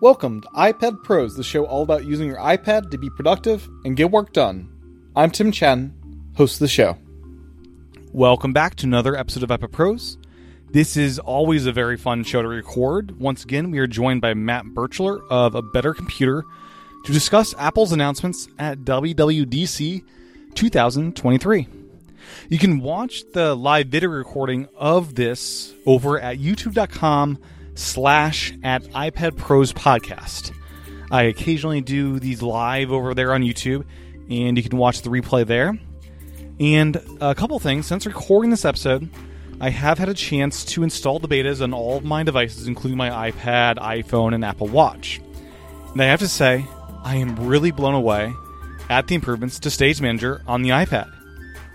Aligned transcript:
Welcome 0.00 0.42
to 0.42 0.48
iPad 0.50 1.02
Pros, 1.02 1.34
the 1.34 1.42
show 1.42 1.64
all 1.64 1.82
about 1.82 2.04
using 2.04 2.28
your 2.28 2.36
iPad 2.36 2.92
to 2.92 2.98
be 2.98 3.10
productive 3.10 3.68
and 3.84 3.96
get 3.96 4.12
work 4.12 4.32
done. 4.32 4.70
I'm 5.16 5.32
Tim 5.32 5.50
Chen, 5.50 5.92
host 6.36 6.54
of 6.54 6.60
the 6.60 6.68
show. 6.68 6.96
Welcome 8.12 8.52
back 8.52 8.76
to 8.76 8.86
another 8.86 9.16
episode 9.16 9.42
of 9.42 9.48
iPad 9.48 9.72
Pros. 9.72 10.16
This 10.70 10.96
is 10.96 11.18
always 11.18 11.66
a 11.66 11.72
very 11.72 11.96
fun 11.96 12.22
show 12.22 12.42
to 12.42 12.46
record. 12.46 13.18
Once 13.18 13.42
again, 13.42 13.72
we 13.72 13.80
are 13.80 13.88
joined 13.88 14.20
by 14.20 14.34
Matt 14.34 14.66
Birchler 14.66 15.20
of 15.30 15.56
A 15.56 15.62
Better 15.62 15.92
Computer 15.94 16.44
to 17.04 17.12
discuss 17.12 17.52
Apple's 17.58 17.90
announcements 17.90 18.46
at 18.56 18.78
WWDC 18.82 20.04
2023. 20.54 21.66
You 22.48 22.58
can 22.60 22.78
watch 22.78 23.24
the 23.32 23.56
live 23.56 23.88
video 23.88 24.10
recording 24.10 24.68
of 24.76 25.16
this 25.16 25.74
over 25.86 26.20
at 26.20 26.38
youtube.com 26.38 27.38
slash 27.78 28.52
at 28.62 28.82
iPad 28.84 29.36
Pros 29.36 29.72
podcast. 29.72 30.52
I 31.10 31.24
occasionally 31.24 31.80
do 31.80 32.18
these 32.18 32.42
live 32.42 32.92
over 32.92 33.14
there 33.14 33.32
on 33.32 33.42
YouTube, 33.42 33.84
and 34.28 34.56
you 34.56 34.62
can 34.62 34.76
watch 34.76 35.02
the 35.02 35.10
replay 35.10 35.46
there. 35.46 35.78
And 36.60 37.00
a 37.20 37.34
couple 37.34 37.58
things 37.60 37.86
since 37.86 38.04
recording 38.04 38.50
this 38.50 38.64
episode, 38.64 39.08
I 39.60 39.70
have 39.70 39.98
had 39.98 40.08
a 40.08 40.14
chance 40.14 40.64
to 40.66 40.82
install 40.82 41.18
the 41.18 41.28
betas 41.28 41.62
on 41.62 41.72
all 41.72 41.96
of 41.96 42.04
my 42.04 42.24
devices, 42.24 42.66
including 42.66 42.98
my 42.98 43.30
iPad, 43.30 43.76
iPhone, 43.76 44.34
and 44.34 44.44
Apple 44.44 44.68
Watch. 44.68 45.20
And 45.92 46.02
I 46.02 46.06
have 46.06 46.20
to 46.20 46.28
say, 46.28 46.66
I 47.04 47.16
am 47.16 47.36
really 47.46 47.70
blown 47.70 47.94
away 47.94 48.32
at 48.90 49.06
the 49.06 49.14
improvements 49.14 49.58
to 49.60 49.70
Stage 49.70 50.00
Manager 50.00 50.42
on 50.46 50.62
the 50.62 50.70
iPad. 50.70 51.12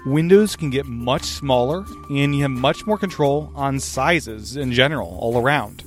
Windows 0.06 0.58
can 0.58 0.70
get 0.70 0.86
much 0.86 1.24
smaller, 1.24 1.86
and 2.10 2.36
you 2.36 2.42
have 2.42 2.52
much 2.52 2.86
more 2.86 2.98
control 2.98 3.52
on 3.56 3.80
sizes 3.80 4.58
in 4.58 4.74
general 4.74 5.18
all 5.20 5.38
around. 5.38 5.84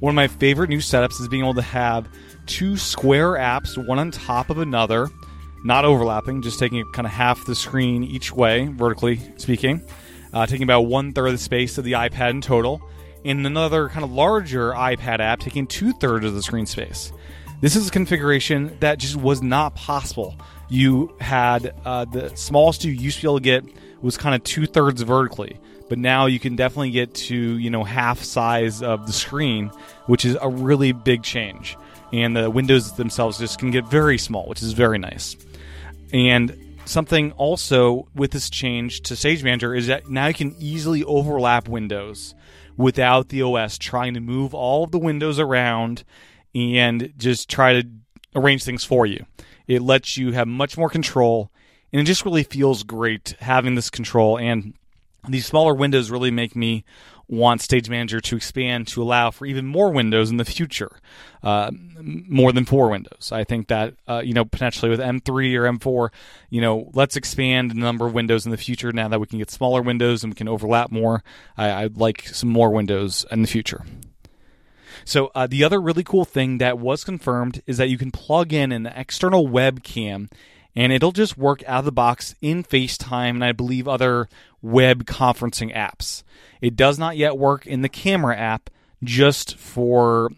One 0.00 0.10
of 0.10 0.14
my 0.14 0.28
favorite 0.28 0.68
new 0.68 0.78
setups 0.78 1.20
is 1.20 1.28
being 1.28 1.42
able 1.42 1.54
to 1.54 1.62
have 1.62 2.08
two 2.44 2.76
square 2.76 3.32
apps, 3.32 3.76
one 3.86 3.98
on 3.98 4.10
top 4.10 4.50
of 4.50 4.58
another, 4.58 5.08
not 5.64 5.84
overlapping, 5.86 6.42
just 6.42 6.58
taking 6.58 6.84
kind 6.92 7.06
of 7.06 7.12
half 7.12 7.46
the 7.46 7.54
screen 7.54 8.04
each 8.04 8.30
way, 8.30 8.66
vertically 8.66 9.20
speaking, 9.36 9.82
uh, 10.34 10.44
taking 10.44 10.64
about 10.64 10.82
one 10.82 11.12
third 11.12 11.28
of 11.28 11.32
the 11.32 11.38
space 11.38 11.78
of 11.78 11.84
the 11.84 11.92
iPad 11.92 12.30
in 12.30 12.40
total, 12.42 12.82
and 13.24 13.46
another 13.46 13.88
kind 13.88 14.04
of 14.04 14.12
larger 14.12 14.72
iPad 14.72 15.20
app 15.20 15.40
taking 15.40 15.66
two 15.66 15.92
thirds 15.94 16.26
of 16.26 16.34
the 16.34 16.42
screen 16.42 16.66
space. 16.66 17.10
This 17.62 17.74
is 17.74 17.88
a 17.88 17.90
configuration 17.90 18.76
that 18.80 18.98
just 18.98 19.16
was 19.16 19.42
not 19.42 19.74
possible. 19.74 20.36
You 20.68 21.16
had 21.20 21.74
uh, 21.86 22.04
the 22.04 22.36
smallest 22.36 22.84
you 22.84 22.92
used 22.92 23.16
to 23.16 23.22
be 23.22 23.28
able 23.28 23.38
to 23.38 23.42
get 23.42 23.64
was 24.02 24.18
kind 24.18 24.34
of 24.34 24.44
two 24.44 24.66
thirds 24.66 25.00
vertically 25.00 25.58
but 25.88 25.98
now 25.98 26.26
you 26.26 26.38
can 26.38 26.56
definitely 26.56 26.90
get 26.90 27.14
to 27.14 27.36
you 27.36 27.70
know 27.70 27.84
half 27.84 28.22
size 28.22 28.82
of 28.82 29.06
the 29.06 29.12
screen 29.12 29.70
which 30.06 30.24
is 30.24 30.36
a 30.40 30.48
really 30.48 30.92
big 30.92 31.22
change. 31.22 31.76
And 32.12 32.36
the 32.36 32.48
windows 32.48 32.92
themselves 32.92 33.38
just 33.38 33.58
can 33.58 33.70
get 33.70 33.86
very 33.88 34.18
small 34.18 34.46
which 34.48 34.62
is 34.62 34.72
very 34.72 34.98
nice. 34.98 35.36
And 36.12 36.78
something 36.84 37.32
also 37.32 38.08
with 38.14 38.30
this 38.30 38.48
change 38.48 39.00
to 39.02 39.16
stage 39.16 39.42
manager 39.42 39.74
is 39.74 39.88
that 39.88 40.08
now 40.08 40.28
you 40.28 40.34
can 40.34 40.54
easily 40.58 41.02
overlap 41.04 41.68
windows 41.68 42.34
without 42.76 43.28
the 43.28 43.42
os 43.42 43.78
trying 43.78 44.14
to 44.14 44.20
move 44.20 44.54
all 44.54 44.84
of 44.84 44.90
the 44.90 44.98
windows 44.98 45.38
around 45.38 46.04
and 46.54 47.12
just 47.16 47.48
try 47.48 47.80
to 47.80 47.88
arrange 48.34 48.64
things 48.64 48.84
for 48.84 49.06
you. 49.06 49.24
It 49.66 49.82
lets 49.82 50.16
you 50.16 50.32
have 50.32 50.46
much 50.46 50.78
more 50.78 50.88
control 50.88 51.50
and 51.92 52.02
it 52.02 52.04
just 52.04 52.24
really 52.24 52.42
feels 52.42 52.82
great 52.82 53.34
having 53.40 53.74
this 53.74 53.90
control. 53.90 54.38
And 54.38 54.74
these 55.28 55.46
smaller 55.46 55.74
windows 55.74 56.10
really 56.10 56.30
make 56.30 56.54
me 56.56 56.84
want 57.28 57.60
Stage 57.60 57.90
Manager 57.90 58.20
to 58.20 58.36
expand 58.36 58.86
to 58.88 59.02
allow 59.02 59.30
for 59.30 59.46
even 59.46 59.66
more 59.66 59.90
windows 59.90 60.30
in 60.30 60.36
the 60.36 60.44
future, 60.44 61.00
uh, 61.42 61.70
more 62.00 62.52
than 62.52 62.64
four 62.64 62.88
windows. 62.88 63.32
I 63.32 63.44
think 63.44 63.68
that 63.68 63.94
uh, 64.06 64.22
you 64.24 64.32
know 64.32 64.44
potentially 64.44 64.90
with 64.90 65.00
M3 65.00 65.54
or 65.54 65.72
M4, 65.72 66.12
you 66.50 66.60
know, 66.60 66.90
let's 66.94 67.16
expand 67.16 67.70
the 67.70 67.74
number 67.74 68.06
of 68.06 68.14
windows 68.14 68.44
in 68.46 68.52
the 68.52 68.56
future. 68.56 68.92
Now 68.92 69.08
that 69.08 69.20
we 69.20 69.26
can 69.26 69.38
get 69.38 69.50
smaller 69.50 69.82
windows 69.82 70.22
and 70.22 70.32
we 70.32 70.36
can 70.36 70.48
overlap 70.48 70.90
more, 70.90 71.22
I, 71.56 71.82
would 71.84 71.98
like 71.98 72.26
some 72.28 72.50
more 72.50 72.70
windows 72.70 73.24
in 73.30 73.42
the 73.42 73.48
future. 73.48 73.84
So 75.04 75.30
uh, 75.34 75.46
the 75.46 75.62
other 75.62 75.80
really 75.80 76.02
cool 76.02 76.24
thing 76.24 76.58
that 76.58 76.78
was 76.78 77.04
confirmed 77.04 77.62
is 77.66 77.76
that 77.76 77.88
you 77.88 77.98
can 77.98 78.10
plug 78.10 78.52
in 78.52 78.72
an 78.72 78.86
external 78.86 79.46
webcam 79.46 80.30
and 80.76 80.92
it'll 80.92 81.12
just 81.12 81.38
work 81.38 81.64
out 81.66 81.80
of 81.80 81.84
the 81.86 81.92
box 81.92 82.34
in 82.42 82.62
FaceTime 82.62 83.30
and 83.30 83.44
I 83.44 83.52
believe 83.52 83.88
other 83.88 84.28
web 84.60 85.04
conferencing 85.04 85.74
apps. 85.74 86.22
It 86.60 86.76
does 86.76 86.98
not 86.98 87.16
yet 87.16 87.38
work 87.38 87.66
in 87.66 87.80
the 87.80 87.88
camera 87.88 88.36
app, 88.36 88.68
just 89.02 89.56
for 89.56 90.30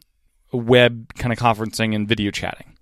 web 0.53 1.13
kind 1.15 1.33
of 1.33 1.39
conferencing 1.39 1.95
and 1.95 2.09
video 2.09 2.31
chatting. 2.31 2.77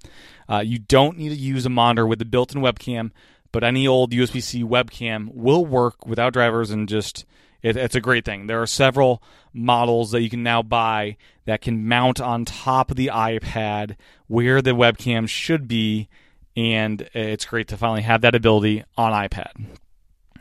Uh, 0.49 0.61
you 0.61 0.79
don't 0.79 1.17
need 1.17 1.31
to 1.31 1.35
use 1.35 1.67
a 1.67 1.71
monitor 1.71 2.07
with 2.07 2.21
a 2.21 2.27
built 2.27 2.55
in 2.55 2.61
webcam, 2.61 3.11
but 3.53 3.65
any 3.65 3.87
old 3.87 4.13
USB 4.13 4.43
C 4.43 4.63
webcam 4.63 5.33
will 5.35 5.65
work 5.65 6.07
without 6.07 6.35
drivers 6.35 6.71
and 6.71 6.89
just. 6.89 7.25
It, 7.63 7.77
it's 7.77 7.97
a 7.97 8.01
great 8.01 8.25
thing. 8.25 8.47
There 8.47 8.61
are 8.63 8.67
several 8.67 9.23
models 9.53 10.11
that 10.11 10.21
you 10.21 10.31
can 10.31 10.43
now 10.43 10.63
buy 10.63 11.17
that 11.47 11.63
can 11.63 11.89
mount 11.89 12.21
on 12.21 12.45
top 12.45 12.91
of 12.91 12.97
the 12.97 13.11
iPad 13.13 13.97
where 14.29 14.61
the 14.61 14.73
webcam 14.73 15.27
should 15.27 15.67
be 15.67 16.09
and 16.57 17.09
it's 17.13 17.45
great 17.45 17.69
to 17.69 17.77
finally 17.77 18.03
have 18.03 18.23
that 18.23 18.35
ability 18.35 18.85
on 18.97 19.13
iPad. 19.13 19.53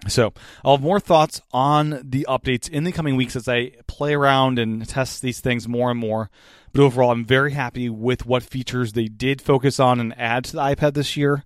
So 0.07 0.33
I'll 0.63 0.77
have 0.77 0.83
more 0.83 0.99
thoughts 0.99 1.41
on 1.51 2.01
the 2.03 2.25
updates 2.29 2.69
in 2.69 2.83
the 2.83 2.91
coming 2.91 3.15
weeks 3.15 3.35
as 3.35 3.47
I 3.47 3.71
play 3.87 4.13
around 4.13 4.59
and 4.59 4.87
test 4.87 5.21
these 5.21 5.39
things 5.39 5.67
more 5.67 5.91
and 5.91 5.99
more. 5.99 6.29
But 6.73 6.83
overall, 6.83 7.11
I'm 7.11 7.25
very 7.25 7.53
happy 7.53 7.89
with 7.89 8.25
what 8.25 8.43
features 8.43 8.93
they 8.93 9.05
did 9.05 9.41
focus 9.41 9.79
on 9.79 9.99
and 9.99 10.13
add 10.19 10.45
to 10.45 10.53
the 10.53 10.61
iPad 10.61 10.93
this 10.93 11.17
year. 11.17 11.43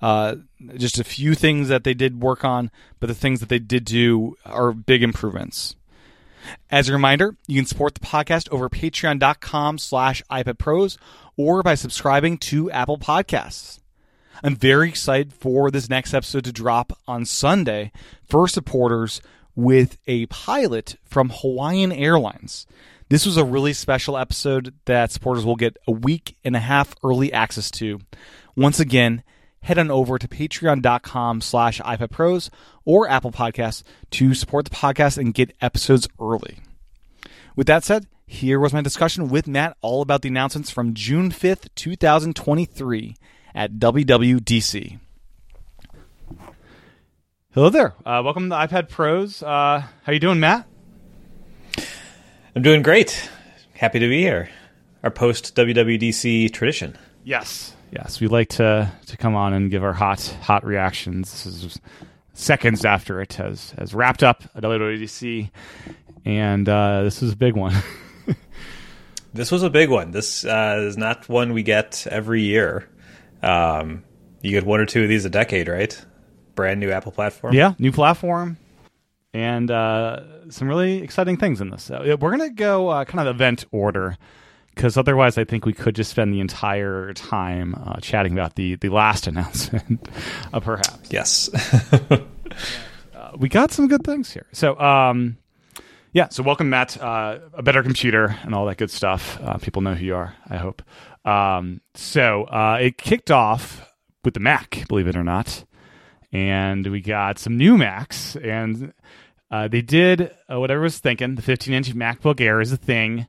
Uh, 0.00 0.36
just 0.76 0.98
a 0.98 1.04
few 1.04 1.34
things 1.34 1.68
that 1.68 1.84
they 1.84 1.92
did 1.92 2.22
work 2.22 2.44
on, 2.44 2.70
but 2.98 3.06
the 3.06 3.14
things 3.14 3.40
that 3.40 3.50
they 3.50 3.58
did 3.58 3.84
do 3.84 4.36
are 4.46 4.72
big 4.72 5.02
improvements. 5.02 5.76
As 6.70 6.88
a 6.88 6.94
reminder, 6.94 7.36
you 7.46 7.60
can 7.60 7.66
support 7.66 7.94
the 7.94 8.00
podcast 8.00 8.50
over 8.50 8.70
patreon.com 8.70 9.76
slash 9.76 10.22
iPadPros 10.30 10.96
or 11.36 11.62
by 11.62 11.74
subscribing 11.74 12.38
to 12.38 12.70
Apple 12.70 12.98
Podcasts. 12.98 13.80
I'm 14.42 14.56
very 14.56 14.88
excited 14.88 15.32
for 15.32 15.70
this 15.70 15.88
next 15.88 16.14
episode 16.14 16.44
to 16.44 16.52
drop 16.52 16.98
on 17.06 17.24
Sunday 17.24 17.92
for 18.24 18.48
supporters 18.48 19.20
with 19.54 19.98
a 20.06 20.26
pilot 20.26 20.96
from 21.04 21.30
Hawaiian 21.30 21.92
Airlines. 21.92 22.66
This 23.08 23.26
was 23.26 23.36
a 23.36 23.44
really 23.44 23.72
special 23.72 24.16
episode 24.16 24.74
that 24.84 25.10
supporters 25.10 25.44
will 25.44 25.56
get 25.56 25.76
a 25.86 25.92
week 25.92 26.36
and 26.44 26.54
a 26.54 26.60
half 26.60 26.94
early 27.02 27.32
access 27.32 27.70
to. 27.72 28.00
Once 28.56 28.78
again, 28.78 29.22
head 29.62 29.78
on 29.78 29.90
over 29.90 30.18
to 30.18 30.28
patreon.com 30.28 31.40
slash 31.40 31.80
iPadPros 31.80 32.50
or 32.84 33.08
Apple 33.08 33.32
Podcasts 33.32 33.82
to 34.12 34.32
support 34.34 34.64
the 34.64 34.74
podcast 34.74 35.18
and 35.18 35.34
get 35.34 35.54
episodes 35.60 36.08
early. 36.20 36.60
With 37.56 37.66
that 37.66 37.84
said, 37.84 38.06
here 38.26 38.60
was 38.60 38.72
my 38.72 38.80
discussion 38.80 39.28
with 39.28 39.48
Matt 39.48 39.76
all 39.82 40.02
about 40.02 40.22
the 40.22 40.28
announcements 40.28 40.70
from 40.70 40.94
June 40.94 41.30
5th, 41.30 41.68
2023 41.74 43.16
at 43.54 43.74
WWDC. 43.74 44.98
Hello 47.52 47.68
there. 47.68 47.94
Uh, 48.06 48.22
welcome 48.24 48.48
to 48.50 48.56
iPad 48.56 48.88
Pros. 48.88 49.42
Uh, 49.42 49.82
how 50.04 50.12
you 50.12 50.20
doing, 50.20 50.38
Matt? 50.38 50.66
I'm 52.54 52.62
doing 52.62 52.82
great. 52.82 53.28
Happy 53.74 53.98
to 53.98 54.08
be 54.08 54.20
here. 54.20 54.48
Our 55.02 55.10
post 55.10 55.56
WWDC 55.56 56.52
tradition. 56.52 56.96
Yes, 57.24 57.74
yes. 57.90 58.20
We 58.20 58.28
like 58.28 58.50
to 58.50 58.92
to 59.06 59.16
come 59.16 59.34
on 59.34 59.52
and 59.52 59.70
give 59.70 59.82
our 59.82 59.92
hot 59.92 60.20
hot 60.42 60.64
reactions. 60.64 61.30
This 61.32 61.46
is 61.46 61.80
seconds 62.34 62.84
after 62.84 63.20
it 63.20 63.34
has 63.34 63.72
has 63.78 63.94
wrapped 63.94 64.22
up 64.22 64.44
at 64.54 64.62
WWDC, 64.62 65.50
and 66.24 66.68
uh, 66.68 67.02
this 67.02 67.22
is 67.22 67.32
a 67.32 67.36
big 67.36 67.56
one. 67.56 67.74
this 69.34 69.50
was 69.50 69.62
a 69.62 69.70
big 69.70 69.90
one. 69.90 70.10
This 70.10 70.44
uh, 70.44 70.76
is 70.86 70.96
not 70.96 71.28
one 71.28 71.52
we 71.52 71.62
get 71.62 72.06
every 72.10 72.42
year. 72.42 72.88
Um, 73.42 74.04
you 74.42 74.50
get 74.50 74.64
one 74.64 74.80
or 74.80 74.86
two 74.86 75.02
of 75.02 75.08
these 75.08 75.24
a 75.24 75.30
decade, 75.30 75.68
right? 75.68 76.04
Brand 76.54 76.80
new 76.80 76.90
Apple 76.90 77.12
platform. 77.12 77.54
Yeah, 77.54 77.74
new 77.78 77.92
platform, 77.92 78.56
and 79.32 79.70
uh, 79.70 80.50
some 80.50 80.68
really 80.68 81.02
exciting 81.02 81.36
things 81.36 81.60
in 81.60 81.70
this. 81.70 81.82
So 81.84 82.16
we're 82.20 82.30
gonna 82.30 82.50
go 82.50 82.88
uh, 82.88 83.04
kind 83.04 83.26
of 83.26 83.34
event 83.34 83.64
order 83.70 84.16
because 84.74 84.96
otherwise, 84.96 85.36
I 85.38 85.44
think 85.44 85.66
we 85.66 85.72
could 85.72 85.94
just 85.94 86.10
spend 86.10 86.32
the 86.32 86.40
entire 86.40 87.12
time 87.12 87.74
uh, 87.74 88.00
chatting 88.00 88.32
about 88.32 88.56
the 88.56 88.76
the 88.76 88.88
last 88.88 89.26
announcement, 89.26 90.08
uh, 90.52 90.60
perhaps. 90.60 91.10
Yes. 91.10 91.50
Uh, 93.14 93.32
we 93.36 93.48
got 93.48 93.70
some 93.70 93.86
good 93.86 94.02
things 94.02 94.32
here. 94.32 94.46
So, 94.50 94.76
um, 94.80 95.36
yeah. 96.12 96.28
So, 96.30 96.42
welcome, 96.42 96.70
Matt. 96.70 97.00
Uh, 97.00 97.38
a 97.52 97.62
better 97.62 97.82
computer 97.82 98.34
and 98.42 98.54
all 98.54 98.66
that 98.66 98.76
good 98.78 98.90
stuff. 98.90 99.38
people 99.60 99.82
know 99.82 99.94
who 99.94 100.04
you 100.04 100.16
are. 100.16 100.34
I 100.48 100.56
hope. 100.56 100.82
Um, 101.24 101.80
so 101.94 102.44
uh, 102.44 102.78
it 102.80 102.98
kicked 102.98 103.30
off 103.30 103.86
with 104.24 104.34
the 104.34 104.40
Mac, 104.40 104.84
believe 104.88 105.06
it 105.06 105.16
or 105.16 105.24
not, 105.24 105.64
and 106.32 106.86
we 106.86 107.00
got 107.00 107.38
some 107.38 107.56
new 107.56 107.76
Macs, 107.76 108.36
and 108.36 108.92
uh, 109.50 109.68
they 109.68 109.82
did 109.82 110.30
uh, 110.50 110.58
what 110.60 110.70
I 110.70 110.76
was 110.76 110.98
thinking. 110.98 111.34
The 111.34 111.42
15 111.42 111.74
inch 111.74 111.94
MacBook 111.94 112.40
Air 112.40 112.60
is 112.60 112.72
a 112.72 112.76
thing. 112.76 113.26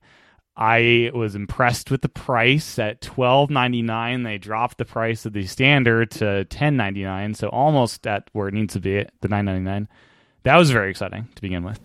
I 0.55 1.11
was 1.13 1.33
impressed 1.33 1.89
with 1.89 2.01
the 2.01 2.09
price 2.09 2.77
at 2.77 3.01
twelve 3.01 3.49
ninety 3.49 3.81
nine. 3.81 4.23
They 4.23 4.37
dropped 4.37 4.77
the 4.77 4.85
price 4.85 5.25
of 5.25 5.33
the 5.33 5.47
standard 5.47 6.11
to 6.11 6.45
ten 6.45 6.75
ninety 6.75 7.03
nine, 7.03 7.33
so 7.33 7.47
almost 7.47 8.05
at 8.05 8.29
where 8.33 8.49
it 8.49 8.53
needs 8.53 8.73
to 8.73 8.79
be 8.79 8.97
at 8.99 9.11
the 9.21 9.29
nine 9.29 9.45
ninety 9.45 9.63
nine. 9.63 9.87
That 10.43 10.57
was 10.57 10.69
very 10.69 10.89
exciting 10.89 11.29
to 11.35 11.41
begin 11.41 11.63
with. 11.63 11.79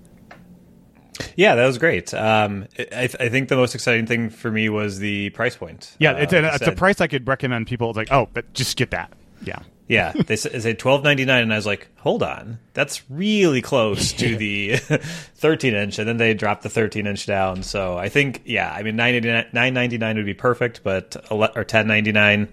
Yeah, 1.36 1.54
that 1.54 1.66
was 1.66 1.78
great. 1.78 2.12
Um, 2.14 2.66
I, 2.78 3.08
I, 3.18 3.28
think 3.28 3.48
the 3.48 3.56
most 3.56 3.74
exciting 3.74 4.06
thing 4.06 4.30
for 4.30 4.50
me 4.50 4.68
was 4.68 4.98
the 4.98 5.30
price 5.30 5.56
point. 5.56 5.94
Yeah, 5.98 6.12
it's, 6.12 6.32
uh, 6.32 6.38
a, 6.38 6.54
it's 6.54 6.66
a 6.66 6.72
price 6.72 7.00
I 7.00 7.06
could 7.06 7.26
recommend 7.26 7.66
people. 7.66 7.90
It's 7.90 7.96
like, 7.96 8.12
oh, 8.12 8.28
but 8.32 8.52
just 8.52 8.76
get 8.76 8.90
that. 8.90 9.12
Yeah. 9.42 9.60
Yeah, 9.88 10.12
they 10.12 10.34
said 10.34 10.80
twelve 10.80 11.04
ninety 11.04 11.24
nine, 11.24 11.44
and 11.44 11.52
I 11.52 11.56
was 11.56 11.66
like, 11.66 11.86
"Hold 11.98 12.24
on, 12.24 12.58
that's 12.74 13.08
really 13.08 13.62
close 13.62 14.12
to 14.14 14.36
the 14.36 14.76
thirteen 15.36 15.74
inch." 15.74 16.00
And 16.00 16.08
then 16.08 16.16
they 16.16 16.34
dropped 16.34 16.64
the 16.64 16.68
thirteen 16.68 17.06
inch 17.06 17.24
down. 17.24 17.62
So 17.62 17.96
I 17.96 18.08
think, 18.08 18.42
yeah, 18.46 18.68
I 18.72 18.82
mean 18.82 18.96
nine 18.96 19.22
ninety 19.52 19.96
nine 19.96 20.16
would 20.16 20.26
be 20.26 20.34
perfect, 20.34 20.82
but 20.82 21.16
or 21.30 21.62
ten 21.62 21.86
ninety 21.86 22.10
nine, 22.10 22.48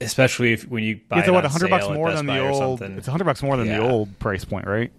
especially 0.00 0.54
if 0.54 0.66
when 0.66 0.84
you 0.84 1.00
buy 1.06 1.18
it's 1.18 1.28
it 1.28 1.32
what 1.32 1.44
hundred 1.44 1.68
bucks 1.68 1.86
more 1.86 2.10
than 2.12 2.24
the 2.24 2.48
old. 2.48 2.80
It's 2.80 3.06
hundred 3.06 3.24
bucks 3.24 3.42
more 3.42 3.58
than 3.58 3.66
yeah. 3.66 3.80
the 3.80 3.86
old 3.86 4.18
price 4.18 4.46
point, 4.46 4.66
right? 4.66 4.90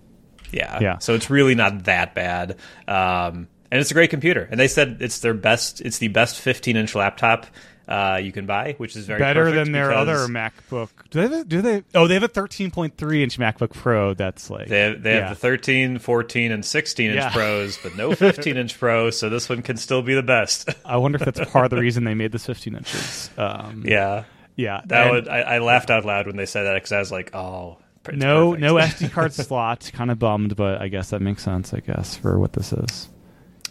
Yeah. 0.51 0.79
Yeah. 0.79 0.97
So 0.99 1.15
it's 1.15 1.29
really 1.29 1.55
not 1.55 1.85
that 1.85 2.13
bad. 2.15 2.57
Um, 2.87 3.47
and 3.71 3.79
it's 3.79 3.91
a 3.91 3.93
great 3.93 4.09
computer. 4.09 4.47
And 4.51 4.59
they 4.59 4.67
said 4.67 4.97
it's 4.99 5.19
their 5.19 5.33
best. 5.33 5.81
It's 5.81 5.97
the 5.97 6.09
best 6.09 6.39
15 6.39 6.75
inch 6.75 6.93
laptop 6.93 7.47
uh, 7.87 8.17
you 8.17 8.31
can 8.31 8.45
buy, 8.45 8.75
which 8.77 8.95
is 8.95 9.05
very 9.05 9.19
better 9.19 9.51
than 9.51 9.71
their 9.71 9.91
other 9.91 10.27
MacBook. 10.27 10.89
Do 11.09 11.27
they? 11.27 11.43
Do 11.43 11.61
they? 11.61 11.83
Oh, 11.93 12.07
they 12.07 12.13
have 12.13 12.23
a 12.23 12.29
13.3 12.29 13.21
inch 13.21 13.37
MacBook 13.37 13.73
Pro. 13.73 14.13
That's 14.13 14.49
like 14.49 14.67
they 14.67 14.79
have, 14.79 15.03
they 15.03 15.15
yeah. 15.15 15.27
have 15.27 15.37
the 15.37 15.41
13, 15.41 15.99
14, 15.99 16.51
and 16.51 16.63
16 16.63 17.09
inch 17.09 17.15
yeah. 17.17 17.33
Pros, 17.33 17.77
but 17.83 17.95
no 17.97 18.13
15 18.15 18.55
inch 18.55 18.79
Pro. 18.79 19.09
So 19.09 19.29
this 19.29 19.49
one 19.49 19.61
can 19.61 19.77
still 19.77 20.01
be 20.01 20.13
the 20.13 20.23
best. 20.23 20.69
I 20.85 20.97
wonder 20.97 21.17
if 21.17 21.25
that's 21.25 21.51
part 21.51 21.65
of 21.65 21.71
the 21.71 21.79
reason 21.79 22.05
they 22.05 22.13
made 22.13 22.31
this 22.31 22.45
15 22.45 22.75
inches. 22.75 23.29
Um, 23.37 23.83
yeah, 23.85 24.25
yeah. 24.55 24.81
That 24.85 25.07
and, 25.07 25.11
would, 25.11 25.27
I, 25.27 25.41
I 25.41 25.59
laughed 25.59 25.89
out 25.89 26.05
loud 26.05 26.27
when 26.27 26.35
they 26.35 26.45
said 26.45 26.63
that 26.63 26.75
because 26.75 26.91
I 26.91 26.99
was 26.99 27.11
like, 27.11 27.33
oh, 27.33 27.77
no, 28.11 28.53
no 28.53 28.75
SD 28.75 29.11
card 29.13 29.33
slot. 29.33 29.89
Kind 29.93 30.11
of 30.11 30.19
bummed, 30.19 30.55
but 30.55 30.81
I 30.81 30.87
guess 30.87 31.11
that 31.11 31.21
makes 31.21 31.43
sense. 31.43 31.73
I 31.73 31.79
guess 31.79 32.15
for 32.15 32.39
what 32.39 32.53
this 32.53 32.73
is. 32.73 33.09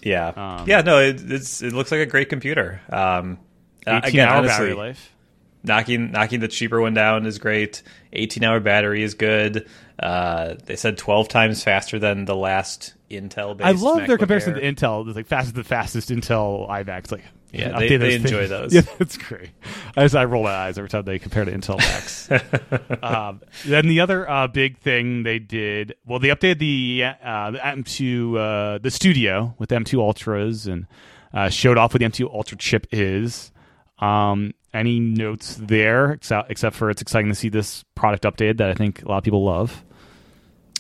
Yeah, 0.03 0.29
um, 0.29 0.69
yeah. 0.69 0.81
No, 0.83 0.99
it, 0.99 1.21
it's 1.31 1.63
it 1.63 1.73
looks 1.73 1.91
like 1.91 2.01
a 2.01 2.07
great 2.07 2.29
computer. 2.29 2.81
Um, 2.91 3.39
uh, 3.87 4.01
again, 4.03 4.29
hour 4.29 4.39
honestly, 4.39 4.69
battery 4.69 4.75
life. 4.75 5.15
Knocking 5.63 6.13
knocking 6.13 6.41
the 6.41 6.49
cheaper 6.49 6.81
one 6.81 6.95
down 6.95 7.27
is 7.27 7.39
great. 7.39 7.83
Eighteen 8.13 8.45
hour 8.45 8.61
battery 8.61 9.03
is 9.03 9.15
good. 9.15 9.69
Uh, 9.99 10.55
they 10.65 10.77
said 10.77 10.97
twelve 10.97 11.29
times 11.29 11.63
faster 11.63 11.99
than 11.99 12.25
the 12.25 12.37
last 12.37 12.95
Intel. 13.11 13.61
I 13.61 13.73
love 13.73 14.07
their 14.07 14.17
comparison 14.17 14.55
Air. 14.55 14.61
to 14.61 14.73
Intel. 14.73 15.07
It's 15.07 15.17
like 15.17 15.27
fastest 15.27 15.55
the 15.55 15.65
fastest 15.65 16.09
Intel 16.09 16.69
iMacs. 16.69 17.13
Like 17.13 17.25
yeah, 17.53 17.79
they, 17.79 17.97
they 17.97 18.15
enjoy 18.15 18.47
those. 18.47 18.73
Yeah, 18.73 18.83
it's 19.01 19.17
great. 19.17 19.51
I 19.97 20.05
just 20.05 20.15
I 20.15 20.25
roll 20.25 20.45
my 20.45 20.55
eyes 20.55 20.79
every 20.79 20.89
time 20.89 21.05
they 21.05 21.19
compare 21.19 21.45
to 21.45 21.51
Intel 21.51 21.79
Macs. 21.79 22.31
um, 23.03 23.41
then 23.65 23.89
the 23.89 24.01
other 24.01 24.29
uh, 24.29 24.47
big 24.47 24.79
thing 24.79 25.23
they 25.25 25.39
did, 25.39 25.95
well, 26.07 26.19
they 26.19 26.29
updated 26.29 26.59
the 26.59 27.05
uh, 27.23 27.51
the 27.51 27.59
M2 27.59 28.37
uh, 28.37 28.79
the 28.79 28.91
Studio 28.91 29.55
with 29.59 29.71
M2 29.71 29.99
Ultras 29.99 30.67
and 30.67 30.87
uh, 31.35 31.49
showed 31.49 31.79
off 31.79 31.93
what 31.95 32.01
the 32.01 32.07
M2 32.07 32.33
Ultra 32.33 32.57
chip 32.57 32.87
is. 32.93 33.53
Um, 33.99 34.55
any 34.73 35.01
notes 35.01 35.57
there, 35.61 36.13
except, 36.13 36.51
except 36.51 36.77
for 36.77 36.91
it's 36.91 37.03
exciting 37.03 37.29
to 37.29 37.35
see 37.35 37.49
this 37.49 37.85
product 37.95 38.25
updated 38.25 38.59
that 38.59 38.71
I 38.71 38.75
think 38.75 39.03
a 39.03 39.09
lot 39.09 39.19
of 39.19 39.25
people 39.25 39.45
love. 39.45 39.85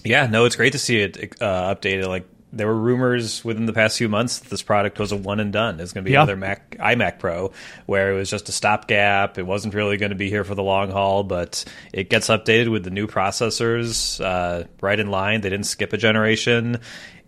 Yeah, 0.04 0.26
no, 0.26 0.44
it's 0.44 0.56
great 0.56 0.72
to 0.72 0.78
see 0.78 1.00
it 1.00 1.34
uh, 1.40 1.74
updated. 1.74 2.06
Like 2.06 2.26
there 2.52 2.66
were 2.66 2.76
rumors 2.76 3.44
within 3.44 3.66
the 3.66 3.72
past 3.72 3.96
few 3.96 4.08
months 4.08 4.40
that 4.40 4.50
this 4.50 4.62
product 4.62 4.98
was 4.98 5.12
a 5.12 5.16
one 5.16 5.38
and 5.38 5.52
done. 5.52 5.78
It's 5.78 5.92
going 5.92 6.04
to 6.04 6.08
be 6.08 6.12
yeah. 6.12 6.20
another 6.20 6.36
Mac 6.36 6.76
iMac 6.78 7.18
Pro, 7.18 7.52
where 7.86 8.12
it 8.12 8.16
was 8.16 8.28
just 8.28 8.48
a 8.48 8.52
stopgap. 8.52 9.38
It 9.38 9.44
wasn't 9.44 9.74
really 9.74 9.96
going 9.96 10.10
to 10.10 10.16
be 10.16 10.28
here 10.28 10.42
for 10.42 10.54
the 10.54 10.62
long 10.62 10.90
haul, 10.90 11.22
but 11.22 11.64
it 11.92 12.10
gets 12.10 12.28
updated 12.28 12.70
with 12.70 12.82
the 12.82 12.90
new 12.90 13.06
processors 13.06 14.24
uh, 14.24 14.64
right 14.80 14.98
in 14.98 15.10
line. 15.10 15.42
They 15.42 15.50
didn't 15.50 15.66
skip 15.66 15.92
a 15.92 15.96
generation, 15.96 16.80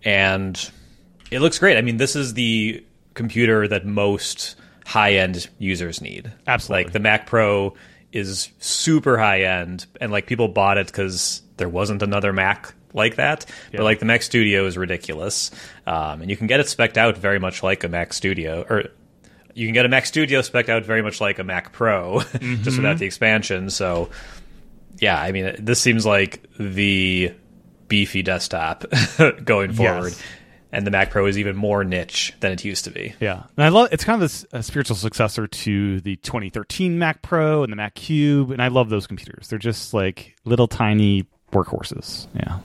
and 0.04 0.70
it 1.30 1.40
looks 1.40 1.58
great. 1.58 1.78
I 1.78 1.82
mean, 1.82 1.98
this 1.98 2.16
is 2.16 2.34
the 2.34 2.84
computer 3.14 3.68
that 3.68 3.86
most 3.86 4.56
high 4.84 5.14
end 5.14 5.48
users 5.58 6.00
need. 6.00 6.32
Absolutely, 6.48 6.84
like 6.84 6.92
the 6.92 7.00
Mac 7.00 7.26
Pro 7.26 7.74
is 8.12 8.50
super 8.58 9.18
high 9.18 9.42
end, 9.42 9.86
and 10.00 10.10
like 10.10 10.26
people 10.26 10.48
bought 10.48 10.78
it 10.78 10.86
because 10.86 11.42
there 11.58 11.68
wasn't 11.68 12.02
another 12.02 12.32
Mac 12.32 12.74
like 12.94 13.16
that. 13.16 13.46
Yeah. 13.70 13.78
But 13.78 13.84
like 13.84 13.98
the 13.98 14.04
Mac 14.04 14.22
Studio 14.22 14.66
is 14.66 14.76
ridiculous, 14.76 15.50
um, 15.86 16.22
and 16.22 16.30
you 16.30 16.36
can 16.36 16.46
get 16.46 16.60
it 16.60 16.66
specced 16.66 16.96
out 16.96 17.16
very 17.16 17.38
much 17.38 17.62
like 17.62 17.84
a 17.84 17.88
Mac 17.88 18.12
Studio, 18.12 18.64
or 18.68 18.84
you 19.54 19.66
can 19.66 19.74
get 19.74 19.84
a 19.84 19.88
Mac 19.88 20.06
Studio 20.06 20.40
specced 20.40 20.68
out 20.68 20.84
very 20.84 21.02
much 21.02 21.20
like 21.20 21.38
a 21.38 21.44
Mac 21.44 21.72
Pro, 21.72 22.18
mm-hmm. 22.20 22.62
just 22.62 22.76
without 22.76 22.98
the 22.98 23.06
expansion. 23.06 23.70
So, 23.70 24.10
yeah, 24.98 25.20
I 25.20 25.32
mean, 25.32 25.56
this 25.58 25.80
seems 25.80 26.06
like 26.06 26.44
the 26.58 27.32
beefy 27.88 28.22
desktop 28.22 28.84
going 29.44 29.72
forward. 29.72 30.12
Yes. 30.12 30.22
And 30.74 30.86
the 30.86 30.90
Mac 30.90 31.10
Pro 31.10 31.26
is 31.26 31.36
even 31.36 31.54
more 31.54 31.84
niche 31.84 32.32
than 32.40 32.50
it 32.50 32.64
used 32.64 32.86
to 32.86 32.90
be. 32.90 33.14
Yeah, 33.20 33.42
and 33.58 33.64
I 33.66 33.68
love 33.68 33.90
it's 33.92 34.04
kind 34.04 34.22
of 34.22 34.46
a 34.54 34.62
spiritual 34.62 34.96
successor 34.96 35.46
to 35.46 36.00
the 36.00 36.16
2013 36.16 36.98
Mac 36.98 37.20
Pro 37.20 37.62
and 37.62 37.70
the 37.70 37.76
Mac 37.76 37.94
Cube, 37.94 38.50
and 38.50 38.62
I 38.62 38.68
love 38.68 38.88
those 38.88 39.06
computers. 39.06 39.48
They're 39.48 39.58
just 39.58 39.92
like 39.92 40.34
little 40.46 40.68
tiny 40.68 41.26
workhorses. 41.52 42.26
Yeah. 42.34 42.60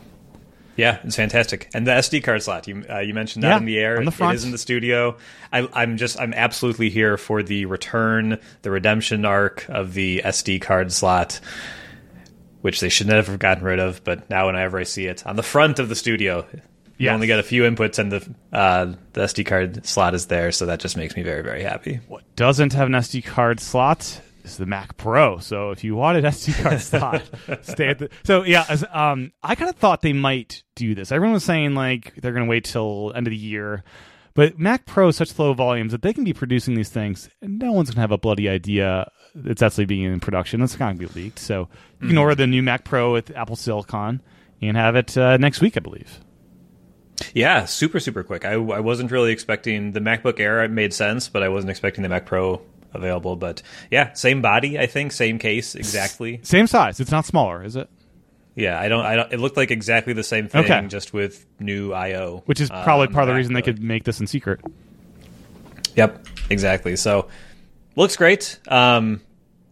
Yeah, 0.78 1.00
it's 1.04 1.16
fantastic. 1.16 1.70
And 1.74 1.88
the 1.88 1.92
SD 1.92 2.24
card 2.24 2.44
slot, 2.44 2.68
you 2.68 2.86
uh, 2.88 3.00
you 3.00 3.14
mentioned 3.16 3.44
that 3.44 3.50
yeah, 3.50 3.58
in 3.58 3.66
the 3.66 3.80
air. 3.80 4.06
The 4.06 4.30
it 4.30 4.36
is 4.36 4.46
in 4.46 4.52
the 4.52 4.60
studio. 4.60 5.18
I, 5.52 5.68
I'm 5.74 5.98
just 5.98 6.20
I'm 6.22 6.34
absolutely 6.34 6.92
here 6.92 7.18
for 7.18 7.42
the 7.42 7.66
return, 7.66 8.40
the 8.62 8.70
redemption 8.72 9.26
arc 9.26 9.66
of 9.70 9.96
the 9.96 10.22
SD 10.24 10.62
card 10.62 10.94
slot, 10.94 11.40
which 12.62 12.80
they 12.80 12.90
should 12.90 13.08
never 13.08 13.32
have 13.32 13.40
gotten 13.40 13.64
rid 13.64 13.80
of. 13.80 14.04
But 14.04 14.30
now 14.30 14.46
whenever 14.46 14.78
I 14.78 14.84
see 14.84 15.08
it 15.08 15.26
on 15.26 15.36
the 15.36 15.44
front 15.44 15.80
of 15.80 15.90
the 15.90 15.96
studio, 15.96 16.46
you 16.54 17.06
yes. 17.06 17.14
only 17.14 17.26
get 17.26 17.40
a 17.40 17.44
few 17.44 17.64
inputs, 17.64 17.98
and 17.98 18.12
the 18.12 18.36
uh, 18.54 18.94
the 19.14 19.22
SD 19.22 19.48
card 19.48 19.84
slot 19.84 20.14
is 20.14 20.28
there, 20.28 20.52
so 20.52 20.68
that 20.68 20.80
just 20.80 20.96
makes 20.96 21.16
me 21.16 21.24
very 21.24 21.42
very 21.42 21.64
happy. 21.64 22.02
What 22.08 22.24
doesn't 22.36 22.74
have 22.74 22.86
an 22.86 22.94
SD 22.94 23.26
card 23.26 23.60
slot 23.60 24.22
is 24.48 24.58
the 24.58 24.66
Mac 24.66 24.98
Pro. 24.98 25.38
So 25.40 25.72
if 25.72 25.84
you 25.84 25.96
wanted 25.96 26.24
SD 26.26 26.62
card 26.62 26.82
slot, 26.82 27.24
stay 27.62 27.90
at 27.90 28.00
the. 28.00 28.10
So 28.24 28.44
yeah, 28.44 28.66
as, 28.70 28.84
um, 28.92 29.32
I 29.44 29.56
kind 29.56 29.70
of 29.70 29.76
thought 29.76 30.02
they 30.02 30.14
might 30.14 30.64
do 30.76 30.96
this. 30.96 31.12
Everyone 31.12 31.34
was 31.34 31.44
saying 31.44 31.76
like 31.76 32.16
they're 32.16 32.34
going 32.34 32.46
to 32.46 32.50
wait 32.50 32.66
till 32.66 33.14
end 33.16 33.28
of 33.28 33.32
the 33.32 33.38
year, 33.38 33.84
but 34.34 34.58
Mac 34.60 34.86
Pro 34.86 35.10
is 35.10 35.16
such 35.16 35.38
low 35.38 35.54
volumes 35.54 35.92
that 35.92 36.02
they 36.02 36.14
can 36.14 36.24
be 36.24 36.34
producing 36.34 36.76
these 36.76 36.90
things, 36.90 37.30
and 37.42 37.60
no 37.60 37.72
one's 37.72 37.90
going 37.90 37.96
to 37.96 38.02
have 38.02 38.12
a 38.12 38.18
bloody 38.18 38.50
idea 38.50 39.12
it's 39.46 39.62
actually 39.62 39.86
being 39.86 40.04
in 40.04 40.20
production. 40.20 40.62
It's 40.62 40.76
going 40.76 40.98
to 40.98 41.08
be 41.08 41.14
leaked. 41.14 41.40
So 41.40 41.70
you 42.02 42.08
can 42.10 42.18
order 42.18 42.36
the 42.36 42.48
new 42.48 42.64
Mac 42.64 42.84
Pro 42.84 43.14
with 43.14 43.36
Apple 43.36 43.56
Silicon 43.56 44.22
and 44.62 44.78
have 44.78 44.96
it 44.96 45.18
uh, 45.18 45.38
next 45.38 45.62
week, 45.62 45.78
I 45.78 45.80
believe. 45.80 46.20
Yeah, 47.34 47.66
super 47.66 48.00
super 48.00 48.24
quick. 48.24 48.46
I, 48.46 48.54
I 48.54 48.80
wasn't 48.80 49.12
really 49.12 49.32
expecting 49.32 49.92
the 49.92 50.00
MacBook 50.00 50.40
Air. 50.40 50.64
It 50.64 50.72
made 50.72 50.94
sense, 50.94 51.30
but 51.30 51.42
I 51.42 51.50
wasn't 51.50 51.72
expecting 51.72 52.04
the 52.04 52.10
Mac 52.10 52.26
Pro 52.26 52.62
available. 52.94 53.36
But 53.36 53.62
yeah, 53.92 54.14
same 54.14 54.42
body, 54.42 54.80
I 54.80 54.88
think, 54.88 55.12
same 55.12 55.40
case, 55.40 55.76
exactly. 55.76 56.40
Same 56.44 56.68
size. 56.68 57.00
It's 57.00 57.12
not 57.12 57.26
smaller, 57.26 57.64
is 57.64 57.76
it? 57.76 57.90
Yeah, 58.56 58.80
I 58.80 58.90
don't. 58.90 59.06
I 59.06 59.16
don't. 59.16 59.32
It 59.32 59.40
looked 59.40 59.56
like 59.56 59.70
exactly 59.70 60.14
the 60.14 60.24
same 60.24 60.48
thing, 60.48 60.66
okay. 60.66 60.88
just 60.88 61.14
with 61.14 61.46
new 61.60 61.94
I/O, 61.94 62.42
which 62.48 62.60
is 62.60 62.70
probably 62.70 63.06
um, 63.06 63.14
part 63.14 63.24
of 63.24 63.28
the 63.28 63.36
reason 63.36 63.54
they 63.54 63.62
could 63.62 63.82
make 63.82 64.04
this 64.04 64.20
in 64.20 64.26
secret. 64.26 64.62
Yep, 65.96 66.26
exactly. 66.50 66.96
So 66.96 67.28
looks 67.96 68.16
great. 68.16 68.60
Um, 68.68 69.22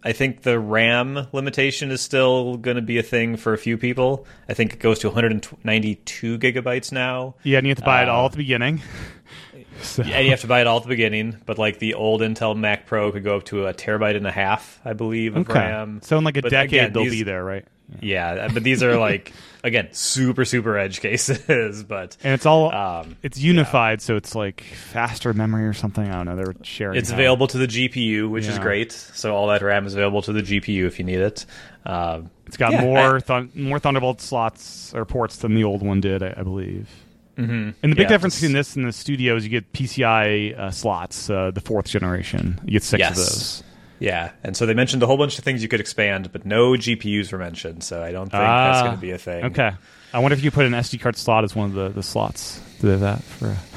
I 0.05 0.11
think 0.11 0.43
the 0.43 0.59
RAM 0.59 1.27
limitation 1.31 1.89
is 1.89 1.99
still 1.99 2.57
going 2.57 2.75
to 2.75 2.83
be 2.83 2.99
a 2.99 3.03
thing 3.03 3.37
for 3.37 3.53
a 3.53 3.57
few 3.57 3.75
people. 3.75 4.27
I 4.47 4.53
think 4.53 4.73
it 4.73 4.79
goes 4.79 4.99
to 4.99 5.07
192 5.07 6.37
gigabytes 6.37 6.91
now. 6.91 7.33
Yeah, 7.41 7.57
and 7.57 7.65
you 7.65 7.71
have 7.71 7.79
to 7.79 7.83
buy 7.83 8.01
uh, 8.01 8.03
it 8.03 8.09
all 8.09 8.27
at 8.27 8.33
the 8.33 8.37
beginning. 8.37 8.83
So. 9.81 10.03
Yeah, 10.03 10.19
you 10.19 10.31
have 10.31 10.41
to 10.41 10.47
buy 10.47 10.61
it 10.61 10.67
all 10.67 10.77
at 10.77 10.83
the 10.83 10.89
beginning, 10.89 11.37
but 11.45 11.57
like 11.57 11.79
the 11.79 11.93
old 11.93 12.21
Intel 12.21 12.57
Mac 12.57 12.85
Pro 12.85 13.11
could 13.11 13.23
go 13.23 13.37
up 13.37 13.45
to 13.45 13.67
a 13.67 13.73
terabyte 13.73 14.15
and 14.15 14.27
a 14.27 14.31
half, 14.31 14.79
I 14.85 14.93
believe, 14.93 15.35
of 15.35 15.49
okay. 15.49 15.59
RAM. 15.59 16.01
So 16.03 16.17
in 16.17 16.23
like 16.23 16.37
a 16.37 16.41
but 16.41 16.51
decade, 16.51 16.73
again, 16.73 16.93
they'll 16.93 17.03
these, 17.03 17.11
be 17.11 17.23
there, 17.23 17.43
right? 17.43 17.65
Yeah. 18.01 18.35
yeah, 18.35 18.47
but 18.53 18.63
these 18.63 18.81
are 18.81 18.97
like 18.97 19.31
again 19.63 19.89
super 19.91 20.43
super 20.43 20.77
edge 20.77 21.01
cases, 21.01 21.83
but 21.87 22.17
and 22.23 22.33
it's 22.33 22.45
all 22.45 22.73
um, 22.73 23.17
it's 23.21 23.37
unified, 23.37 23.99
yeah. 23.99 24.05
so 24.05 24.15
it's 24.15 24.33
like 24.33 24.61
faster 24.61 25.33
memory 25.33 25.65
or 25.65 25.73
something. 25.73 26.07
I 26.07 26.13
don't 26.13 26.25
know. 26.25 26.35
They're 26.35 26.55
sharing. 26.63 26.97
It's 26.97 27.11
available 27.11 27.47
to 27.47 27.57
the 27.57 27.67
GPU, 27.67 28.29
which 28.29 28.45
yeah. 28.45 28.53
is 28.53 28.59
great. 28.59 28.91
So 28.91 29.35
all 29.35 29.47
that 29.47 29.61
RAM 29.61 29.85
is 29.85 29.93
available 29.93 30.21
to 30.23 30.33
the 30.33 30.41
GPU 30.41 30.85
if 30.87 30.97
you 30.99 31.05
need 31.05 31.19
it. 31.19 31.45
Um, 31.85 32.31
it's 32.47 32.57
got 32.57 32.73
more 32.81 33.19
th- 33.19 33.53
more 33.55 33.79
Thunderbolt 33.79 34.21
slots 34.21 34.93
or 34.93 35.05
ports 35.05 35.37
than 35.37 35.53
the 35.53 35.63
old 35.63 35.83
one 35.83 36.01
did, 36.01 36.23
I, 36.23 36.33
I 36.37 36.43
believe. 36.43 36.89
Mm-hmm. 37.37 37.69
And 37.83 37.91
the 37.91 37.95
big 37.95 37.99
yeah, 37.99 38.07
difference 38.07 38.35
between 38.35 38.53
this 38.53 38.75
and 38.75 38.85
the 38.85 38.93
studio 38.93 39.35
is 39.35 39.43
you 39.43 39.49
get 39.49 39.71
PCI 39.73 40.57
uh, 40.57 40.71
slots, 40.71 41.29
uh, 41.29 41.51
the 41.51 41.61
fourth 41.61 41.87
generation. 41.87 42.59
You 42.65 42.73
get 42.73 42.83
six 42.83 42.99
yes. 42.99 43.11
of 43.11 43.17
those. 43.17 43.63
Yeah, 43.99 44.31
and 44.43 44.57
so 44.57 44.65
they 44.65 44.73
mentioned 44.73 45.01
a 45.03 45.07
whole 45.07 45.17
bunch 45.17 45.37
of 45.37 45.43
things 45.43 45.61
you 45.61 45.69
could 45.69 45.79
expand, 45.79 46.31
but 46.31 46.45
no 46.45 46.71
GPUs 46.71 47.31
were 47.31 47.37
mentioned. 47.37 47.83
So 47.83 48.03
I 48.03 48.11
don't 48.11 48.29
think 48.29 48.35
uh, 48.35 48.71
that's 48.71 48.81
going 48.81 48.95
to 48.95 49.01
be 49.01 49.11
a 49.11 49.17
thing. 49.17 49.45
Okay, 49.45 49.71
I 50.13 50.19
wonder 50.19 50.35
if 50.37 50.43
you 50.43 50.51
put 50.51 50.65
an 50.65 50.73
SD 50.73 50.99
card 50.99 51.15
slot 51.17 51.43
as 51.43 51.55
one 51.55 51.69
of 51.69 51.75
the, 51.75 51.89
the 51.89 52.03
slots. 52.03 52.59
Do 52.81 52.87
they 52.87 52.91
have 52.91 53.01
that 53.01 53.23
for? 53.23 53.57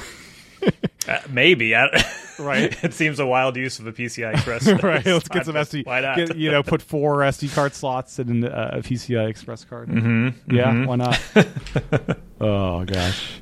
Uh, 1.07 1.19
maybe. 1.29 1.73
Right. 2.39 2.81
it 2.85 2.93
seems 2.93 3.19
a 3.19 3.25
wild 3.25 3.57
use 3.57 3.79
of 3.79 3.87
a 3.87 3.91
PCI 3.91 4.33
Express. 4.35 4.65
right. 4.81 5.05
Let's 5.05 5.27
get 5.27 5.45
some 5.45 5.55
SD. 5.55 5.85
Why 5.85 5.99
not? 5.99 6.15
Get, 6.15 6.37
you 6.37 6.49
know, 6.49 6.63
put 6.63 6.81
four 6.81 7.17
SD 7.17 7.53
card 7.53 7.73
slots 7.73 8.17
in 8.17 8.45
uh, 8.45 8.69
a 8.75 8.77
PCI 8.77 9.27
Express 9.27 9.65
card. 9.65 9.89
Mm-hmm, 9.89 10.55
yeah. 10.55 10.71
mm-hmm. 10.71 10.85
Why 10.85 10.95
not? 10.95 12.17
oh 12.39 12.85
gosh. 12.85 13.41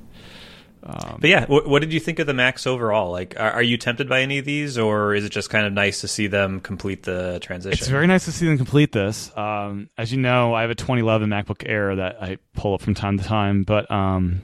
Um, 0.87 1.17
but 1.19 1.29
yeah, 1.29 1.45
what, 1.47 1.67
what, 1.67 1.81
did 1.81 1.91
you 1.91 1.99
think 1.99 2.19
of 2.19 2.27
the 2.27 2.33
Macs 2.33 2.65
overall? 2.65 3.11
Like, 3.11 3.35
are, 3.37 3.51
are, 3.51 3.61
you 3.61 3.77
tempted 3.77 4.07
by 4.07 4.21
any 4.21 4.37
of 4.37 4.45
these, 4.45 4.77
or 4.77 5.13
is 5.13 5.25
it 5.25 5.33
just 5.33 5.49
kind 5.49 5.65
of 5.65 5.73
nice 5.73 5.99
to 5.99 6.07
see 6.07 6.27
them 6.27 6.61
complete 6.61 7.03
the 7.03 7.39
transition? 7.41 7.77
It's 7.77 7.89
very 7.89 8.07
nice 8.07 8.23
to 8.23 8.31
see 8.31 8.45
them 8.45 8.55
complete 8.55 8.93
this. 8.93 9.35
Um, 9.35 9.89
as 9.97 10.13
you 10.13 10.17
know, 10.17 10.53
I 10.53 10.61
have 10.61 10.69
a 10.69 10.75
2011 10.75 11.29
MacBook 11.29 11.67
Air 11.67 11.97
that 11.97 12.23
I 12.23 12.37
pull 12.53 12.73
up 12.73 12.81
from 12.81 12.93
time 12.93 13.17
to 13.17 13.23
time, 13.25 13.63
but 13.63 13.91
um, 13.91 14.41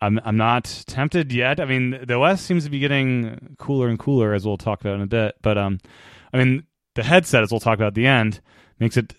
I'm 0.00 0.20
I'm 0.24 0.36
not 0.36 0.64
tempted 0.88 1.32
yet. 1.32 1.60
I 1.60 1.64
mean, 1.64 2.00
the 2.02 2.14
OS 2.14 2.40
seems 2.40 2.64
to 2.64 2.70
be 2.70 2.80
getting 2.80 3.54
cooler 3.58 3.86
and 3.86 4.00
cooler, 4.00 4.34
as 4.34 4.44
we'll 4.44 4.58
talk 4.58 4.80
about 4.80 4.96
in 4.96 5.02
a 5.02 5.06
bit. 5.06 5.36
But 5.42 5.58
um, 5.58 5.78
I 6.32 6.38
mean, 6.38 6.64
the 6.96 7.04
headset, 7.04 7.44
as 7.44 7.52
we'll 7.52 7.60
talk 7.60 7.76
about 7.76 7.88
at 7.88 7.94
the 7.94 8.08
end, 8.08 8.40
makes 8.80 8.96
it 8.96 9.14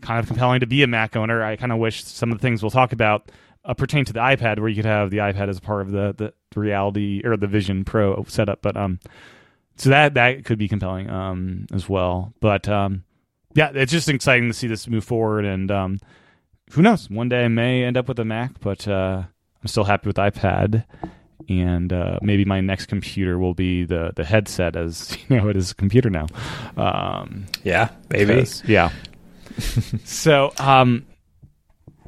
kind 0.00 0.20
of 0.20 0.28
compelling 0.28 0.60
to 0.60 0.66
be 0.66 0.84
a 0.84 0.86
Mac 0.86 1.16
owner. 1.16 1.42
I 1.42 1.56
kind 1.56 1.72
of 1.72 1.78
wish 1.78 2.04
some 2.04 2.30
of 2.30 2.38
the 2.38 2.42
things 2.42 2.62
we'll 2.62 2.70
talk 2.70 2.92
about 2.92 3.32
uh, 3.68 3.74
pertain 3.74 4.04
to 4.06 4.12
the 4.12 4.20
iPad, 4.20 4.58
where 4.58 4.68
you 4.68 4.76
could 4.76 4.86
have 4.86 5.10
the 5.10 5.18
iPad 5.18 5.48
as 5.48 5.60
part 5.60 5.82
of 5.82 5.92
the, 5.92 6.14
the, 6.16 6.32
reality 6.58 7.22
or 7.24 7.36
the 7.36 7.46
Vision 7.46 7.84
Pro 7.84 8.24
setup. 8.26 8.62
But 8.62 8.76
um, 8.76 8.98
so 9.76 9.90
that 9.90 10.14
that 10.14 10.44
could 10.44 10.58
be 10.58 10.66
compelling 10.66 11.08
um 11.08 11.66
as 11.72 11.88
well. 11.88 12.32
But 12.40 12.68
um, 12.68 13.04
yeah, 13.54 13.70
it's 13.74 13.92
just 13.92 14.08
exciting 14.08 14.48
to 14.48 14.54
see 14.54 14.66
this 14.66 14.88
move 14.88 15.04
forward. 15.04 15.44
And 15.44 15.70
um, 15.70 15.98
who 16.72 16.82
knows? 16.82 17.08
One 17.08 17.28
day 17.28 17.44
I 17.44 17.48
may 17.48 17.84
end 17.84 17.96
up 17.96 18.08
with 18.08 18.18
a 18.18 18.24
Mac, 18.24 18.58
but 18.60 18.88
uh, 18.88 19.22
I'm 19.24 19.68
still 19.68 19.84
happy 19.84 20.08
with 20.08 20.16
iPad. 20.16 20.84
And 21.48 21.92
uh, 21.92 22.18
maybe 22.20 22.44
my 22.44 22.60
next 22.60 22.86
computer 22.86 23.38
will 23.38 23.54
be 23.54 23.84
the 23.84 24.12
the 24.16 24.24
headset, 24.24 24.76
as 24.76 25.16
you 25.28 25.36
know, 25.36 25.48
it 25.48 25.56
is 25.56 25.72
a 25.72 25.74
computer 25.74 26.10
now. 26.10 26.26
Um, 26.76 27.46
yeah, 27.62 27.90
maybe. 28.10 28.46
Yeah. 28.66 28.90
so 30.04 30.52
um, 30.58 31.06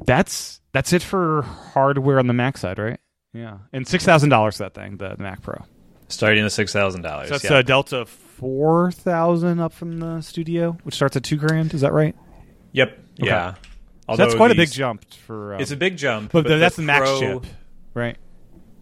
that's 0.05 0.60
that's 0.73 0.93
it 0.93 1.03
for 1.03 1.41
hardware 1.41 2.19
on 2.19 2.27
the 2.27 2.33
Mac 2.33 2.57
side, 2.57 2.79
right? 2.79 2.99
Yeah, 3.33 3.59
and 3.71 3.87
six 3.87 4.03
thousand 4.03 4.29
dollars 4.29 4.57
for 4.57 4.63
that 4.63 4.73
thing, 4.73 4.97
the, 4.97 5.15
the, 5.15 5.23
Mac 5.23 5.41
Pro, 5.41 5.63
starting 6.09 6.43
at 6.43 6.51
six 6.51 6.73
thousand 6.73 7.01
dollars. 7.01 7.29
So 7.29 7.35
that's 7.35 7.43
yeah. 7.45 7.59
a 7.59 7.63
Delta 7.63 8.05
four 8.05 8.91
thousand 8.91 9.59
up 9.59 9.73
from 9.73 9.99
the 9.99 10.21
Studio, 10.21 10.77
which 10.83 10.95
starts 10.95 11.15
at 11.15 11.23
two 11.23 11.37
grand. 11.37 11.73
Is 11.73 11.81
that 11.81 11.93
right? 11.93 12.15
Yep. 12.73 12.89
Okay. 13.21 13.29
Yeah. 13.29 13.55
So 14.09 14.17
that's 14.17 14.35
quite 14.35 14.49
these, 14.49 14.57
a 14.57 14.61
big 14.61 14.71
jump 14.71 15.13
for. 15.13 15.55
Um, 15.55 15.61
it's 15.61 15.71
a 15.71 15.77
big 15.77 15.95
jump, 15.95 16.33
but, 16.33 16.43
but 16.43 16.57
that's 16.57 16.75
the, 16.75 16.81
the 16.81 16.85
Max 16.85 17.09
Pro, 17.09 17.19
chip, 17.19 17.45
right? 17.93 18.17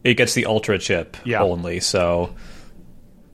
It 0.04 0.16
gets 0.16 0.34
the 0.34 0.46
Ultra 0.46 0.80
chip 0.80 1.18
yeah. 1.26 1.42
only, 1.42 1.80
so. 1.80 2.36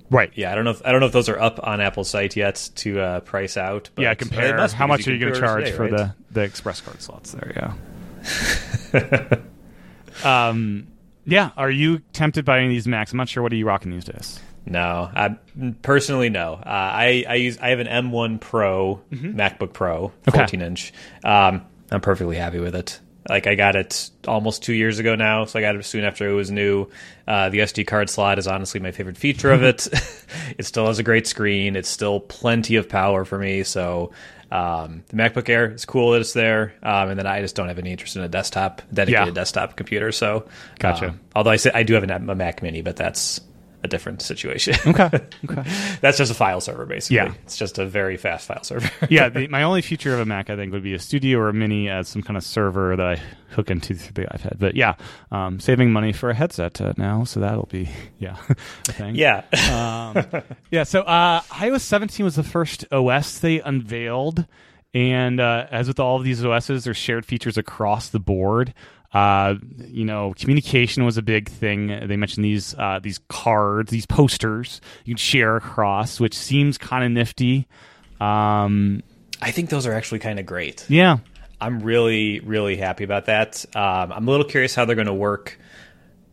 Right. 0.10 0.32
Yeah, 0.36 0.52
I 0.52 0.56
don't 0.56 0.66
know. 0.66 0.72
If, 0.72 0.86
I 0.86 0.92
don't 0.92 1.00
know 1.00 1.08
if 1.08 1.14
those 1.14 1.30
are 1.30 1.40
up 1.40 1.66
on 1.66 1.82
Apple's 1.82 2.10
site 2.10 2.36
yet 2.36 2.70
to 2.76 3.00
uh, 3.00 3.20
price 3.22 3.58
out. 3.58 3.90
But 3.96 4.04
yeah, 4.04 4.14
compare 4.14 4.68
how 4.68 4.86
much 4.86 5.08
are 5.08 5.14
you 5.14 5.20
going 5.20 5.34
to 5.34 5.40
charge 5.40 5.66
today, 5.66 5.76
for 5.76 5.84
right? 5.84 5.92
the 5.92 6.16
the 6.32 6.42
Express 6.42 6.82
card 6.82 7.02
slots 7.02 7.32
there? 7.32 7.54
Yeah. 7.56 7.74
um. 10.24 10.88
Yeah. 11.27 11.50
Are 11.58 11.72
you 11.72 12.00
tempted 12.13 12.46
by 12.46 12.58
any 12.60 12.67
of 12.67 12.72
these 12.72 12.88
Macs? 12.88 13.12
I'm 13.12 13.17
not 13.17 13.29
sure. 13.29 13.41
What 13.41 13.51
are 13.51 13.55
you 13.55 13.65
rocking 13.65 13.91
these 13.91 14.05
days? 14.05 14.39
No, 14.65 15.10
I 15.13 15.38
personally 15.82 16.29
no. 16.29 16.53
Uh, 16.53 16.60
I 16.65 17.25
I 17.27 17.36
use 17.36 17.58
I 17.60 17.70
have 17.70 17.79
an 17.79 17.88
M1 17.88 18.41
Pro 18.41 19.01
mm-hmm. 19.12 19.39
MacBook 19.39 19.74
Pro, 19.74 20.12
14 20.24 20.60
okay. 20.60 20.65
inch. 20.65 20.94
Um, 21.24 21.65
I'm 21.91 22.01
perfectly 22.01 22.36
happy 22.36 22.60
with 22.60 22.75
it. 22.75 23.00
Like 23.29 23.48
I 23.48 23.55
got 23.55 23.75
it 23.75 24.10
almost 24.27 24.63
two 24.63 24.74
years 24.74 25.00
ago 25.00 25.15
now, 25.15 25.46
so 25.46 25.58
I 25.58 25.62
got 25.62 25.75
it 25.75 25.84
soon 25.86 26.03
after 26.03 26.29
it 26.29 26.34
was 26.34 26.51
new. 26.51 26.88
Uh, 27.27 27.50
the 27.50 27.60
SD 27.60 27.88
card 27.88 28.10
slot 28.10 28.38
is 28.38 28.48
honestly 28.48 28.79
my 28.79 28.91
favorite 28.91 29.17
feature 29.17 29.51
of 29.51 29.63
it. 29.63 29.88
it 30.58 30.65
still 30.65 30.88
has 30.88 31.00
a 31.00 31.03
great 31.03 31.27
screen. 31.27 31.75
It's 31.75 31.89
still 31.89 32.20
plenty 32.20 32.75
of 32.75 32.89
power 32.89 33.25
for 33.25 33.38
me. 33.38 33.63
So 33.63 34.12
um, 34.52 35.04
the 35.08 35.18
MacBook 35.18 35.50
Air 35.50 35.72
is 35.72 35.86
cool 35.86 36.12
that 36.12 36.22
it's 36.22 36.34
there, 36.34 36.74
um, 36.84 37.10
and 37.10 37.20
then 37.20 37.28
I 37.28 37.42
just 37.42 37.56
don't 37.56 37.68
have 37.68 37.80
any 37.80 37.92
interest 37.92 38.16
in 38.16 38.24
a 38.24 38.28
desktop, 38.28 38.82
dedicated 38.94 39.28
yeah. 39.28 39.34
desktop 39.34 39.75
computer. 39.75 40.12
So 40.12 40.48
gotcha. 40.80 41.10
Um, 41.10 41.20
although 41.36 41.52
I 41.52 41.56
say 41.56 41.72
I 41.74 41.84
do 41.84 41.94
have 41.94 42.04
a 42.04 42.36
Mac 42.36 42.62
Mini, 42.62 42.82
but 42.82 42.96
that's 42.96 43.42
a 43.86 43.88
different 43.88 44.22
situation. 44.22 44.75
Okay. 44.96 45.10
Okay. 45.50 45.63
That's 46.01 46.18
just 46.18 46.32
a 46.32 46.36
file 46.36 46.62
server, 46.62 46.86
basically. 46.86 47.18
Yeah. 47.18 47.34
It's 47.44 47.58
just 47.58 47.77
a 47.80 47.86
very 47.86 48.15
fast 48.18 48.48
file 48.48 48.63
server. 48.63 48.89
yeah. 49.10 49.30
The, 49.30 49.48
my 49.48 49.63
only 49.63 49.82
feature 49.82 50.13
of 50.13 50.20
a 50.22 50.25
Mac, 50.25 50.50
I 50.50 50.56
think, 50.56 50.72
would 50.72 50.84
be 50.84 50.94
a 50.94 51.00
studio 51.00 51.39
or 51.39 51.50
a 51.50 51.54
mini 51.54 51.89
as 51.89 52.08
some 52.08 52.22
kind 52.22 52.38
of 52.38 52.44
server 52.44 52.96
that 52.96 53.06
I 53.06 53.22
hook 53.50 53.70
into 53.70 53.94
the 53.94 54.25
iPad. 54.25 54.58
But 54.58 54.75
yeah, 54.75 54.96
um, 55.32 55.60
saving 55.60 55.92
money 55.92 56.13
for 56.13 56.30
a 56.30 56.34
headset 56.34 56.80
uh, 56.80 56.94
now. 56.98 57.25
So 57.25 57.42
that'll 57.42 57.65
be, 57.65 57.89
yeah, 58.20 58.38
a 58.50 58.92
thing. 58.94 59.15
Yeah. 59.15 59.44
um, 59.70 60.44
yeah. 60.72 60.84
So 60.84 61.01
uh, 61.01 61.42
iOS 61.42 61.82
17 61.82 62.24
was 62.24 62.36
the 62.36 62.44
first 62.44 62.86
OS 62.92 63.39
they 63.39 63.60
unveiled. 63.60 64.46
And 64.94 65.42
uh, 65.42 65.68
as 65.72 65.89
with 65.89 66.00
all 66.00 66.15
of 66.15 66.24
these 66.24 66.44
OSs, 66.46 66.86
there's 66.86 66.96
shared 66.96 67.25
features 67.25 67.58
across 67.58 68.10
the 68.10 68.20
board. 68.20 68.74
Uh, 69.15 69.55
you 69.88 70.03
know, 70.03 70.34
communication 70.38 71.05
was 71.05 71.15
a 71.15 71.22
big 71.22 71.48
thing. 71.48 71.88
They 71.88 72.17
mentioned 72.17 72.43
these 72.43 72.75
uh, 72.77 73.00
these 73.01 73.22
cards, 73.29 73.89
these 73.89 74.05
posters 74.05 74.81
you 75.05 75.13
can 75.13 75.17
share 75.17 75.55
across, 75.55 76.19
which 76.19 76.38
seems 76.38 76.77
kind 76.77 77.05
of 77.05 77.12
nifty. 77.12 77.65
Um, 78.19 79.01
I 79.41 79.51
think 79.51 79.69
those 79.69 79.88
are 79.88 79.93
actually 79.93 80.19
kind 80.19 80.38
of 80.38 80.45
great. 80.45 80.86
Yeah, 80.89 81.19
I'm 81.62 81.79
really 81.79 82.41
really 82.41 82.75
happy 82.75 83.05
about 83.05 83.27
that. 83.27 83.63
Um, 83.74 84.12
I'm 84.12 84.27
a 84.27 84.31
little 84.31 84.45
curious 84.45 84.75
how 84.75 84.84
they're 84.84 84.98
going 84.98 85.07
to 85.07 85.13
work. 85.13 85.57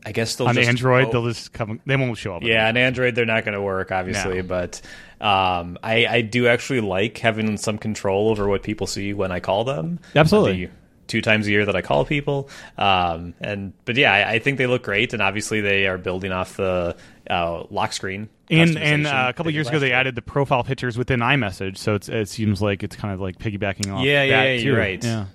I 0.05 0.11
guess 0.11 0.35
they'll 0.35 0.49
on 0.49 0.57
just, 0.57 0.69
Android 0.69 1.07
oh, 1.07 1.13
they'll 1.13 1.29
just 1.29 1.53
come. 1.53 1.81
They 1.87 1.95
won't 1.95 2.19
show 2.19 2.35
up. 2.35 2.43
Yeah, 2.43 2.67
on 2.67 2.77
Android 2.77 3.15
they're 3.15 3.25
not 3.25 3.45
going 3.45 3.55
to 3.55 3.63
work, 3.63 3.93
obviously. 3.93 4.39
No. 4.39 4.43
But 4.43 4.81
um, 5.21 5.79
I, 5.85 6.07
I 6.07 6.21
do 6.23 6.49
actually 6.49 6.81
like 6.81 7.19
having 7.19 7.57
some 7.59 7.79
control 7.79 8.29
over 8.29 8.49
what 8.49 8.65
people 8.65 8.89
see 8.89 9.15
when 9.15 9.31
I 9.31 9.39
call 9.39 9.63
them. 9.63 10.01
Absolutely 10.17 10.69
two 11.13 11.21
times 11.21 11.47
a 11.47 11.51
year 11.51 11.67
that 11.67 11.77
I 11.77 11.83
call 11.83 12.07
people. 12.07 12.49
Um, 12.79 13.35
and 13.39 13.75
but 13.85 13.97
yeah, 13.97 14.13
I, 14.13 14.33
I, 14.33 14.39
think 14.39 14.57
they 14.57 14.67
look 14.67 14.83
great, 14.83 15.13
and 15.13 15.21
obviously 15.21 15.61
they 15.61 15.87
are 15.87 15.99
building 15.99 16.33
off 16.33 16.57
the 16.57 16.97
uh, 17.29 17.65
lock 17.69 17.93
screen. 17.93 18.31
And 18.49 18.79
and 18.79 19.07
uh, 19.07 19.27
a 19.29 19.33
couple 19.35 19.53
years 19.53 19.69
ago, 19.69 19.79
they 19.79 19.93
added 19.93 20.15
the 20.15 20.23
profile 20.23 20.65
pictures 20.65 20.97
within 20.97 21.21
iMessage, 21.21 21.77
so 21.77 21.97
it 21.97 22.29
seems 22.29 22.63
like 22.63 22.83
it's 22.83 22.97
kind 22.97 23.13
of 23.13 23.21
like 23.21 23.39
piggybacking 23.39 23.93
off. 23.93 24.05
Yeah, 24.05 24.23
yeah, 24.23 24.45
yeah 24.45 24.53
you're 24.55 24.77
right. 24.77 25.05
Yeah. 25.05 25.27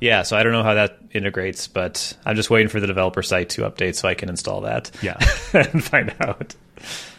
Yeah, 0.00 0.22
so 0.22 0.36
I 0.36 0.42
don't 0.42 0.52
know 0.52 0.64
how 0.64 0.74
that 0.74 0.98
integrates, 1.12 1.68
but 1.68 2.14
I'm 2.26 2.36
just 2.36 2.50
waiting 2.50 2.68
for 2.68 2.80
the 2.80 2.86
developer 2.86 3.22
site 3.22 3.50
to 3.50 3.62
update 3.62 3.94
so 3.94 4.08
I 4.08 4.14
can 4.14 4.28
install 4.28 4.62
that. 4.62 4.90
Yeah, 5.02 5.16
and 5.52 5.84
find 5.84 6.14
out. 6.20 6.54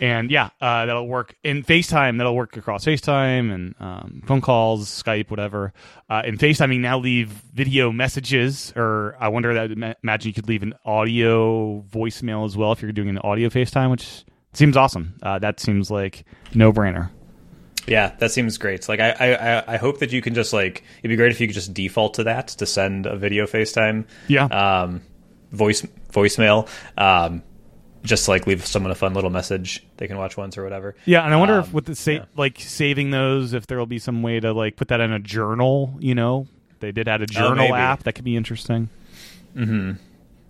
And 0.01 0.31
yeah, 0.31 0.49
uh, 0.61 0.85
that'll 0.85 1.07
work 1.07 1.35
in 1.43 1.63
FaceTime. 1.63 2.17
That'll 2.17 2.35
work 2.35 2.57
across 2.57 2.85
FaceTime 2.85 3.53
and 3.53 3.75
um, 3.79 4.23
phone 4.25 4.41
calls, 4.41 4.87
Skype, 4.87 5.29
whatever. 5.29 5.73
Uh, 6.09 6.21
in 6.25 6.37
FaceTime, 6.37 6.73
you 6.73 6.79
now 6.79 6.99
leave 6.99 7.29
video 7.29 7.91
messages, 7.91 8.73
or 8.75 9.15
I 9.19 9.29
wonder 9.29 9.53
that 9.53 9.95
imagine 10.03 10.29
you 10.29 10.33
could 10.33 10.47
leave 10.47 10.63
an 10.63 10.73
audio 10.85 11.81
voicemail 11.81 12.45
as 12.45 12.55
well 12.55 12.71
if 12.71 12.81
you're 12.81 12.91
doing 12.91 13.09
an 13.09 13.19
audio 13.19 13.49
FaceTime, 13.49 13.91
which 13.91 14.23
seems 14.53 14.77
awesome. 14.77 15.15
Uh, 15.21 15.39
that 15.39 15.59
seems 15.59 15.91
like 15.91 16.25
no 16.53 16.71
brainer. 16.71 17.09
Yeah, 17.87 18.15
that 18.19 18.31
seems 18.31 18.57
great. 18.57 18.87
Like 18.89 18.99
I, 18.99 19.11
I, 19.11 19.73
I 19.73 19.77
hope 19.77 19.99
that 19.99 20.11
you 20.11 20.21
can 20.21 20.33
just 20.33 20.53
like 20.53 20.83
it'd 20.99 21.09
be 21.09 21.15
great 21.15 21.31
if 21.31 21.39
you 21.39 21.47
could 21.47 21.53
just 21.53 21.73
default 21.73 22.15
to 22.15 22.23
that 22.23 22.47
to 22.49 22.65
send 22.65 23.05
a 23.05 23.15
video 23.15 23.45
FaceTime. 23.45 24.05
Yeah. 24.27 24.45
Um, 24.45 25.01
voice 25.51 25.85
voicemail. 26.11 26.67
Um, 26.97 27.43
just 28.05 28.27
like 28.27 28.47
leave 28.47 28.65
someone 28.65 28.91
a 28.91 28.95
fun 28.95 29.13
little 29.13 29.29
message 29.29 29.85
they 29.97 30.07
can 30.07 30.17
watch 30.17 30.37
once 30.37 30.57
or 30.57 30.63
whatever. 30.63 30.95
Yeah, 31.05 31.23
and 31.23 31.33
I 31.33 31.37
wonder 31.37 31.55
um, 31.55 31.59
if 31.61 31.73
with 31.73 31.85
the 31.85 31.95
sa- 31.95 32.11
yeah. 32.11 32.25
like 32.35 32.59
saving 32.59 33.11
those, 33.11 33.53
if 33.53 33.67
there 33.67 33.77
will 33.77 33.85
be 33.85 33.99
some 33.99 34.21
way 34.21 34.39
to 34.39 34.53
like 34.53 34.75
put 34.75 34.89
that 34.89 35.01
in 35.01 35.11
a 35.11 35.19
journal. 35.19 35.95
You 35.99 36.15
know, 36.15 36.47
they 36.79 36.91
did 36.91 37.07
add 37.07 37.21
a 37.21 37.23
oh, 37.23 37.27
journal 37.27 37.69
oh, 37.71 37.75
app 37.75 38.03
that 38.03 38.13
could 38.13 38.25
be 38.25 38.35
interesting. 38.35 38.89
Hmm. 39.53 39.93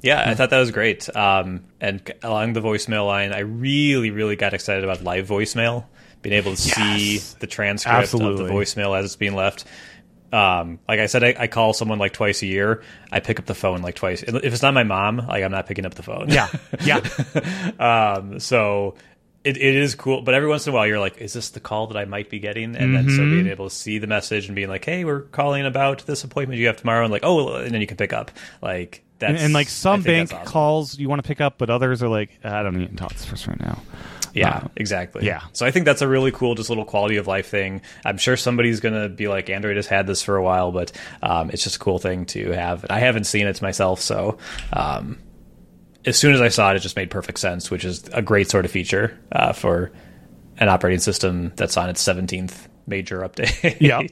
Yeah, 0.01 0.23
I 0.29 0.35
thought 0.35 0.51
that 0.51 0.59
was 0.59 0.69
great. 0.69 1.13
Um, 1.15 1.63
and 1.81 2.11
along 2.21 2.53
the 2.53 2.61
voicemail 2.61 3.07
line, 3.07 3.31
I 3.31 3.39
really, 3.39 4.11
really 4.11 4.35
got 4.35 4.53
excited 4.53 4.83
about 4.83 5.03
live 5.03 5.27
voicemail 5.27 5.85
being 6.21 6.35
able 6.35 6.55
to 6.55 6.67
yes. 6.67 6.75
see 6.75 7.37
the 7.39 7.47
transcript 7.47 7.95
Absolutely. 7.95 8.43
of 8.43 8.47
the 8.47 8.53
voicemail 8.53 8.97
as 8.97 9.05
it's 9.05 9.15
being 9.15 9.35
left. 9.35 9.65
Um, 10.31 10.79
like 10.87 10.99
I 10.99 11.05
said, 11.05 11.23
I, 11.23 11.35
I, 11.37 11.47
call 11.47 11.73
someone 11.73 11.99
like 11.99 12.11
twice 12.11 12.41
a 12.41 12.45
year. 12.45 12.83
I 13.11 13.19
pick 13.19 13.39
up 13.39 13.45
the 13.45 13.55
phone 13.55 13.81
like 13.81 13.95
twice. 13.95 14.23
If 14.23 14.43
it's 14.43 14.61
not 14.61 14.73
my 14.73 14.83
mom, 14.83 15.17
like 15.17 15.43
I'm 15.43 15.51
not 15.51 15.65
picking 15.67 15.85
up 15.85 15.93
the 15.93 16.03
phone. 16.03 16.29
Yeah, 16.29 16.49
yeah. 16.81 16.99
um, 18.17 18.39
so 18.39 18.95
it, 19.45 19.57
it 19.57 19.75
is 19.75 19.95
cool, 19.95 20.21
but 20.21 20.33
every 20.33 20.49
once 20.49 20.65
in 20.65 20.73
a 20.73 20.75
while, 20.75 20.87
you're 20.87 20.99
like, 20.99 21.17
"Is 21.17 21.33
this 21.33 21.49
the 21.51 21.59
call 21.59 21.87
that 21.87 21.97
I 21.97 22.05
might 22.05 22.29
be 22.29 22.39
getting?" 22.39 22.75
And 22.75 22.75
mm-hmm. 22.75 22.93
then 22.93 23.09
so 23.09 23.21
mm-hmm. 23.21 23.31
being 23.31 23.47
able 23.47 23.69
to 23.69 23.75
see 23.75 23.99
the 23.99 24.07
message 24.07 24.47
and 24.47 24.55
being 24.55 24.69
like, 24.69 24.83
"Hey, 24.83 25.05
we're 25.05 25.21
calling 25.21 25.65
about 25.65 26.05
this 26.05 26.23
appointment 26.23 26.59
you 26.59 26.67
have 26.67 26.77
tomorrow," 26.77 27.03
and 27.03 27.11
like, 27.11 27.23
"Oh," 27.23 27.55
and 27.55 27.71
then 27.71 27.79
you 27.79 27.87
can 27.87 27.97
pick 27.97 28.11
up. 28.11 28.31
Like 28.61 29.03
that's 29.19 29.35
and, 29.35 29.39
and 29.39 29.53
like 29.53 29.69
some 29.69 30.01
bank 30.01 30.33
awesome. 30.33 30.47
calls 30.47 30.97
you 30.97 31.07
want 31.07 31.23
to 31.23 31.27
pick 31.27 31.41
up, 31.41 31.57
but 31.57 31.69
others 31.69 32.01
are 32.01 32.09
like, 32.09 32.31
"I 32.43 32.63
don't 32.63 32.75
need 32.75 32.89
to 32.89 32.95
talk 32.95 33.09
to 33.09 33.17
this 33.17 33.25
person 33.27 33.51
right 33.51 33.61
now." 33.61 33.81
Yeah, 34.33 34.57
um, 34.57 34.71
exactly. 34.75 35.25
Yeah. 35.25 35.41
So 35.53 35.65
I 35.65 35.71
think 35.71 35.85
that's 35.85 36.01
a 36.01 36.07
really 36.07 36.31
cool, 36.31 36.55
just 36.55 36.69
little 36.69 36.83
quality 36.83 37.15
of 37.15 37.25
life 37.25 37.47
thing. 37.47 37.81
I'm 38.03 38.17
sure 38.17 38.35
somebody's 38.35 38.81
going 38.81 39.01
to 39.01 39.07
be 39.07 39.29
like, 39.29 39.49
Android 39.49 39.77
has 39.77 39.87
had 39.87 40.07
this 40.07 40.21
for 40.21 40.35
a 40.35 40.43
while, 40.43 40.73
but 40.73 40.91
um, 41.23 41.49
it's 41.51 41.63
just 41.63 41.77
a 41.77 41.79
cool 41.79 41.99
thing 41.99 42.25
to 42.27 42.51
have. 42.51 42.85
I 42.89 42.99
haven't 42.99 43.23
seen 43.23 43.47
it 43.47 43.61
myself, 43.61 44.01
so 44.01 44.37
um, 44.73 45.19
as 46.05 46.17
soon 46.17 46.33
as 46.33 46.41
I 46.41 46.49
saw 46.49 46.71
it, 46.71 46.77
it 46.77 46.79
just 46.79 46.95
made 46.95 47.09
perfect 47.09 47.39
sense, 47.39 47.71
which 47.71 47.85
is 47.85 48.07
a 48.13 48.21
great 48.21 48.49
sort 48.49 48.65
of 48.65 48.71
feature 48.71 49.17
uh, 49.31 49.53
for 49.53 49.91
an 50.57 50.69
operating 50.69 50.99
system 50.99 51.51
that's 51.55 51.77
on 51.77 51.89
its 51.89 52.03
17th 52.03 52.67
major 52.87 53.19
update. 53.21 53.77
Yeah. 53.79 54.01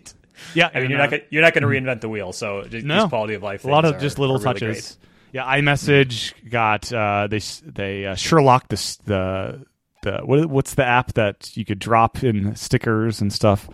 Yeah, 0.56 0.70
I 0.74 0.82
mean, 0.82 0.90
you're 0.90 1.00
uh, 1.00 1.04
not 1.04 1.12
gonna, 1.12 1.24
you're 1.30 1.42
not 1.42 1.54
going 1.54 1.62
to 1.62 1.70
reinvent 1.70 2.02
the 2.02 2.10
wheel, 2.10 2.34
so 2.34 2.64
just, 2.64 2.86
No. 2.86 3.08
quality 3.08 3.36
of 3.36 3.44
life. 3.44 3.64
a 3.64 3.68
lot 3.70 3.86
of 3.86 4.00
just 4.00 4.20
little 4.20 4.38
really 4.40 4.46
touches. 4.60 4.98
great. 4.98 5.10
Yeah, 5.32 5.46
iMessage 5.46 6.50
got 6.50 6.92
uh, 6.92 7.28
they 7.28 7.40
they 7.66 8.08
uh, 8.08 8.16
Sherlock 8.16 8.68
this 8.68 8.98
the 8.98 9.64
the 10.02 10.20
what 10.24 10.48
what's 10.48 10.74
the 10.74 10.86
app 10.86 11.14
that 11.14 11.56
you 11.56 11.64
could 11.66 11.80
drop 11.80 12.24
in 12.24 12.56
stickers 12.56 13.22
and 13.22 13.32
stuff. 13.32 13.70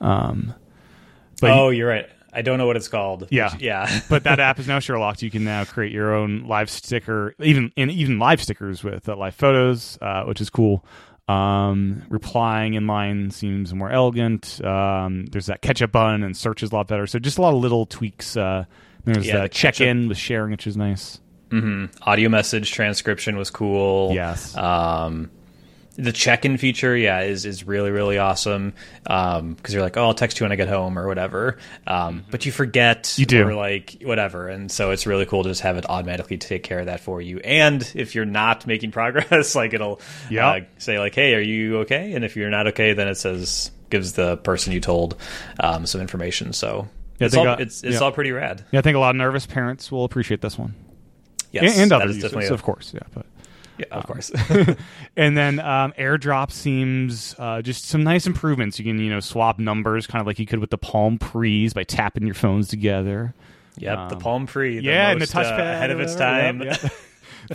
Um, 0.00 0.54
but 1.40 1.50
oh, 1.50 1.68
you're 1.70 1.88
right. 1.88 2.08
I 2.32 2.42
don't 2.42 2.58
know 2.58 2.66
what 2.66 2.76
it's 2.76 2.88
called. 2.88 3.28
Yeah. 3.30 3.54
yeah. 3.58 4.00
but 4.08 4.24
that 4.24 4.40
app 4.40 4.58
is 4.58 4.68
now 4.68 4.78
Sherlock. 4.78 5.22
You 5.22 5.30
can 5.30 5.44
now 5.44 5.64
create 5.64 5.92
your 5.92 6.14
own 6.14 6.46
live 6.46 6.70
sticker, 6.70 7.34
even 7.40 7.72
and 7.76 7.90
even 7.90 8.18
live 8.18 8.42
stickers 8.42 8.84
with 8.84 9.08
uh, 9.08 9.16
live 9.16 9.34
photos, 9.34 9.98
uh, 10.00 10.24
which 10.24 10.40
is 10.40 10.50
cool. 10.50 10.84
Um, 11.28 12.02
replying 12.08 12.74
in 12.74 12.86
line 12.88 13.30
seems 13.30 13.72
more 13.72 13.90
elegant. 13.90 14.60
Um, 14.64 15.26
there's 15.26 15.46
that 15.46 15.62
catch-up 15.62 15.92
button 15.92 16.24
and 16.24 16.36
search 16.36 16.62
is 16.64 16.72
a 16.72 16.74
lot 16.74 16.88
better. 16.88 17.06
So 17.06 17.20
just 17.20 17.38
a 17.38 17.42
lot 17.42 17.54
of 17.54 17.60
little 17.60 17.86
tweaks. 17.86 18.36
Uh, 18.36 18.64
there's 19.04 19.26
Yeah, 19.26 19.42
the 19.42 19.48
check 19.48 19.80
in 19.80 20.08
with 20.08 20.18
sharing, 20.18 20.50
which 20.50 20.66
is 20.66 20.76
nice. 20.76 21.20
hmm 21.50 21.86
Audio 22.02 22.28
message 22.28 22.72
transcription 22.72 23.36
was 23.36 23.48
cool. 23.50 24.12
Yes. 24.12 24.56
Um, 24.56 25.30
the 25.96 26.12
check-in 26.12 26.56
feature, 26.56 26.96
yeah, 26.96 27.20
is 27.22 27.44
is 27.44 27.64
really 27.66 27.90
really 27.90 28.16
awesome. 28.18 28.72
Um, 29.06 29.54
because 29.54 29.74
you're 29.74 29.82
like, 29.82 29.96
oh, 29.96 30.04
I'll 30.04 30.14
text 30.14 30.38
you 30.40 30.44
when 30.44 30.52
I 30.52 30.56
get 30.56 30.68
home 30.68 30.98
or 30.98 31.06
whatever. 31.06 31.58
Um, 31.86 32.24
but 32.30 32.46
you 32.46 32.52
forget, 32.52 33.14
You 33.18 33.26
do. 33.26 33.46
or 33.48 33.54
like 33.54 33.98
whatever, 34.02 34.48
and 34.48 34.70
so 34.70 34.92
it's 34.92 35.06
really 35.06 35.26
cool 35.26 35.42
to 35.42 35.48
just 35.50 35.62
have 35.62 35.76
it 35.76 35.88
automatically 35.88 36.38
take 36.38 36.62
care 36.62 36.78
of 36.80 36.86
that 36.86 37.00
for 37.00 37.20
you. 37.20 37.38
And 37.40 37.90
if 37.94 38.14
you're 38.14 38.24
not 38.24 38.66
making 38.68 38.92
progress, 38.92 39.54
like 39.56 39.74
it'll 39.74 40.00
Yeah. 40.30 40.48
uh, 40.48 40.60
say 40.78 40.98
like, 40.98 41.14
hey, 41.14 41.34
are 41.34 41.40
you 41.40 41.78
okay? 41.80 42.12
And 42.14 42.24
if 42.24 42.36
you're 42.36 42.50
not 42.50 42.68
okay, 42.68 42.92
then 42.92 43.08
it 43.08 43.16
says 43.16 43.70
gives 43.90 44.12
the 44.12 44.36
person 44.36 44.72
you 44.72 44.80
told 44.80 45.16
um, 45.58 45.84
some 45.86 46.00
information. 46.00 46.52
So 46.52 46.88
Yeah, 47.18 47.26
it's 47.26 47.36
all 47.36 47.44
got- 47.44 47.60
it's 47.60 47.82
it's 47.82 47.94
yeah. 47.94 48.00
all 48.00 48.12
pretty 48.12 48.30
rad. 48.32 48.64
Yeah, 48.70 48.78
I 48.78 48.82
think 48.82 48.96
a 48.96 49.00
lot 49.00 49.10
of 49.10 49.16
nervous 49.16 49.44
parents 49.46 49.90
will 49.90 50.04
appreciate 50.04 50.40
this 50.40 50.56
one, 50.56 50.74
Yes, 51.50 51.72
and, 51.74 51.82
and 51.82 51.90
that 51.90 52.02
other 52.02 52.12
users, 52.12 52.32
a- 52.32 52.54
of 52.54 52.62
course. 52.62 52.92
Yeah, 52.94 53.00
but 53.12 53.26
yeah, 53.80 53.94
of 53.96 54.06
course. 54.06 54.30
and 55.16 55.36
then 55.36 55.58
um, 55.60 55.92
AirDrop 55.98 56.50
seems 56.50 57.34
uh, 57.38 57.62
just 57.62 57.86
some 57.86 58.02
nice 58.02 58.26
improvements. 58.26 58.78
You 58.78 58.84
can 58.84 58.98
you 58.98 59.10
know 59.10 59.20
swap 59.20 59.58
numbers 59.58 60.06
kind 60.06 60.20
of 60.20 60.26
like 60.26 60.38
you 60.38 60.46
could 60.46 60.58
with 60.58 60.70
the 60.70 60.78
Palm 60.78 61.18
Pre's 61.18 61.72
by 61.74 61.84
tapping 61.84 62.24
your 62.24 62.34
phones 62.34 62.68
together. 62.68 63.34
Yep, 63.78 64.08
the 64.10 64.14
Um, 64.16 64.20
Palm 64.20 64.46
Pre, 64.46 64.78
the 64.78 64.84
yeah, 64.84 65.10
and 65.10 65.20
the 65.20 65.22
most, 65.22 65.34
uh, 65.34 65.42
touchpad 65.42 65.74
ahead 65.74 65.90
of 65.90 66.00
its 66.00 66.14
time. 66.14 66.62
Yep, 66.62 66.82
yep. 66.82 66.92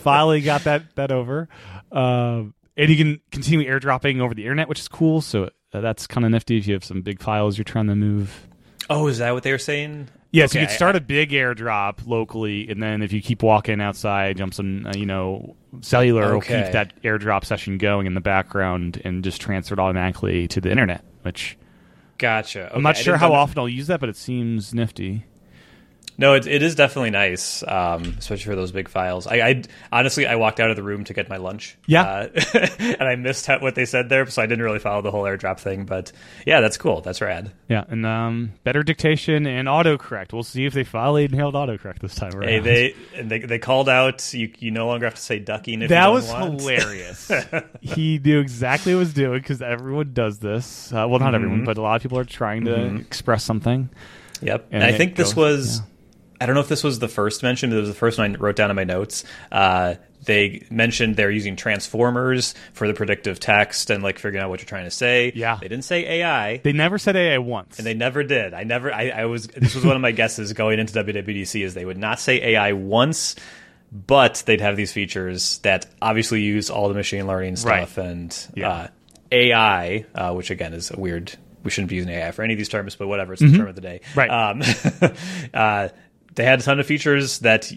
Finally 0.04 0.42
got 0.42 0.64
that 0.64 0.96
that 0.96 1.12
over. 1.12 1.48
Um, 1.92 2.54
and 2.78 2.90
you 2.90 2.98
can 2.98 3.22
continue 3.32 3.70
airdropping 3.70 4.20
over 4.20 4.34
the 4.34 4.44
internet, 4.44 4.68
which 4.68 4.80
is 4.80 4.88
cool. 4.88 5.22
So 5.22 5.50
uh, 5.74 5.82
that's 5.82 6.08
kind 6.08 6.26
of 6.26 6.32
nifty 6.32 6.58
if 6.58 6.68
you 6.68 6.74
have 6.74 6.84
some 6.84 7.02
big 7.02 7.22
files 7.22 7.58
you're 7.58 7.64
trying 7.66 7.88
to 7.88 7.96
move. 7.96 8.48
Oh, 8.90 9.08
is 9.08 9.20
that 9.20 9.34
what 9.34 9.44
they 9.44 9.52
were 9.52 9.58
saying? 9.58 10.10
Yes, 10.36 10.54
you 10.54 10.60
Okay, 10.60 10.68
could 10.68 10.76
start 10.76 10.96
I- 10.96 10.98
a 10.98 11.02
big 11.02 11.32
airdrop 11.32 12.06
locally, 12.06 12.68
and 12.70 12.84
then 12.84 13.02
if 13.02 13.14
you 13.14 13.22
keep 13.22 13.42
walking 13.42 13.80
outside, 13.80 14.38
jump 14.38 14.54
some, 14.54 14.86
uh, 14.86 14.92
you 14.96 15.06
know, 15.06 15.56
cellular 15.82 16.34
will 16.34 16.42
keep 16.42 16.72
that 16.74 16.94
airdrop 17.04 17.46
session 17.46 17.78
going 17.78 18.06
in 18.06 18.14
the 18.16 18.22
background 18.22 19.02
and 19.06 19.24
just 19.24 19.40
transfer 19.42 19.74
it 19.74 19.80
automatically 19.80 20.48
to 20.50 20.60
the 20.60 20.70
internet. 20.70 21.04
Which 21.22 21.58
Gotcha. 22.18 22.72
I'm 22.74 22.84
not 22.84 22.98
sure 22.98 23.18
how 23.18 23.30
know- 23.30 23.36
often 23.36 23.60
I'll 23.60 23.70
use 23.70 23.88
that, 23.88 24.00
but 24.00 24.10
it 24.10 24.16
seems 24.18 24.74
nifty. 24.74 25.24
No, 26.18 26.34
it, 26.34 26.48
it 26.48 26.64
is 26.64 26.76
definitely 26.76 27.10
nice, 27.10 27.62
um, 27.68 28.16
especially 28.18 28.46
for 28.46 28.56
those 28.56 28.72
big 28.72 28.88
files. 28.88 29.28
I, 29.28 29.36
I 29.42 29.64
honestly, 29.92 30.26
I 30.26 30.36
walked 30.36 30.60
out 30.62 30.70
of 30.70 30.76
the 30.78 30.84
room 30.84 31.04
to 31.06 31.14
get 31.14 31.28
my 31.30 31.38
lunch. 31.38 31.78
Yeah. 31.88 32.04
uh, 32.04 32.28
and 32.80 33.04
I 33.04 33.16
missed 33.16 33.48
what 33.48 33.76
they 33.76 33.86
said 33.86 34.08
there, 34.10 34.26
so 34.28 34.42
I 34.42 34.46
didn't 34.46 34.64
really 34.64 34.80
follow 34.80 35.02
the 35.02 35.12
whole 35.12 35.24
airdrop 35.24 35.60
thing. 35.60 35.86
But 35.86 36.12
yeah, 36.46 36.62
that's 36.62 36.78
cool. 36.78 37.02
That's 37.02 37.20
rad. 37.22 37.52
Yeah, 37.68 37.84
and 37.90 38.06
um, 38.06 38.54
better 38.64 38.82
dictation 38.84 39.46
and 39.46 39.68
autocorrect. 39.68 40.32
We'll 40.32 40.44
see 40.44 40.66
if 40.66 40.74
they 40.74 40.84
finally 40.86 41.28
nailed 41.28 41.54
autocorrect 41.56 42.00
this 42.00 42.16
time 42.16 42.34
around. 42.34 42.48
Hey, 42.50 42.60
they 42.60 42.96
they 43.22 43.40
they 43.40 43.60
called 43.60 43.90
out. 43.90 44.34
You 44.34 44.52
you 44.60 44.72
no 44.72 44.88
longer 44.88 45.08
have 45.08 45.16
to 45.16 45.22
say 45.22 45.40
ducking. 45.40 45.82
If 45.82 45.90
that 45.90 46.08
was 46.14 46.28
want. 46.30 46.62
hilarious. 46.62 47.30
he 47.82 48.20
knew 48.20 48.40
exactly 48.40 48.94
what 48.94 49.00
he 49.00 49.06
was 49.06 49.14
doing 49.14 49.40
because 49.42 49.62
everyone 49.62 50.14
does 50.14 50.40
this. 50.40 50.94
Uh, 50.94 51.06
well, 51.10 51.20
not 51.20 51.26
Mm-hmm. 51.34 51.36
everyone, 51.36 51.64
but 51.66 51.78
a 51.78 51.82
lot 51.82 51.96
of 51.98 52.02
people 52.02 52.18
are 52.20 52.24
trying 52.24 52.66
to 52.66 52.96
express 52.96 53.44
something. 53.44 53.90
Yep. 54.42 54.68
And 54.72 54.84
And, 54.84 54.94
I 54.96 54.98
think 54.98 55.16
this 55.16 55.36
was. 55.36 55.80
yeah. 55.80 55.86
I 56.46 56.48
don't 56.48 56.54
know 56.54 56.62
if 56.62 56.68
this 56.68 56.84
was 56.84 57.00
the 57.00 57.08
first 57.08 57.42
mention. 57.42 57.72
But 57.72 57.78
it 57.78 57.80
was 57.80 57.90
the 57.90 57.96
first 57.96 58.20
one 58.20 58.36
I 58.36 58.38
wrote 58.38 58.56
down 58.56 58.70
in 58.70 58.76
my 58.76 58.84
notes. 58.84 59.24
Uh, 59.52 59.96
they 60.26 60.64
mentioned 60.70 61.16
they're 61.16 61.32
using 61.32 61.56
transformers 61.56 62.54
for 62.74 62.88
the 62.88 62.94
predictive 62.94 63.40
text 63.40 63.90
and 63.90 64.04
like 64.04 64.20
figuring 64.20 64.44
out 64.44 64.52
what 64.52 64.60
you're 64.60 64.68
trying 64.68 64.84
to 64.84 64.92
say. 64.92 65.32
Yeah. 65.34 65.58
They 65.60 65.68
didn't 65.68 65.86
say 65.86 66.06
AI. 66.22 66.58
They 66.58 66.72
never 66.72 67.00
said 67.00 67.16
AI 67.16 67.40
once. 67.40 67.80
And 67.80 67.86
they 67.88 67.96
never 67.96 68.24
did. 68.24 68.54
I 68.54 68.64
never. 68.64 68.94
I, 68.94 69.10
I 69.10 69.26
was. 69.26 69.48
This 69.48 69.74
was 69.74 69.84
one 69.84 69.96
of 69.96 70.04
my 70.04 70.12
guesses 70.20 70.54
going 70.54 70.78
into 70.78 70.94
WWDC 71.04 71.64
is 71.64 71.74
they 71.74 71.86
would 71.86 71.98
not 71.98 72.20
say 72.20 72.40
AI 72.54 72.74
once, 72.74 73.36
but 73.92 74.44
they'd 74.46 74.62
have 74.62 74.78
these 74.78 74.92
features 74.92 75.58
that 75.60 75.88
obviously 76.00 76.42
use 76.44 76.70
all 76.70 76.90
the 76.90 76.94
machine 76.96 77.26
learning 77.26 77.56
stuff 77.56 77.98
and 77.98 78.36
Yeah. 78.56 78.70
uh, 78.70 78.88
AI, 79.32 80.06
uh, 80.14 80.34
which 80.34 80.52
again 80.52 80.74
is 80.74 80.92
a 80.92 81.00
weird. 81.00 81.34
We 81.64 81.72
shouldn't 81.72 81.90
be 81.90 81.96
using 81.96 82.12
AI 82.12 82.30
for 82.30 82.44
any 82.44 82.54
of 82.54 82.60
these 82.60 82.70
terms, 82.70 82.96
but 82.96 83.08
whatever. 83.08 83.34
It's 83.34 83.42
the 83.42 83.58
term 83.58 83.68
of 83.68 83.74
the 83.74 83.82
day. 83.82 84.02
Right. 84.16 84.30
Um, 84.30 84.62
uh, 85.54 85.90
they 86.36 86.44
had 86.44 86.60
a 86.60 86.64
ton 86.64 86.80
of 86.80 86.86
features 86.86 87.40
that 87.40 87.72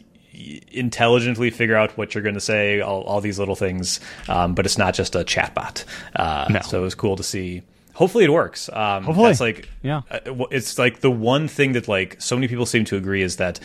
intelligently 0.71 1.51
figure 1.51 1.77
out 1.77 1.97
what 1.97 2.15
you're 2.15 2.23
going 2.23 2.35
to 2.35 2.41
say, 2.41 2.81
all, 2.81 3.03
all 3.03 3.21
these 3.21 3.39
little 3.39 3.57
things, 3.57 4.01
um, 4.29 4.55
but 4.55 4.67
it's 4.67 4.79
not 4.79 4.95
just 4.95 5.15
a 5.15 5.21
chatbot. 5.21 5.85
Uh, 6.15 6.47
No. 6.51 6.61
So 6.61 6.81
it 6.81 6.83
was 6.85 6.95
cool 6.95 7.17
to 7.17 7.23
see. 7.23 7.63
Hopefully 7.95 8.25
it 8.25 8.33
works. 8.33 8.69
Um, 8.73 9.05
Hopefully. 9.05 9.27
that's 9.29 9.41
like 9.41 9.69
Yeah. 9.83 10.03
uh, 10.11 10.19
it's 10.53 10.79
like 10.79 11.01
the 11.01 11.11
one 11.11 11.49
thing 11.49 11.73
that 11.73 11.89
like 11.89 12.17
so 12.21 12.37
many 12.37 12.47
people 12.47 12.67
seem 12.67 12.85
to 12.87 12.97
agree 12.97 13.23
is 13.23 13.37
that 13.37 13.59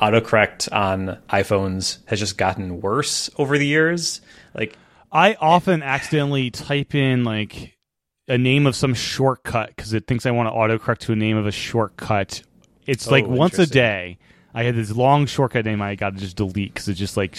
autocorrect 0.00 0.72
on 0.72 1.18
iPhones 1.28 1.98
has 2.06 2.18
just 2.18 2.38
gotten 2.38 2.80
worse 2.80 3.28
over 3.36 3.58
the 3.58 3.66
years. 3.66 4.22
Like 4.54 4.76
I 5.12 5.34
often 5.40 5.82
accidentally 5.82 6.50
type 6.50 6.94
in 6.94 7.24
like 7.24 7.76
a 8.26 8.38
name 8.38 8.66
of 8.66 8.74
some 8.74 8.94
shortcut 8.94 9.68
because 9.68 9.92
it 9.92 10.06
thinks 10.06 10.24
I 10.24 10.30
want 10.30 10.48
to 10.48 10.52
autocorrect 10.52 10.98
to 11.00 11.12
a 11.12 11.16
name 11.16 11.36
of 11.36 11.46
a 11.46 11.52
shortcut. 11.52 12.42
It's 12.86 13.10
like 13.10 13.24
Oh, 13.24 13.28
once 13.28 13.58
a 13.58 13.66
day. 13.66 14.18
I 14.54 14.62
had 14.62 14.76
this 14.76 14.92
long 14.92 15.26
shortcut 15.26 15.64
name 15.64 15.82
I 15.82 15.96
got 15.96 16.14
to 16.14 16.20
just 16.20 16.36
delete 16.36 16.72
because 16.72 16.88
it's 16.88 16.98
just 16.98 17.16
like 17.16 17.36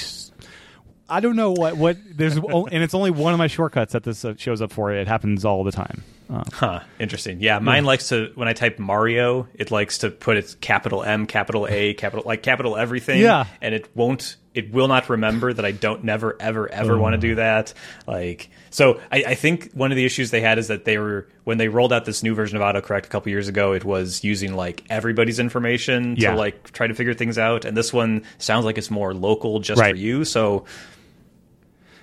I 1.08 1.20
don't 1.20 1.36
know 1.36 1.52
what 1.52 1.78
what 1.78 1.98
there's 2.14 2.36
and 2.36 2.74
it's 2.74 2.94
only 2.94 3.12
one 3.12 3.32
of 3.32 3.38
my 3.40 3.48
shortcuts 3.48 3.94
that 3.94 4.04
this 4.04 4.26
uh, 4.26 4.34
shows 4.38 4.62
up 4.62 4.72
for. 4.72 4.92
It 4.92 5.08
happens 5.08 5.46
all 5.46 5.64
the 5.64 5.72
time. 5.72 6.04
Uh, 6.30 6.44
Huh. 6.52 6.80
Interesting. 7.00 7.40
Yeah, 7.40 7.60
mine 7.60 7.86
likes 7.86 8.10
to 8.10 8.32
when 8.36 8.48
I 8.48 8.54
type 8.54 8.80
Mario, 8.80 9.48
it 9.54 9.70
likes 9.72 10.00
to 10.00 10.10
put 10.10 10.38
its 10.38 10.56
capital 10.56 11.04
M, 11.04 11.28
capital 11.28 11.68
A, 11.70 11.94
capital 11.94 12.24
like 12.26 12.42
capital 12.44 12.76
everything. 12.76 13.22
Yeah. 13.22 13.46
And 13.62 13.76
it 13.76 13.90
won't 13.96 14.36
it 14.56 14.72
will 14.72 14.88
not 14.88 15.10
remember 15.10 15.54
that 15.54 15.66
I 15.66 15.72
don't 15.72 16.04
never 16.04 16.36
ever 16.40 16.72
ever 16.72 16.98
want 16.98 17.14
to 17.14 17.18
do 17.20 17.36
that. 17.36 17.74
Like 18.08 18.50
so 18.70 19.00
I, 19.12 19.24
I 19.28 19.36
think 19.36 19.72
one 19.74 19.92
of 19.92 19.96
the 19.96 20.06
issues 20.06 20.32
they 20.32 20.42
had 20.42 20.58
is 20.58 20.68
that 20.70 20.86
they 20.86 20.98
were 20.98 21.28
when 21.44 21.58
they 21.58 21.68
rolled 21.68 21.94
out 21.94 22.06
this 22.06 22.24
new 22.24 22.34
version 22.34 22.58
of 22.60 22.64
autocorrect 22.64 23.06
a 23.06 23.10
couple 23.10 23.30
years 23.30 23.48
ago, 23.48 23.74
it 23.74 23.84
was 23.86 24.24
using 24.24 24.56
like 24.56 24.84
everybody's 24.90 25.38
information 25.40 26.16
Yeah. 26.18 26.32
to 26.32 26.38
like 26.38 26.72
try 26.72 26.88
to 26.88 26.94
figure 26.96 27.14
things 27.14 27.38
out. 27.38 27.66
And 27.66 27.76
this 27.78 27.94
one 27.94 28.24
sounds 28.40 28.66
like 28.66 28.78
it's 28.78 28.90
more 28.90 29.14
local 29.14 29.60
just 29.60 29.80
Right. 29.80 29.92
for 29.94 29.98
you. 30.00 30.26
So 30.26 30.66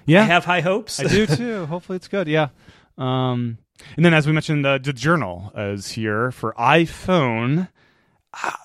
yeah, 0.07 0.23
I 0.23 0.27
have 0.27 0.45
high 0.45 0.61
hopes. 0.61 1.01
I 1.01 1.05
do 1.05 1.27
too. 1.27 1.67
Hopefully, 1.71 1.97
it's 1.97 2.09
good. 2.09 2.27
Yeah. 2.29 2.49
Um, 2.99 3.59
and 3.97 4.05
then, 4.05 4.15
as 4.15 4.27
we 4.27 4.33
mentioned, 4.33 4.65
the, 4.65 4.79
the 4.83 4.93
journal 4.93 5.53
is 5.57 5.91
here 5.93 6.31
for 6.33 6.53
iPhone. 6.55 7.69
Ah, 8.35 8.61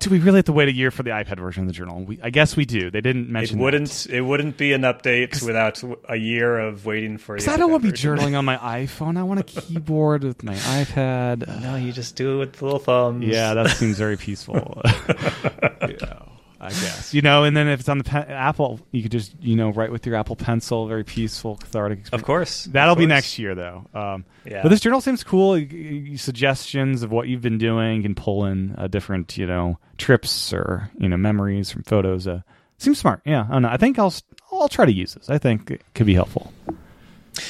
do 0.00 0.10
we 0.10 0.18
really 0.18 0.36
have 0.38 0.44
to 0.46 0.52
wait 0.52 0.68
a 0.68 0.72
year 0.72 0.90
for 0.90 1.02
the 1.02 1.10
iPad 1.10 1.38
version 1.40 1.62
of 1.62 1.66
the 1.68 1.72
journal? 1.72 2.04
We, 2.04 2.20
I 2.22 2.28
guess 2.30 2.56
we 2.56 2.66
do. 2.66 2.90
They 2.90 3.00
didn't 3.00 3.24
It 3.26 3.30
mention. 3.30 3.56
that. 3.58 3.62
wouldn't. 3.64 4.06
It 4.10 4.20
wouldn't 4.20 4.56
be 4.58 4.72
an 4.74 4.82
update 4.82 5.42
without 5.42 5.82
a 6.08 6.16
year 6.16 6.58
of 6.58 6.84
waiting 6.84 7.16
for. 7.16 7.34
Because 7.36 7.46
the 7.46 7.52
I 7.52 7.56
don't 7.56 7.70
want 7.70 7.84
to 7.84 7.90
be 7.92 7.96
journaling 7.96 8.36
on 8.36 8.44
my 8.44 8.56
iPhone. 8.58 9.16
I 9.16 9.22
want 9.22 9.40
a 9.40 9.44
keyboard 9.44 10.22
with 10.24 10.42
my 10.42 10.54
iPad. 10.54 11.46
No, 11.62 11.76
you 11.76 11.92
just 11.92 12.16
do 12.16 12.34
it 12.34 12.38
with 12.38 12.52
the 12.54 12.64
little 12.64 12.80
thumbs. 12.80 13.24
Yeah, 13.24 13.54
that 13.54 13.70
seems 13.70 13.96
very 13.96 14.16
peaceful. 14.18 14.82
you 15.88 15.96
know, 16.02 16.28
I 16.64 16.70
guess. 16.70 17.12
You 17.14 17.22
know, 17.22 17.44
and 17.44 17.56
then 17.56 17.68
if 17.68 17.80
it's 17.80 17.88
on 17.88 17.98
the 17.98 18.10
Apple, 18.30 18.80
you 18.90 19.02
could 19.02 19.12
just 19.12 19.34
you 19.40 19.54
know 19.56 19.70
write 19.70 19.92
with 19.92 20.06
your 20.06 20.16
Apple 20.16 20.36
Pencil. 20.36 20.86
Very 20.88 21.04
peaceful, 21.04 21.56
cathartic. 21.56 22.00
Experience. 22.00 22.20
of 22.22 22.26
course. 22.26 22.64
That'll 22.64 22.92
of 22.94 22.98
be 22.98 23.06
next 23.06 23.38
year, 23.38 23.54
though. 23.54 23.86
Um, 23.94 24.24
Yeah. 24.44 24.62
But 24.62 24.68
this 24.70 24.80
journal 24.80 25.00
seems 25.00 25.22
cool. 25.24 25.56
You- 25.58 25.66
you- 25.66 26.16
Suggestions 26.18 27.02
of 27.02 27.10
what 27.12 27.28
you've 27.28 27.42
been 27.42 27.58
doing, 27.58 28.02
can 28.02 28.14
pull 28.14 28.44
in 28.46 28.74
uh, 28.78 28.86
different, 28.88 29.36
you 29.36 29.46
know, 29.46 29.78
trips 29.98 30.52
or 30.52 30.90
you 30.98 31.08
know 31.08 31.16
memories 31.16 31.70
from 31.70 31.82
photos. 31.84 32.26
Uh, 32.26 32.40
seems 32.78 32.98
smart. 32.98 33.20
Yeah, 33.24 33.46
I 33.48 33.52
don't 33.52 33.62
know. 33.62 33.68
I 33.68 33.76
think 33.76 33.98
I'll 33.98 34.14
I'll 34.52 34.68
try 34.68 34.84
to 34.86 34.92
use 34.92 35.14
this. 35.14 35.28
I 35.30 35.38
think 35.38 35.70
it 35.70 35.82
could 35.94 36.06
be 36.06 36.14
helpful. 36.14 36.52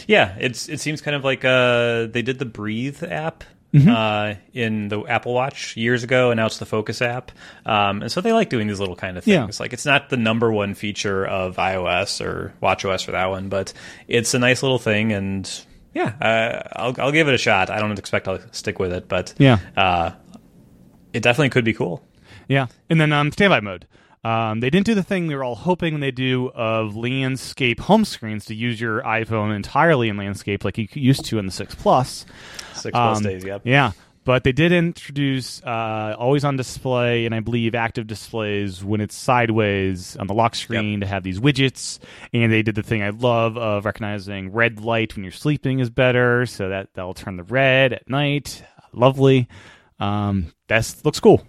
Yeah, 0.06 0.34
it's 0.40 0.68
it 0.68 0.80
seems 0.80 1.00
kind 1.02 1.14
of 1.14 1.24
like 1.24 1.44
uh 1.44 2.06
they 2.06 2.22
did 2.22 2.38
the 2.38 2.46
Breathe 2.46 3.02
app 3.02 3.44
mm-hmm. 3.74 3.88
uh, 3.88 4.34
in 4.52 4.88
the 4.88 5.04
Apple 5.04 5.34
Watch 5.34 5.76
years 5.76 6.04
ago, 6.04 6.30
and 6.30 6.38
now 6.38 6.46
it's 6.46 6.58
the 6.58 6.66
Focus 6.66 7.02
app. 7.02 7.32
Um, 7.66 8.02
and 8.02 8.12
so 8.12 8.20
they 8.20 8.32
like 8.32 8.48
doing 8.48 8.68
these 8.68 8.80
little 8.80 8.96
kind 8.96 9.18
of 9.18 9.24
things. 9.24 9.58
Yeah. 9.58 9.62
Like 9.62 9.72
it's 9.72 9.84
not 9.84 10.08
the 10.10 10.16
number 10.16 10.52
one 10.52 10.74
feature 10.74 11.26
of 11.26 11.56
iOS 11.56 12.24
or 12.24 12.54
WatchOS 12.62 13.04
for 13.04 13.12
that 13.12 13.26
one, 13.26 13.48
but 13.48 13.72
it's 14.06 14.32
a 14.34 14.38
nice 14.38 14.62
little 14.62 14.78
thing. 14.78 15.12
And 15.12 15.50
yeah, 15.92 16.14
uh, 16.20 16.68
I'll 16.72 16.94
I'll 16.98 17.12
give 17.12 17.28
it 17.28 17.34
a 17.34 17.38
shot. 17.38 17.70
I 17.70 17.80
don't 17.80 17.98
expect 17.98 18.28
I'll 18.28 18.40
stick 18.52 18.78
with 18.78 18.92
it, 18.92 19.08
but 19.08 19.34
yeah, 19.38 19.58
uh, 19.76 20.12
it 21.12 21.22
definitely 21.22 21.50
could 21.50 21.64
be 21.64 21.74
cool. 21.74 22.02
Yeah, 22.48 22.66
and 22.88 23.00
then 23.00 23.12
um, 23.12 23.32
standby 23.32 23.60
mode. 23.60 23.86
Um, 24.24 24.60
they 24.60 24.70
didn't 24.70 24.86
do 24.86 24.94
the 24.94 25.02
thing 25.02 25.26
we 25.26 25.34
were 25.34 25.44
all 25.44 25.54
hoping 25.54 26.00
they 26.00 26.10
do 26.10 26.50
of 26.54 26.96
landscape 26.96 27.78
home 27.78 28.06
screens 28.06 28.46
to 28.46 28.54
use 28.54 28.80
your 28.80 29.02
iPhone 29.02 29.54
entirely 29.54 30.08
in 30.08 30.16
landscape 30.16 30.64
like 30.64 30.78
you 30.78 30.88
used 30.94 31.26
to 31.26 31.38
in 31.38 31.46
the 31.46 31.52
Six 31.52 31.74
Plus. 31.74 32.24
Six 32.72 32.92
Plus 32.92 33.18
um, 33.18 33.22
days, 33.22 33.44
yep. 33.44 33.60
Yeah, 33.64 33.92
but 34.24 34.42
they 34.42 34.52
did 34.52 34.72
introduce 34.72 35.62
uh, 35.62 36.16
always 36.18 36.44
on 36.44 36.56
display 36.56 37.26
and 37.26 37.34
I 37.34 37.40
believe 37.40 37.74
active 37.74 38.06
displays 38.06 38.82
when 38.82 39.02
it's 39.02 39.14
sideways 39.14 40.16
on 40.16 40.26
the 40.26 40.34
lock 40.34 40.54
screen 40.54 40.92
yep. 40.92 41.00
to 41.00 41.06
have 41.06 41.22
these 41.22 41.38
widgets. 41.38 41.98
And 42.32 42.50
they 42.50 42.62
did 42.62 42.74
the 42.74 42.82
thing 42.82 43.02
I 43.02 43.10
love 43.10 43.58
of 43.58 43.84
recognizing 43.84 44.52
red 44.52 44.80
light 44.80 45.14
when 45.14 45.24
you're 45.24 45.32
sleeping 45.32 45.80
is 45.80 45.90
better, 45.90 46.46
so 46.46 46.70
that 46.70 46.88
that'll 46.94 47.14
turn 47.14 47.36
the 47.36 47.44
red 47.44 47.92
at 47.92 48.08
night. 48.08 48.64
Lovely. 48.94 49.48
Um, 50.00 50.54
that 50.68 50.94
looks 51.04 51.20
cool. 51.20 51.44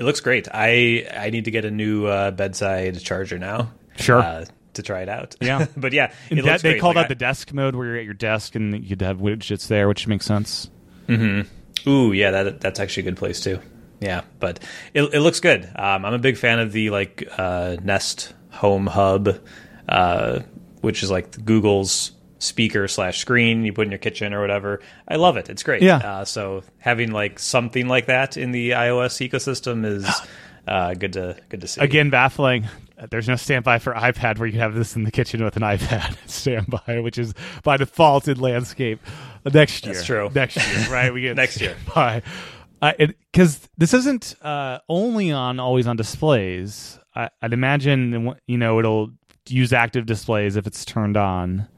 It 0.00 0.04
looks 0.04 0.20
great. 0.20 0.48
I 0.50 1.06
I 1.14 1.28
need 1.28 1.44
to 1.44 1.50
get 1.50 1.66
a 1.66 1.70
new 1.70 2.06
uh, 2.06 2.30
bedside 2.30 2.98
charger 3.00 3.38
now. 3.38 3.70
Sure. 3.96 4.18
Uh, 4.18 4.46
to 4.72 4.82
try 4.82 5.02
it 5.02 5.10
out. 5.10 5.36
Yeah, 5.42 5.66
but 5.76 5.92
yeah, 5.92 6.12
that, 6.30 6.62
they 6.62 6.70
great. 6.70 6.80
call 6.80 6.90
like 6.90 6.96
that 6.96 7.04
I, 7.04 7.08
the 7.08 7.14
desk 7.16 7.52
mode, 7.52 7.74
where 7.74 7.86
you're 7.88 7.96
at 7.98 8.04
your 8.04 8.14
desk 8.14 8.54
and 8.54 8.82
you'd 8.82 9.02
have 9.02 9.18
widgets 9.18 9.68
there, 9.68 9.88
which 9.88 10.06
makes 10.06 10.24
sense. 10.24 10.70
Mm-hmm. 11.06 11.90
Ooh, 11.90 12.12
yeah, 12.12 12.30
that 12.30 12.60
that's 12.62 12.80
actually 12.80 13.02
a 13.02 13.04
good 13.04 13.18
place 13.18 13.40
too. 13.40 13.60
Yeah, 14.00 14.22
but 14.38 14.60
it 14.94 15.02
it 15.12 15.20
looks 15.20 15.40
good. 15.40 15.64
Um, 15.76 16.06
I'm 16.06 16.14
a 16.14 16.18
big 16.18 16.38
fan 16.38 16.60
of 16.60 16.72
the 16.72 16.88
like 16.88 17.28
uh, 17.36 17.76
Nest 17.82 18.32
Home 18.52 18.86
Hub, 18.86 19.38
uh, 19.86 20.40
which 20.80 21.02
is 21.02 21.10
like 21.10 21.44
Google's 21.44 22.12
speaker 22.40 22.88
slash 22.88 23.18
screen 23.18 23.64
you 23.64 23.72
put 23.72 23.86
in 23.86 23.92
your 23.92 23.98
kitchen 23.98 24.34
or 24.34 24.40
whatever. 24.40 24.80
I 25.06 25.16
love 25.16 25.36
it. 25.36 25.48
It's 25.48 25.62
great. 25.62 25.82
Yeah. 25.82 25.98
Uh, 25.98 26.24
so 26.24 26.64
having 26.78 27.12
like 27.12 27.38
something 27.38 27.86
like 27.86 28.06
that 28.06 28.36
in 28.36 28.50
the 28.50 28.70
iOS 28.70 29.26
ecosystem 29.28 29.84
is 29.84 30.08
uh, 30.66 30.94
good 30.94 31.12
to 31.12 31.36
good 31.48 31.60
to 31.60 31.68
see. 31.68 31.80
Again, 31.80 32.10
baffling. 32.10 32.66
There's 33.10 33.28
no 33.28 33.36
standby 33.36 33.78
for 33.78 33.94
iPad 33.94 34.38
where 34.38 34.46
you 34.46 34.58
have 34.58 34.74
this 34.74 34.94
in 34.94 35.04
the 35.04 35.10
kitchen 35.10 35.42
with 35.42 35.56
an 35.56 35.62
iPad 35.62 36.16
standby, 36.28 37.00
which 37.00 37.16
is 37.16 37.32
by 37.62 37.76
default 37.76 38.28
in 38.28 38.38
landscape. 38.38 39.00
Next 39.44 39.86
year, 39.86 39.94
that's 39.94 40.04
true. 40.04 40.30
Next 40.34 40.56
year, 40.56 40.86
right? 40.90 41.14
We 41.14 41.22
get 41.22 41.36
next 41.36 41.60
year. 41.60 41.76
By 41.94 42.22
because 43.32 43.68
this 43.76 43.92
isn't 43.92 44.36
uh, 44.42 44.78
only 44.88 45.32
on 45.32 45.60
always 45.60 45.86
on 45.86 45.96
displays. 45.96 46.98
I, 47.14 47.28
I'd 47.42 47.52
imagine 47.52 48.34
you 48.46 48.56
know 48.58 48.78
it'll 48.78 49.10
use 49.48 49.72
active 49.72 50.06
displays 50.06 50.56
if 50.56 50.66
it's 50.66 50.84
turned 50.84 51.16
on. 51.16 51.68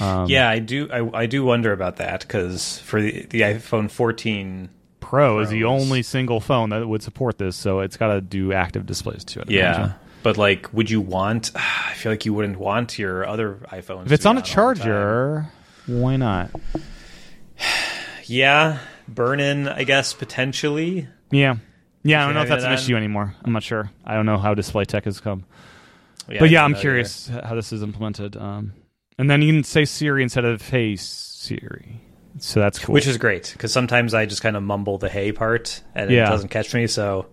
Um, 0.00 0.28
yeah, 0.28 0.48
I 0.48 0.58
do. 0.58 0.88
I, 0.90 1.22
I 1.22 1.26
do 1.26 1.44
wonder 1.44 1.72
about 1.72 1.96
that 1.96 2.20
because 2.20 2.78
for 2.78 3.00
the, 3.00 3.26
the 3.26 3.40
iPhone 3.42 3.90
14 3.90 4.70
Pro 5.00 5.40
is 5.40 5.50
the 5.50 5.64
only 5.64 6.02
single 6.02 6.40
phone 6.40 6.70
that 6.70 6.86
would 6.88 7.02
support 7.02 7.36
this, 7.36 7.56
so 7.56 7.80
it's 7.80 7.96
got 7.96 8.14
to 8.14 8.20
do 8.20 8.52
active 8.52 8.86
displays 8.86 9.24
too. 9.24 9.42
Yeah, 9.46 9.74
imagine. 9.74 9.94
but 10.22 10.38
like, 10.38 10.72
would 10.72 10.88
you 10.88 11.00
want? 11.00 11.50
I 11.54 11.92
feel 11.94 12.10
like 12.10 12.24
you 12.24 12.32
wouldn't 12.32 12.58
want 12.58 12.98
your 12.98 13.26
other 13.26 13.58
iPhones. 13.70 14.06
If 14.06 14.12
it's 14.12 14.24
on 14.24 14.38
a 14.38 14.42
charger, 14.42 15.50
why 15.86 16.16
not? 16.16 16.50
yeah, 18.24 18.78
burn 19.06 19.40
in, 19.40 19.68
I 19.68 19.84
guess 19.84 20.14
potentially. 20.14 21.08
Yeah, 21.30 21.56
yeah. 22.02 22.22
I 22.22 22.26
don't 22.26 22.34
know 22.34 22.42
if 22.42 22.48
that's 22.48 22.64
an 22.64 22.72
issue 22.72 22.96
anymore. 22.96 23.34
I'm 23.44 23.52
not 23.52 23.62
sure. 23.64 23.90
I 24.06 24.14
don't 24.14 24.24
know 24.26 24.38
how 24.38 24.54
display 24.54 24.84
tech 24.86 25.04
has 25.04 25.20
come. 25.20 25.44
Yeah, 26.28 26.38
but 26.38 26.48
yeah, 26.48 26.64
I'm 26.64 26.74
curious 26.74 27.28
either. 27.28 27.46
how 27.46 27.54
this 27.54 27.72
is 27.72 27.82
implemented. 27.82 28.36
Um, 28.36 28.72
and 29.22 29.30
then 29.30 29.40
you 29.40 29.52
can 29.52 29.62
say 29.62 29.84
Siri 29.84 30.24
instead 30.24 30.44
of 30.44 30.60
Hey 30.68 30.96
Siri. 30.96 32.00
So 32.38 32.58
that's 32.58 32.80
cool. 32.80 32.92
Which 32.92 33.06
is 33.06 33.18
great 33.18 33.52
because 33.52 33.72
sometimes 33.72 34.14
I 34.14 34.26
just 34.26 34.42
kind 34.42 34.56
of 34.56 34.64
mumble 34.64 34.98
the 34.98 35.08
hey 35.08 35.30
part 35.30 35.80
and 35.94 36.10
yeah. 36.10 36.26
it 36.26 36.30
doesn't 36.30 36.48
catch 36.48 36.74
me. 36.74 36.88
So, 36.88 37.26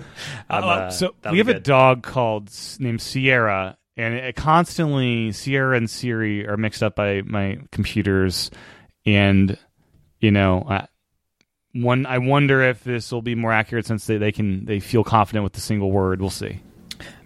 uh, 0.50 0.90
so 0.90 1.14
we 1.30 1.38
have 1.38 1.46
a 1.46 1.60
dog 1.60 2.02
called 2.02 2.50
named 2.80 3.00
Sierra, 3.00 3.78
and 3.96 4.14
it 4.14 4.34
constantly 4.34 5.30
Sierra 5.30 5.76
and 5.76 5.88
Siri 5.88 6.48
are 6.48 6.56
mixed 6.56 6.82
up 6.82 6.96
by 6.96 7.22
my 7.22 7.60
computers, 7.70 8.50
and 9.04 9.56
you 10.18 10.32
know, 10.32 10.66
I, 10.68 10.88
one 11.74 12.06
I 12.06 12.18
wonder 12.18 12.60
if 12.60 12.82
this 12.82 13.12
will 13.12 13.22
be 13.22 13.36
more 13.36 13.52
accurate 13.52 13.86
since 13.86 14.04
they, 14.04 14.16
they 14.16 14.32
can 14.32 14.64
they 14.64 14.80
feel 14.80 15.04
confident 15.04 15.44
with 15.44 15.52
the 15.52 15.60
single 15.60 15.92
word. 15.92 16.20
We'll 16.20 16.30
see. 16.30 16.60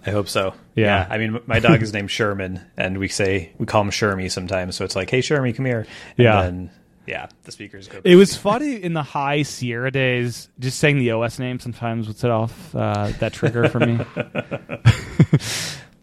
I 0.07 0.11
hope 0.11 0.29
so. 0.29 0.55
Yeah. 0.75 0.85
yeah. 0.85 1.07
I 1.11 1.19
mean, 1.19 1.41
my 1.47 1.61
dog 1.61 1.83
is 1.83 1.93
named 1.93 2.11
Sherman, 2.11 2.61
and 2.77 2.99
we 2.99 3.09
say 3.09 3.53
we 3.59 3.67
call 3.67 3.83
him 3.83 3.91
Shermy 3.91 4.31
sometimes. 4.31 4.77
So 4.77 4.85
it's 4.85 4.97
like, 4.97 5.11
"Hey, 5.11 5.21
Shermy, 5.21 5.55
come 5.55 5.67
here." 5.67 5.87
And 6.17 6.25
yeah. 6.25 6.43
Then, 6.43 6.71
yeah, 7.07 7.29
the 7.45 7.53
speakers 7.53 7.89
go. 7.89 8.01
It 8.05 8.17
was 8.17 8.37
funny 8.37 8.77
in 8.77 8.93
the 8.95 9.03
high 9.03 9.43
Sierra 9.43 9.91
days. 9.91 10.49
Just 10.59 10.79
saying 10.79 10.99
the 10.99 11.11
OS 11.11 11.39
name 11.39 11.59
sometimes 11.59 12.07
would 12.07 12.19
set 12.19 12.31
off 12.31 12.75
uh, 12.75 13.13
that 13.19 13.33
trigger 13.33 13.69
for 13.69 13.81
me. 13.81 13.97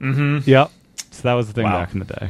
mm-hmm. 0.02 0.40
Yep. 0.44 0.72
So 1.12 1.22
that 1.24 1.34
was 1.34 1.48
the 1.48 1.54
thing 1.54 1.64
wow. 1.64 1.80
back 1.80 1.94
in 1.94 2.00
the 2.00 2.06
day. 2.06 2.30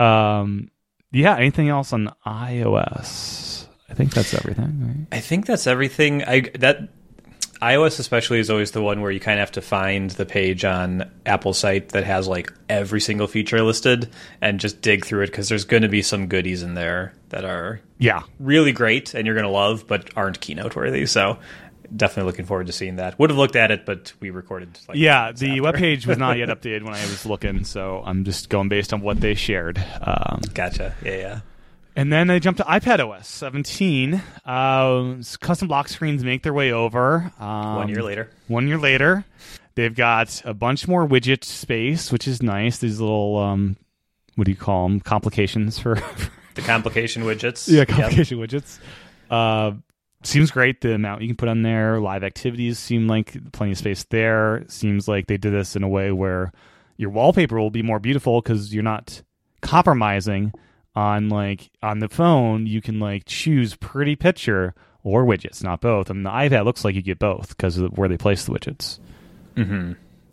Yeah. 0.00 0.40
Um. 0.40 0.70
Yeah. 1.12 1.36
Anything 1.36 1.68
else 1.68 1.92
on 1.92 2.12
iOS? 2.24 3.66
I 3.88 3.94
think 3.94 4.12
that's 4.14 4.34
everything. 4.34 5.06
Right? 5.10 5.18
I 5.18 5.20
think 5.20 5.46
that's 5.46 5.66
everything. 5.66 6.24
I 6.24 6.40
that 6.58 6.88
iOS 7.62 7.98
especially 7.98 8.38
is 8.38 8.50
always 8.50 8.72
the 8.72 8.82
one 8.82 9.00
where 9.00 9.10
you 9.10 9.20
kind 9.20 9.38
of 9.38 9.40
have 9.40 9.52
to 9.52 9.62
find 9.62 10.10
the 10.10 10.26
page 10.26 10.64
on 10.64 11.10
Apple's 11.24 11.58
site 11.58 11.90
that 11.90 12.04
has 12.04 12.28
like 12.28 12.52
every 12.68 13.00
single 13.00 13.26
feature 13.26 13.62
listed 13.62 14.10
and 14.40 14.60
just 14.60 14.80
dig 14.80 15.04
through 15.04 15.22
it 15.22 15.26
because 15.26 15.48
there's 15.48 15.64
going 15.64 15.82
to 15.82 15.88
be 15.88 16.02
some 16.02 16.26
goodies 16.26 16.62
in 16.62 16.74
there 16.74 17.12
that 17.30 17.44
are 17.44 17.80
yeah 17.98 18.22
really 18.38 18.72
great 18.72 19.14
and 19.14 19.26
you're 19.26 19.34
going 19.34 19.46
to 19.46 19.50
love 19.50 19.86
but 19.86 20.10
aren't 20.16 20.40
keynote 20.40 20.76
worthy. 20.76 21.06
So 21.06 21.38
definitely 21.94 22.30
looking 22.30 22.46
forward 22.46 22.66
to 22.66 22.72
seeing 22.72 22.96
that. 22.96 23.18
Would 23.18 23.30
have 23.30 23.38
looked 23.38 23.56
at 23.56 23.70
it, 23.70 23.86
but 23.86 24.12
we 24.20 24.30
recorded. 24.30 24.78
Like 24.88 24.98
yeah, 24.98 25.32
the 25.32 25.60
web 25.60 25.76
page 25.76 26.06
was 26.06 26.18
not 26.18 26.38
yet 26.38 26.48
updated 26.50 26.82
when 26.82 26.94
I 26.94 27.02
was 27.02 27.26
looking, 27.26 27.64
so 27.64 28.02
I'm 28.04 28.24
just 28.24 28.48
going 28.48 28.68
based 28.68 28.92
on 28.92 29.00
what 29.00 29.20
they 29.20 29.34
shared. 29.34 29.82
Um, 30.00 30.40
gotcha. 30.54 30.94
Yeah, 31.04 31.16
yeah. 31.16 31.40
And 31.96 32.12
then 32.12 32.26
they 32.26 32.38
jump 32.38 32.58
to 32.58 32.62
iPad 32.64 33.00
OS 33.00 33.26
17. 33.26 34.22
Uh, 34.44 35.14
custom 35.40 35.68
lock 35.68 35.88
screens 35.88 36.22
make 36.22 36.42
their 36.42 36.52
way 36.52 36.70
over. 36.70 37.32
Um, 37.40 37.76
one 37.76 37.88
year 37.88 38.02
later. 38.02 38.30
One 38.48 38.68
year 38.68 38.76
later. 38.76 39.24
They've 39.76 39.94
got 39.94 40.42
a 40.44 40.52
bunch 40.52 40.86
more 40.86 41.08
widget 41.08 41.42
space, 41.42 42.12
which 42.12 42.28
is 42.28 42.42
nice. 42.42 42.78
These 42.78 43.00
little, 43.00 43.38
um, 43.38 43.76
what 44.34 44.44
do 44.44 44.50
you 44.50 44.56
call 44.58 44.86
them? 44.86 45.00
Complications 45.00 45.78
for. 45.78 45.94
the 46.54 46.62
complication 46.62 47.22
widgets. 47.22 47.66
Yeah, 47.66 47.86
complication 47.86 48.38
yep. 48.38 48.50
widgets. 48.50 48.78
Uh, 49.30 49.72
seems 50.22 50.50
great. 50.50 50.82
The 50.82 50.94
amount 50.94 51.22
you 51.22 51.28
can 51.28 51.36
put 51.36 51.48
on 51.48 51.62
there. 51.62 51.98
Live 51.98 52.24
activities 52.24 52.78
seem 52.78 53.08
like 53.08 53.52
plenty 53.52 53.72
of 53.72 53.78
space 53.78 54.04
there. 54.04 54.66
Seems 54.68 55.08
like 55.08 55.28
they 55.28 55.38
did 55.38 55.54
this 55.54 55.76
in 55.76 55.82
a 55.82 55.88
way 55.88 56.12
where 56.12 56.52
your 56.98 57.08
wallpaper 57.08 57.58
will 57.58 57.70
be 57.70 57.82
more 57.82 57.98
beautiful 57.98 58.42
because 58.42 58.74
you're 58.74 58.82
not 58.82 59.22
compromising 59.62 60.52
on 60.96 61.28
like 61.28 61.70
on 61.82 61.98
the 61.98 62.08
phone 62.08 62.66
you 62.66 62.80
can 62.80 62.98
like 62.98 63.24
choose 63.26 63.76
pretty 63.76 64.16
picture 64.16 64.74
or 65.04 65.24
widgets 65.24 65.62
not 65.62 65.80
both. 65.80 66.10
And 66.10 66.26
the 66.26 66.30
ipad 66.30 66.64
looks 66.64 66.84
like 66.84 66.94
you 66.94 67.02
get 67.02 67.18
both 67.18 67.50
because 67.50 67.78
of 67.78 67.96
where 67.96 68.08
they 68.08 68.16
place 68.16 68.44
the 68.44 68.52
widgets. 68.52 68.98
Mm-hmm. 69.54 69.92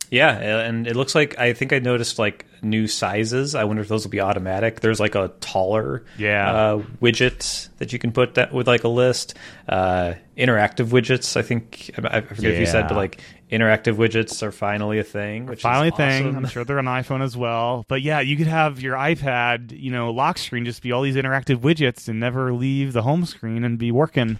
yeah 0.09 0.37
and 0.37 0.85
it 0.85 0.97
looks 0.97 1.15
like 1.15 1.39
i 1.39 1.53
think 1.53 1.71
i 1.71 1.79
noticed 1.79 2.19
like 2.19 2.45
new 2.61 2.87
sizes. 2.87 3.55
I 3.55 3.65
wonder 3.65 3.81
if 3.81 3.87
those 3.89 4.05
will 4.05 4.11
be 4.11 4.21
automatic. 4.21 4.79
There's 4.79 4.99
like 4.99 5.15
a 5.15 5.29
taller 5.41 6.05
yeah. 6.17 6.51
uh, 6.51 6.77
widget 7.01 7.69
that 7.77 7.93
you 7.93 7.99
can 7.99 8.11
put 8.11 8.35
that 8.35 8.53
with 8.53 8.67
like 8.67 8.83
a 8.83 8.89
list. 8.89 9.35
Uh, 9.67 10.13
interactive 10.37 10.87
widgets 10.87 11.37
i 11.37 11.43
think 11.43 11.91
i 12.03 12.21
forget 12.21 12.43
yeah. 12.43 12.49
if 12.49 12.59
you 12.59 12.65
said 12.65 12.87
but 12.87 12.95
like 12.97 13.21
interactive 13.53 13.95
widgets 13.95 14.41
are 14.41 14.51
finally 14.51 14.99
a 14.99 15.03
thing. 15.03 15.45
Which 15.45 15.61
finally 15.61 15.89
a 15.89 15.91
thing. 15.91 16.35
I'm 16.35 16.47
sure 16.47 16.65
they're 16.65 16.79
on 16.85 16.85
iPhone 16.85 17.21
as 17.21 17.37
well. 17.37 17.85
But 17.87 18.01
yeah, 18.01 18.19
you 18.19 18.35
could 18.35 18.47
have 18.47 18.81
your 18.81 18.95
iPad, 18.95 19.79
you 19.79 19.91
know, 19.91 20.11
lock 20.11 20.37
screen 20.37 20.65
just 20.65 20.81
be 20.81 20.91
all 20.91 21.03
these 21.03 21.15
interactive 21.15 21.57
widgets 21.57 22.07
and 22.07 22.19
never 22.19 22.51
leave 22.51 22.93
the 22.93 23.03
home 23.03 23.25
screen 23.25 23.63
and 23.63 23.77
be 23.77 23.91
working 23.91 24.39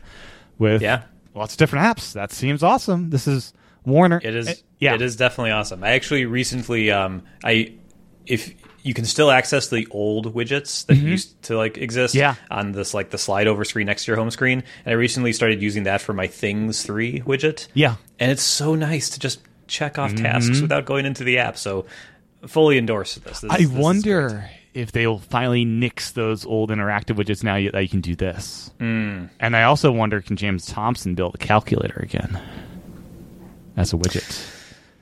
with 0.58 0.82
yeah. 0.82 1.04
lots 1.36 1.54
of 1.54 1.60
different 1.60 1.86
apps. 1.86 2.14
That 2.14 2.32
seems 2.32 2.64
awesome. 2.64 3.12
This 3.12 3.28
is 3.28 3.54
Warner. 3.86 4.20
It 4.24 4.36
is. 4.36 4.48
It, 4.48 4.64
yeah, 4.80 4.96
it 4.96 5.02
is 5.02 5.16
definitely 5.16 5.52
awesome. 5.52 5.84
I 5.84 5.92
actually 5.92 6.26
recently, 6.26 6.92
um, 6.92 7.24
I 7.44 7.74
if 8.26 8.54
you 8.84 8.94
can 8.94 9.06
still 9.06 9.32
access 9.32 9.70
the 9.70 9.88
old 9.92 10.36
widgets 10.36 10.86
that 10.86 10.96
mm-hmm. 10.96 11.08
used 11.08 11.42
to 11.44 11.58
like 11.58 11.78
exist 11.78 12.14
yeah. 12.14 12.36
on 12.52 12.74
this 12.74 12.94
like 12.94 13.10
the 13.10 13.18
slide 13.18 13.48
over 13.48 13.64
screen 13.64 13.88
next 13.88 14.06
to 14.06 14.12
your 14.12 14.18
home 14.18 14.30
screen. 14.30 14.62
And 14.86 14.92
I 14.92 14.96
recently 14.96 15.32
started 15.32 15.62
using 15.62 15.84
that 15.84 16.02
for 16.02 16.14
my 16.14 16.28
Things 16.28 16.84
3 16.84 17.22
widget. 17.22 17.68
Yeah. 17.74 17.96
And 18.20 18.30
it's 18.30 18.44
so 18.44 18.76
nice 18.76 19.10
to 19.12 19.20
just 19.20 19.40
check 19.68 19.98
off 19.98 20.12
mm-hmm. 20.12 20.26
tasks 20.26 20.60
without 20.60 20.86
going 20.86 21.06
into 21.06 21.24
the 21.24 21.40
app. 21.40 21.58
So 21.58 21.86
fully 22.46 22.78
endorse 22.78 23.16
this. 23.16 23.40
this 23.40 23.52
I 23.52 23.60
this 23.60 23.68
wonder 23.68 24.50
if 24.74 24.92
they'll 24.92 25.20
finally 25.20 25.64
nix 25.64 26.12
those 26.12 26.46
old 26.46 26.70
interactive 26.70 27.16
widgets 27.16 27.42
now 27.42 27.54
that 27.72 27.82
you 27.82 27.90
can 27.90 28.02
do 28.02 28.16
this. 28.16 28.70
Mm. 28.80 29.30
And 29.40 29.56
I 29.56 29.64
also 29.64 29.94
wonder 29.94 30.20
can 30.20 30.36
James 30.36 30.66
Thompson 30.66 31.16
build 31.16 31.36
a 31.36 31.38
calculator 31.38 32.00
again 32.04 32.38
as 33.78 33.94
a 33.94 33.96
widget? 33.96 34.50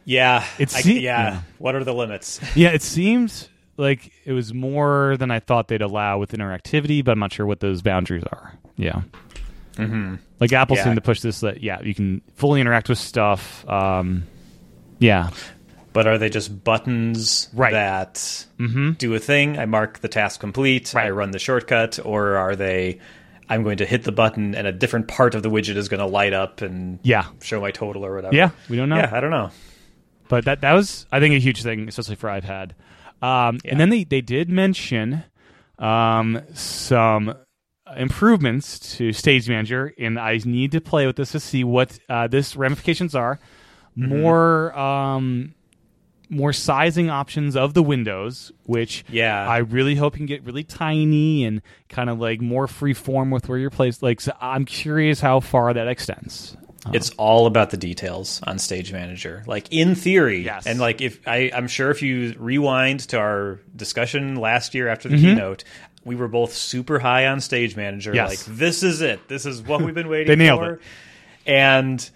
Yeah, 0.06 0.46
It's 0.60 0.74
se- 0.74 1.00
yeah. 1.00 1.00
yeah. 1.00 1.42
What 1.58 1.76
are 1.76 1.84
the 1.84 1.94
limits? 1.94 2.40
Yeah, 2.56 2.70
it 2.70 2.82
seems 2.82 3.50
like 3.82 4.12
it 4.26 4.32
was 4.34 4.54
more 4.54 5.18
than 5.18 5.32
I 5.32 5.40
thought 5.40 5.68
they'd 5.68 5.82
allow 5.82 6.20
with 6.20 6.32
interactivity, 6.32 7.04
but 7.04 7.12
I'm 7.14 7.20
not 7.20 7.34
sure 7.34 7.46
what 7.46 7.60
those 7.60 7.82
boundaries 7.82 8.24
are. 8.32 8.54
Yeah. 8.78 9.02
hmm 9.78 10.16
Like 10.40 10.54
Apple 10.54 10.76
Yeah. 10.78 10.84
seemed 10.86 10.96
to 10.96 11.02
push 11.02 11.22
this 11.22 11.42
that 11.42 11.62
yeah, 11.62 11.82
you 11.82 11.94
can 11.94 12.22
fully 12.36 12.62
interact 12.62 12.90
with 12.90 12.98
stuff. 12.98 13.68
Um, 13.68 14.24
yeah. 15.00 15.30
But 15.94 16.08
are 16.08 16.18
they 16.18 16.30
just 16.30 16.64
buttons 16.64 17.50
Right. 17.54 17.74
that 17.74 18.16
Mhm. 18.60 18.98
do 18.98 19.14
a 19.14 19.20
thing? 19.20 19.58
I 19.60 19.66
mark 19.66 20.00
the 20.00 20.08
task 20.08 20.40
complete. 20.40 20.96
I 20.96 21.10
run 21.10 21.32
the 21.32 21.40
shortcut, 21.40 22.00
or 22.04 22.38
are 22.38 22.56
they? 22.56 23.00
I'm 23.50 23.64
going 23.64 23.78
to 23.80 23.86
hit 23.86 24.04
the 24.04 24.14
button, 24.14 24.56
and 24.56 24.66
a 24.66 24.72
different 24.72 25.10
part 25.10 25.36
of 25.36 25.44
the 25.44 25.50
widget 25.50 25.76
is 25.76 25.90
going 25.90 26.00
to 26.00 26.06
light 26.06 26.32
up 26.32 26.62
and 26.62 27.00
Yeah. 27.04 27.26
show 27.42 27.60
my 27.60 27.72
total 27.72 28.06
or 28.06 28.16
whatever. 28.16 28.34
Yeah, 28.34 28.52
we 28.70 28.78
don't 28.78 28.88
know. 28.88 28.96
Yeah, 28.98 29.10
I 29.12 29.20
don't 29.20 29.32
know. 29.32 29.50
But 30.30 30.46
that 30.46 30.62
that 30.62 30.72
was 30.72 31.06
I 31.12 31.20
think 31.20 31.36
a 31.36 31.40
huge 31.40 31.62
thing, 31.62 31.90
especially 31.90 32.16
for 32.16 32.30
iPad. 32.30 32.72
Um, 33.22 33.60
Yeah. 33.64 33.72
And 33.72 33.80
then 33.80 33.90
they 33.90 34.04
they 34.04 34.22
did 34.22 34.50
mention 34.50 35.24
um, 35.80 36.42
some 36.54 37.34
improvements 37.98 38.80
to 38.98 39.12
Stage 39.14 39.50
Manager, 39.50 39.94
and 40.00 40.20
I 40.20 40.40
need 40.46 40.72
to 40.72 40.82
play 40.82 41.06
with 41.08 41.16
this 41.16 41.32
to 41.34 41.40
see 41.40 41.64
what 41.64 41.98
uh, 42.10 42.28
this 42.28 42.56
ramifications 42.56 43.16
are. 43.16 43.40
Mm-hmm. 43.98 44.22
More 44.22 44.78
um, 44.78 45.54
more 46.30 46.54
sizing 46.54 47.10
options 47.10 47.58
of 47.58 47.74
the 47.74 47.84
windows, 47.84 48.54
which 48.64 49.04
Yeah. 49.10 49.46
I 49.46 49.58
really 49.58 49.96
hope 49.96 50.14
you 50.14 50.20
can 50.20 50.26
get 50.28 50.44
really 50.46 50.64
tiny 50.64 51.44
and 51.44 51.62
kind 51.90 52.10
of 52.10 52.20
like 52.20 52.40
more 52.40 52.68
free 52.68 52.94
form 52.94 53.32
with 53.32 53.50
where 53.50 53.58
you're 53.58 53.70
placed. 53.70 54.02
Like, 54.02 54.22
so 54.22 54.32
I'm 54.40 54.64
curious 54.64 55.20
how 55.20 55.42
far 55.42 55.74
that 55.74 55.90
extends. 55.90 56.56
It's 56.94 57.12
all 57.12 57.46
about 57.46 57.70
the 57.70 57.78
details 57.78 58.42
on 58.48 58.58
Stage 58.58 58.92
Manager. 58.92 59.44
Like 59.46 59.72
in 59.72 59.94
theory, 59.96 60.42
Yes. 60.42 60.66
and 60.66 60.80
like 60.80 61.00
if 61.02 61.20
I, 61.28 61.52
I'm 61.54 61.68
sure 61.68 61.92
if 61.92 62.02
you 62.02 62.34
rewind 62.40 63.02
to 63.10 63.18
our 63.20 63.60
discussion 63.76 64.36
last 64.36 64.74
year 64.74 64.88
after 64.88 65.08
the 65.08 65.16
Mm-hmm. 65.16 65.26
keynote, 65.26 65.64
we 66.04 66.16
were 66.16 66.28
both 66.28 66.54
super 66.54 66.98
high 66.98 67.28
on 67.28 67.40
Stage 67.40 67.76
Manager. 67.76 68.16
Yes. 68.16 68.30
Like 68.48 68.58
this 68.58 68.82
is 68.82 69.02
it. 69.02 69.28
This 69.28 69.46
is 69.46 69.62
what 69.62 69.82
we've 69.84 69.94
been 69.94 70.10
waiting 70.10 70.28
They 70.28 70.36
nailed 70.44 70.60
for. 70.62 70.74
it. 70.74 70.82
And 71.46 72.10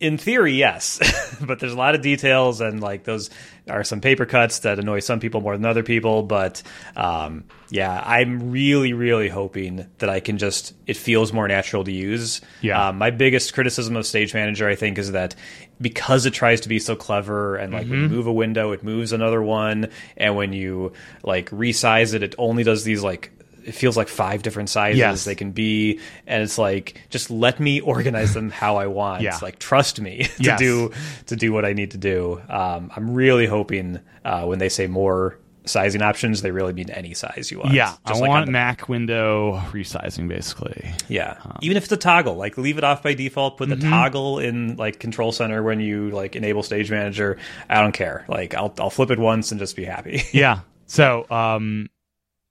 in 0.00 0.16
theory, 0.18 0.54
yes, 0.54 0.98
but 1.40 1.60
there's 1.60 1.72
a 1.74 1.76
lot 1.76 1.94
of 1.94 2.00
details, 2.00 2.60
and 2.60 2.80
like 2.80 3.04
those 3.04 3.30
are 3.68 3.84
some 3.84 4.00
paper 4.00 4.24
cuts 4.26 4.60
that 4.60 4.78
annoy 4.78 5.00
some 5.00 5.20
people 5.20 5.40
more 5.42 5.54
than 5.56 5.66
other 5.66 5.82
people. 5.82 6.22
But 6.22 6.62
um, 6.96 7.44
yeah, 7.68 8.02
I'm 8.04 8.50
really, 8.50 8.92
really 8.94 9.28
hoping 9.28 9.86
that 9.98 10.08
I 10.08 10.20
can 10.20 10.38
just 10.38 10.74
it 10.86 10.96
feels 10.96 11.32
more 11.32 11.46
natural 11.46 11.84
to 11.84 11.92
use. 11.92 12.40
Yeah. 12.62 12.88
Um, 12.88 12.98
my 12.98 13.10
biggest 13.10 13.52
criticism 13.54 13.94
of 13.96 14.06
Stage 14.06 14.32
Manager, 14.34 14.68
I 14.68 14.74
think, 14.74 14.98
is 14.98 15.12
that 15.12 15.34
because 15.80 16.26
it 16.26 16.32
tries 16.32 16.62
to 16.62 16.68
be 16.68 16.78
so 16.78 16.96
clever, 16.96 17.56
and 17.56 17.72
like 17.72 17.82
Mm-hmm. 17.82 17.90
when 17.92 18.02
you 18.02 18.08
move 18.08 18.26
a 18.26 18.32
window, 18.32 18.72
it 18.72 18.82
moves 18.82 19.12
another 19.12 19.42
one, 19.42 19.88
and 20.16 20.34
when 20.34 20.52
you 20.52 20.92
like 21.22 21.50
resize 21.50 22.14
it, 22.14 22.22
it 22.22 22.34
only 22.38 22.64
does 22.64 22.84
these 22.84 23.02
like. 23.02 23.32
It 23.64 23.72
feels 23.74 23.96
like 23.96 24.08
five 24.08 24.42
different 24.42 24.68
sizes 24.68 24.98
Yes. 24.98 25.24
they 25.24 25.34
can 25.34 25.52
be, 25.52 26.00
and 26.26 26.42
it's 26.42 26.58
like 26.58 27.00
just 27.10 27.30
let 27.30 27.60
me 27.60 27.80
organize 27.94 28.34
them 28.34 28.50
how 28.50 28.76
I 28.76 28.86
want. 28.86 29.22
Yeah. 29.22 29.38
Like 29.42 29.58
trust 29.58 30.00
me 30.00 30.24
to 30.36 30.42
Yes. 30.42 30.58
do 30.58 30.92
to 31.26 31.36
do 31.36 31.52
what 31.52 31.64
I 31.64 31.72
need 31.72 31.92
to 31.92 31.98
do. 31.98 32.40
Um, 32.48 32.90
I'm 32.96 33.14
really 33.14 33.46
hoping 33.46 34.00
uh, 34.24 34.44
when 34.46 34.58
they 34.58 34.68
say 34.68 34.86
more 34.86 35.38
sizing 35.66 36.00
options, 36.00 36.40
they 36.40 36.50
really 36.50 36.72
mean 36.72 36.90
any 36.90 37.12
size 37.14 37.50
you 37.50 37.58
want. 37.58 37.72
Yeah, 37.72 37.94
I 38.04 38.08
Just 38.08 38.20
like 38.22 38.28
want 38.30 38.46
the- 38.46 38.52
Mac 38.52 38.88
window 38.88 39.58
resizing 39.72 40.26
basically. 40.26 40.90
yeah, 41.08 41.36
even 41.60 41.76
if 41.76 41.84
it's 41.84 41.92
a 41.92 41.96
toggle, 41.98 42.34
like 42.36 42.56
leave 42.58 42.78
it 42.78 42.82
off 42.84 43.02
by 43.02 43.14
default. 43.14 43.58
Put 43.58 43.68
Mm-hmm. 43.68 43.80
the 43.80 43.88
toggle 43.90 44.38
in 44.38 44.76
like 44.76 44.98
Control 44.98 45.32
Center 45.32 45.62
when 45.62 45.78
you 45.78 46.10
like 46.10 46.34
enable 46.34 46.62
Stage 46.62 46.90
Manager. 46.90 47.36
I 47.68 47.80
don't 47.82 47.92
care. 47.92 48.24
Like 48.26 48.54
I'll 48.54 48.74
I'll 48.80 48.90
flip 48.90 49.10
it 49.10 49.18
once 49.18 49.52
and 49.52 49.60
just 49.60 49.76
be 49.76 49.84
happy. 49.84 50.22
Yeah. 50.32 50.60
So, 50.86 51.24
um, 51.30 51.88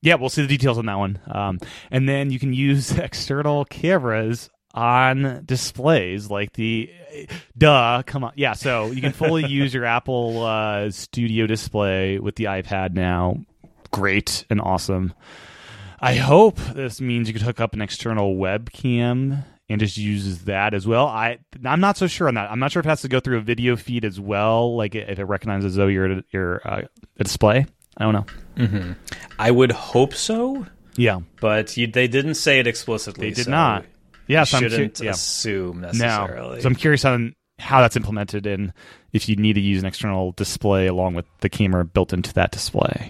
yeah, 0.01 0.15
we'll 0.15 0.29
see 0.29 0.41
the 0.41 0.47
details 0.47 0.77
on 0.77 0.85
that 0.85 0.97
one. 0.97 1.19
Um, 1.27 1.59
and 1.91 2.07
then 2.07 2.31
you 2.31 2.39
can 2.39 2.53
use 2.53 2.91
external 2.97 3.65
cameras 3.65 4.49
on 4.73 5.41
displays 5.45 6.29
like 6.29 6.53
the 6.53 6.91
duh 7.57 8.03
come 8.05 8.23
on. 8.23 8.31
Yeah 8.35 8.53
so 8.53 8.91
you 8.91 9.01
can 9.01 9.13
fully 9.13 9.45
use 9.47 9.73
your 9.73 9.85
apple 9.85 10.43
uh, 10.45 10.91
studio 10.91 11.47
display 11.47 12.19
with 12.19 12.35
the 12.35 12.45
ipad 12.45 12.93
now. 12.93 13.37
Great 13.91 14.45
and 14.49 14.61
awesome. 14.61 15.13
I 15.99 16.15
hope 16.15 16.57
this 16.75 17.01
means 17.01 17.27
you 17.27 17.33
could 17.33 17.41
hook 17.41 17.59
up 17.59 17.73
an 17.73 17.81
external 17.81 18.35
webcam 18.35 19.43
and 19.67 19.79
just 19.79 19.97
uses 19.97 20.45
that 20.45 20.73
as 20.73 20.85
well. 20.87 21.07
I 21.07 21.39
i'm 21.65 21.81
not 21.81 21.97
so 21.97 22.05
sure 22.07 22.27
on 22.27 22.35
that. 22.35 22.51
I'm 22.51 22.59
not 22.59 22.71
sure 22.71 22.79
if 22.79 22.85
it 22.85 22.89
has 22.89 23.01
to 23.01 23.09
go 23.09 23.19
through 23.19 23.39
a 23.39 23.41
video 23.41 23.75
feed 23.75 24.05
as 24.05 24.19
well 24.19 24.75
like 24.77 24.93
if 24.93 25.17
it 25.17 25.25
recognizes 25.25 25.75
though 25.75 25.87
you're 25.87 26.21
you're 26.31 26.61
uh, 26.63 26.81
display 27.17 27.65
i 27.97 28.03
don't 28.03 28.13
know 28.13 28.25
I 29.39 29.51
would 29.51 29.71
hope 29.71 30.13
so, 30.13 30.65
yeah 30.97 31.19
but 31.39 31.77
you, 31.77 31.87
they 31.87 32.07
didn't 32.07 32.35
say 32.35 32.59
it 32.59 32.67
explicitly. 32.67 33.29
they 33.29 33.33
did 33.35 33.45
so 33.45 33.51
not 33.51 33.85
yeah 34.27 34.45
You 34.49 34.57
I'm 34.57 34.63
cu- 34.63 34.69
shouldn't 34.69 34.99
yeah. 34.99 35.11
assume 35.11 35.81
No. 35.81 35.87
necessarily. 35.87 36.61
So 36.61 36.67
I'm 36.69 36.75
curious 36.75 37.05
on 37.05 37.35
how 37.57 37.81
that's 37.81 37.95
implemented 37.95 38.45
and 38.45 38.73
if 39.13 39.27
you 39.27 39.35
need 39.35 39.53
to 39.53 39.59
use 39.61 39.81
an 39.81 39.87
external 39.87 40.33
display 40.33 40.87
along 40.87 41.15
with 41.15 41.25
the 41.39 41.49
camera 41.49 41.83
built 41.85 42.13
into 42.13 42.33
that 42.35 42.51
display. 42.51 43.09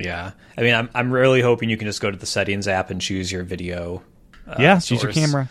Yeah, 0.00 0.32
I 0.58 0.62
mean, 0.62 0.74
I'm 0.74 0.88
I'm 0.94 1.12
really 1.12 1.42
hoping 1.42 1.68
you 1.70 1.76
can 1.76 1.86
just 1.86 2.00
go 2.00 2.10
to 2.10 2.16
the 2.16 2.26
settings 2.26 2.66
app 2.66 2.90
and 2.90 3.00
choose 3.00 3.30
your 3.30 3.44
video. 3.44 4.02
Uh, 4.46 4.56
yeah, 4.58 4.76
use 4.76 4.90
your 5.02 5.12
camera. 5.12 5.48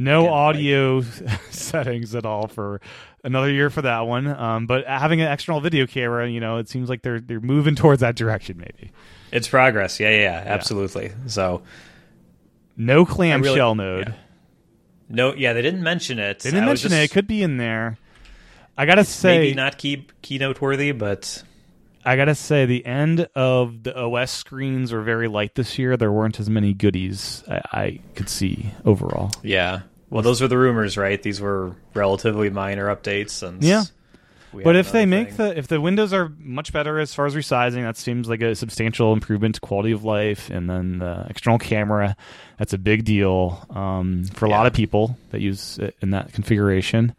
No 0.00 0.20
Again, 0.20 0.30
like- 0.30 0.32
audio 0.32 1.00
settings 1.50 2.14
at 2.14 2.24
all 2.24 2.46
for 2.48 2.80
another 3.22 3.50
year 3.50 3.68
for 3.68 3.82
that 3.82 4.00
one. 4.00 4.26
Um, 4.26 4.66
but 4.66 4.86
having 4.86 5.20
an 5.20 5.30
external 5.30 5.60
video 5.60 5.86
camera, 5.86 6.26
you 6.28 6.40
know, 6.40 6.56
it 6.56 6.68
seems 6.70 6.88
like 6.88 7.02
they're 7.02 7.20
they're 7.20 7.38
moving 7.40 7.74
towards 7.74 8.00
that 8.00 8.16
direction. 8.16 8.56
Maybe 8.56 8.92
It's 9.30 9.46
progress. 9.46 10.00
Yeah, 10.00 10.08
yeah, 10.10 10.42
yeah, 10.42 10.44
absolutely. 10.46 11.12
So 11.26 11.62
no 12.76 13.04
clamshell 13.04 13.52
really- 13.54 13.74
mode. 13.74 14.08
yeah. 14.08 14.14
no, 15.08 15.34
yeah, 15.34 15.52
they 15.52 15.62
didn't 15.62 15.82
mention 15.82 16.18
it. 16.18 16.40
They 16.40 16.50
didn't 16.50 16.64
I 16.64 16.66
mention 16.68 16.92
it. 16.92 17.02
It 17.02 17.10
could 17.10 17.26
be 17.26 17.42
in 17.42 17.58
there. 17.58 17.98
I 18.78 18.86
gotta 18.86 19.04
say, 19.04 19.38
maybe 19.38 19.54
not 19.54 19.76
key 19.76 20.06
keynote 20.22 20.60
worthy, 20.62 20.92
but 20.92 21.42
I 22.06 22.16
gotta 22.16 22.34
say, 22.34 22.64
the 22.64 22.86
end 22.86 23.28
of 23.34 23.82
the 23.82 23.94
OS 23.94 24.30
screens 24.30 24.92
were 24.92 25.02
very 25.02 25.28
light 25.28 25.54
this 25.56 25.78
year. 25.78 25.98
There 25.98 26.10
weren't 26.10 26.40
as 26.40 26.48
many 26.48 26.72
goodies 26.72 27.44
I, 27.46 27.60
I 27.72 28.00
could 28.14 28.30
see 28.30 28.72
overall. 28.86 29.30
yeah. 29.42 29.80
Well, 30.10 30.22
those 30.22 30.40
were 30.40 30.48
the 30.48 30.58
rumors, 30.58 30.96
right? 30.96 31.22
These 31.22 31.40
were 31.40 31.74
relatively 31.94 32.50
minor 32.50 32.94
updates, 32.94 33.42
and 33.46 33.62
Yeah. 33.62 33.84
we 34.52 34.64
But 34.64 34.74
if 34.76 34.90
they 34.90 35.04
another 35.04 35.22
make 35.24 35.32
thing. 35.34 35.48
the 35.50 35.58
if 35.58 35.68
the 35.68 35.80
windows 35.80 36.12
are 36.12 36.32
much 36.38 36.72
better 36.72 36.98
as 36.98 37.14
far 37.14 37.26
as 37.26 37.34
resizing, 37.36 37.82
that 37.82 37.96
seems 37.96 38.28
like 38.28 38.42
a 38.42 38.54
substantial 38.56 39.12
improvement 39.12 39.54
to 39.54 39.60
quality 39.60 39.92
of 39.92 40.02
life. 40.04 40.50
And 40.50 40.68
then 40.68 40.98
the 40.98 41.26
external 41.30 41.58
camera, 41.60 42.16
that's 42.58 42.72
a 42.72 42.78
big 42.78 43.04
deal 43.04 43.64
um, 43.70 44.24
for 44.34 44.46
a 44.46 44.50
lot 44.50 44.62
Yeah. 44.62 44.66
of 44.66 44.72
people 44.72 45.16
that 45.30 45.40
use 45.40 45.78
it 45.78 45.94
in 46.02 46.10
that 46.10 46.32
configuration. 46.32 47.14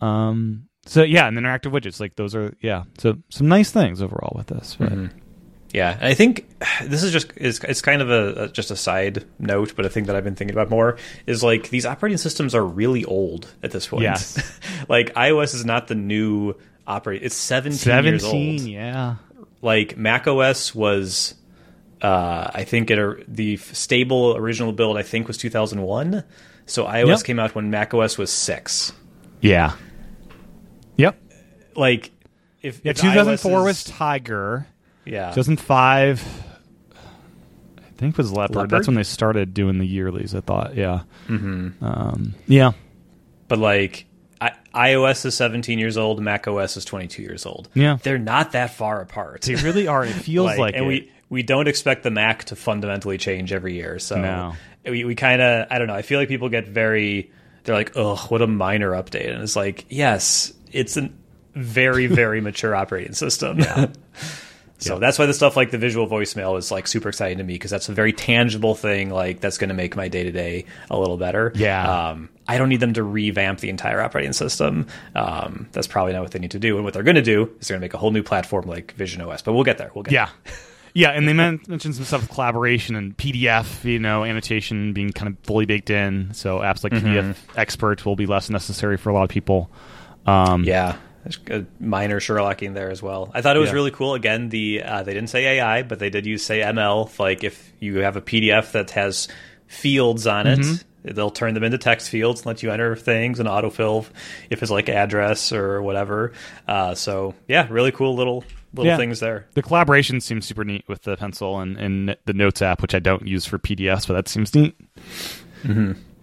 Um, 0.00 0.68
so 0.86 1.02
yeah, 1.02 1.26
and 1.26 1.36
interactive 1.36 1.72
widgets 1.72 2.00
like 2.00 2.16
those 2.16 2.34
are 2.34 2.54
yeah. 2.62 2.84
So 2.98 3.18
some 3.28 3.48
nice 3.48 3.70
things 3.70 4.00
overall 4.00 4.32
with 4.36 4.46
this. 4.46 4.76
But 4.78 4.92
Mm-hmm. 4.92 5.18
Yeah, 5.72 5.92
and 5.94 6.04
I 6.04 6.14
think 6.14 6.48
this 6.84 7.02
is 7.02 7.12
just 7.12 7.32
is 7.36 7.60
it's 7.64 7.82
kind 7.82 8.00
of 8.00 8.10
a, 8.10 8.44
a 8.44 8.48
just 8.48 8.70
a 8.70 8.76
side 8.76 9.24
note, 9.38 9.74
but 9.76 9.84
a 9.84 9.88
thing 9.90 10.04
that 10.04 10.16
I've 10.16 10.24
been 10.24 10.36
thinking 10.36 10.54
about 10.54 10.70
more 10.70 10.96
is 11.26 11.42
like 11.42 11.70
these 11.70 11.84
operating 11.84 12.18
systems 12.18 12.54
are 12.54 12.64
really 12.64 13.04
old 13.04 13.52
at 13.62 13.72
this 13.72 13.86
point. 13.88 14.04
Yes. 14.04 14.58
like 14.88 15.12
iOS 15.14 15.54
is 15.54 15.64
not 15.64 15.88
the 15.88 15.94
new 15.94 16.54
operating; 16.86 17.26
it's 17.26 17.34
seventeen, 17.36 18.04
years 18.04 18.24
old. 18.24 18.60
yeah. 18.60 19.16
Like 19.60 19.96
Mac 19.96 20.26
OS 20.28 20.74
was, 20.74 21.34
uh, 22.00 22.50
I 22.54 22.64
think 22.64 22.90
it 22.90 23.34
the 23.34 23.56
stable 23.56 24.36
original 24.36 24.72
build 24.72 24.96
I 24.96 25.02
think 25.02 25.26
was 25.26 25.36
two 25.36 25.50
thousand 25.50 25.82
one. 25.82 26.24
So 26.66 26.84
iOS 26.84 27.06
Yep. 27.08 27.24
came 27.24 27.38
out 27.38 27.54
when 27.54 27.70
Mac 27.70 27.92
OS 27.92 28.16
was 28.18 28.30
six. 28.32 28.92
Yeah. 29.40 29.72
Yep. 30.96 31.20
Like 31.74 32.12
if 32.62 32.80
Yeah, 32.84 32.90
if 32.92 33.00
2004 33.00 33.50
iOS 33.60 33.64
was 33.64 33.84
Tiger. 33.84 34.66
Yeah 35.06 35.30
2005, 35.30 36.44
I 37.78 37.82
think 37.96 38.18
was 38.18 38.32
Leopard. 38.32 38.56
Leopard? 38.56 38.70
That's 38.70 38.86
when 38.86 38.96
they 38.96 39.02
started 39.04 39.54
doing 39.54 39.78
the 39.78 39.86
yearlies. 39.98 40.34
I 40.34 40.40
thought, 40.40 40.76
yeah, 40.76 41.02
mm-hmm. 41.28 41.84
um, 41.84 42.34
yeah, 42.46 42.72
but 43.48 43.58
like 43.58 44.06
I, 44.40 44.52
iOS 44.74 45.24
is 45.24 45.34
17 45.34 45.78
years 45.78 45.96
old, 45.96 46.20
Mac 46.20 46.46
OS 46.46 46.76
is 46.76 46.84
22 46.84 47.22
years 47.22 47.46
old. 47.46 47.68
Yeah. 47.74 47.98
they're 48.02 48.18
not 48.18 48.52
that 48.52 48.74
far 48.74 49.00
apart. 49.00 49.42
they 49.42 49.54
really 49.54 49.88
are. 49.88 50.04
It 50.04 50.12
feels 50.12 50.58
like, 50.58 50.74
and 50.74 50.84
it. 50.84 50.88
we 50.88 51.12
we 51.28 51.42
don't 51.42 51.68
expect 51.68 52.02
the 52.02 52.10
Mac 52.10 52.44
to 52.44 52.56
fundamentally 52.56 53.18
change 53.18 53.52
every 53.52 53.74
year. 53.74 53.98
So 53.98 54.20
No. 54.20 54.54
we 54.84 55.04
we 55.04 55.14
kind 55.14 55.40
of 55.40 55.66
I 55.70 55.78
don't 55.78 55.88
know. 55.88 55.94
I 55.94 56.02
feel 56.02 56.18
like 56.20 56.28
people 56.28 56.48
get 56.48 56.68
very 56.68 57.30
they're 57.64 57.74
like, 57.74 57.92
ugh, 57.96 58.30
what 58.30 58.42
a 58.42 58.46
minor 58.46 58.92
update, 58.92 59.32
and 59.32 59.42
it's 59.42 59.56
like, 59.56 59.86
yes, 59.88 60.52
it's 60.70 60.96
a 60.96 61.10
very 61.54 62.06
very 62.22 62.40
mature 62.40 62.74
operating 62.74 63.14
system. 63.14 63.58
So 64.78 64.94
Yeah. 64.94 64.98
that's 65.00 65.18
why 65.18 65.26
the 65.26 65.32
stuff 65.34 65.56
like 65.56 65.70
the 65.70 65.78
visual 65.78 66.06
voicemail 66.06 66.58
is 66.58 66.70
like 66.70 66.86
super 66.86 67.08
exciting 67.08 67.38
to 67.38 67.44
me 67.44 67.54
because 67.54 67.70
that's 67.70 67.88
a 67.88 67.92
very 67.92 68.12
tangible 68.12 68.74
thing. 68.74 69.08
Like 69.10 69.40
that's 69.40 69.56
going 69.58 69.68
to 69.68 69.74
make 69.74 69.96
my 69.96 70.08
day 70.08 70.24
to 70.24 70.32
day 70.32 70.66
a 70.90 70.98
little 70.98 71.16
better. 71.16 71.50
Yeah. 71.54 72.08
Um, 72.10 72.28
I 72.46 72.58
don't 72.58 72.68
need 72.68 72.80
them 72.80 72.92
to 72.94 73.02
revamp 73.02 73.60
the 73.60 73.70
entire 73.70 74.00
operating 74.02 74.32
system. 74.34 74.86
Um, 75.14 75.68
that's 75.72 75.86
probably 75.86 76.12
not 76.12 76.22
what 76.22 76.30
they 76.32 76.38
need 76.38 76.50
to 76.52 76.58
do. 76.58 76.76
And 76.76 76.84
what 76.84 76.92
they're 76.94 77.02
going 77.02 77.16
to 77.16 77.22
do 77.22 77.50
is 77.60 77.68
they're 77.68 77.74
going 77.74 77.80
to 77.80 77.84
make 77.86 77.94
a 77.94 77.98
whole 77.98 78.10
new 78.10 78.22
platform 78.22 78.66
like 78.66 78.92
Vision 78.92 79.22
OS. 79.22 79.40
But 79.42 79.54
we'll 79.54 79.64
get 79.64 79.78
there. 79.78 79.90
We'll 79.94 80.04
get 80.04 80.12
Yeah. 80.12 80.28
Yeah, 80.94 81.10
and 81.10 81.28
they 81.28 81.34
men- 81.34 81.60
mentioned 81.68 81.94
some 81.94 82.06
stuff 82.06 82.22
with 82.22 82.30
collaboration 82.30 82.96
and 82.96 83.14
PDF, 83.18 83.84
you 83.84 83.98
know, 83.98 84.24
annotation 84.24 84.94
being 84.94 85.10
kind 85.12 85.28
of 85.30 85.38
fully 85.44 85.66
baked 85.66 85.90
in. 85.90 86.32
So 86.32 86.60
apps 86.60 86.82
like 86.84 86.94
PDF 86.94 87.36
Expert 87.54 88.06
will 88.06 88.16
be 88.16 88.24
less 88.24 88.48
necessary 88.48 88.96
for 88.96 89.10
a 89.10 89.12
lot 89.12 89.24
of 89.24 89.28
people. 89.28 89.70
Um. 90.24 90.64
Yeah. 90.64 90.96
There's 91.26 91.38
a 91.62 91.66
minor 91.82 92.20
Sherlocking 92.20 92.74
there 92.74 92.90
as 92.90 93.02
well. 93.02 93.30
I 93.34 93.42
thought 93.42 93.56
it 93.56 93.60
was 93.60 93.70
Yeah. 93.70 93.74
really 93.74 93.90
cool. 93.90 94.14
Again, 94.14 94.48
the 94.48 94.82
uh, 94.82 95.02
they 95.02 95.12
didn't 95.14 95.30
say 95.30 95.58
AI, 95.58 95.82
but 95.82 95.98
they 95.98 96.08
did 96.10 96.24
use 96.26 96.44
say 96.44 96.60
ML. 96.60 97.18
Like 97.18 97.42
if 97.42 97.72
you 97.80 97.98
have 97.98 98.16
a 98.16 98.20
PDF 98.20 98.72
that 98.72 98.90
has 98.92 99.28
fields 99.66 100.26
on 100.26 100.46
it, 100.46 100.60
Mm-hmm. 100.60 101.14
they'll 101.14 101.30
turn 101.30 101.54
them 101.54 101.64
into 101.64 101.78
text 101.78 102.08
fields 102.10 102.40
and 102.42 102.46
let 102.46 102.62
you 102.62 102.70
enter 102.70 102.94
things 102.94 103.40
and 103.40 103.48
autofill 103.48 104.06
if 104.50 104.62
it's 104.62 104.70
like 104.70 104.88
address 104.88 105.52
or 105.52 105.82
whatever. 105.82 106.32
Uh, 106.68 106.94
so 106.94 107.34
yeah, 107.48 107.66
really 107.70 107.90
cool 107.92 108.14
little 108.14 108.44
little 108.74 108.90
Yeah. 108.92 108.96
things 108.96 109.18
there. 109.20 109.46
The 109.54 109.62
collaboration 109.62 110.20
seems 110.20 110.46
super 110.46 110.62
neat 110.64 110.84
with 110.86 111.02
the 111.02 111.16
pencil 111.16 111.58
and, 111.60 111.76
and 111.78 112.16
the 112.26 112.34
Notes 112.34 112.60
app, 112.62 112.82
which 112.82 112.94
I 112.94 112.98
don't 113.00 113.26
use 113.26 113.46
for 113.46 113.58
PDFs, 113.58 114.06
but 114.06 114.14
that 114.14 114.28
seems 114.28 114.54
neat. 114.54 114.76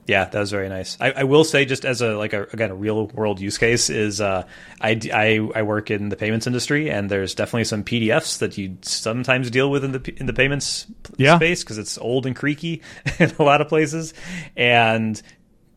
Yeah, 0.06 0.26
that 0.26 0.38
was 0.40 0.52
very 0.52 0.68
nice. 0.68 0.98
I, 1.00 1.12
I 1.12 1.24
will 1.24 1.44
say, 1.46 1.64
just 1.64 1.86
as 1.86 2.02
a 2.02 2.18
like 2.18 2.34
a 2.34 2.44
again 2.52 2.72
a 2.72 2.76
real 2.76 3.08
world 3.08 3.40
use 3.40 3.58
case 3.58 3.90
is 3.90 4.20
uh, 4.20 4.44
I 4.82 5.62
work 5.64 5.92
in 5.92 6.10
the 6.10 6.16
payments 6.18 6.46
industry, 6.48 6.90
and 6.90 7.10
there's 7.10 7.36
definitely 7.36 7.64
some 7.64 7.84
PDFs 7.84 8.40
that 8.40 8.58
you 8.58 8.78
sometimes 8.82 9.50
deal 9.50 9.72
with 9.72 9.84
in 9.86 9.94
the 9.94 10.14
in 10.18 10.26
the 10.26 10.34
payments 10.34 10.88
Yeah. 11.18 11.38
space 11.38 11.64
because 11.64 11.78
it's 11.78 11.98
old 11.98 12.26
and 12.26 12.36
creaky 12.36 12.82
in 13.20 13.32
a 13.40 13.44
lot 13.44 13.62
of 13.62 13.70
places, 13.70 14.14
and 14.58 15.22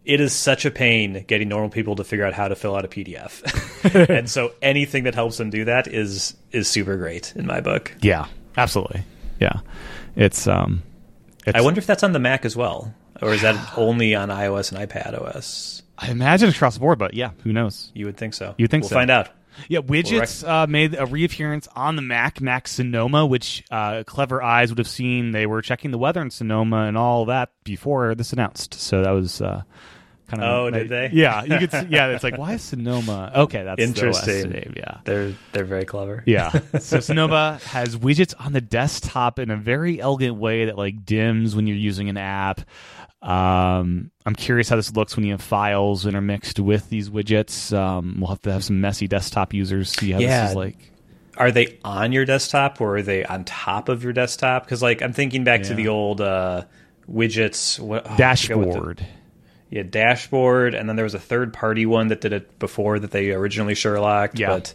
it 0.05 0.21
is 0.21 0.33
such 0.33 0.65
a 0.65 0.71
pain 0.71 1.25
getting 1.27 1.49
normal 1.49 1.69
people 1.71 1.97
to 1.97 2.05
figure 2.05 2.25
out 2.25 2.33
how 2.33 2.49
to 2.49 2.57
fill 2.57 2.75
out 2.77 2.85
a 2.85 2.89
PDF, 2.89 4.09
and 4.19 4.29
so 4.29 4.53
anything 4.63 5.05
that 5.05 5.15
helps 5.15 5.37
them 5.37 5.51
do 5.51 5.65
that 5.67 5.87
is 5.87 6.35
is 6.51 6.67
super 6.69 6.97
great 6.97 7.33
in 7.37 7.47
my 7.47 7.61
book. 7.61 7.93
Yeah, 8.03 8.27
absolutely. 8.57 9.03
Yeah, 9.41 9.61
it's 10.17 10.47
um, 10.49 10.83
it's, 11.47 11.57
I 11.57 11.61
wonder 11.61 11.79
if 11.79 11.87
that's 11.87 12.03
on 12.03 12.13
the 12.13 12.19
Mac 12.19 12.45
as 12.45 12.57
well, 12.57 12.93
or 13.23 13.33
is 13.33 13.43
that 13.43 13.77
only 13.77 14.15
on 14.15 14.29
iOS 14.29 14.73
and 14.73 14.89
iPad 14.89 15.21
OS? 15.21 15.83
I 15.99 16.11
imagine 16.11 16.49
across 16.51 16.75
the 16.75 16.81
board, 16.81 16.99
but 16.99 17.15
yeah, 17.15 17.31
who 17.43 17.53
knows? 17.53 17.91
You 17.95 18.07
would 18.07 18.17
think 18.17 18.35
so. 18.35 18.55
You'd 18.59 18.71
think 18.71 18.83
we'll 18.83 18.91
so. 18.91 18.97
find 18.97 19.11
out. 19.11 19.31
Yeah, 19.69 19.81
widgets 19.81 20.47
uh, 20.47 20.67
made 20.67 20.95
a 20.95 21.07
reappearance 21.07 21.69
on 21.75 21.97
the 21.97 22.03
Mac, 22.03 22.41
Mac 22.41 22.69
Sonoma, 22.69 23.27
which 23.27 23.65
uh, 23.71 24.05
clever 24.07 24.43
eyes 24.43 24.71
would 24.71 24.79
have 24.79 24.89
seen. 24.89 25.33
They 25.33 25.47
were 25.47 25.63
checking 25.63 25.91
the 25.91 25.99
weather 25.99 26.21
in 26.21 26.31
Sonoma 26.31 26.85
and 26.85 26.97
all 26.97 27.25
that 27.27 27.53
before 27.65 28.15
this 28.15 28.33
announced. 28.33 28.75
So 28.75 29.03
that 29.03 29.11
was 29.13 29.41
uh, 29.41 29.63
kind 30.29 30.43
of. 30.43 30.49
Oh, 30.49 30.71
did 30.71 30.89
they? 30.89 31.11
Yeah, 31.13 31.45
you 31.45 31.59
could. 31.59 31.73
See, 31.73 31.87
yeah, 31.89 32.09
it's 32.09 32.25
like 32.25 32.39
why 32.39 32.55
is 32.55 32.63
Sonoma? 32.63 33.33
Okay, 33.35 33.63
that's 33.63 33.81
Interesting. 33.81 34.43
The 34.43 34.49
name, 34.49 34.75
yeah. 34.77 34.99
They're 35.05 35.35
they're 35.53 35.65
very 35.65 35.85
clever. 35.85 36.23
Yeah. 36.27 36.53
So 36.81 37.01
Sonoma 37.01 37.59
has 37.65 37.97
widgets 37.97 38.35
on 38.39 38.53
the 38.53 38.61
desktop 38.61 39.39
in 39.39 39.51
a 39.51 39.57
very 39.57 40.01
elegant 40.01 40.37
way 40.37 40.67
that 40.67 40.77
like 40.77 41.05
dims 41.05 41.57
when 41.57 41.67
you're 41.67 41.77
using 41.77 42.09
an 42.09 42.17
app. 42.17 42.61
Um, 43.23 44.11
I'm 44.25 44.35
curious 44.35 44.69
how 44.69 44.77
this 44.77 44.93
looks 44.95 45.17
when 45.17 45.25
you 45.25 45.33
have 45.33 45.41
files 45.43 46.07
intermixed 46.07 46.61
with 46.61 46.89
these 46.91 47.11
widgets. 47.11 47.77
Um, 47.77 48.17
we'll 48.19 48.29
have 48.31 48.43
to 48.43 48.53
have 48.53 48.65
some 48.65 48.81
messy 48.81 49.09
desktop 49.09 49.53
users 49.55 49.91
see 49.91 50.13
how 50.13 50.19
Yeah. 50.21 50.43
this 50.43 50.51
is 50.51 50.57
like. 50.57 50.93
Are 51.37 51.51
they 51.51 51.79
on 51.85 52.13
your 52.13 52.25
desktop 52.25 52.81
or 52.81 52.97
are 52.97 53.03
they 53.03 53.25
on 53.25 53.45
top 53.45 53.89
of 53.89 54.03
your 54.05 54.13
desktop? 54.13 54.65
Because 54.65 54.83
like 54.83 55.03
I'm 55.03 55.13
thinking 55.13 55.45
back 55.45 55.65
to 55.65 55.75
the 55.75 55.89
old 55.89 56.21
uh, 56.21 56.63
widgets 57.11 57.79
what, 57.79 58.05
oh, 58.07 58.09
what 58.11 58.17
the- 58.17 58.23
Dashboard. 58.23 59.07
yeah, 59.71 59.83
dashboard, 59.83 60.75
and 60.75 60.89
then 60.89 60.97
there 60.97 61.05
was 61.05 61.15
a 61.15 61.19
third 61.21 61.53
party 61.53 61.85
one 61.85 62.09
that 62.09 62.21
did 62.21 62.33
it 62.33 62.59
before 62.59 62.99
that 62.99 63.11
they 63.11 63.33
originally 63.33 63.75
Sherlocked. 63.75 64.39
Yeah. 64.39 64.49
But, 64.49 64.75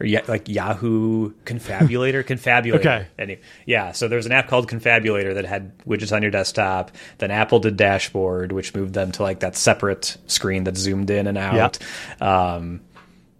or 0.00 0.06
yeah, 0.06 0.22
like 0.26 0.48
Yahoo 0.48 1.32
Konfabulator, 1.44 2.24
Konfabulator. 2.26 2.74
Okay. 2.80 3.06
Anyway, 3.18 3.40
yeah. 3.66 3.92
So 3.92 4.08
there's 4.08 4.26
an 4.26 4.32
app 4.32 4.48
called 4.48 4.66
Konfabulator 4.68 5.34
that 5.34 5.44
had 5.44 5.76
widgets 5.80 6.12
on 6.14 6.22
your 6.22 6.30
desktop. 6.30 6.90
Then 7.18 7.30
Apple 7.30 7.58
did 7.60 7.76
Dashboard, 7.76 8.52
which 8.52 8.74
moved 8.74 8.94
them 8.94 9.12
to 9.12 9.22
like 9.22 9.40
that 9.40 9.56
separate 9.56 10.16
screen 10.26 10.64
that 10.64 10.76
zoomed 10.76 11.10
in 11.10 11.26
and 11.26 11.36
out. 11.38 11.78
Um, 12.20 12.80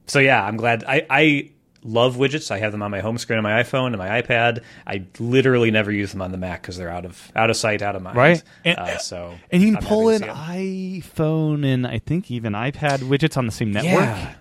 so 0.06 0.18
yeah, 0.18 0.44
I'm 0.44 0.56
glad. 0.56 0.84
I, 0.86 1.06
I 1.08 1.50
love 1.82 2.16
widgets. 2.16 2.50
I 2.50 2.58
have 2.58 2.72
them 2.72 2.82
on 2.82 2.90
my 2.90 3.00
home 3.00 3.16
screen 3.16 3.38
on 3.38 3.42
my 3.42 3.62
iPhone 3.62 3.86
and 3.88 3.96
my 3.98 4.20
iPad. 4.20 4.62
I 4.86 5.06
literally 5.18 5.70
never 5.70 5.90
use 5.90 6.12
them 6.12 6.20
on 6.20 6.30
the 6.30 6.36
Mac 6.36 6.60
because 6.60 6.76
they're 6.76 6.90
out 6.90 7.06
of 7.06 7.32
out 7.34 7.48
of 7.48 7.56
sight, 7.56 7.80
out 7.80 7.96
of 7.96 8.02
mind. 8.02 8.16
Right. 8.18 8.42
And- 8.66 8.78
uh, 8.78 8.98
so 8.98 9.34
And 9.50 9.62
you 9.62 9.68
can 9.68 9.76
I'm 9.78 9.82
pull 9.84 10.08
in 10.10 10.20
to 10.20 10.26
see 10.26 10.30
'em. 10.30 11.02
iPhone 11.02 11.64
and 11.64 11.86
I 11.86 11.98
think 12.00 12.30
even 12.30 12.52
iPad 12.52 12.98
widgets 12.98 13.36
on 13.38 13.46
the 13.46 13.52
same 13.52 13.70
network. 13.72 14.04
Yeah, 14.04 14.34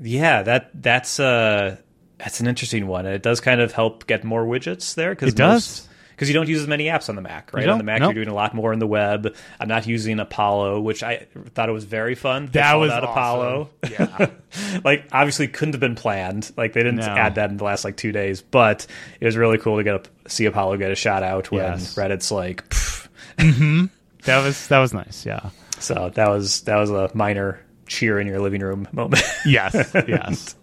yeah. 0.00 0.42
That 0.42 0.70
that's 0.74 1.18
uh 1.20 1.76
that's 2.18 2.40
an 2.40 2.46
interesting 2.46 2.86
one, 2.86 3.06
and 3.06 3.14
it 3.14 3.22
does 3.22 3.40
kind 3.40 3.60
of 3.60 3.72
help 3.72 4.06
get 4.06 4.22
more 4.24 4.44
widgets 4.44 4.94
there 4.94 5.10
because 5.10 5.30
It 5.30 5.36
does. 5.36 5.88
because 6.10 6.28
you 6.28 6.34
don't 6.34 6.48
use 6.48 6.60
as 6.62 6.68
many 6.68 6.84
apps 6.84 7.08
on 7.08 7.16
the 7.16 7.22
Mac, 7.22 7.52
right? 7.52 7.68
On 7.68 7.78
the? 7.78 7.84
Mac, 7.84 7.98
Nope. 8.00 8.14
you're 8.14 8.24
doing 8.24 8.32
a 8.32 8.36
lot 8.36 8.54
more 8.54 8.72
in 8.72 8.78
the 8.78 8.86
web. 8.86 9.34
I'm 9.58 9.66
not 9.66 9.88
using 9.88 10.20
Apollo, 10.20 10.82
which 10.82 11.02
I 11.02 11.26
thought 11.54 11.68
it 11.68 11.72
was 11.72 11.82
very 11.84 12.14
fun. 12.14 12.46
That 12.52 12.74
was 12.74 12.92
out 12.92 13.02
Apollo. 13.02 13.70
Yeah. 13.90 14.28
like 14.84 15.06
obviously 15.10 15.48
couldn't 15.48 15.74
have 15.74 15.80
been 15.80 15.96
planned. 15.96 16.52
Like 16.56 16.74
they 16.74 16.82
didn't 16.84 17.00
No. 17.00 17.06
add 17.06 17.34
that 17.36 17.50
in 17.50 17.56
the 17.56 17.64
last 17.64 17.84
like 17.84 17.96
two 17.96 18.12
days, 18.12 18.40
but 18.40 18.86
it 19.20 19.24
was 19.26 19.36
really 19.36 19.58
cool 19.58 19.78
to 19.78 19.82
get 19.82 20.08
a, 20.24 20.28
see 20.30 20.44
Apollo 20.46 20.76
get 20.76 20.92
a 20.92 20.94
shout 20.94 21.22
out 21.24 21.50
when 21.50 21.62
Yes. 21.64 21.96
Reddit's 21.96 22.30
like. 22.30 22.68
Pff. 22.68 23.08
that 24.24 24.44
was 24.44 24.68
that 24.68 24.78
was 24.78 24.94
nice. 24.94 25.26
Yeah. 25.26 25.50
So 25.80 26.10
that 26.14 26.28
was 26.28 26.60
that 26.62 26.76
was 26.76 26.90
a 26.90 27.10
minor 27.14 27.58
cheer 27.86 28.18
in 28.20 28.26
your 28.26 28.40
living 28.40 28.60
room 28.60 28.88
moment. 28.92 29.22
Yes, 29.46 29.74
yes. 30.06 30.56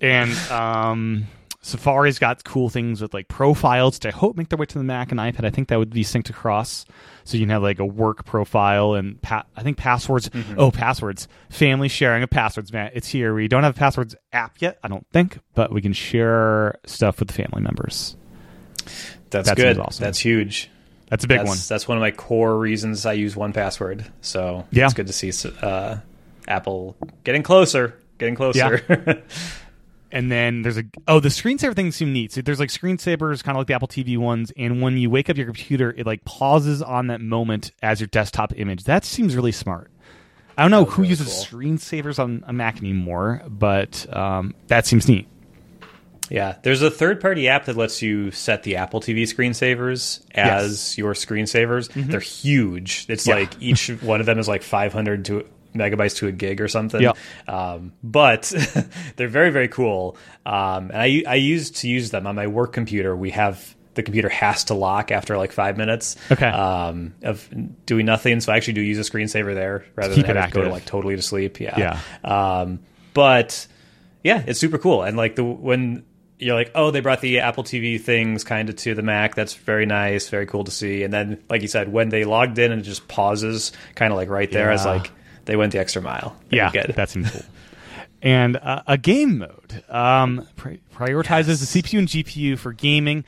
And 0.00 0.32
um, 0.50 1.26
Safari's 1.60 2.18
got 2.18 2.42
cool 2.44 2.68
things 2.68 3.00
with 3.00 3.14
like 3.14 3.28
profiles 3.28 4.00
to 4.00 4.10
hope 4.10 4.36
make 4.36 4.48
their 4.48 4.56
way 4.58 4.66
to 4.66 4.78
the 4.78 4.82
Mac 4.84 5.12
and 5.12 5.20
iPad. 5.20 5.44
I 5.44 5.50
think 5.50 5.68
that 5.68 5.78
would 5.78 5.90
be 5.90 6.02
synced 6.02 6.28
across, 6.30 6.84
so 7.24 7.36
you 7.36 7.44
can 7.44 7.50
have 7.50 7.62
like 7.62 7.78
a 7.78 7.86
work 7.86 8.24
profile 8.24 8.94
and 8.94 9.20
pa- 9.22 9.44
I 9.56 9.62
think 9.62 9.76
passwords. 9.76 10.28
Oh, 10.56 10.70
passwords. 10.72 11.28
Family 11.50 11.88
sharing 11.88 12.22
of 12.24 12.30
passwords, 12.30 12.72
man. 12.72 12.90
It's 12.94 13.06
here. 13.08 13.32
We 13.34 13.46
don't 13.46 13.62
have 13.62 13.76
a 13.76 13.78
passwords 13.78 14.16
app 14.32 14.60
yet, 14.60 14.78
I 14.82 14.88
don't 14.88 15.06
think, 15.12 15.38
but 15.54 15.72
we 15.72 15.80
can 15.80 15.92
share 15.92 16.78
stuff 16.84 17.20
with 17.20 17.28
the 17.28 17.34
family 17.34 17.62
members. 17.62 18.16
That's 19.30 19.48
That 19.48 19.56
good. 19.56 19.78
awesome. 19.78 20.02
That's 20.04 20.18
huge. 20.18 20.68
That's 21.08 21.24
a 21.24 21.28
big 21.28 21.38
that's, 21.38 21.48
one. 21.48 21.58
That's 21.68 21.86
one 21.86 21.96
of 21.98 22.00
my 22.02 22.10
core 22.10 22.58
reasons 22.58 23.06
I 23.06 23.12
use 23.12 23.34
1Password. 23.34 24.04
So 24.20 24.66
Yeah. 24.70 24.86
it's 24.86 24.94
good 24.94 25.06
to 25.06 25.12
see 25.12 25.30
uh, 25.62 25.98
Apple 26.48 26.96
getting 27.24 27.42
closer, 27.42 27.98
getting 28.18 28.34
closer. 28.34 29.22
And 30.14 30.30
then 30.30 30.60
there's 30.60 30.76
a 30.76 30.84
oh 31.08 31.20
the 31.20 31.30
screensaver 31.30 31.74
things 31.74 31.96
seem 31.96 32.12
neat. 32.12 32.32
So 32.32 32.42
there's 32.42 32.60
like 32.60 32.68
screensavers, 32.68 33.42
kind 33.42 33.56
of 33.56 33.60
like 33.60 33.68
the 33.68 33.72
Apple 33.72 33.88
TV 33.88 34.18
ones, 34.18 34.52
and 34.58 34.82
when 34.82 34.98
you 34.98 35.08
wake 35.08 35.30
up 35.30 35.38
your 35.38 35.46
computer, 35.46 35.94
it 35.96 36.04
like 36.04 36.22
pauses 36.26 36.82
on 36.82 37.06
that 37.06 37.22
moment 37.22 37.72
as 37.82 37.98
your 37.98 38.08
desktop 38.08 38.52
image. 38.58 38.84
That 38.84 39.06
seems 39.06 39.34
really 39.34 39.52
smart. 39.52 39.90
I 40.58 40.60
don't 40.60 40.70
know 40.70 40.84
who 40.84 41.00
really 41.00 41.08
uses 41.08 41.28
cool. 41.28 41.60
screensavers 41.60 42.18
on 42.18 42.44
a 42.46 42.52
Mac 42.52 42.76
anymore, 42.76 43.40
but 43.48 44.06
um, 44.14 44.54
that 44.66 44.84
seems 44.84 45.08
neat. 45.08 45.26
yeah, 46.28 46.56
there's 46.62 46.82
a 46.82 46.90
third-party 46.90 47.48
app 47.48 47.64
that 47.64 47.78
lets 47.78 48.02
you 48.02 48.30
set 48.32 48.64
the 48.64 48.76
Apple 48.76 49.00
TV 49.00 49.22
screensavers 49.22 50.22
as 50.34 50.98
your 50.98 51.14
screensavers. 51.14 51.90
They're 51.94 52.20
huge. 52.20 53.06
It's 53.08 53.22
Mm-hmm. 53.26 53.30
Yeah. 53.30 53.34
like 53.44 53.62
each 53.62 53.88
one 54.02 54.20
of 54.20 54.26
them 54.26 54.38
is 54.38 54.46
like 54.46 54.62
500 54.62 55.24
to 55.24 55.46
megabytes 55.74 56.16
to 56.16 56.28
a 56.28 56.32
gig 56.32 56.60
or 56.60 56.68
something. 56.68 57.00
Yeah. 57.00 57.12
Um, 57.48 57.92
but 58.02 58.52
they're 59.16 59.28
very 59.28 59.50
very 59.50 59.68
cool. 59.68 60.16
Um, 60.46 60.90
and 60.90 60.96
I 60.96 61.22
I 61.26 61.34
used 61.36 61.76
to 61.78 61.88
use 61.88 62.10
them 62.10 62.26
on 62.26 62.34
my 62.34 62.46
work 62.46 62.72
computer. 62.72 63.14
We 63.16 63.30
have 63.30 63.74
the 63.94 64.02
computer 64.02 64.30
has 64.30 64.64
to 64.64 64.74
lock 64.74 65.10
after 65.12 65.36
like 65.36 65.52
five 65.52 65.76
minutes. 65.76 66.16
Okay. 66.30 66.46
Um, 66.46 67.14
of 67.22 67.48
doing 67.84 68.06
nothing, 68.06 68.40
so 68.40 68.52
I 68.52 68.56
actually 68.56 68.74
do 68.74 68.80
use 68.80 68.98
a 68.98 69.10
screensaver 69.10 69.54
there 69.54 69.84
rather 69.96 70.14
keep 70.14 70.26
than 70.26 70.36
it 70.36 70.40
having 70.40 70.52
to 70.52 70.58
go 70.60 70.64
to 70.64 70.70
like 70.70 70.86
totally 70.86 71.16
to 71.16 71.22
sleep. 71.22 71.60
Yeah. 71.60 71.98
Yeah. 72.24 72.60
Um, 72.60 72.80
but 73.14 73.66
yeah, 74.24 74.42
it's 74.46 74.58
super 74.58 74.78
cool. 74.78 75.02
And 75.02 75.16
like 75.16 75.36
the 75.36 75.44
when 75.44 76.04
you're 76.38 76.54
like, 76.56 76.72
oh, 76.74 76.90
they 76.90 77.00
brought 77.00 77.20
the 77.20 77.38
Apple 77.40 77.62
TV 77.62 78.00
things 78.00 78.42
kind 78.44 78.68
of 78.68 78.74
to 78.76 78.94
the 78.94 79.02
Mac. 79.02 79.34
That's 79.36 79.54
very 79.54 79.86
nice, 79.86 80.28
very 80.28 80.46
cool 80.46 80.64
to 80.64 80.70
see. 80.72 81.04
And 81.04 81.12
then, 81.12 81.40
like 81.48 81.62
you 81.62 81.68
said, 81.68 81.92
when 81.92 82.08
they 82.08 82.24
logged 82.24 82.58
in 82.58 82.72
and 82.72 82.80
it 82.80 82.84
just 82.84 83.06
pauses, 83.06 83.70
kind 83.94 84.10
of 84.12 84.16
like 84.16 84.28
right 84.28 84.50
there, 84.50 84.72
as 84.72 84.84
Yeah. 84.84 84.92
like 84.92 85.10
they 85.46 85.56
went 85.56 85.72
the 85.72 85.78
extra 85.80 86.02
mile. 86.02 86.36
Very 86.50 86.58
Yeah, 86.62 86.70
good. 86.72 86.94
that 86.96 87.10
seems 87.10 87.30
cool. 87.30 87.42
and 88.22 88.56
uh, 88.56 88.82
a 88.86 88.96
game 88.98 89.38
mode 89.38 89.82
um, 89.88 90.46
pri- 90.56 90.80
prioritizes 90.94 91.72
the 91.72 91.82
CPU 91.82 91.98
and 91.98 92.08
GPU 92.08 92.58
for 92.58 92.72
gaming. 92.72 93.24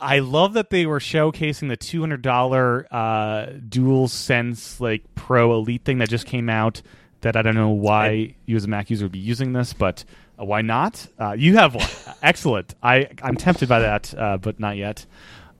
I 0.00 0.20
love 0.20 0.52
that 0.54 0.70
they 0.70 0.86
were 0.86 1.00
showcasing 1.00 1.68
the 1.68 1.76
two 1.76 2.00
hundred 2.00 2.22
dollar 2.22 2.86
uh, 2.90 3.46
DualSense 3.68 4.80
like 4.80 5.02
Pro 5.14 5.52
Elite 5.54 5.84
thing 5.84 5.98
that 5.98 6.08
just 6.08 6.26
came 6.26 6.48
out 6.48 6.82
that 7.22 7.36
I 7.36 7.42
don't 7.42 7.56
know 7.56 7.70
why 7.70 8.06
I, 8.08 8.34
you 8.46 8.56
as 8.56 8.64
a 8.64 8.68
Mac 8.68 8.90
user 8.90 9.04
would 9.06 9.12
be 9.12 9.18
using 9.18 9.52
this, 9.52 9.72
but 9.72 10.04
uh, 10.40 10.44
why 10.44 10.62
not? 10.62 11.04
Uh, 11.18 11.32
you 11.32 11.56
have 11.56 11.74
one. 11.74 11.88
Excellent. 12.22 12.74
I 12.80 13.08
I'm 13.22 13.34
tempted 13.36 13.68
by 13.68 13.80
that, 13.80 14.14
uh, 14.16 14.36
but 14.36 14.60
not 14.60 14.76
yet. 14.76 15.04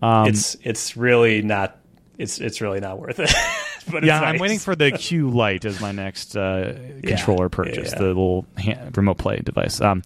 Um, 0.00 0.28
it's 0.28 0.56
it's 0.62 0.96
really 0.96 1.42
not. 1.42 1.76
It's 2.16 2.38
it's 2.40 2.60
really 2.60 2.78
not 2.80 3.00
worth 3.00 3.18
it. 3.18 3.32
but 3.90 4.04
yeah, 4.04 4.20
nice. 4.20 4.34
I'm 4.34 4.40
waiting 4.40 4.58
for 4.58 4.76
the 4.76 4.92
Q 4.92 5.30
Lite 5.30 5.64
as 5.64 5.80
my 5.80 5.92
next 5.92 6.36
uh, 6.36 6.78
controller 7.02 7.44
yeah, 7.44 7.48
purchase, 7.48 7.76
yeah, 7.76 7.82
yeah. 7.92 7.98
the 7.98 8.06
little 8.06 8.46
hand, 8.56 8.96
remote 8.96 9.18
play 9.18 9.38
device. 9.38 9.80
Um, 9.80 10.02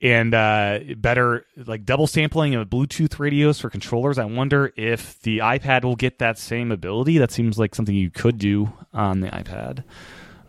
and 0.00 0.34
uh, 0.34 0.80
better 0.98 1.46
like 1.56 1.84
double 1.84 2.06
sampling 2.06 2.54
of 2.54 2.68
Bluetooth 2.68 3.18
radios 3.18 3.60
for 3.60 3.70
controllers. 3.70 4.18
I 4.18 4.26
wonder 4.26 4.72
if 4.76 5.20
the 5.22 5.38
iPad 5.38 5.84
will 5.84 5.96
get 5.96 6.18
that 6.18 6.38
same 6.38 6.70
ability. 6.70 7.18
That 7.18 7.30
seems 7.30 7.58
like 7.58 7.74
something 7.74 7.94
you 7.94 8.10
could 8.10 8.38
do 8.38 8.72
on 8.92 9.20
the 9.20 9.28
iPad. 9.28 9.82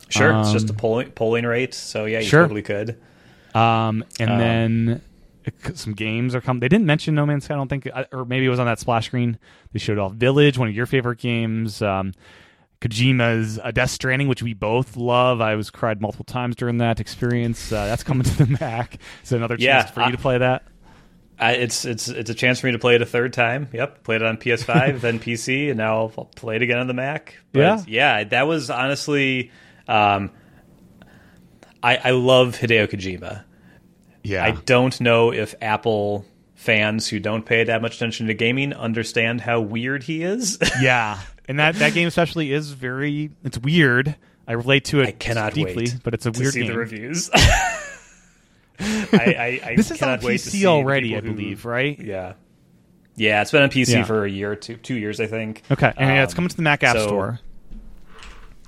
Sure, 0.09 0.33
um, 0.33 0.41
it's 0.41 0.51
just 0.51 0.69
a 0.69 0.73
um, 0.73 0.77
polling 0.77 1.11
polling 1.11 1.45
rate, 1.45 1.73
so 1.73 2.05
yeah, 2.05 2.19
you 2.19 2.25
sure. 2.25 2.43
totally 2.43 2.63
could. 2.63 2.99
Um, 3.53 4.03
and 4.19 4.29
um, 4.29 4.37
then 4.39 5.01
some 5.73 5.93
games 5.93 6.35
are 6.35 6.41
coming. 6.41 6.59
They 6.59 6.69
didn't 6.69 6.85
mention 6.85 7.15
No 7.15 7.25
Man's 7.25 7.45
Sky, 7.45 7.53
I 7.53 7.57
don't 7.57 7.67
think, 7.67 7.87
or 8.11 8.25
maybe 8.25 8.45
it 8.45 8.49
was 8.49 8.59
on 8.59 8.65
that 8.65 8.79
splash 8.79 9.07
screen. 9.07 9.37
They 9.73 9.79
showed 9.79 9.97
off 9.97 10.13
Village, 10.13 10.57
one 10.57 10.67
of 10.67 10.75
your 10.75 10.85
favorite 10.85 11.19
games. 11.19 11.81
Um, 11.81 12.13
Kojima's 12.81 13.59
uh, 13.59 13.71
Death 13.71 13.89
Stranding, 13.89 14.27
which 14.27 14.43
we 14.43 14.53
both 14.53 14.95
love. 14.95 15.41
I 15.41 15.55
was 15.55 15.69
cried 15.71 16.01
multiple 16.01 16.25
times 16.25 16.55
during 16.55 16.77
that 16.77 16.99
experience. 16.99 17.71
Uh, 17.71 17.85
that's 17.85 18.03
coming 18.03 18.23
to 18.25 18.45
the 18.45 18.57
Mac. 18.59 18.99
So 19.23 19.37
another 19.37 19.57
chance 19.57 19.63
yeah, 19.63 19.85
for 19.85 20.03
you 20.03 20.11
to 20.11 20.17
play 20.17 20.37
that. 20.37 20.63
I, 21.37 21.53
it's 21.53 21.83
it's 21.83 22.07
it's 22.07 22.29
a 22.29 22.33
chance 22.33 22.61
for 22.61 22.67
me 22.67 22.71
to 22.73 22.79
play 22.79 22.95
it 22.95 23.01
a 23.01 23.05
third 23.05 23.33
time. 23.33 23.67
Yep, 23.73 24.03
played 24.03 24.21
it 24.21 24.27
on 24.27 24.37
PS5, 24.37 24.99
then 25.01 25.19
PC, 25.19 25.69
and 25.69 25.77
now 25.77 26.11
I'll 26.17 26.29
play 26.35 26.55
it 26.55 26.61
again 26.61 26.79
on 26.79 26.87
the 26.87 26.93
Mac. 26.93 27.37
But 27.51 27.59
yeah, 27.59 27.83
yeah, 27.87 28.23
that 28.25 28.47
was 28.47 28.69
honestly. 28.69 29.51
Um, 29.87 30.31
I, 31.83 31.97
I 31.97 32.11
love 32.11 32.57
Hideo 32.57 32.87
Kojima. 32.87 33.43
Yeah, 34.25 34.43
I 34.43 34.51
don't 34.51 34.99
know 34.99 35.31
if 35.31 35.53
Apple 35.61 36.25
fans 36.55 37.07
who 37.07 37.19
don't 37.19 37.45
pay 37.45 37.63
that 37.65 37.81
much 37.81 37.97
attention 37.97 38.27
to 38.27 38.33
gaming 38.33 38.73
understand 38.73 39.41
how 39.41 39.61
weird 39.61 40.03
he 40.03 40.23
is. 40.23 40.57
yeah, 40.81 41.19
and 41.47 41.59
that 41.59 41.75
that 41.75 41.93
game 41.93 42.07
especially 42.07 42.51
is 42.51 42.71
very 42.71 43.31
it's 43.43 43.57
weird. 43.57 44.15
I 44.47 44.53
relate 44.53 44.85
to 44.85 45.01
it. 45.01 45.07
I 45.07 45.11
cannot 45.11 45.53
deeply, 45.53 45.75
wait 45.75 45.99
but 46.03 46.13
it's 46.13 46.25
a 46.25 46.31
weird 46.31 46.53
see 46.53 46.61
game. 46.61 46.71
the 46.71 46.77
reviews. 46.77 47.29
I, 48.79 49.07
I, 49.13 49.61
I 49.63 49.75
this 49.77 49.91
is 49.91 50.01
on 50.01 50.19
PC 50.19 50.65
already, 50.65 51.15
I 51.15 51.21
believe, 51.21 51.63
who, 51.63 51.69
right? 51.69 51.99
Yeah, 51.99 52.33
yeah, 53.15 53.41
it's 53.41 53.51
been 53.51 53.63
on 53.63 53.69
PC 53.69 53.93
yeah. 53.93 54.03
for 54.03 54.25
a 54.25 54.29
year 54.29 54.55
two, 54.55 54.75
two 54.77 54.95
years, 54.95 55.19
I 55.19 55.27
think. 55.27 55.61
Okay, 55.71 55.93
and 55.95 56.09
um, 56.09 56.15
yeah, 56.15 56.23
it's 56.23 56.33
coming 56.33 56.49
to 56.49 56.55
the 56.55 56.61
Mac 56.61 56.83
App 56.83 56.97
so, 56.97 57.07
Store. 57.07 57.39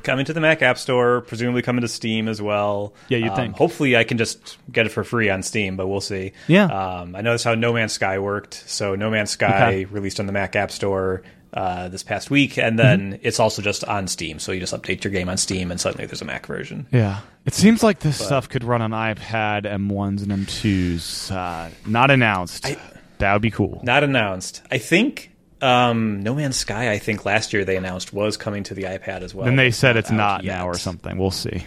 Coming 0.08 0.24
to 0.24 0.32
the 0.32 0.40
Mac 0.40 0.62
App 0.62 0.78
Store, 0.78 1.20
presumably 1.20 1.62
coming 1.62 1.82
to 1.82 1.90
Steam 1.90 2.30
as 2.30 2.42
well. 2.42 2.94
Yeah, 3.10 3.18
you 3.18 3.30
um, 3.30 3.36
think? 3.36 3.56
Hopefully, 3.58 3.98
I 3.98 4.06
can 4.06 4.18
just 4.18 4.58
get 4.72 4.86
it 4.86 4.90
for 4.90 5.04
free 5.04 5.30
on 5.30 5.44
Steam, 5.44 5.76
but 5.76 5.88
we'll 5.88 6.00
see. 6.00 6.32
Yeah. 6.48 6.64
Um, 6.68 7.14
I 7.14 7.20
know 7.20 7.32
that's 7.32 7.44
how 7.44 7.56
No 7.56 7.74
Man's 7.74 7.92
Sky 7.92 8.18
worked. 8.18 8.54
So 8.54 8.96
No 8.96 9.10
Man's 9.10 9.32
Sky 9.32 9.68
okay. 9.68 9.86
released 9.86 10.22
on 10.22 10.26
the 10.26 10.32
Mac 10.32 10.56
App 10.56 10.72
Store 10.72 11.24
uh, 11.52 11.90
this 11.90 12.04
past 12.04 12.30
week, 12.30 12.58
and 12.58 12.80
then 12.80 13.16
mm-hmm. 13.16 13.22
it's 13.22 13.38
also 13.38 13.62
just 13.62 13.84
on 13.84 14.08
Steam. 14.08 14.40
So 14.40 14.54
you 14.54 14.62
just 14.62 14.74
update 14.74 15.04
your 15.04 15.12
game 15.12 15.28
on 15.28 15.36
Steam, 15.36 15.72
and 15.72 15.82
suddenly 15.82 16.06
there's 16.06 16.22
a 16.22 16.26
Mac 16.26 16.46
version. 16.46 16.88
Yeah, 16.90 17.20
it 17.46 17.54
seems 17.54 17.84
like 17.84 18.00
this 18.00 18.18
but, 18.18 18.28
stuff 18.28 18.48
could 18.48 18.64
run 18.64 18.82
on 18.82 18.92
iPad 18.92 19.64
M1s 19.64 20.24
and 20.24 20.48
M2s. 20.48 21.36
Uh, 21.36 21.70
not 21.86 22.12
announced. 22.12 22.66
I, 22.66 22.78
that 23.18 23.34
would 23.34 23.42
be 23.42 23.52
cool. 23.52 23.82
Not 23.84 24.06
announced. 24.06 24.62
I 24.72 24.78
think 24.78 25.32
um, 25.62 26.24
No 26.24 26.36
Man's 26.36 26.58
Sky. 26.58 26.92
I 26.92 27.00
think 27.00 27.26
last 27.26 27.54
year 27.54 27.66
they 27.66 27.78
announced 27.78 28.14
was 28.14 28.38
coming 28.38 28.64
to 28.64 28.74
the 28.74 28.84
iPad 28.84 29.22
as 29.22 29.34
well. 29.34 29.46
Then 29.46 29.56
they 29.56 29.72
said 29.72 29.98
it's 29.98 30.12
not 30.12 30.44
now 30.44 30.68
or 30.68 30.78
something. 30.78 31.18
We'll 31.18 31.32
see. 31.32 31.64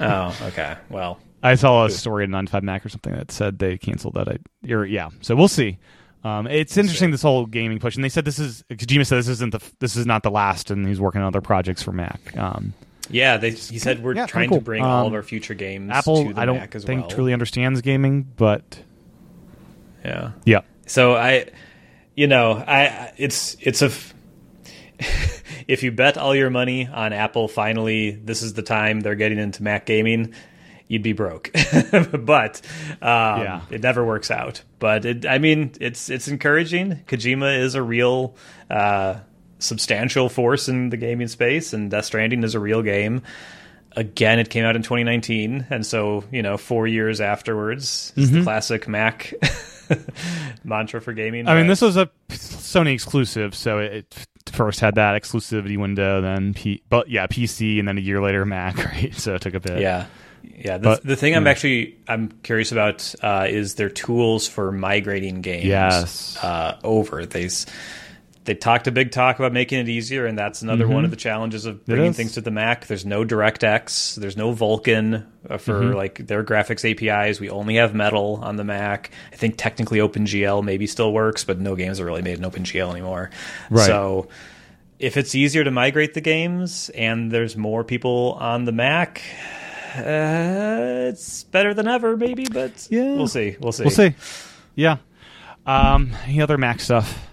oh, 0.00 0.36
okay. 0.48 0.76
Well, 0.88 1.18
I 1.42 1.56
saw 1.56 1.84
a 1.84 1.90
story 1.90 2.24
in 2.24 2.30
9to5Mac 2.30 2.86
or 2.86 2.88
something 2.88 3.14
that 3.14 3.30
said 3.30 3.58
they 3.58 3.76
canceled 3.76 4.14
that. 4.14 4.28
I, 4.28 4.72
or, 4.72 4.86
yeah, 4.86 5.10
so 5.20 5.36
we'll 5.36 5.48
see. 5.48 5.78
Um, 6.24 6.46
it's 6.46 6.76
interesting 6.78 7.10
this 7.10 7.20
whole 7.20 7.44
gaming 7.44 7.78
push, 7.78 7.96
and 7.96 8.04
they 8.04 8.08
said 8.08 8.24
this 8.24 8.38
is 8.38 8.64
Kojima 8.70 9.06
said 9.06 9.18
this 9.18 9.28
isn't 9.28 9.52
the 9.52 9.60
this 9.78 9.94
is 9.94 10.06
not 10.06 10.22
the 10.22 10.30
last, 10.30 10.70
and 10.70 10.88
he's 10.88 10.98
working 10.98 11.20
on 11.20 11.26
other 11.26 11.42
projects 11.42 11.82
for 11.82 11.92
Mac. 11.92 12.34
Um, 12.38 12.72
yeah, 13.10 13.36
they, 13.36 13.50
he 13.50 13.78
said 13.78 14.02
we're 14.02 14.14
yeah, 14.14 14.24
trying 14.24 14.48
cool. 14.48 14.58
to 14.58 14.64
bring 14.64 14.82
um, 14.82 14.88
all 14.88 15.06
of 15.06 15.12
our 15.12 15.22
future 15.22 15.52
games. 15.52 15.90
Apple, 15.92 16.32
I 16.38 16.46
don't 16.46 16.70
think 16.70 17.02
well. 17.02 17.10
truly 17.10 17.34
understands 17.34 17.82
gaming, 17.82 18.22
but 18.22 18.80
yeah, 20.02 20.32
yeah. 20.46 20.60
So 20.86 21.14
I, 21.14 21.50
you 22.14 22.26
know, 22.26 22.52
I 22.52 23.12
it's 23.16 23.56
it's 23.60 23.82
a. 23.82 23.90
if 25.66 25.82
you 25.82 25.90
bet 25.90 26.16
all 26.18 26.34
your 26.34 26.50
money 26.50 26.86
on 26.86 27.12
Apple, 27.12 27.48
finally, 27.48 28.12
this 28.12 28.42
is 28.42 28.54
the 28.54 28.62
time 28.62 29.00
they're 29.00 29.14
getting 29.14 29.38
into 29.38 29.62
Mac 29.62 29.86
gaming 29.86 30.34
you'd 30.88 31.02
be 31.02 31.12
broke. 31.12 31.50
but 31.92 32.60
um, 33.02 33.40
yeah. 33.40 33.60
it 33.70 33.82
never 33.82 34.04
works 34.04 34.30
out. 34.30 34.62
But 34.78 35.04
it, 35.04 35.26
I 35.26 35.38
mean, 35.38 35.72
it's 35.80 36.10
it's 36.10 36.28
encouraging. 36.28 37.02
Kojima 37.06 37.58
is 37.58 37.74
a 37.74 37.82
real 37.82 38.36
uh, 38.70 39.20
substantial 39.58 40.28
force 40.28 40.68
in 40.68 40.90
the 40.90 40.96
gaming 40.96 41.28
space, 41.28 41.72
and 41.72 41.90
Death 41.90 42.06
Stranding 42.06 42.42
is 42.42 42.54
a 42.54 42.60
real 42.60 42.82
game. 42.82 43.22
Again, 43.96 44.40
it 44.40 44.50
came 44.50 44.64
out 44.64 44.74
in 44.74 44.82
2019, 44.82 45.66
and 45.70 45.86
so 45.86 46.24
you 46.30 46.42
know, 46.42 46.56
four 46.56 46.86
years 46.86 47.20
afterwards, 47.20 48.12
mm-hmm. 48.16 48.38
the 48.38 48.42
classic 48.42 48.88
Mac 48.88 49.32
mantra 50.64 51.00
for 51.00 51.12
gaming. 51.12 51.48
I 51.48 51.54
mean, 51.54 51.66
this 51.66 51.80
was 51.80 51.96
a 51.96 52.10
Sony 52.30 52.94
exclusive, 52.94 53.54
so 53.54 53.78
it 53.78 54.26
first 54.52 54.80
had 54.80 54.94
that 54.96 55.20
exclusivity 55.20 55.78
window, 55.78 56.20
then 56.20 56.54
P, 56.54 56.82
but 56.88 57.08
yeah, 57.08 57.26
PC, 57.26 57.78
and 57.78 57.88
then 57.88 57.98
a 57.98 58.00
year 58.00 58.20
later 58.20 58.44
Mac. 58.44 58.76
Right, 58.84 59.14
so 59.14 59.34
it 59.34 59.42
took 59.42 59.54
a 59.54 59.60
bit. 59.60 59.80
Yeah, 59.80 60.06
yeah, 60.42 60.78
the, 60.78 60.82
but, 60.82 61.02
the 61.02 61.16
thing 61.16 61.32
yeah. 61.32 61.38
I'm 61.38 61.46
actually 61.46 61.96
I'm 62.06 62.30
curious 62.42 62.72
about 62.72 63.14
uh, 63.22 63.46
is 63.48 63.74
their 63.76 63.88
tools 63.88 64.46
for 64.46 64.72
migrating 64.72 65.40
games 65.40 65.64
yes. 65.64 66.36
uh, 66.42 66.78
over. 66.84 67.26
They 67.26 67.48
they 68.44 68.54
talked 68.54 68.86
a 68.86 68.92
big 68.92 69.10
talk 69.10 69.38
about 69.38 69.52
making 69.52 69.78
it 69.78 69.88
easier, 69.88 70.26
and 70.26 70.38
that's 70.38 70.60
another 70.60 70.84
mm-hmm. 70.84 70.94
one 70.94 71.04
of 71.04 71.10
the 71.10 71.16
challenges 71.16 71.64
of 71.64 71.84
bringing 71.86 72.12
things 72.12 72.32
to 72.32 72.42
the 72.42 72.50
Mac. 72.50 72.86
There's 72.86 73.06
no 73.06 73.24
DirectX, 73.24 74.16
there's 74.16 74.36
no 74.36 74.52
Vulkan 74.52 75.26
uh, 75.48 75.56
for 75.56 75.80
mm-hmm. 75.80 75.96
like 75.96 76.26
their 76.26 76.44
graphics 76.44 76.84
APIs. 76.84 77.40
We 77.40 77.48
only 77.48 77.76
have 77.76 77.94
Metal 77.94 78.40
on 78.42 78.56
the 78.56 78.64
Mac. 78.64 79.10
I 79.32 79.36
think 79.36 79.54
technically 79.56 79.98
OpenGL 79.98 80.62
maybe 80.62 80.86
still 80.86 81.12
works, 81.12 81.44
but 81.44 81.58
no 81.58 81.74
games 81.74 82.00
are 82.00 82.04
really 82.04 82.22
made 82.22 82.38
in 82.38 82.44
OpenGL 82.44 82.90
anymore. 82.90 83.30
Right. 83.70 83.86
So 83.86 84.28
if 84.98 85.16
it's 85.16 85.34
easier 85.34 85.64
to 85.64 85.70
migrate 85.70 86.12
the 86.12 86.20
games 86.20 86.90
and 86.90 87.30
there's 87.30 87.56
more 87.56 87.82
people 87.82 88.36
on 88.40 88.64
the 88.66 88.72
Mac, 88.72 89.22
uh, 89.96 91.08
it's 91.08 91.44
better 91.44 91.72
than 91.72 91.88
ever, 91.88 92.16
maybe, 92.16 92.46
but 92.50 92.88
yeah, 92.90 93.14
we'll 93.14 93.28
see. 93.28 93.56
We'll 93.58 93.72
see. 93.72 93.84
We'll 93.84 93.90
see. 93.90 94.14
Yeah. 94.74 94.98
Um, 95.64 96.14
any 96.26 96.42
other 96.42 96.58
Mac 96.58 96.80
stuff? 96.80 97.30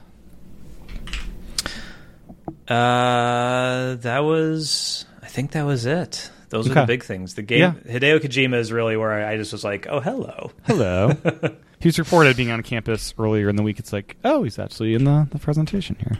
Uh, 2.71 3.95
that 3.95 4.19
was. 4.19 5.05
I 5.21 5.27
think 5.27 5.51
that 5.51 5.63
was 5.63 5.85
it. 5.85 6.29
Those 6.49 6.69
okay. 6.69 6.79
are 6.79 6.83
the 6.83 6.87
big 6.87 7.03
things. 7.03 7.35
The 7.35 7.41
game 7.41 7.59
yeah. 7.59 7.73
Hideo 7.93 8.19
Kojima 8.19 8.55
is 8.55 8.71
really 8.71 8.97
where 8.97 9.25
I, 9.25 9.37
just 9.37 9.53
was 9.53 9.63
like, 9.63 9.87
oh, 9.89 10.01
hello, 10.01 10.51
hello. 10.63 11.13
he 11.79 11.87
was 11.87 11.97
reported 11.97 12.35
being 12.35 12.51
on 12.51 12.61
campus 12.61 13.13
earlier 13.17 13.47
in 13.47 13.55
the 13.55 13.63
week. 13.63 13.79
It's 13.79 13.93
like, 13.93 14.17
oh, 14.25 14.43
he's 14.43 14.59
actually 14.59 14.93
in 14.93 15.05
the, 15.05 15.29
the 15.31 15.39
presentation 15.39 15.95
here. 15.95 16.19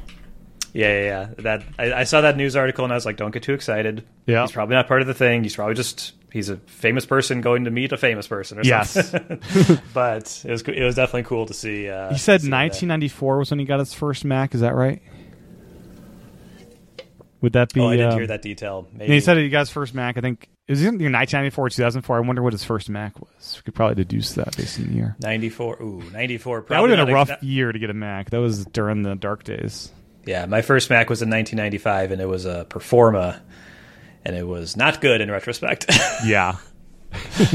Yeah, 0.74 0.88
yeah, 0.88 1.04
yeah. 1.04 1.28
That 1.40 1.64
I, 1.78 1.94
I, 1.94 2.04
saw 2.06 2.22
that 2.22 2.38
news 2.38 2.56
article 2.56 2.86
and 2.86 2.94
I 2.94 2.96
was 2.96 3.06
like, 3.06 3.18
don't 3.18 3.32
get 3.32 3.44
too 3.44 3.54
excited. 3.54 4.06
Yeah, 4.26 4.42
he's 4.42 4.54
probably 4.54 4.76
not 4.76 4.88
part 4.88 5.02
of 5.02 5.08
the 5.08 5.14
thing. 5.14 5.44
He's 5.44 5.56
probably 5.56 5.76
just 5.76 6.14
he's 6.32 6.48
a 6.48 6.56
famous 6.58 7.06
person 7.06 7.42
going 7.42 7.66
to 7.66 7.72
meet 7.72 7.92
a 7.92 7.98
famous 7.98 8.26
person 8.26 8.58
or 8.60 8.64
something. 8.64 9.40
Yes. 9.44 9.82
but 9.94 10.44
it 10.46 10.52
was 10.52 10.62
it 10.62 10.84
was 10.84 10.96
definitely 10.96 11.24
cool 11.24 11.46
to 11.46 11.54
see. 11.54 11.90
Uh, 11.90 12.10
he 12.12 12.18
said 12.18 12.36
1994 12.36 13.34
that. 13.34 13.40
was 13.40 13.52
when 13.52 13.60
he 13.60 13.66
got 13.66 13.80
his 13.80 13.94
first 13.94 14.24
Mac. 14.24 14.56
Is 14.56 14.62
that 14.62 14.76
right? 14.76 15.02
Would 17.42 17.54
that 17.54 17.74
be? 17.74 17.82
Oh, 17.82 17.88
I 17.88 17.98
didn't 17.98 18.14
uh, 18.14 18.18
hear 18.18 18.28
that 18.28 18.42
detail. 18.42 18.88
Maybe. 18.94 19.14
He 19.14 19.20
said 19.20 19.38
he 19.38 19.50
got 19.50 19.62
his 19.62 19.70
first 19.70 19.94
Mac. 19.94 20.18
I 20.18 20.22
think 20.22 20.48
it 20.68 20.72
was 20.72 20.82
either 20.82 20.90
1994 20.90 21.66
or 21.66 21.70
2004. 21.70 22.18
I 22.18 22.20
wonder 22.20 22.44
what 22.44 22.54
his 22.54 22.64
first 22.64 22.90
Mac 22.90 23.20
was. 23.20 23.56
We 23.58 23.64
could 23.64 23.76
probably 23.76 23.96
deduce 23.96 24.34
that 24.34 24.56
based 24.56 24.80
on 24.80 24.88
the 24.88 24.94
year. 24.94 25.16
94. 25.20 25.82
Ooh, 25.82 26.04
94. 26.12 26.66
That 26.70 26.82
would 26.82 26.92
have 26.92 27.00
been 27.00 27.10
a 27.10 27.14
rough 27.14 27.32
year 27.42 27.72
to 27.72 27.80
get 27.80 27.90
a 27.90 27.96
Mac. 27.96 28.30
That 28.30 28.40
was 28.40 28.66
during 28.66 29.02
the 29.02 29.16
dark 29.16 29.44
days. 29.44 29.92
Yeah, 30.26 30.46
my 30.46 30.62
first 30.62 30.90
Mac 30.92 31.10
was 31.10 31.24
in 31.24 31.30
1995, 31.32 32.12
and 32.12 32.22
it 32.22 32.28
was 32.28 32.46
a 32.46 32.66
Performa 32.70 33.42
and 34.24 34.36
it 34.36 34.48
was 34.48 34.78
not 34.78 35.02
good 35.02 35.22
in 35.22 35.32
retrospect. 35.32 35.86
yeah. 36.26 36.58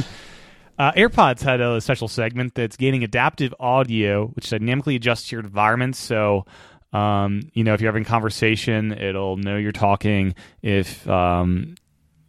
Uh, 0.79 0.93
AirPods 0.93 1.41
had 1.41 1.63
a 1.63 1.81
special 1.81 2.07
segment 2.07 2.55
that's 2.55 2.77
gaining 2.77 3.03
adaptive 3.03 3.55
audio, 3.59 4.27
which 4.27 4.51
dynamically 4.51 4.95
adjusts 4.95 5.33
your 5.33 5.41
environment. 5.41 5.97
So, 5.97 6.45
um, 6.97 7.43
you 7.53 7.65
know, 7.65 7.75
if 7.75 7.81
you're 7.81 7.91
having 7.91 8.05
conversation, 8.05 8.93
it'll 8.93 9.37
know 9.37 9.57
you're 9.57 9.73
talking. 9.73 10.35
If 10.63 11.09
um, 11.09 11.75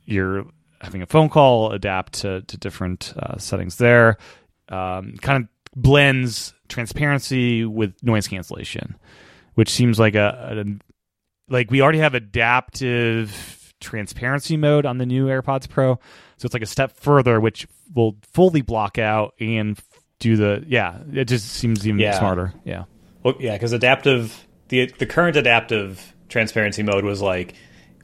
you're 0.05 0.45
having 0.81 1.01
a 1.01 1.05
phone 1.05 1.29
call, 1.29 1.71
adapt 1.71 2.13
to, 2.21 2.41
to 2.41 2.57
different 2.57 3.13
uh, 3.17 3.37
settings 3.37 3.77
there. 3.77 4.17
Um, 4.69 5.15
kind 5.21 5.43
of 5.43 5.49
blends 5.75 6.53
transparency 6.67 7.63
with 7.65 7.93
noise 8.03 8.27
cancellation, 8.27 8.95
which 9.55 9.69
seems 9.69 9.97
like 9.99 10.15
a, 10.15 10.65
a 10.65 10.65
like 11.49 11.71
we 11.71 11.81
already 11.81 11.99
have 11.99 12.13
adaptive 12.13 13.73
transparency 13.79 14.57
mode 14.57 14.85
on 14.85 14.97
the 14.97 15.05
new 15.05 15.27
AirPods 15.27 15.69
Pro. 15.69 15.95
So 16.37 16.45
it's 16.45 16.53
like 16.53 16.63
a 16.63 16.67
step 16.67 16.97
further, 16.97 17.39
which 17.39 17.67
will 17.95 18.17
fully 18.33 18.61
block 18.61 18.97
out 18.97 19.33
and 19.39 19.79
do 20.19 20.35
the 20.35 20.63
yeah. 20.67 20.97
It 21.13 21.25
just 21.25 21.47
seems 21.47 21.87
even 21.87 21.99
Yeah. 21.99 22.19
smarter. 22.19 22.53
Yeah. 22.65 22.85
Well, 23.23 23.35
yeah, 23.39 23.53
because 23.53 23.71
adaptive 23.73 24.46
the 24.69 24.87
the 24.97 25.05
current 25.05 25.37
adaptive 25.37 26.13
transparency 26.29 26.83
mode 26.83 27.03
was 27.05 27.21
like 27.21 27.53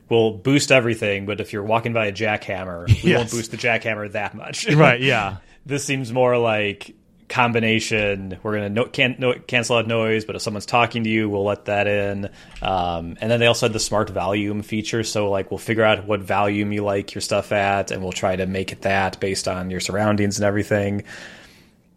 we'll 0.09 0.31
boost 0.31 0.71
everything, 0.71 1.25
but 1.25 1.39
if 1.41 1.53
you're 1.53 1.63
walking 1.63 1.93
by 1.93 2.05
a 2.07 2.11
jackhammer, 2.11 2.87
we 3.03 3.11
Yes. 3.11 3.17
won't 3.19 3.31
boost 3.31 3.51
the 3.51 3.57
jackhammer 3.57 4.11
that 4.11 4.35
much. 4.35 4.67
Right. 4.75 5.01
Yeah. 5.01 5.37
this 5.65 5.83
seems 5.85 6.11
more 6.13 6.37
like 6.37 6.93
combination. 7.29 8.37
We're 8.43 8.53
gonna 8.53 8.69
no, 8.69 8.85
can, 8.85 9.15
no, 9.17 9.33
cancel 9.33 9.77
out 9.77 9.87
noise, 9.87 10.25
but 10.25 10.35
if 10.35 10.41
someone's 10.41 10.65
talking 10.65 11.03
to 11.05 11.09
you, 11.09 11.29
we'll 11.29 11.45
let 11.45 11.65
that 11.65 11.87
in. 11.87 12.29
Um, 12.61 13.17
and 13.21 13.31
then 13.31 13.39
they 13.39 13.47
also 13.47 13.65
had 13.67 13.73
the 13.73 13.79
smart 13.79 14.09
volume 14.09 14.61
feature, 14.61 15.03
so 15.03 15.29
like 15.31 15.49
we'll 15.51 15.57
figure 15.57 15.83
out 15.83 16.05
what 16.05 16.19
volume 16.21 16.71
you 16.73 16.83
like 16.83 17.15
your 17.15 17.21
stuff 17.21 17.51
at, 17.51 17.89
and 17.91 18.03
we'll 18.03 18.11
try 18.11 18.35
to 18.35 18.45
make 18.45 18.71
it 18.71 18.81
that 18.83 19.19
based 19.19 19.47
on 19.47 19.71
your 19.71 19.79
surroundings 19.79 20.37
and 20.37 20.45
everything. 20.45 21.03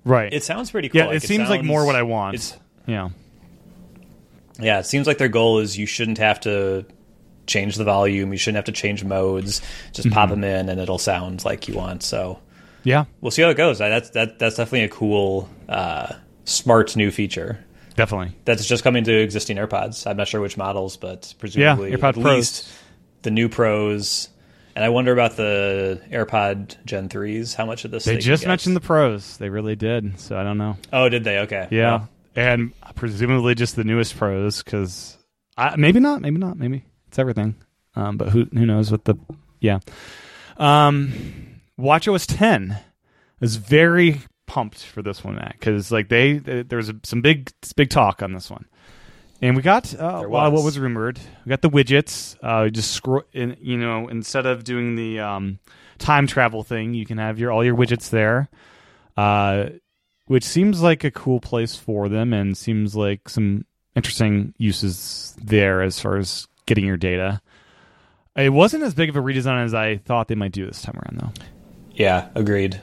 Right. 0.04 0.32
It 0.32 0.44
sounds 0.44 0.70
pretty 0.70 0.88
cool. 0.88 1.00
yeah. 1.00 1.06
Like, 1.08 1.16
it 1.16 1.22
seems 1.24 1.48
like 1.50 1.58
sounds- 1.58 1.66
more 1.68 1.84
what 1.84 1.96
I 1.96 2.02
want. 2.02 2.56
yeah. 2.86 3.10
Yeah, 4.60 4.78
it 4.78 4.86
seems 4.86 5.06
like 5.06 5.18
their 5.18 5.28
goal 5.28 5.58
is 5.58 5.76
you 5.76 5.86
shouldn't 5.86 6.18
have 6.18 6.40
to 6.40 6.86
change 7.46 7.76
the 7.76 7.84
volume, 7.84 8.32
you 8.32 8.38
shouldn't 8.38 8.56
have 8.56 8.64
to 8.64 8.72
change 8.72 9.04
modes. 9.04 9.60
Just 9.92 10.08
Mm-hmm. 10.08 10.14
pop 10.14 10.30
them 10.30 10.42
in, 10.44 10.68
and 10.68 10.80
it'll 10.80 10.98
sound 10.98 11.44
like 11.44 11.68
you 11.68 11.74
want. 11.74 12.02
So 12.02 12.40
Yeah. 12.82 13.04
we'll 13.20 13.30
see 13.30 13.42
how 13.42 13.50
it 13.50 13.56
goes. 13.56 13.78
That's 13.78 14.10
that 14.10 14.38
that's 14.38 14.56
definitely 14.56 14.84
a 14.84 14.88
cool, 14.88 15.48
uh, 15.68 16.14
smart 16.44 16.96
new 16.96 17.10
feature. 17.10 17.58
Definitely. 17.96 18.36
That's 18.44 18.66
just 18.66 18.84
coming 18.84 19.04
to 19.04 19.12
existing 19.12 19.56
AirPods. 19.56 20.06
I'm 20.06 20.16
not 20.16 20.28
sure 20.28 20.40
which 20.40 20.56
models, 20.56 20.96
but 20.96 21.32
presumably 21.38 21.92
AirPod 21.92 22.08
at 22.08 22.14
Pros. 22.14 22.24
least 22.36 22.68
the 23.22 23.30
new 23.30 23.48
Pros. 23.48 24.28
And 24.74 24.84
I 24.84 24.90
wonder 24.90 25.10
about 25.12 25.36
the 25.36 26.02
AirPod 26.12 26.76
Gen 26.84 27.08
threes. 27.08 27.54
How 27.54 27.64
much 27.64 27.86
of 27.86 27.90
this 27.90 28.04
They 28.04 28.12
can 28.14 28.20
just 28.20 28.46
mentioned 28.46 28.76
the 28.76 28.80
pros. 28.80 29.38
They 29.38 29.48
really 29.48 29.74
did. 29.74 30.20
So 30.20 30.36
I 30.36 30.42
don't 30.42 30.58
know. 30.58 30.76
Oh, 30.92 31.08
did 31.08 31.24
they? 31.24 31.38
Okay. 31.38 31.66
Yeah. 31.70 31.90
Well, 31.90 32.08
And 32.36 32.72
presumably 32.96 33.54
just 33.54 33.76
the 33.76 33.84
newest 33.84 34.16
pros 34.16 34.62
because 34.62 35.16
maybe 35.76 36.00
not. 36.00 36.20
Maybe 36.20 36.38
not. 36.38 36.58
Maybe 36.58 36.84
it's 37.06 37.18
everything. 37.18 37.54
Um, 37.94 38.16
but 38.16 38.30
who 38.30 38.46
who 38.52 38.66
knows 38.66 38.90
what 38.90 39.04
the 39.04 39.14
yeah. 39.60 39.78
Um, 40.56 41.12
WatchOS 41.78 42.26
10 42.26 42.78
is 43.40 43.56
very 43.56 44.20
pumped 44.46 44.82
for 44.84 45.02
this 45.02 45.22
one, 45.22 45.36
Matt, 45.36 45.56
because 45.58 45.92
like 45.92 46.08
they, 46.08 46.38
they 46.38 46.62
there 46.62 46.78
was 46.78 46.92
some 47.04 47.20
big 47.20 47.52
big 47.76 47.90
talk 47.90 48.22
on 48.22 48.32
this 48.32 48.50
one, 48.50 48.66
and 49.42 49.56
we 49.56 49.62
got 49.62 49.94
uh, 49.94 50.24
was. 50.26 50.52
what 50.52 50.64
was 50.64 50.78
rumored. 50.78 51.20
We 51.44 51.50
got 51.50 51.62
the 51.62 51.70
widgets. 51.70 52.36
Uh, 52.42 52.68
just 52.68 52.92
scroll 52.92 53.24
in, 53.32 53.56
you 53.60 53.76
know, 53.76 54.08
instead 54.08 54.46
of 54.46 54.64
doing 54.64 54.94
the 54.94 55.20
um, 55.20 55.58
time 55.98 56.26
travel 56.26 56.62
thing, 56.62 56.94
you 56.94 57.06
can 57.06 57.18
have 57.18 57.38
your 57.38 57.52
all 57.52 57.64
your 57.64 57.76
widgets 57.76 58.10
there. 58.10 58.48
Uh, 59.16 59.70
which 60.26 60.44
seems 60.44 60.82
like 60.82 61.04
a 61.04 61.10
cool 61.10 61.40
place 61.40 61.76
for 61.76 62.08
them 62.08 62.32
and 62.32 62.56
seems 62.56 62.94
like 62.94 63.28
some 63.28 63.64
interesting 63.94 64.54
uses 64.58 65.34
there 65.42 65.82
as 65.82 65.98
far 65.98 66.16
as 66.16 66.46
getting 66.66 66.84
your 66.84 66.96
data. 66.96 67.40
It 68.36 68.50
wasn't 68.50 68.82
as 68.82 68.94
big 68.94 69.08
of 69.08 69.16
a 69.16 69.20
redesign 69.20 69.64
as 69.64 69.72
I 69.72 69.96
thought 69.96 70.28
they 70.28 70.34
might 70.34 70.52
do 70.52 70.66
this 70.66 70.82
time 70.82 70.96
around, 70.96 71.20
though. 71.20 71.44
Yeah, 71.92 72.28
agreed. 72.34 72.80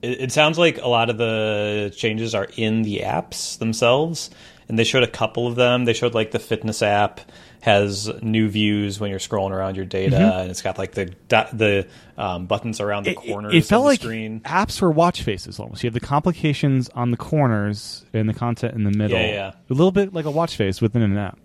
It, 0.00 0.22
it 0.22 0.32
sounds 0.32 0.58
like 0.58 0.78
a 0.78 0.88
lot 0.88 1.10
of 1.10 1.18
the 1.18 1.92
changes 1.94 2.34
are 2.34 2.48
in 2.56 2.82
the 2.82 3.00
apps 3.00 3.58
themselves, 3.58 4.30
and 4.68 4.78
they 4.78 4.84
showed 4.84 5.02
a 5.02 5.08
couple 5.08 5.46
of 5.46 5.54
them. 5.56 5.84
They 5.84 5.94
showed 5.94 6.14
like 6.14 6.30
the 6.30 6.38
fitness 6.38 6.82
app 6.82 7.20
has 7.60 8.10
new 8.22 8.48
views 8.48 9.00
when 9.00 9.10
you're 9.10 9.18
scrolling 9.18 9.50
around 9.50 9.76
your 9.76 9.86
data, 9.86 10.40
and 10.40 10.50
it's 10.50 10.62
got 10.62 10.78
like 10.78 10.92
the 10.92 11.14
the 11.28 11.86
um, 12.16 12.46
buttons 12.46 12.80
around 12.80 13.04
the 13.04 13.14
corners. 13.14 13.50
Mm-hmm. 13.50 13.58
It, 13.58 13.64
felt 13.64 13.80
of 13.80 13.84
the 13.84 13.88
like 13.88 14.00
screen. 14.00 14.40
apps 14.40 14.80
were 14.80 14.90
watch 14.90 15.22
faces 15.22 15.58
almost. 15.58 15.82
You 15.82 15.88
have 15.88 15.94
the 15.94 16.00
complications 16.00 16.88
on 16.90 17.10
the 17.10 17.16
corners 17.16 18.04
and 18.12 18.28
the 18.28 18.34
content 18.34 18.74
in 18.74 18.84
the 18.84 18.90
middle. 18.90 19.18
Yeah, 19.18 19.26
yeah. 19.26 19.52
A 19.70 19.74
little 19.74 19.92
bit 19.92 20.12
like 20.12 20.26
a 20.26 20.30
watch 20.30 20.56
face 20.56 20.80
within 20.80 21.02
an 21.02 21.16
app. 21.16 21.38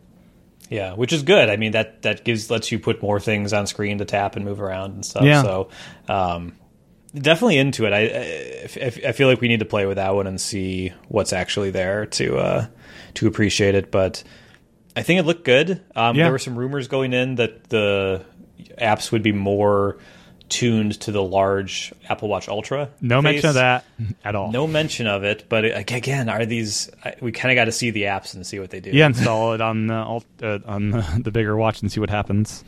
Yeah, 0.69 0.93
which 0.93 1.13
is 1.13 1.23
good. 1.23 1.49
I 1.49 1.57
mean 1.57 1.73
that 1.73 2.01
that 2.03 2.23
gives 2.23 2.49
lets 2.49 2.71
you 2.71 2.79
put 2.79 3.01
more 3.01 3.19
things 3.19 3.53
on 3.53 3.67
screen 3.67 3.99
to 3.99 4.05
tap 4.05 4.35
and 4.35 4.43
move 4.43 4.61
around 4.61 4.93
and 4.93 5.05
stuff. 5.05 5.23
Yeah. 5.23 5.43
So 5.43 5.69
um, 6.07 6.53
definitely 7.13 7.57
into 7.57 7.85
it. 7.85 7.93
I, 7.93 7.99
I 8.01 9.09
I 9.09 9.11
feel 9.11 9.27
like 9.27 9.41
we 9.41 9.47
need 9.47 9.59
to 9.59 9.65
play 9.65 9.85
with 9.85 9.97
that 9.97 10.15
one 10.15 10.27
and 10.27 10.39
see 10.39 10.93
what's 11.07 11.33
actually 11.33 11.71
there 11.71 12.05
to 12.07 12.37
uh, 12.37 12.67
to 13.15 13.27
appreciate 13.27 13.75
it. 13.75 13.91
But 13.91 14.23
I 14.95 15.03
think 15.03 15.19
it 15.19 15.23
looked 15.25 15.43
good. 15.45 15.81
Um, 15.95 16.15
Yeah. 16.15 16.23
There 16.23 16.31
were 16.31 16.39
some 16.39 16.57
rumors 16.57 16.87
going 16.87 17.13
in 17.13 17.35
that 17.35 17.69
the 17.69 18.25
apps 18.79 19.11
would 19.11 19.23
be 19.23 19.31
more 19.31 19.97
tuned 20.49 20.99
to 21.01 21.11
the 21.11 21.23
large 21.23 21.91
Apple 22.09 22.27
Watch 22.27 22.47
Ultra. 22.47 22.89
No 23.01 23.21
mention 23.21 23.49
of 23.49 23.55
that 23.55 23.85
at 24.23 24.35
all. 24.35 24.51
No 24.51 24.67
mention 24.67 25.07
of 25.07 25.23
it. 25.23 25.45
But 25.49 25.65
again, 25.65 26.29
are 26.29 26.45
these? 26.45 26.91
We 27.21 27.31
kind 27.31 27.51
of 27.51 27.55
got 27.55 27.65
to 27.65 27.71
see 27.71 27.89
the 27.89 28.03
apps 28.03 28.35
and 28.35 28.45
see 28.45 28.59
what 28.59 28.69
they 28.69 28.79
do. 28.79 28.91
Yeah, 28.91 29.07
install 29.07 29.53
it 29.53 29.61
on 29.61 29.87
the 29.87 29.95
uh, 29.95 30.59
on 30.65 30.91
the 31.23 31.31
bigger 31.31 31.55
watch 31.57 31.81
and 31.81 31.91
see 31.91 31.99
what 31.99 32.09
happens. 32.09 32.63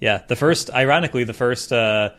Yeah, 0.00 0.22
the 0.28 0.36
first, 0.36 0.70
ironically, 0.72 1.24
the 1.24 1.32
first 1.32 1.72
uh, 1.72 2.10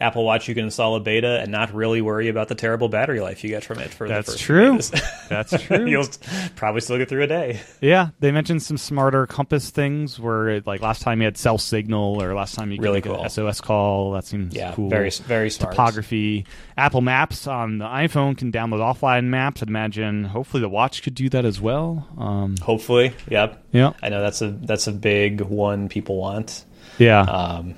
Apple 0.00 0.24
Watch 0.24 0.48
you 0.48 0.54
can 0.54 0.64
install 0.64 0.94
a 0.96 1.00
beta 1.00 1.40
and 1.40 1.50
not 1.50 1.72
really 1.74 2.00
worry 2.02 2.28
about 2.28 2.48
the 2.48 2.54
terrible 2.54 2.88
battery 2.88 3.20
life 3.20 3.42
you 3.44 3.50
get 3.50 3.64
from 3.64 3.78
it. 3.78 3.90
For 3.90 4.06
That's 4.08 4.26
the 4.26 4.32
first 4.32 4.44
true. 4.44 5.00
That's 5.28 5.62
true. 5.66 5.86
You'll 5.86 6.06
probably 6.54 6.80
still 6.82 6.98
get 6.98 7.08
through 7.08 7.22
a 7.22 7.26
day. 7.26 7.60
Yeah, 7.80 8.08
they 8.20 8.30
mentioned 8.32 8.62
some 8.62 8.76
smarter 8.76 9.26
compass 9.26 9.70
things 9.70 10.18
where, 10.20 10.48
it, 10.48 10.66
like, 10.66 10.80
last 10.82 11.02
time 11.02 11.20
you 11.20 11.24
had 11.26 11.36
cell 11.38 11.58
signal, 11.58 12.22
or 12.22 12.34
last 12.34 12.54
time 12.54 12.70
you 12.72 12.80
Really 12.80 12.96
make 12.98 13.06
a 13.06 13.14
cool. 13.14 13.28
SOS 13.28 13.60
call. 13.60 14.12
That 14.12 14.24
seems 14.24 14.54
Yeah, 14.54 14.72
cool. 14.74 14.88
very 14.90 15.10
very 15.10 15.50
smart. 15.50 15.72
Topography. 15.74 16.46
Apple 16.76 17.00
Maps 17.00 17.46
on 17.46 17.78
the 17.78 17.86
iPhone 17.86 18.36
can 18.36 18.52
download 18.52 18.80
offline 18.80 19.24
maps. 19.24 19.62
I'd 19.62 19.68
imagine. 19.68 20.24
Hopefully, 20.24 20.60
the 20.60 20.68
watch 20.68 21.02
could 21.02 21.14
do 21.14 21.28
that 21.30 21.44
as 21.44 21.60
well. 21.60 22.06
Um, 22.18 22.56
Hopefully, 22.60 23.12
yep. 23.30 23.62
yeah, 23.72 23.92
I 24.02 24.08
know 24.10 24.20
that's 24.20 24.42
a 24.42 24.48
that's 24.50 24.86
a 24.86 24.92
big 24.92 25.40
one 25.40 25.88
people 25.88 26.16
want. 26.18 26.64
yeah, 26.98 27.20
Um, 27.22 27.74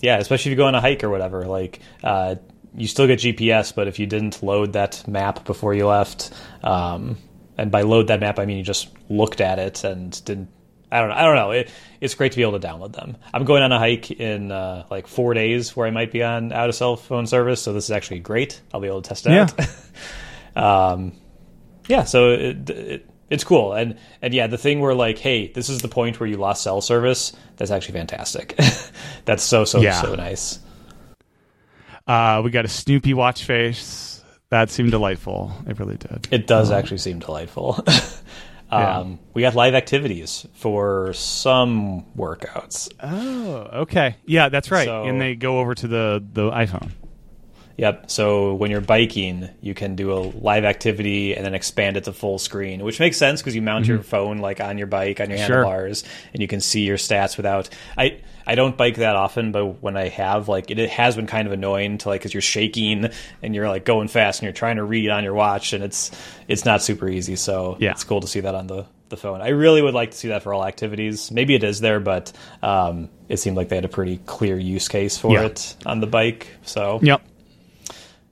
yeah, 0.00 0.18
especially 0.18 0.50
if 0.50 0.56
you 0.56 0.62
go 0.62 0.66
on 0.66 0.74
a 0.74 0.80
hike 0.80 1.02
or 1.04 1.10
whatever. 1.10 1.46
Like, 1.46 1.80
uh, 2.04 2.36
you 2.76 2.86
still 2.86 3.06
get 3.06 3.18
GPS, 3.20 3.74
but 3.74 3.88
if 3.88 3.98
you 3.98 4.06
didn't 4.06 4.42
load 4.42 4.74
that 4.74 5.06
map 5.08 5.44
before 5.44 5.74
you 5.74 5.86
left, 5.86 6.32
um, 6.62 7.16
and 7.56 7.70
by 7.70 7.82
load 7.82 8.06
that 8.08 8.20
map 8.20 8.38
I 8.38 8.46
mean 8.46 8.58
you 8.58 8.62
just 8.62 8.88
looked 9.08 9.40
at 9.40 9.58
it 9.58 9.84
and 9.84 10.24
didn't. 10.24 10.48
I 10.90 11.00
don't 11.00 11.10
know. 11.10 11.16
I 11.16 11.22
don't 11.24 11.34
know. 11.34 11.50
It, 11.50 11.70
it's 12.00 12.14
great 12.14 12.32
to 12.32 12.36
be 12.36 12.42
able 12.42 12.58
to 12.58 12.66
download 12.66 12.94
them. 12.94 13.18
I'm 13.34 13.44
going 13.44 13.62
on 13.62 13.72
a 13.72 13.78
hike 13.78 14.10
in 14.10 14.50
uh, 14.50 14.86
like 14.90 15.06
four 15.06 15.34
days 15.34 15.76
where 15.76 15.86
I 15.86 15.90
might 15.90 16.10
be 16.12 16.22
on 16.22 16.50
out 16.50 16.70
of 16.70 16.74
cell 16.74 16.96
phone 16.96 17.26
service, 17.26 17.60
so 17.60 17.74
this 17.74 17.84
is 17.84 17.90
actually 17.90 18.20
great. 18.20 18.60
I'll 18.72 18.80
be 18.80 18.86
able 18.86 19.02
to 19.02 19.08
test 19.08 19.26
it 19.26 19.32
Yeah. 19.32 19.48
out. 20.56 20.92
um, 20.94 21.12
yeah, 21.88 22.04
so 22.04 22.30
it, 22.30 22.70
it, 22.70 23.10
it's 23.30 23.44
cool, 23.44 23.72
and 23.72 23.98
and 24.22 24.32
yeah, 24.34 24.46
the 24.46 24.58
thing 24.58 24.80
where 24.80 24.94
like, 24.94 25.18
hey, 25.18 25.48
this 25.52 25.68
is 25.68 25.80
the 25.82 25.88
point 25.88 26.18
where 26.20 26.28
you 26.28 26.36
lost 26.36 26.62
cell 26.62 26.80
service. 26.80 27.32
That's 27.56 27.70
actually 27.70 27.94
fantastic. 27.98 28.58
that's 29.24 29.42
so 29.42 29.64
so 29.64 29.80
Yeah. 29.80 30.00
so 30.00 30.14
nice. 30.14 30.58
uh, 32.06 32.40
we 32.44 32.50
got 32.50 32.64
a 32.64 32.68
Snoopy 32.68 33.14
watch 33.14 33.44
face. 33.44 34.22
That 34.50 34.70
seemed 34.70 34.92
delightful. 34.92 35.52
It 35.66 35.78
really 35.78 35.96
did. 35.98 36.26
It 36.30 36.46
does 36.46 36.70
actually 36.70 36.98
seem 36.98 37.18
delightful. 37.18 37.84
um, 38.70 39.18
We 39.34 39.42
got 39.42 39.54
live 39.54 39.74
activities 39.74 40.46
for 40.54 41.12
some 41.12 42.06
workouts. 42.16 42.88
Oh, 43.02 43.80
okay. 43.82 44.16
Yeah, 44.24 44.48
that's 44.48 44.70
right. 44.70 44.86
So- 44.86 45.04
and 45.04 45.20
they 45.20 45.34
go 45.34 45.58
over 45.58 45.74
to 45.74 45.86
the 45.88 46.24
the 46.32 46.50
iPhone. 46.50 46.90
Yep. 47.78 48.10
So 48.10 48.54
when 48.54 48.70
you're 48.72 48.80
biking, 48.80 49.48
you 49.60 49.72
can 49.72 49.94
do 49.94 50.12
a 50.12 50.18
live 50.18 50.64
activity 50.64 51.34
and 51.36 51.46
then 51.46 51.54
expand 51.54 51.96
it 51.96 52.04
to 52.04 52.12
full 52.12 52.38
screen, 52.38 52.82
which 52.84 52.98
makes 53.00 53.16
sense 53.16 53.40
because 53.40 53.54
you 53.54 53.62
mount 53.62 53.86
your 53.86 54.02
phone 54.02 54.38
like 54.38 54.60
on 54.60 54.78
your 54.78 54.88
bike 54.88 55.20
on 55.20 55.30
your 55.30 55.38
Mm-hmm. 55.38 55.46
Sure. 55.46 55.56
handlebars, 55.64 56.04
and 56.32 56.42
you 56.42 56.48
can 56.48 56.60
see 56.60 56.80
your 56.82 56.96
stats 56.96 57.36
without. 57.36 57.68
I 57.96 58.18
I 58.46 58.54
don't 58.56 58.76
bike 58.76 58.96
that 58.96 59.14
often, 59.14 59.52
but 59.52 59.82
when 59.82 59.96
I 59.96 60.08
have, 60.08 60.48
like, 60.48 60.70
it, 60.70 60.78
it 60.78 60.88
has 60.90 61.14
been 61.16 61.26
kind 61.26 61.46
of 61.46 61.52
annoying 61.52 61.98
to 61.98 62.08
like 62.08 62.20
because 62.22 62.34
you're 62.34 62.40
shaking 62.40 63.10
and 63.42 63.54
you're 63.54 63.68
like 63.68 63.84
going 63.84 64.08
fast 64.08 64.40
and 64.40 64.44
you're 64.46 64.52
trying 64.54 64.76
to 64.76 64.84
read 64.84 65.08
on 65.10 65.22
your 65.22 65.34
watch, 65.34 65.72
and 65.72 65.84
it's 65.84 66.10
it's 66.48 66.64
not 66.64 66.82
super 66.82 67.08
easy. 67.08 67.36
So 67.36 67.76
Yeah. 67.78 67.92
it's 67.92 68.02
cool 68.04 68.20
to 68.20 68.26
see 68.26 68.40
that 68.40 68.54
on 68.56 68.66
the 68.66 68.86
the 69.10 69.16
phone. 69.16 69.40
I 69.40 69.50
really 69.50 69.80
would 69.82 69.94
like 69.94 70.10
to 70.10 70.16
see 70.16 70.28
that 70.28 70.42
for 70.42 70.52
all 70.52 70.66
activities. 70.66 71.30
Maybe 71.30 71.54
it 71.54 71.62
is 71.62 71.80
there, 71.80 72.00
but 72.00 72.32
um, 72.62 73.08
it 73.28 73.36
seemed 73.38 73.56
like 73.56 73.68
they 73.68 73.76
had 73.76 73.84
a 73.86 73.88
pretty 73.88 74.18
clear 74.26 74.58
use 74.58 74.88
case 74.88 75.16
for 75.16 75.32
Yeah. 75.32 75.44
it 75.46 75.76
on 75.86 76.00
the 76.00 76.06
bike. 76.08 76.48
So 76.64 76.98
Yep. 77.02 77.22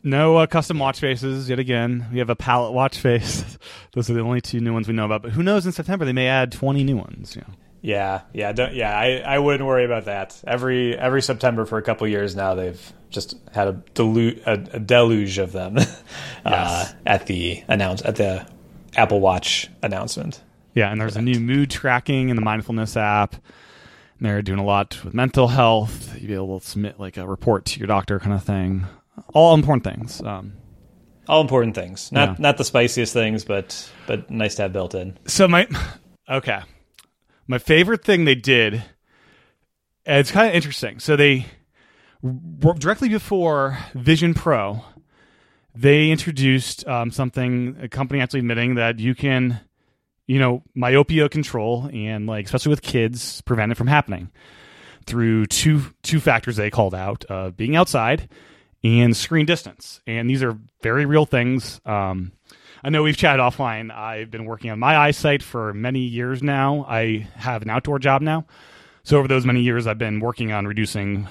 No 0.06 0.36
uh, 0.36 0.46
custom 0.46 0.78
watch 0.78 1.00
faces 1.00 1.50
yet 1.50 1.58
again. 1.58 2.06
We 2.12 2.20
have 2.20 2.30
a 2.30 2.36
palette 2.36 2.72
watch 2.72 2.96
face. 2.96 3.58
Those 3.92 4.08
are 4.08 4.14
the 4.14 4.20
only 4.20 4.40
two 4.40 4.60
new 4.60 4.72
ones 4.72 4.86
we 4.86 4.94
know 4.94 5.04
about. 5.04 5.20
But 5.20 5.32
who 5.32 5.42
knows? 5.42 5.66
In 5.66 5.72
September 5.72 6.04
they 6.04 6.12
may 6.12 6.28
add 6.28 6.52
twenty 6.52 6.84
new 6.84 6.96
ones. 6.96 7.34
You 7.34 7.42
know. 7.42 7.54
Yeah, 7.82 8.20
yeah, 8.32 8.52
don't, 8.52 8.72
yeah. 8.72 8.96
I, 8.96 9.22
I 9.26 9.38
wouldn't 9.40 9.66
worry 9.66 9.84
about 9.84 10.04
that. 10.04 10.40
Every 10.46 10.96
every 10.96 11.22
September 11.22 11.66
for 11.66 11.76
a 11.76 11.82
couple 11.82 12.06
years 12.06 12.36
now, 12.36 12.54
they've 12.54 12.92
just 13.10 13.34
had 13.52 13.66
a, 13.66 13.72
delu- 13.94 14.40
a, 14.46 14.76
a 14.76 14.78
deluge 14.78 15.38
of 15.38 15.50
them 15.50 15.76
uh, 16.44 16.86
at 17.04 17.26
the 17.26 17.64
announce 17.66 18.00
at 18.04 18.14
the 18.14 18.46
Apple 18.94 19.18
Watch 19.18 19.68
announcement. 19.82 20.40
Yeah, 20.72 20.92
and 20.92 21.00
there's 21.00 21.16
a 21.16 21.22
new 21.22 21.40
mood 21.40 21.68
tracking 21.68 22.28
in 22.28 22.36
the 22.36 22.42
mindfulness 22.42 22.96
app. 22.96 23.34
And 23.34 24.28
they're 24.28 24.40
doing 24.40 24.60
a 24.60 24.64
lot 24.64 25.04
with 25.04 25.14
mental 25.14 25.48
health. 25.48 26.14
You'd 26.14 26.28
be 26.28 26.34
able 26.34 26.60
to 26.60 26.66
submit 26.66 27.00
like 27.00 27.16
a 27.16 27.26
report 27.26 27.64
to 27.66 27.80
your 27.80 27.88
doctor, 27.88 28.20
kind 28.20 28.34
of 28.34 28.44
thing. 28.44 28.86
All 29.32 29.54
important 29.54 29.84
things. 29.84 30.22
Um, 30.22 30.54
all 31.28 31.40
important 31.40 31.74
things. 31.74 32.12
Not 32.12 32.30
yeah. 32.30 32.36
not 32.38 32.56
the 32.56 32.64
spiciest 32.64 33.12
things, 33.12 33.44
but 33.44 33.90
but 34.06 34.30
nice 34.30 34.54
to 34.56 34.62
have 34.62 34.72
built 34.72 34.94
in. 34.94 35.18
So 35.26 35.48
my 35.48 35.66
okay, 36.28 36.60
my 37.46 37.58
favorite 37.58 38.04
thing 38.04 38.24
they 38.24 38.34
did. 38.34 38.82
It's 40.04 40.30
kind 40.30 40.48
of 40.48 40.54
interesting. 40.54 41.00
So 41.00 41.16
they 41.16 41.46
directly 42.78 43.08
before 43.08 43.78
Vision 43.94 44.34
Pro, 44.34 44.84
they 45.74 46.10
introduced 46.10 46.86
um, 46.86 47.10
something. 47.10 47.76
A 47.82 47.88
company 47.88 48.20
actually 48.20 48.40
admitting 48.40 48.76
that 48.76 49.00
you 49.00 49.14
can, 49.14 49.60
you 50.26 50.38
know, 50.38 50.62
myopia 50.74 51.28
control 51.28 51.90
and 51.92 52.26
like 52.26 52.46
especially 52.46 52.70
with 52.70 52.82
kids, 52.82 53.40
prevent 53.42 53.72
it 53.72 53.74
from 53.76 53.88
happening 53.88 54.30
through 55.06 55.46
two 55.46 55.82
two 56.02 56.20
factors 56.20 56.54
they 56.54 56.70
called 56.70 56.94
out: 56.94 57.24
uh, 57.28 57.50
being 57.50 57.74
outside 57.74 58.28
and 58.84 59.16
screen 59.16 59.46
distance. 59.46 60.00
And 60.06 60.28
these 60.28 60.42
are 60.42 60.58
very 60.82 61.06
real 61.06 61.26
things. 61.26 61.80
Um, 61.84 62.32
I 62.84 62.90
know 62.90 63.02
we've 63.02 63.16
chatted 63.16 63.40
offline. 63.40 63.94
I've 63.94 64.30
been 64.30 64.44
working 64.44 64.70
on 64.70 64.78
my 64.78 64.96
eyesight 64.96 65.42
for 65.42 65.72
many 65.74 66.00
years 66.00 66.42
now. 66.42 66.84
I 66.88 67.26
have 67.34 67.62
an 67.62 67.70
outdoor 67.70 67.98
job 67.98 68.22
now. 68.22 68.46
So 69.02 69.18
over 69.18 69.28
those 69.28 69.46
many 69.46 69.60
years, 69.60 69.86
I've 69.86 69.98
been 69.98 70.20
working 70.20 70.52
on 70.52 70.66
reducing 70.66 71.26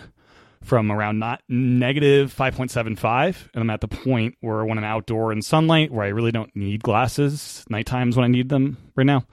from 0.65 0.91
around 0.91 1.19
not 1.19 1.41
negative 1.47 2.33
5.75 2.33 3.49
and 3.53 3.61
i'm 3.61 3.69
at 3.69 3.81
the 3.81 3.87
point 3.87 4.35
where 4.41 4.65
when 4.65 4.79
i'm 4.79 4.83
outdoor 4.83 5.31
in 5.31 5.43
sunlight 5.43 5.91
where 5.91 6.05
i 6.05 6.09
really 6.09 6.31
don't 6.31 6.55
need 6.55 6.81
glasses 6.81 7.63
night 7.69 7.85
times 7.85 8.15
when 8.15 8.23
i 8.23 8.27
need 8.27 8.49
them 8.49 8.77
right 8.95 9.05
now 9.05 9.23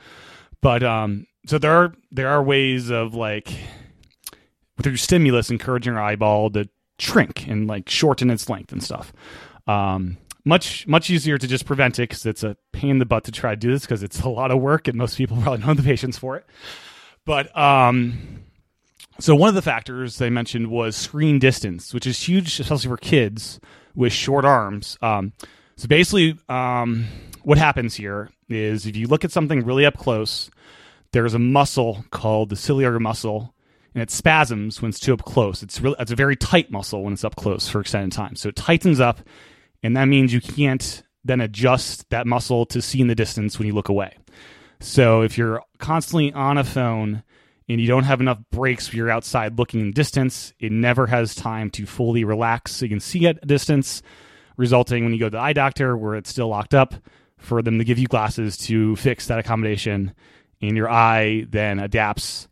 but 0.61 0.83
um 0.83 1.27
so 1.47 1.57
there 1.57 1.73
are 1.73 1.95
there 2.11 2.29
are 2.29 2.43
ways 2.43 2.91
of 2.91 3.15
like 3.15 3.51
through 4.83 4.97
stimulus 4.97 5.51
encouraging 5.51 5.95
our 5.95 6.03
eyeball 6.03 6.51
to 6.51 6.69
shrink 6.99 7.47
and 7.47 7.67
like 7.67 7.89
shorten 7.89 8.31
its 8.31 8.49
length 8.49 8.73
and 8.73 8.83
stuff. 8.83 9.13
Um, 9.67 10.19
much 10.45 10.87
much 10.89 11.09
easier 11.09 11.39
to 11.39 11.47
just 11.47 11.67
prevent 11.67 11.99
it 11.99 12.09
because 12.09 12.27
it's 12.27 12.43
a 12.43 12.57
pain 12.73 12.91
in 12.91 12.99
the 12.99 13.07
butt 13.07 13.25
to 13.25 13.33
try 13.33 13.51
to 13.51 13.57
do 13.57 13.71
this 13.71 13.83
because 13.83 14.03
it's 14.03 14.21
a 14.21 14.29
lot 14.29 14.51
of 14.51 14.61
work 14.61 14.89
and 14.89 14.97
most 14.97 15.17
people 15.17 15.37
probably 15.43 15.59
don't 15.59 15.69
have 15.69 15.77
the 15.77 15.83
patience 15.83 16.19
for 16.19 16.37
it. 16.37 16.47
But 17.25 17.57
um, 17.57 18.43
so 19.21 19.35
one 19.35 19.49
of 19.49 19.55
the 19.55 19.63
factors 19.63 20.19
they 20.19 20.31
mentioned 20.31 20.69
was 20.69 20.97
screen 20.97 21.39
distance, 21.39 21.95
which 21.95 22.07
is 22.07 22.21
huge, 22.21 22.59
especially 22.59 22.89
for 22.89 22.97
kids 22.97 23.61
with 23.95 24.13
short 24.13 24.45
arms. 24.45 24.99
Um, 25.01 25.33
so 25.77 25.87
basically, 25.87 26.39
um, 26.49 27.07
what 27.43 27.59
happens 27.59 27.95
here 27.95 28.31
is 28.49 28.87
if 28.87 28.97
you 28.97 29.07
look 29.07 29.25
at 29.25 29.33
something 29.33 29.65
really 29.65 29.87
up 29.87 29.97
close, 29.97 30.51
there's 31.13 31.35
a 31.35 31.39
muscle 31.39 32.05
called 32.11 32.49
the 32.49 32.57
ciliary 32.57 33.01
muscle 33.01 33.55
and 33.95 34.03
it 34.03 34.11
spasms 34.11 34.81
when 34.81 34.89
it's 34.89 35.01
too 35.01 35.13
up 35.13 35.25
close. 35.25 35.63
It's 35.63 35.81
really 35.81 35.97
it's 35.99 36.13
a 36.13 36.17
very 36.17 36.37
tight 36.37 36.71
muscle 36.71 37.03
when 37.03 37.13
it's 37.13 37.25
up 37.25 37.37
close 37.37 37.69
for 37.69 37.81
extended 37.81 38.13
time. 38.13 38.37
So 38.37 38.49
it 38.49 38.57
tightens 38.57 39.01
up, 39.01 39.21
and 39.83 39.97
that 39.97 40.07
means 40.07 40.33
you 40.33 40.41
can't 40.41 41.03
then 41.25 41.41
adjust 41.41 42.09
that 42.11 42.27
muscle 42.27 42.67
to 42.67 42.83
see 42.83 43.01
in 43.01 43.07
the 43.07 43.15
distance 43.15 43.59
when 43.59 43.67
you 43.67 43.75
look 43.75 43.89
away. 43.89 44.17
So 44.81 45.23
if 45.23 45.39
you're 45.39 45.63
constantly 45.79 46.33
on 46.33 46.59
a 46.59 46.65
phone 46.65 47.23
and 47.69 47.81
you 47.81 47.87
don't 47.87 48.05
have 48.05 48.21
enough 48.21 48.39
breaks 48.51 48.93
you're 48.93 49.11
outside 49.11 49.57
looking 49.59 49.81
in 49.81 49.93
distance, 49.93 50.53
it 50.59 50.73
never 50.73 51.07
has 51.07 51.35
time 51.35 51.71
to 51.71 51.87
fully 51.87 52.25
relax 52.25 52.73
so 52.73 52.85
you 52.85 52.89
can 52.89 53.01
see 53.01 53.27
at 53.27 53.39
a 53.43 53.47
distance, 53.47 54.03
resulting 54.57 55.05
when 55.05 55.13
you 55.13 55.21
go 55.21 55.27
to 55.27 55.31
the 55.31 55.39
eye 55.39 55.53
doctor 55.53 55.97
where 55.97 56.17
it's 56.17 56.31
still 56.31 56.49
locked 56.49 56.75
up 56.75 56.95
for 57.39 57.63
them 57.63 57.79
to 57.79 57.85
give 57.85 57.99
you 57.99 58.07
glasses 58.07 58.57
to 58.57 58.97
fix 58.97 59.27
that 59.29 59.39
accommodation 59.39 60.13
and 60.61 60.77
your 60.77 60.91
eye 60.91 61.47
then 61.49 61.79
adapts 61.79 62.49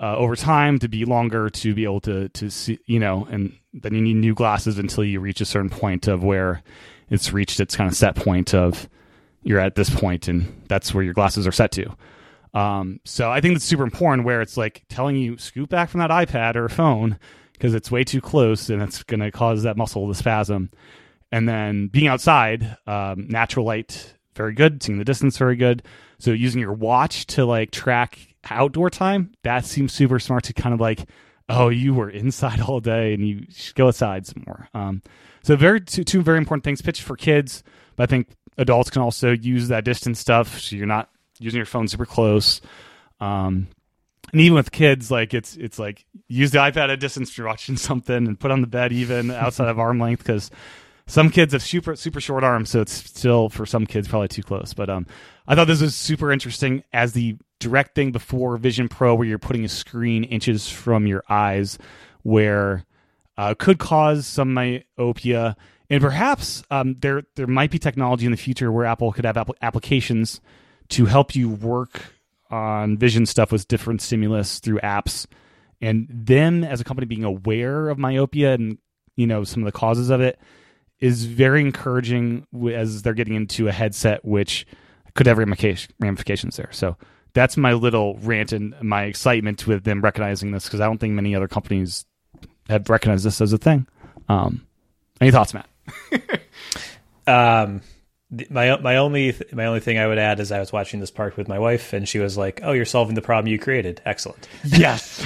uh, 0.00 0.16
over 0.16 0.36
time 0.36 0.78
to 0.78 0.88
be 0.88 1.04
longer 1.04 1.50
to 1.50 1.74
be 1.74 1.84
able 1.84 2.00
to 2.00 2.28
to 2.30 2.50
see 2.50 2.78
you 2.86 2.98
know 2.98 3.26
and 3.30 3.52
then 3.72 3.94
you 3.94 4.00
need 4.00 4.14
new 4.14 4.34
glasses 4.34 4.78
until 4.78 5.04
you 5.04 5.20
reach 5.20 5.40
a 5.40 5.44
certain 5.44 5.70
point 5.70 6.06
of 6.08 6.22
where 6.22 6.62
it's 7.10 7.32
reached 7.32 7.60
its 7.60 7.76
kind 7.76 7.90
of 7.90 7.96
set 7.96 8.14
point 8.14 8.54
of 8.54 8.88
you're 9.42 9.60
at 9.60 9.74
this 9.74 9.90
point 9.90 10.28
and 10.28 10.64
that's 10.68 10.92
where 10.92 11.04
your 11.04 11.14
glasses 11.14 11.46
are 11.46 11.52
set 11.52 11.72
to. 11.72 11.90
Um, 12.54 13.00
so 13.04 13.30
i 13.30 13.40
think 13.42 13.56
it's 13.56 13.64
super 13.64 13.82
important 13.82 14.24
where 14.24 14.40
it's 14.40 14.56
like 14.56 14.84
telling 14.88 15.16
you 15.16 15.36
scoot 15.36 15.68
back 15.68 15.90
from 15.90 16.00
that 16.00 16.10
ipad 16.10 16.56
or 16.56 16.68
phone 16.70 17.18
because 17.58 17.74
it's 17.74 17.90
way 17.90 18.04
too 18.04 18.20
close 18.20 18.70
and 18.70 18.80
it's 18.82 19.02
going 19.02 19.20
to 19.20 19.30
cause 19.30 19.64
that 19.64 19.76
muscle 19.76 20.06
to 20.08 20.14
spasm. 20.14 20.70
And 21.32 21.48
then 21.48 21.88
being 21.88 22.06
outside 22.06 22.76
um, 22.86 23.26
natural 23.28 23.66
light 23.66 24.14
very 24.34 24.54
good. 24.54 24.82
Seeing 24.82 24.98
the 24.98 25.04
distance 25.04 25.36
very 25.36 25.56
good. 25.56 25.82
So 26.18 26.30
using 26.30 26.60
your 26.60 26.72
watch 26.72 27.26
to 27.28 27.44
like 27.44 27.72
track 27.72 28.18
outdoor 28.50 28.90
time, 28.90 29.32
that 29.42 29.64
seems 29.64 29.92
super 29.92 30.18
smart 30.18 30.44
to 30.44 30.52
kind 30.52 30.74
of 30.74 30.80
like, 30.80 31.08
oh, 31.48 31.68
you 31.68 31.94
were 31.94 32.10
inside 32.10 32.60
all 32.68 32.80
day 32.80 33.14
and 33.14 33.26
you 33.26 33.46
should 33.50 33.74
go 33.74 33.88
outside 33.88 34.26
some 34.26 34.44
more. 34.46 34.68
Um, 34.74 35.02
so 35.42 35.56
very 35.56 35.80
two, 35.80 36.04
two 36.04 36.22
very 36.22 36.38
important 36.38 36.64
things. 36.64 36.82
Pitch 36.82 37.02
for 37.02 37.16
kids, 37.16 37.62
but 37.96 38.04
I 38.04 38.06
think 38.06 38.28
adults 38.56 38.90
can 38.90 39.02
also 39.02 39.32
use 39.32 39.68
that 39.68 39.84
distance 39.84 40.18
stuff 40.18 40.58
so 40.58 40.76
you're 40.76 40.86
not 40.86 41.10
using 41.38 41.58
your 41.58 41.66
phone 41.66 41.88
super 41.88 42.06
close. 42.06 42.60
Um, 43.20 43.68
and 44.32 44.40
even 44.40 44.56
with 44.56 44.72
kids, 44.72 45.10
like 45.10 45.32
it's 45.32 45.56
it's 45.56 45.78
like 45.78 46.04
use 46.28 46.50
the 46.50 46.58
iPad 46.58 46.76
at 46.76 46.90
a 46.90 46.96
distance 46.96 47.30
if 47.30 47.38
you're 47.38 47.46
watching 47.46 47.76
something 47.78 48.26
and 48.26 48.38
put 48.38 48.50
on 48.50 48.60
the 48.60 48.66
bed 48.66 48.92
even 48.92 49.30
outside 49.30 49.68
of 49.68 49.78
arm 49.78 49.98
length 49.98 50.18
because 50.18 50.50
some 51.06 51.30
kids 51.30 51.54
have 51.54 51.62
super 51.62 51.96
super 51.96 52.20
short 52.20 52.44
arms, 52.44 52.70
so 52.70 52.80
it's 52.80 52.92
still 52.92 53.48
for 53.48 53.64
some 53.64 53.86
kids 53.86 54.08
probably 54.08 54.28
too 54.28 54.42
close. 54.42 54.74
But 54.74 54.90
um, 54.90 55.06
I 55.46 55.54
thought 55.54 55.66
this 55.66 55.80
was 55.80 55.94
super 55.94 56.30
interesting 56.30 56.82
as 56.92 57.12
the 57.12 57.36
direct 57.58 57.94
thing 57.94 58.12
before 58.12 58.56
Vision 58.56 58.88
Pro, 58.88 59.14
where 59.14 59.26
you're 59.26 59.38
putting 59.38 59.64
a 59.64 59.68
screen 59.68 60.24
inches 60.24 60.68
from 60.68 61.06
your 61.06 61.22
eyes, 61.28 61.78
where 62.22 62.84
uh, 63.36 63.54
could 63.58 63.78
cause 63.78 64.26
some 64.26 64.54
myopia, 64.54 65.56
and 65.90 66.02
perhaps 66.02 66.62
um, 66.70 66.96
there 67.00 67.22
there 67.36 67.46
might 67.46 67.70
be 67.70 67.78
technology 67.78 68.26
in 68.26 68.32
the 68.32 68.36
future 68.36 68.70
where 68.70 68.84
Apple 68.84 69.12
could 69.12 69.24
have 69.24 69.36
applications 69.62 70.40
to 70.90 71.06
help 71.06 71.34
you 71.34 71.48
work 71.48 72.02
on 72.50 72.96
vision 72.96 73.26
stuff 73.26 73.52
with 73.52 73.68
different 73.68 74.00
stimulus 74.00 74.58
through 74.58 74.80
apps, 74.80 75.26
and 75.80 76.06
them 76.10 76.64
as 76.64 76.80
a 76.80 76.84
company 76.84 77.06
being 77.06 77.24
aware 77.24 77.88
of 77.88 77.98
myopia 77.98 78.54
and 78.54 78.78
you 79.16 79.26
know 79.26 79.44
some 79.44 79.62
of 79.62 79.66
the 79.66 79.78
causes 79.78 80.10
of 80.10 80.20
it 80.20 80.38
is 81.00 81.26
very 81.26 81.60
encouraging 81.60 82.46
as 82.72 83.02
they're 83.02 83.14
getting 83.14 83.34
into 83.34 83.68
a 83.68 83.72
headset 83.72 84.24
which 84.24 84.66
could 85.14 85.26
have 85.26 85.38
ramifications 85.38 86.56
there. 86.56 86.70
So 86.72 86.96
that's 87.38 87.56
my 87.56 87.72
little 87.72 88.18
rant 88.22 88.50
and 88.52 88.74
my 88.82 89.04
excitement 89.04 89.64
with 89.64 89.84
them 89.84 90.00
recognizing 90.00 90.50
this 90.50 90.64
because 90.64 90.80
I 90.80 90.86
don't 90.86 90.98
think 90.98 91.14
many 91.14 91.36
other 91.36 91.46
companies 91.46 92.04
have 92.68 92.90
recognized 92.90 93.24
this 93.24 93.40
as 93.40 93.52
a 93.52 93.58
thing. 93.58 93.86
Um, 94.28 94.66
any 95.20 95.30
thoughts, 95.30 95.54
Matt? 95.54 95.68
um, 97.28 97.80
my 98.50 98.76
my 98.80 98.96
only 98.96 99.36
my 99.52 99.66
only 99.66 99.78
thing 99.78 99.98
I 99.98 100.08
would 100.08 100.18
add 100.18 100.40
is 100.40 100.50
I 100.50 100.58
was 100.58 100.72
watching 100.72 100.98
this 100.98 101.12
park 101.12 101.36
with 101.36 101.46
my 101.46 101.60
wife 101.60 101.92
and 101.92 102.08
she 102.08 102.18
was 102.18 102.36
like, 102.36 102.60
"Oh, 102.64 102.72
you're 102.72 102.84
solving 102.84 103.14
the 103.14 103.22
problem 103.22 103.46
you 103.52 103.58
created. 103.60 104.02
Excellent." 104.04 104.48
Yes. 104.64 105.24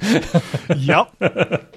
yep. 0.76 1.74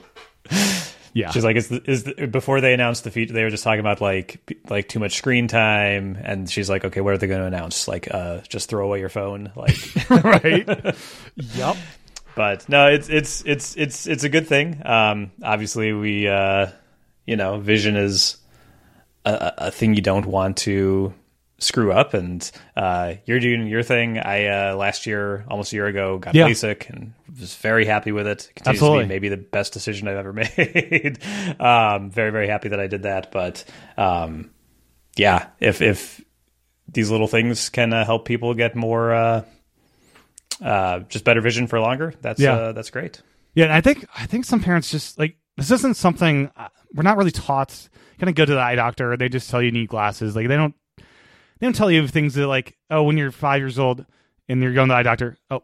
Yeah, 1.14 1.32
she's 1.32 1.44
like, 1.44 1.58
is 1.58 1.68
the, 1.70 1.82
is 1.90 2.04
the, 2.04 2.28
before 2.28 2.62
they 2.62 2.74
announced 2.74 3.04
the 3.04 3.12
feature, 3.12 3.34
they 3.34 3.44
were 3.44 3.50
just 3.50 3.64
talking 3.64 3.80
about 3.82 4.00
like 4.02 4.40
like 4.70 4.88
too 4.88 5.00
much 5.00 5.16
screen 5.16 5.48
time, 5.48 6.18
and 6.22 6.50
she's 6.50 6.70
like, 6.70 6.86
okay, 6.86 7.02
what 7.02 7.14
are 7.14 7.18
they 7.18 7.28
going 7.28 7.42
to 7.42 7.48
announce? 7.48 7.88
Like, 7.88 8.14
uh, 8.14 8.40
just 8.48 8.70
throw 8.70 8.86
away 8.86 9.00
your 9.00 9.10
phone, 9.10 9.52
like, 9.56 9.78
right? 10.10 10.96
yep. 11.36 11.78
But 12.36 12.70
no, 12.70 12.88
it's 12.88 13.10
it's 13.10 13.44
it's 13.46 13.76
it's 13.76 14.08
it's 14.08 14.24
a 14.24 14.30
good 14.30 14.48
thing. 14.48 14.82
Um, 14.86 15.32
obviously, 15.44 15.92
we 15.92 16.28
uh, 16.28 16.68
you 17.26 17.36
know, 17.36 17.60
vision 17.60 17.98
is 17.98 18.38
a, 19.26 19.54
a 19.58 19.72
thing 19.72 19.96
you 19.96 20.02
don't 20.02 20.26
want 20.26 20.58
to 20.58 21.14
screw 21.62 21.92
up 21.92 22.14
and 22.14 22.52
uh, 22.76 23.14
you're 23.26 23.40
doing 23.40 23.68
your 23.68 23.84
thing. 23.84 24.18
I 24.18 24.48
uh, 24.48 24.76
last 24.76 25.06
year, 25.06 25.46
almost 25.48 25.72
a 25.72 25.76
year 25.76 25.88
ago, 25.88 26.18
got 26.18 26.36
yeah. 26.36 26.48
LASIK 26.48 26.90
and 26.90 27.14
was 27.40 27.56
very 27.56 27.86
happy 27.86 28.12
with 28.12 28.28
it. 28.28 28.52
Continues 28.56 28.82
Absolutely. 28.82 29.04
to 29.04 29.08
be 29.08 29.14
maybe 29.14 29.30
the 29.30 29.38
best 29.38 29.74
decision 29.74 30.08
I've 30.08 30.18
ever 30.18 30.34
made. 30.34 31.20
um, 31.60 32.10
very 32.10 32.32
very 32.32 32.48
happy 32.48 32.70
that 32.70 32.80
I 32.80 32.88
did 32.88 33.04
that. 33.04 33.32
But 33.32 33.64
um, 33.98 34.52
yeah, 35.16 35.48
if 35.60 35.82
if 35.82 36.22
these 36.88 37.10
little 37.10 37.28
things 37.28 37.70
can 37.70 37.94
uh, 37.94 38.04
help 38.06 38.26
people 38.26 38.54
get 38.54 38.76
more 38.76 39.14
uh, 39.14 39.46
uh, 40.62 41.00
just 41.00 41.24
better 41.24 41.42
vision 41.42 41.68
for 41.68 41.80
longer, 41.80 42.14
that's 42.22 42.40
yeah. 42.40 42.54
Uh, 42.54 42.72
that's 42.74 42.90
great. 42.90 43.22
Yeah, 43.54 43.66
and 43.66 43.74
I 43.74 43.82
think 43.82 44.06
I 44.18 44.26
think 44.26 44.46
some 44.46 44.62
parents 44.62 44.90
just 44.90 45.20
like 45.20 45.38
this 45.58 45.72
isn't 45.72 45.96
something 45.96 46.50
we're 46.94 47.04
not 47.04 47.18
really 47.18 47.32
taught. 47.32 47.88
Kind 48.20 48.30
of 48.30 48.36
go 48.36 48.46
to 48.46 48.54
the 48.54 48.60
eye 48.60 48.76
doctor. 48.76 49.18
They 49.18 49.30
just 49.30 49.50
tell 49.50 49.62
you, 49.62 49.68
you 49.68 49.72
need 49.72 49.90
glasses. 49.90 50.36
Like 50.36 50.48
they 50.48 50.56
don't 50.56 50.76
they 51.62 51.68
don't 51.68 51.76
tell 51.76 51.92
you 51.92 52.08
things 52.08 52.34
that 52.34 52.48
like, 52.48 52.76
oh, 52.90 53.04
when 53.04 53.18
you're 53.18 53.32
five 53.32 53.62
years 53.62 53.78
old 53.78 54.04
and 54.50 54.64
you're 54.64 54.74
going 54.74 54.88
to 54.90 54.94
the 54.94 54.98
eye 54.98 55.04
doctor, 55.04 55.38
oh, 55.52 55.62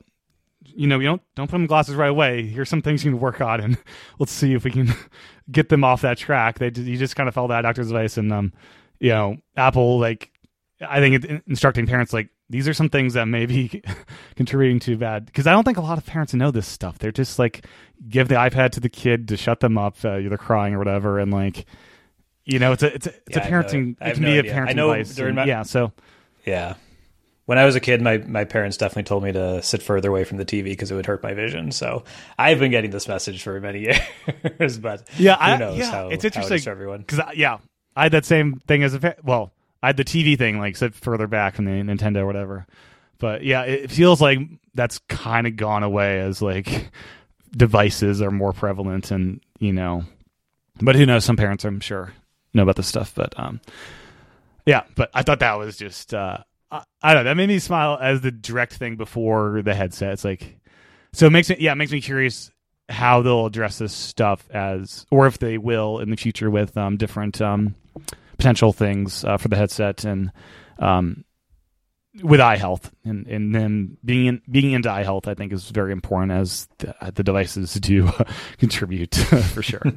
you 0.63 0.85
know, 0.85 0.99
you 0.99 1.07
don't 1.07 1.23
don't 1.35 1.47
put 1.47 1.57
them 1.57 1.65
glasses 1.65 1.95
right 1.95 2.09
away. 2.09 2.45
Here's 2.45 2.69
some 2.69 2.83
things 2.83 3.03
you 3.03 3.11
can 3.11 3.19
work 3.19 3.41
on, 3.41 3.59
and 3.61 3.77
let's 4.19 4.31
see 4.31 4.53
if 4.53 4.63
we 4.63 4.69
can 4.69 4.93
get 5.51 5.69
them 5.69 5.83
off 5.83 6.01
that 6.01 6.19
track. 6.19 6.59
They 6.59 6.67
you 6.67 6.97
just 6.97 7.15
kind 7.15 7.27
of 7.27 7.33
follow 7.33 7.47
that 7.47 7.61
doctor's 7.61 7.87
advice, 7.87 8.17
and 8.17 8.31
um, 8.31 8.53
you 8.99 9.09
know, 9.09 9.37
Apple 9.55 9.99
like 9.99 10.31
I 10.87 10.99
think 10.99 11.25
instructing 11.47 11.87
parents 11.87 12.13
like 12.13 12.29
these 12.47 12.67
are 12.67 12.75
some 12.75 12.89
things 12.89 13.15
that 13.15 13.25
may 13.25 13.47
be 13.47 13.81
contributing 14.35 14.79
to 14.81 14.97
bad 14.97 15.25
because 15.25 15.47
I 15.47 15.51
don't 15.51 15.63
think 15.63 15.79
a 15.79 15.81
lot 15.81 15.97
of 15.97 16.05
parents 16.05 16.35
know 16.35 16.51
this 16.51 16.67
stuff. 16.67 16.99
They're 16.99 17.11
just 17.11 17.39
like 17.39 17.65
give 18.07 18.27
the 18.27 18.35
iPad 18.35 18.69
to 18.71 18.79
the 18.79 18.89
kid 18.89 19.27
to 19.29 19.37
shut 19.37 19.61
them 19.61 19.79
up, 19.79 19.95
uh, 20.05 20.19
either 20.19 20.37
crying 20.37 20.75
or 20.75 20.77
whatever, 20.77 21.17
and 21.17 21.31
like 21.31 21.65
you 22.47 22.59
know, 22.59 22.71
it's 22.71 22.83
a 22.83 22.95
it's 22.95 23.07
a, 23.07 23.09
it's 23.27 23.37
yeah, 23.37 23.47
a 23.47 23.51
parenting. 23.51 23.97
It 23.99 24.13
can 24.13 24.23
no 24.23 24.31
be 24.31 24.39
idea. 24.39 24.51
a 24.51 24.55
parenting 24.55 24.69
I 24.69 24.73
know 24.73 24.93
device. 24.93 25.15
During 25.15 25.35
my, 25.35 25.45
yeah, 25.45 25.63
so 25.63 25.91
yeah. 26.45 26.75
When 27.45 27.57
I 27.57 27.65
was 27.65 27.75
a 27.75 27.79
kid, 27.79 28.01
my, 28.01 28.17
my 28.17 28.43
parents 28.43 28.75
definitely 28.75 29.03
told 29.03 29.23
me 29.23 29.31
to 29.31 29.61
sit 29.61 29.81
further 29.81 30.09
away 30.09 30.25
from 30.25 30.37
the 30.37 30.43
TV 30.43 30.65
because 30.65 30.91
it 30.91 30.95
would 30.95 31.05
hurt 31.05 31.23
my 31.23 31.33
vision. 31.33 31.71
So 31.71 32.03
I've 32.37 32.59
been 32.59 32.71
getting 32.71 32.91
this 32.91 33.07
message 33.07 33.41
for 33.41 33.57
many 33.61 33.87
years, 34.59 34.77
but 34.77 35.07
yeah, 35.17 35.35
I, 35.39 35.57
yeah, 35.71 35.91
how, 35.91 36.09
it's 36.09 36.25
interesting 36.25 36.59
for 36.59 36.71
everyone. 36.71 36.99
Because 36.99 37.21
yeah, 37.35 37.59
I 37.95 38.03
had 38.03 38.11
that 38.13 38.25
same 38.25 38.61
thing 38.67 38.83
as 38.83 38.95
a 38.95 39.15
well, 39.23 39.51
I 39.83 39.87
had 39.87 39.97
the 39.97 40.05
TV 40.05 40.37
thing 40.37 40.59
like 40.59 40.75
sit 40.75 40.95
further 40.95 41.27
back 41.27 41.55
from 41.55 41.65
the 41.65 41.71
Nintendo 41.71 42.17
or 42.17 42.25
whatever. 42.25 42.65
But 43.17 43.43
yeah, 43.43 43.63
it 43.63 43.91
feels 43.91 44.21
like 44.21 44.39
that's 44.73 44.99
kind 45.09 45.47
of 45.47 45.55
gone 45.55 45.83
away 45.83 46.19
as 46.19 46.41
like 46.41 46.91
devices 47.51 48.21
are 48.21 48.31
more 48.31 48.53
prevalent 48.53 49.11
and 49.11 49.41
you 49.59 49.73
know, 49.73 50.03
but 50.81 50.95
who 50.95 51.05
knows? 51.05 51.25
Some 51.25 51.37
parents, 51.37 51.65
I'm 51.65 51.79
sure, 51.79 52.13
know 52.53 52.63
about 52.63 52.75
this 52.75 52.87
stuff. 52.87 53.13
But 53.15 53.37
um, 53.39 53.61
yeah, 54.65 54.83
but 54.95 55.09
I 55.13 55.23
thought 55.23 55.39
that 55.39 55.57
was 55.57 55.77
just 55.77 56.13
uh, 56.13 56.39
I, 56.71 56.83
I 57.01 57.13
don't 57.13 57.23
know. 57.23 57.29
That 57.29 57.37
made 57.37 57.49
me 57.49 57.59
smile 57.59 57.97
as 58.01 58.21
the 58.21 58.31
direct 58.31 58.73
thing 58.73 58.95
before 58.95 59.61
the 59.61 59.73
headset. 59.73 60.13
It's 60.13 60.25
like 60.25 60.59
so 61.13 61.27
it 61.27 61.31
makes 61.31 61.49
me 61.49 61.57
yeah, 61.59 61.71
it 61.71 61.75
makes 61.75 61.91
me 61.91 62.01
curious 62.01 62.51
how 62.89 63.21
they'll 63.21 63.45
address 63.45 63.79
this 63.79 63.93
stuff 63.93 64.49
as 64.49 65.05
or 65.11 65.27
if 65.27 65.39
they 65.39 65.57
will 65.57 65.99
in 65.99 66.09
the 66.09 66.15
future 66.15 66.49
with 66.49 66.77
um 66.77 66.95
different 66.95 67.41
um 67.41 67.75
potential 68.37 68.71
things 68.71 69.23
uh, 69.25 69.37
for 69.37 69.47
the 69.47 69.55
headset 69.55 70.05
and 70.05 70.31
um, 70.79 71.25
with 72.23 72.39
eye 72.39 72.55
health 72.55 72.91
and 73.03 73.27
and 73.27 73.53
then 73.53 73.97
being 74.03 74.25
in, 74.27 74.41
being 74.49 74.71
into 74.71 74.89
eye 74.89 75.03
health 75.03 75.27
I 75.27 75.33
think 75.33 75.51
is 75.51 75.69
very 75.69 75.91
important 75.91 76.31
as 76.31 76.67
the, 76.77 76.95
the 77.13 77.23
devices 77.23 77.73
do 77.73 78.09
contribute 78.57 79.15
for 79.53 79.61
sure. 79.61 79.83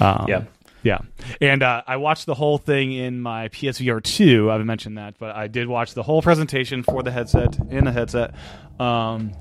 Um, 0.00 0.26
yeah. 0.28 0.44
Yeah, 0.82 0.98
and 1.40 1.62
uh, 1.62 1.82
I 1.86 1.96
watched 1.96 2.26
the 2.26 2.34
whole 2.34 2.58
thing 2.58 2.92
in 2.92 3.20
my 3.20 3.48
PSVR 3.48 4.02
two. 4.02 4.48
I 4.48 4.52
haven't 4.52 4.66
mentioned 4.66 4.98
that, 4.98 5.18
but 5.18 5.34
I 5.34 5.48
did 5.48 5.68
watch 5.68 5.94
the 5.94 6.02
whole 6.02 6.22
presentation 6.22 6.82
for 6.82 7.02
the 7.02 7.10
headset 7.10 7.58
in 7.70 7.84
the 7.84 7.92
headset. 7.92 8.34
Um, 8.78 9.32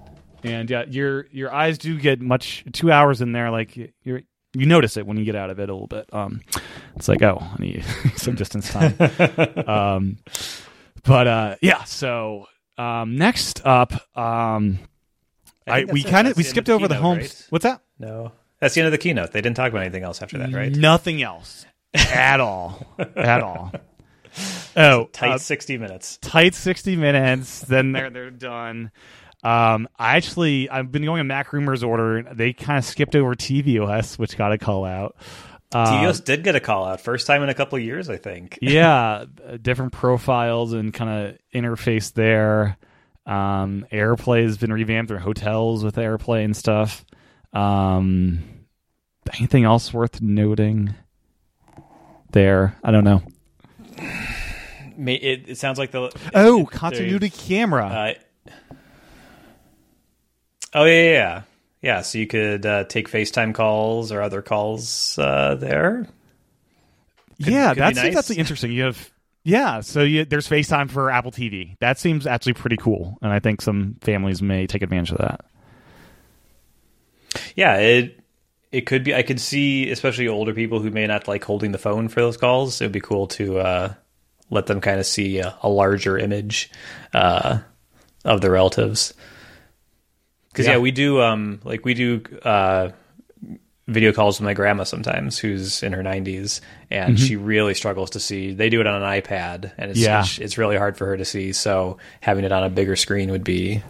and 0.43 0.69
yeah, 0.69 0.85
your 0.87 1.27
your 1.31 1.53
eyes 1.53 1.77
do 1.77 1.99
get 1.99 2.21
much 2.21 2.65
two 2.71 2.91
hours 2.91 3.21
in 3.21 3.31
there. 3.31 3.51
Like 3.51 3.77
you're 4.03 4.21
you 4.53 4.65
notice 4.65 4.97
it 4.97 5.05
when 5.05 5.17
you 5.17 5.25
get 5.25 5.35
out 5.35 5.49
of 5.49 5.59
it 5.59 5.69
a 5.69 5.73
little 5.73 5.87
bit. 5.87 6.09
Um, 6.11 6.41
it's 6.95 7.07
like, 7.07 7.21
oh, 7.21 7.37
I 7.39 7.61
need 7.61 7.85
some 8.15 8.35
distance 8.35 8.69
time. 8.71 8.95
um, 9.67 10.17
but 11.03 11.27
uh, 11.27 11.55
yeah. 11.61 11.83
So 11.83 12.47
um, 12.77 13.17
next 13.17 13.65
up, 13.65 13.93
um, 14.17 14.79
I, 15.67 15.81
I 15.81 15.85
we 15.85 16.03
kind 16.03 16.27
of 16.27 16.37
we 16.37 16.43
skipped 16.43 16.69
over 16.69 16.87
the 16.87 16.95
home. 16.95 17.17
Right? 17.19 17.45
What's 17.49 17.63
that? 17.63 17.81
No, 17.99 18.31
that's 18.59 18.75
the 18.75 18.81
end 18.81 18.87
of 18.87 18.91
the 18.91 18.97
keynote. 18.97 19.31
They 19.31 19.41
didn't 19.41 19.57
talk 19.57 19.71
about 19.71 19.81
anything 19.81 20.03
else 20.03 20.21
after 20.21 20.37
that, 20.39 20.53
right? 20.53 20.71
Nothing 20.71 21.21
else 21.21 21.65
at 21.93 22.39
all, 22.39 22.85
at 23.15 23.41
all. 23.41 23.71
Oh, 24.75 25.09
tight 25.11 25.31
uh, 25.31 25.37
sixty 25.39 25.79
minutes. 25.79 26.17
Tight 26.21 26.53
sixty 26.53 26.95
minutes. 26.95 27.61
then 27.61 27.91
they're 27.91 28.11
they're 28.11 28.29
done. 28.29 28.91
Um, 29.43 29.87
I 29.97 30.17
actually 30.17 30.69
I've 30.69 30.91
been 30.91 31.03
going 31.03 31.21
in 31.21 31.27
MacRumors 31.27 31.83
order. 31.83 32.23
They 32.33 32.53
kind 32.53 32.77
of 32.77 32.85
skipped 32.85 33.15
over 33.15 33.33
tvOS, 33.33 34.19
which 34.19 34.37
got 34.37 34.51
a 34.51 34.57
call 34.57 34.85
out. 34.85 35.15
Um, 35.73 35.85
tvOS 35.87 36.23
did 36.23 36.43
get 36.43 36.55
a 36.55 36.59
call 36.59 36.85
out, 36.85 37.01
first 37.01 37.27
time 37.27 37.43
in 37.43 37.49
a 37.49 37.53
couple 37.53 37.79
years, 37.79 38.09
I 38.09 38.17
think. 38.17 38.59
yeah, 38.61 39.25
different 39.61 39.93
profiles 39.93 40.73
and 40.73 40.93
kind 40.93 41.27
of 41.27 41.37
interface 41.53 42.13
there. 42.13 42.77
Um, 43.25 43.85
AirPlay 43.91 44.43
has 44.43 44.57
been 44.57 44.71
revamped. 44.71 45.09
There 45.09 45.19
hotels 45.19 45.83
with 45.83 45.95
AirPlay 45.95 46.45
and 46.45 46.55
stuff. 46.55 47.03
Um, 47.53 48.43
anything 49.37 49.63
else 49.63 49.93
worth 49.93 50.21
noting 50.21 50.93
there? 52.31 52.77
I 52.83 52.91
don't 52.91 53.03
know. 53.03 53.21
It, 54.99 55.49
it 55.49 55.57
sounds 55.57 55.77
like 55.77 55.91
the 55.91 56.11
oh 56.33 56.65
continuity 56.65 57.29
camera. 57.29 57.85
Uh, 57.85 58.13
Oh 60.73 60.83
yeah, 60.83 60.93
yeah, 60.93 61.11
yeah. 61.11 61.41
yeah 61.81 62.01
so 62.01 62.17
you 62.17 62.27
could 62.27 62.65
uh, 62.65 62.83
take 62.85 63.09
FaceTime 63.09 63.53
calls 63.53 64.11
or 64.11 64.21
other 64.21 64.41
calls 64.41 65.17
uh, 65.17 65.55
there. 65.55 66.07
Could, 67.43 67.53
yeah, 67.53 67.73
could 67.73 67.81
that's 67.83 67.97
nice. 67.97 68.13
that's 68.13 68.31
interesting. 68.31 68.71
You 68.71 68.83
have 68.83 69.11
yeah, 69.43 69.79
so 69.79 70.01
you, 70.03 70.25
there's 70.25 70.47
FaceTime 70.47 70.89
for 70.89 71.09
Apple 71.09 71.31
TV. 71.31 71.77
That 71.79 71.97
seems 71.97 72.27
actually 72.27 72.53
pretty 72.53 72.77
cool, 72.77 73.17
and 73.21 73.31
I 73.31 73.39
think 73.39 73.61
some 73.61 73.95
families 74.01 74.41
may 74.41 74.67
take 74.67 74.81
advantage 74.81 75.11
of 75.11 75.19
that. 75.19 75.45
Yeah, 77.55 77.77
it 77.77 78.19
it 78.71 78.81
could 78.81 79.03
be. 79.03 79.15
I 79.15 79.23
could 79.23 79.39
see, 79.39 79.89
especially 79.91 80.27
older 80.27 80.53
people 80.53 80.79
who 80.79 80.91
may 80.91 81.07
not 81.07 81.27
like 81.27 81.43
holding 81.43 81.71
the 81.71 81.77
phone 81.77 82.09
for 82.09 82.21
those 82.21 82.37
calls. 82.37 82.81
It 82.81 82.85
would 82.85 82.91
be 82.91 82.99
cool 82.99 83.27
to 83.27 83.59
uh, 83.59 83.93
let 84.49 84.67
them 84.67 84.81
kind 84.81 84.99
of 84.99 85.05
see 85.05 85.39
a, 85.39 85.57
a 85.61 85.69
larger 85.69 86.17
image 86.17 86.69
uh, 87.13 87.59
of 88.25 88.41
the 88.41 88.51
relatives. 88.51 89.13
Because 90.49 90.65
yeah. 90.65 90.73
yeah. 90.73 90.79
we 90.79 90.91
do 90.91 91.21
um 91.21 91.59
like 91.63 91.85
we 91.85 91.93
do 91.93 92.23
uh 92.43 92.89
video 93.87 94.11
calls 94.11 94.39
with 94.39 94.45
my 94.45 94.53
grandma 94.53 94.83
sometimes 94.83 95.37
who's 95.37 95.81
in 95.81 95.93
her 95.93 96.03
90s 96.03 96.59
and 96.89 97.15
mm-hmm. 97.15 97.25
she 97.25 97.35
really 97.37 97.73
struggles 97.73 98.09
to 98.11 98.19
see 98.19 98.51
they 98.53 98.69
do 98.69 98.81
it 98.81 98.87
on 98.87 99.01
an 99.01 99.21
ipad 99.21 99.71
and 99.77 99.91
it's, 99.91 99.99
yeah. 99.99 100.21
it's, 100.21 100.39
it's 100.39 100.57
really 100.57 100.75
hard 100.75 100.97
for 100.97 101.05
her 101.05 101.15
to 101.15 101.23
see 101.23 101.53
so 101.53 101.97
having 102.19 102.43
it 102.43 102.51
on 102.51 102.63
a 102.63 102.69
bigger 102.69 102.97
screen 102.97 103.31
would 103.31 103.45
be 103.45 103.81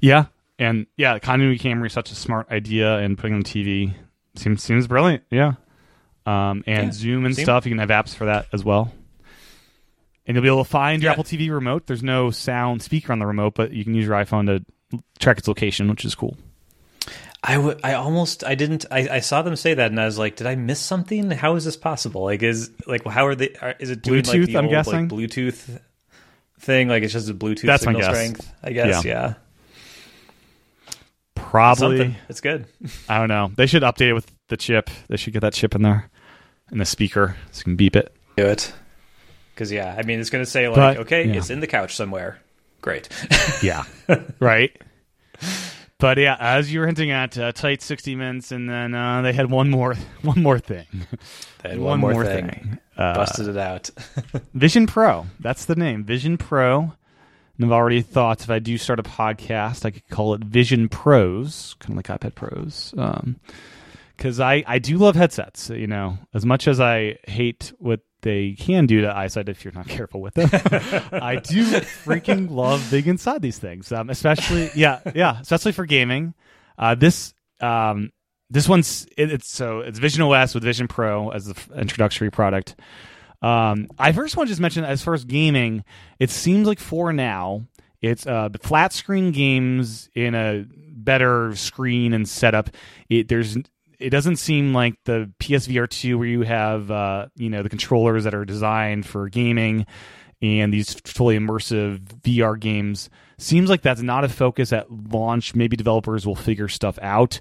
yeah 0.00 0.26
and 0.60 0.86
yeah 0.96 1.18
continuity 1.18 1.58
camera 1.58 1.86
is 1.86 1.92
such 1.92 2.12
a 2.12 2.14
smart 2.14 2.48
idea 2.50 2.98
and 2.98 3.18
putting 3.18 3.34
on 3.34 3.42
tv 3.42 3.92
seems 4.36 4.62
seems 4.62 4.86
brilliant 4.86 5.24
yeah 5.30 5.54
um 6.26 6.62
and 6.68 6.86
yeah. 6.86 6.92
zoom 6.92 7.24
and 7.24 7.34
stuff 7.34 7.66
you 7.66 7.70
can 7.70 7.78
have 7.78 7.88
apps 7.88 8.14
for 8.14 8.26
that 8.26 8.46
as 8.52 8.64
well 8.64 8.92
and 10.26 10.36
you'll 10.36 10.42
be 10.42 10.48
able 10.48 10.62
to 10.62 10.70
find 10.70 11.02
your 11.02 11.08
yeah. 11.08 11.12
apple 11.14 11.24
tv 11.24 11.50
remote 11.50 11.88
there's 11.88 12.04
no 12.04 12.30
sound 12.30 12.80
speaker 12.80 13.12
on 13.12 13.18
the 13.18 13.26
remote 13.26 13.54
but 13.54 13.72
you 13.72 13.82
can 13.82 13.94
use 13.94 14.06
your 14.06 14.14
iphone 14.16 14.46
to 14.46 14.64
track 15.18 15.38
its 15.38 15.48
location, 15.48 15.88
which 15.88 16.04
is 16.04 16.14
cool. 16.14 16.36
I, 17.42 17.54
w- 17.54 17.78
I 17.82 17.94
almost 17.94 18.44
I 18.44 18.54
didn't 18.54 18.84
I, 18.90 19.08
I 19.08 19.20
saw 19.20 19.40
them 19.40 19.56
say 19.56 19.72
that 19.72 19.90
and 19.90 19.98
I 19.98 20.04
was 20.04 20.18
like, 20.18 20.36
did 20.36 20.46
I 20.46 20.56
miss 20.56 20.78
something? 20.78 21.30
How 21.30 21.56
is 21.56 21.64
this 21.64 21.76
possible? 21.76 22.24
Like, 22.24 22.42
is 22.42 22.70
like 22.86 23.06
how 23.06 23.26
are 23.26 23.34
they? 23.34 23.54
Are, 23.62 23.74
is 23.78 23.90
it 23.90 24.02
doing 24.02 24.22
Bluetooth? 24.22 24.40
Like 24.40 24.46
the 24.46 24.58
I'm 24.58 24.64
old, 24.64 24.72
guessing 24.72 25.08
like, 25.08 25.10
Bluetooth 25.10 25.80
thing. 26.58 26.88
Like 26.88 27.02
it's 27.02 27.14
just 27.14 27.30
a 27.30 27.34
Bluetooth 27.34 27.62
That's 27.62 27.82
signal 27.82 28.02
strength. 28.02 28.52
I 28.62 28.72
guess. 28.72 29.04
Yeah. 29.04 29.10
yeah. 29.10 29.34
Probably. 31.50 31.98
Something. 31.98 32.16
It's 32.28 32.40
good. 32.40 32.66
I 33.08 33.18
don't 33.18 33.28
know. 33.28 33.50
They 33.54 33.66
should 33.66 33.82
update 33.82 34.10
it 34.10 34.12
with 34.12 34.30
the 34.48 34.56
chip. 34.56 34.88
They 35.08 35.16
should 35.16 35.32
get 35.32 35.40
that 35.40 35.52
chip 35.52 35.74
in 35.74 35.82
there, 35.82 36.08
in 36.70 36.78
the 36.78 36.84
speaker, 36.84 37.36
so 37.50 37.58
you 37.58 37.64
can 37.64 37.76
beep 37.76 37.96
it. 37.96 38.14
Do 38.36 38.46
it. 38.46 38.72
Because 39.54 39.72
yeah, 39.72 39.94
I 39.98 40.02
mean, 40.02 40.20
it's 40.20 40.30
going 40.30 40.44
to 40.44 40.50
say 40.50 40.68
like, 40.68 40.76
but, 40.76 40.96
okay, 40.98 41.26
yeah. 41.26 41.34
it's 41.34 41.50
in 41.50 41.60
the 41.60 41.66
couch 41.66 41.96
somewhere 41.96 42.40
great. 42.80 43.08
yeah, 43.62 43.84
right. 44.38 44.76
But 45.98 46.18
yeah, 46.18 46.36
as 46.38 46.72
you 46.72 46.80
were 46.80 46.86
hinting 46.86 47.10
at, 47.10 47.36
uh, 47.36 47.52
tight 47.52 47.82
sixty 47.82 48.14
minutes, 48.14 48.52
and 48.52 48.68
then 48.68 48.94
uh, 48.94 49.22
they 49.22 49.32
had 49.32 49.50
one 49.50 49.70
more, 49.70 49.94
one 50.22 50.42
more 50.42 50.58
thing. 50.58 50.86
They 51.62 51.70
had 51.70 51.78
one, 51.78 52.00
one 52.00 52.14
more, 52.14 52.24
thing. 52.24 52.48
thing. 52.48 52.78
Uh, 52.96 53.14
Busted 53.14 53.48
it 53.48 53.56
out. 53.56 53.90
Vision 54.54 54.86
Pro. 54.86 55.26
That's 55.40 55.64
the 55.66 55.76
name. 55.76 56.04
Vision 56.04 56.38
Pro. 56.38 56.94
And 57.60 57.66
I've 57.66 57.76
already 57.76 58.00
thought 58.00 58.40
if 58.40 58.48
I 58.48 58.58
do 58.58 58.78
start 58.78 59.00
a 59.00 59.02
podcast, 59.02 59.84
I 59.84 59.90
could 59.90 60.08
call 60.08 60.32
it 60.32 60.42
Vision 60.42 60.88
Pros, 60.88 61.76
kind 61.78 61.90
of 61.90 61.96
like 61.96 62.20
iPad 62.20 62.34
Pros. 62.34 62.94
because 64.16 64.40
um, 64.40 64.46
I, 64.46 64.64
I 64.66 64.78
do 64.78 64.96
love 64.96 65.14
headsets. 65.14 65.68
You 65.68 65.86
know, 65.86 66.16
as 66.32 66.46
much 66.46 66.66
as 66.66 66.80
I 66.80 67.18
hate 67.28 67.74
what 67.78 68.00
they 68.22 68.52
can 68.58 68.86
do 68.86 69.02
to 69.02 69.14
eyesight 69.14 69.50
if 69.50 69.62
you're 69.62 69.74
not 69.74 69.88
careful 69.88 70.22
with 70.22 70.32
them. 70.32 70.48
I 71.12 71.36
do 71.36 71.66
freaking 71.66 72.50
love 72.50 72.86
being 72.90 73.04
inside 73.04 73.42
these 73.42 73.58
things, 73.58 73.92
um, 73.92 74.08
especially 74.08 74.70
yeah, 74.74 75.00
yeah, 75.14 75.38
especially 75.38 75.72
for 75.72 75.84
gaming. 75.84 76.32
Uh, 76.78 76.94
this 76.94 77.34
um, 77.60 78.10
this 78.48 78.70
one's 78.70 79.06
it, 79.18 79.30
it's 79.30 79.50
so 79.50 79.80
it's 79.80 79.98
Vision 79.98 80.22
OS 80.22 80.54
with 80.54 80.64
Vision 80.64 80.88
Pro 80.88 81.28
as 81.28 81.44
the 81.44 81.78
introductory 81.78 82.30
product. 82.30 82.74
Um, 83.42 83.88
I 83.98 84.12
first 84.12 84.36
want 84.36 84.48
to 84.48 84.52
just 84.52 84.60
mention 84.60 84.84
as 84.84 85.02
far 85.02 85.14
as 85.14 85.24
gaming, 85.24 85.84
it 86.18 86.30
seems 86.30 86.66
like 86.66 86.78
for 86.78 87.12
now 87.12 87.66
it's 88.02 88.26
uh, 88.26 88.48
the 88.48 88.58
flat 88.58 88.92
screen 88.92 89.32
games 89.32 90.08
in 90.14 90.34
a 90.34 90.64
better 90.92 91.54
screen 91.56 92.12
and 92.12 92.28
setup. 92.28 92.70
It, 93.08 93.28
there's 93.28 93.56
it 93.98 94.10
doesn't 94.10 94.36
seem 94.36 94.72
like 94.72 94.94
the 95.04 95.30
PSVR 95.40 95.88
2 95.88 96.18
where 96.18 96.26
you 96.26 96.42
have 96.42 96.90
uh, 96.90 97.26
you 97.36 97.50
know 97.50 97.62
the 97.62 97.68
controllers 97.68 98.24
that 98.24 98.34
are 98.34 98.44
designed 98.44 99.06
for 99.06 99.28
gaming 99.28 99.86
and 100.42 100.72
these 100.72 100.94
fully 100.94 101.38
immersive 101.38 101.98
VR 102.22 102.58
games 102.58 103.10
seems 103.38 103.68
like 103.68 103.82
that's 103.82 104.00
not 104.00 104.24
a 104.24 104.28
focus 104.28 104.72
at 104.72 104.90
launch. 104.90 105.54
Maybe 105.54 105.76
developers 105.76 106.26
will 106.26 106.34
figure 106.34 106.68
stuff 106.68 106.98
out. 107.02 107.40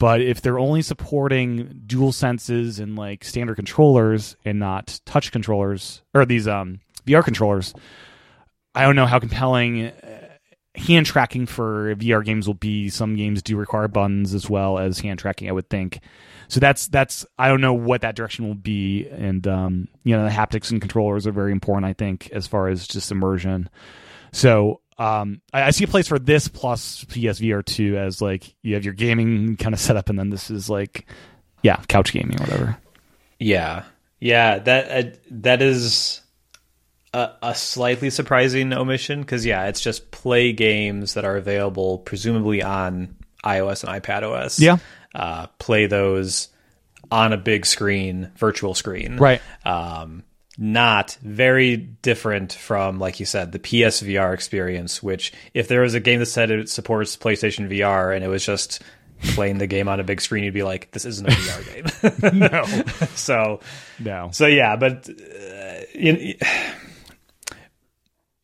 But 0.00 0.22
if 0.22 0.40
they're 0.40 0.58
only 0.58 0.80
supporting 0.80 1.82
dual 1.86 2.10
senses 2.10 2.80
and 2.80 2.96
like 2.96 3.22
standard 3.22 3.56
controllers 3.56 4.34
and 4.46 4.58
not 4.58 4.98
touch 5.04 5.30
controllers 5.30 6.00
or 6.14 6.24
these 6.24 6.48
um, 6.48 6.80
VR 7.06 7.22
controllers, 7.22 7.74
I 8.74 8.84
don't 8.84 8.96
know 8.96 9.04
how 9.04 9.18
compelling 9.18 9.88
uh, 9.88 10.28
hand 10.74 11.04
tracking 11.04 11.44
for 11.44 11.94
VR 11.96 12.24
games 12.24 12.46
will 12.46 12.54
be. 12.54 12.88
Some 12.88 13.14
games 13.14 13.42
do 13.42 13.58
require 13.58 13.88
buttons 13.88 14.32
as 14.32 14.48
well 14.48 14.78
as 14.78 15.00
hand 15.00 15.18
tracking, 15.18 15.50
I 15.50 15.52
would 15.52 15.68
think. 15.68 16.00
So 16.48 16.60
that's 16.60 16.88
that's 16.88 17.26
I 17.38 17.48
don't 17.48 17.60
know 17.60 17.74
what 17.74 18.00
that 18.00 18.16
direction 18.16 18.48
will 18.48 18.54
be, 18.54 19.06
and 19.06 19.46
um, 19.46 19.88
you 20.02 20.16
know 20.16 20.24
the 20.24 20.30
haptics 20.30 20.70
and 20.70 20.80
controllers 20.80 21.26
are 21.26 21.32
very 21.32 21.52
important, 21.52 21.84
I 21.84 21.92
think, 21.92 22.30
as 22.30 22.46
far 22.46 22.68
as 22.68 22.88
just 22.88 23.12
immersion. 23.12 23.68
So 24.32 24.79
um, 25.00 25.40
I, 25.50 25.62
I, 25.62 25.70
see 25.70 25.84
a 25.84 25.88
place 25.88 26.06
for 26.06 26.18
this 26.18 26.46
plus 26.46 27.04
PSVR 27.06 27.64
two 27.64 27.96
as 27.96 28.20
like 28.20 28.54
you 28.62 28.74
have 28.74 28.84
your 28.84 28.92
gaming 28.92 29.56
kind 29.56 29.72
of 29.72 29.80
setup, 29.80 30.10
and 30.10 30.18
then 30.18 30.28
this 30.28 30.50
is 30.50 30.68
like 30.68 31.06
yeah, 31.62 31.76
couch 31.88 32.12
gaming 32.12 32.38
or 32.38 32.44
whatever. 32.44 32.76
Yeah, 33.38 33.84
yeah, 34.20 34.58
that 34.58 34.90
uh, 35.06 35.10
that 35.30 35.62
is 35.62 36.20
a, 37.14 37.30
a, 37.42 37.54
slightly 37.54 38.10
surprising 38.10 38.74
omission 38.74 39.22
because 39.22 39.46
yeah, 39.46 39.68
it's 39.68 39.80
just 39.80 40.10
play 40.10 40.52
games 40.52 41.14
that 41.14 41.24
are 41.24 41.38
available 41.38 41.96
presumably 41.96 42.62
on 42.62 43.16
iOS 43.42 43.82
and 43.84 44.02
iPad 44.02 44.22
OS. 44.22 44.60
Yeah, 44.60 44.76
uh, 45.14 45.46
play 45.58 45.86
those 45.86 46.48
on 47.10 47.32
a 47.32 47.38
big 47.38 47.64
screen, 47.64 48.30
virtual 48.36 48.74
screen. 48.74 49.16
Right. 49.16 49.40
Um, 49.64 50.24
not 50.60 51.16
very 51.22 51.76
different 51.76 52.52
from, 52.52 52.98
like 52.98 53.18
you 53.18 53.24
said, 53.24 53.50
the 53.50 53.58
PSVR 53.58 54.34
experience. 54.34 55.02
Which, 55.02 55.32
if 55.54 55.66
there 55.68 55.80
was 55.80 55.94
a 55.94 56.00
game 56.00 56.20
that 56.20 56.26
said 56.26 56.50
it 56.50 56.68
supports 56.68 57.16
PlayStation 57.16 57.68
VR 57.68 58.14
and 58.14 58.22
it 58.22 58.28
was 58.28 58.44
just 58.44 58.82
playing 59.22 59.58
the 59.58 59.66
game 59.66 59.88
on 59.88 60.00
a 60.00 60.04
big 60.04 60.20
screen, 60.20 60.44
you'd 60.44 60.54
be 60.54 60.62
like, 60.62 60.90
"This 60.92 61.06
isn't 61.06 61.26
a 61.26 61.30
VR 61.30 62.20
game." 62.30 62.38
no. 62.38 63.06
so, 63.14 63.60
no. 63.98 64.28
So 64.32 64.46
yeah, 64.46 64.76
but 64.76 65.08
uh, 65.08 65.80
you 65.94 66.34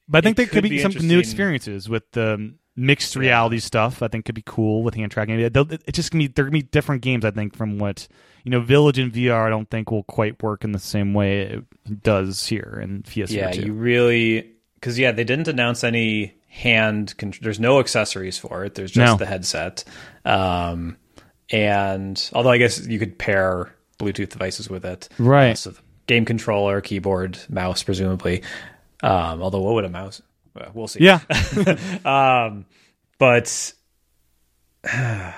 but 0.09 0.19
I 0.19 0.21
think 0.23 0.37
there 0.39 0.47
could, 0.47 0.55
could 0.55 0.63
be, 0.65 0.71
be 0.71 0.79
some 0.79 1.07
new 1.07 1.19
experiences 1.19 1.89
with 1.89 2.11
the 2.13 2.55
mixed 2.77 3.17
reality 3.17 3.57
yeah. 3.57 3.61
stuff. 3.61 4.03
I 4.03 4.09
think 4.09 4.25
could 4.25 4.35
be 4.35 4.43
cool 4.47 4.83
with 4.83 4.95
hand 4.95 5.11
tracking. 5.11 5.39
It, 5.41 5.53
just 5.93 6.11
gonna 6.11 6.25
be 6.25 6.29
there 6.29 6.45
gonna 6.45 6.53
be 6.53 6.63
different 6.63 7.03
games. 7.03 7.25
I 7.25 7.31
think 7.31 7.57
from 7.57 7.79
what 7.79 8.09
you 8.47 8.51
know, 8.51 8.61
Village 8.61 8.97
in 8.97 9.11
VR. 9.11 9.45
I 9.45 9.51
don't 9.51 9.69
think 9.69 9.91
will 9.91 10.05
quite 10.05 10.41
work 10.41 10.63
in 10.63 10.71
the 10.71 10.79
same 10.79 11.15
way 11.15 11.41
it 11.41 12.03
does 12.05 12.47
here 12.47 12.79
in 12.81 13.03
PSVR. 13.03 13.31
Yeah, 13.31 13.53
you 13.53 13.73
really 13.73 14.53
because 14.77 14.97
yeah, 15.01 15.11
they 15.11 15.25
didn't 15.25 15.49
announce 15.49 15.83
any 15.83 16.37
hand. 16.47 17.15
there's 17.43 17.59
no 17.59 17.81
accessories 17.81 18.39
for 18.39 18.65
it. 18.65 18.77
There's 18.77 18.93
just 18.93 19.15
no. 19.15 19.17
the 19.17 19.27
headset. 19.27 19.83
Um, 20.25 20.97
and 21.51 22.31
although 22.33 22.51
I 22.51 22.59
guess 22.59 22.87
you 22.87 23.01
could 23.01 23.19
pair 23.19 23.75
Bluetooth 23.99 24.29
devices 24.29 24.71
with 24.71 24.85
it, 24.85 25.09
right? 25.19 25.51
Uh, 25.51 25.55
so 25.57 25.75
game 26.07 26.25
controller, 26.25 26.81
keyboard, 26.81 27.41
mouse, 27.49 27.83
presumably. 27.83 28.45
Um, 29.03 29.43
although, 29.43 29.61
what 29.61 29.75
would 29.75 29.85
a 29.85 29.89
mouse? 29.89 30.23
Well, 30.55 30.71
we'll 30.73 30.87
see. 30.87 31.03
Yeah. 31.03 31.19
um, 32.05 32.65
but 33.19 33.75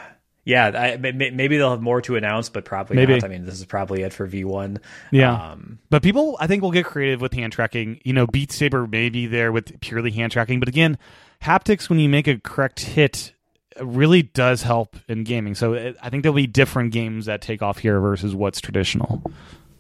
yeah, 0.49 0.69
I, 0.69 0.97
maybe 0.97 1.59
they'll 1.59 1.73
have 1.73 1.83
more 1.83 2.01
to 2.01 2.17
announce, 2.17 2.49
but 2.49 2.65
probably 2.65 2.97
maybe. 2.97 3.13
not. 3.13 3.25
I 3.25 3.29
mean, 3.29 3.45
this 3.45 3.57
is 3.59 3.67
probably 3.67 4.01
it 4.01 4.15
for 4.15 4.27
V1. 4.27 4.79
Yeah. 5.11 5.51
Um, 5.51 5.79
but 5.91 6.03
people, 6.03 6.39
I 6.41 6.47
think, 6.47 6.63
will 6.63 6.71
get 6.71 6.87
creative 6.87 7.21
with 7.21 7.35
hand 7.35 7.53
tracking. 7.53 8.01
You 8.03 8.15
know, 8.15 8.27
Beat 8.27 8.51
Saber 8.51 8.87
may 8.87 9.11
be 9.11 9.27
there 9.27 9.53
with 9.53 9.79
purely 9.81 10.11
hand 10.11 10.33
tracking, 10.33 10.59
but 10.59 10.67
again, 10.67 10.97
haptics 11.43 11.91
when 11.91 11.99
you 11.99 12.09
make 12.09 12.27
a 12.27 12.39
correct 12.39 12.81
hit 12.81 13.35
really 13.79 14.23
does 14.23 14.63
help 14.63 14.97
in 15.07 15.23
gaming. 15.23 15.55
So 15.55 15.75
it, 15.75 15.99
I 16.03 16.09
think 16.09 16.23
there'll 16.23 16.35
be 16.35 16.47
different 16.47 16.93
games 16.93 17.27
that 17.27 17.43
take 17.43 17.61
off 17.61 17.77
here 17.77 18.01
versus 18.01 18.35
what's 18.35 18.63
traditional. 18.63 19.23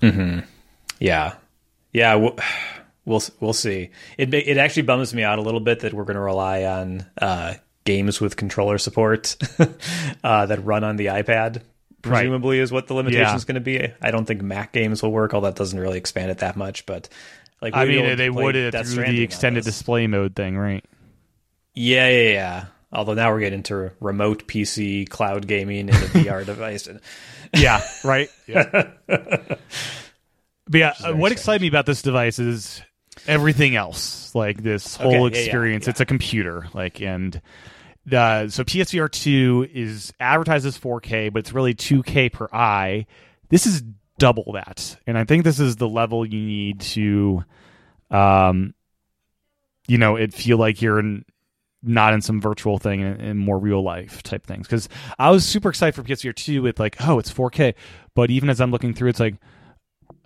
Mm-hmm. 0.02 0.40
Yeah. 1.00 1.36
Yeah. 1.94 2.16
Well, 2.16 2.36
we'll 3.06 3.22
we'll 3.40 3.54
see. 3.54 3.88
It 4.18 4.34
it 4.34 4.58
actually 4.58 4.82
bums 4.82 5.14
me 5.14 5.22
out 5.22 5.38
a 5.38 5.42
little 5.42 5.60
bit 5.60 5.80
that 5.80 5.94
we're 5.94 6.04
going 6.04 6.16
to 6.16 6.20
rely 6.20 6.64
on 6.64 7.06
uh, 7.16 7.54
games 7.88 8.20
with 8.20 8.36
controller 8.36 8.76
support 8.76 9.34
uh, 10.22 10.44
that 10.44 10.62
run 10.62 10.84
on 10.84 10.96
the 10.96 11.06
iPad. 11.06 11.62
Presumably, 12.02 12.58
right. 12.58 12.62
is 12.62 12.70
what 12.70 12.86
the 12.86 12.94
limitation 12.94 13.22
yeah. 13.22 13.34
is 13.34 13.46
going 13.46 13.54
to 13.54 13.60
be. 13.60 13.80
I 14.00 14.10
don't 14.10 14.26
think 14.26 14.42
Mac 14.42 14.72
games 14.72 15.02
will 15.02 15.10
work. 15.10 15.32
All 15.32 15.40
that 15.40 15.56
doesn't 15.56 15.78
really 15.78 15.96
expand 15.96 16.30
it 16.30 16.38
that 16.38 16.54
much, 16.54 16.84
but 16.86 17.08
like 17.62 17.74
I 17.74 17.86
mean, 17.86 18.16
they 18.16 18.30
would 18.30 18.54
it 18.54 18.74
through 18.86 19.06
the 19.06 19.22
extended 19.22 19.64
display 19.64 20.06
mode 20.06 20.36
thing, 20.36 20.56
right? 20.56 20.84
Yeah, 21.74 22.08
yeah, 22.08 22.30
yeah. 22.30 22.64
Although 22.92 23.14
now 23.14 23.32
we're 23.32 23.40
getting 23.40 23.58
into 23.58 23.90
remote 24.00 24.46
PC 24.46 25.08
cloud 25.08 25.46
gaming 25.46 25.88
in 25.88 25.90
a 25.90 25.92
VR 25.98 26.44
device. 26.44 26.88
yeah, 27.56 27.82
right. 28.04 28.28
Yeah. 28.46 28.90
but 29.06 29.58
yeah, 30.72 30.92
uh, 31.02 31.14
what 31.14 31.32
excited 31.32 31.62
me 31.62 31.68
about 31.68 31.86
this 31.86 32.02
device 32.02 32.38
is 32.38 32.82
everything 33.26 33.76
else, 33.76 34.34
like 34.34 34.62
this 34.62 34.96
whole 34.96 35.26
okay, 35.26 35.38
experience. 35.40 35.86
Yeah, 35.86 35.88
yeah. 35.88 35.92
It's 35.92 36.00
a 36.00 36.06
computer, 36.06 36.68
like 36.74 37.00
and. 37.00 37.40
So 38.10 38.64
PSVR 38.64 39.10
2 39.10 39.68
is 39.72 40.12
advertised 40.20 40.66
as 40.66 40.78
4K, 40.78 41.32
but 41.32 41.40
it's 41.40 41.52
really 41.52 41.74
2K 41.74 42.32
per 42.32 42.48
eye. 42.52 43.06
This 43.48 43.66
is 43.66 43.82
double 44.18 44.52
that, 44.52 44.96
and 45.06 45.16
I 45.16 45.24
think 45.24 45.44
this 45.44 45.60
is 45.60 45.76
the 45.76 45.88
level 45.88 46.26
you 46.26 46.40
need 46.40 46.80
to, 46.80 47.44
um, 48.10 48.74
you 49.86 49.96
know, 49.98 50.16
it 50.16 50.34
feel 50.34 50.58
like 50.58 50.82
you're 50.82 50.98
in, 50.98 51.24
not 51.82 52.12
in 52.12 52.20
some 52.20 52.40
virtual 52.40 52.78
thing 52.78 53.02
and, 53.02 53.20
and 53.20 53.38
more 53.38 53.58
real 53.58 53.82
life 53.82 54.22
type 54.22 54.46
things. 54.46 54.66
Because 54.66 54.88
I 55.18 55.30
was 55.30 55.44
super 55.44 55.68
excited 55.68 55.94
for 55.94 56.02
PSVR 56.02 56.34
2 56.34 56.62
with 56.62 56.80
like, 56.80 56.96
oh, 57.06 57.18
it's 57.18 57.32
4K, 57.32 57.74
but 58.14 58.30
even 58.30 58.50
as 58.50 58.60
I'm 58.60 58.70
looking 58.70 58.92
through, 58.92 59.10
it's 59.10 59.20
like, 59.20 59.36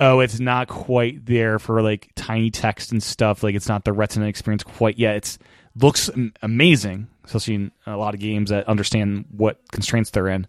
oh, 0.00 0.20
it's 0.20 0.40
not 0.40 0.68
quite 0.68 1.24
there 1.26 1.58
for 1.58 1.82
like 1.82 2.10
tiny 2.16 2.50
text 2.50 2.92
and 2.92 3.02
stuff. 3.02 3.42
Like 3.42 3.54
it's 3.54 3.68
not 3.68 3.84
the 3.84 3.92
Retina 3.92 4.26
experience 4.26 4.64
quite 4.64 4.98
yet. 4.98 5.16
It's 5.16 5.38
looks 5.76 6.10
amazing, 6.42 7.08
especially 7.24 7.54
in 7.54 7.72
a 7.86 7.96
lot 7.96 8.14
of 8.14 8.20
games 8.20 8.50
that 8.50 8.68
understand 8.68 9.26
what 9.30 9.58
constraints 9.70 10.10
they're 10.10 10.28
in. 10.28 10.46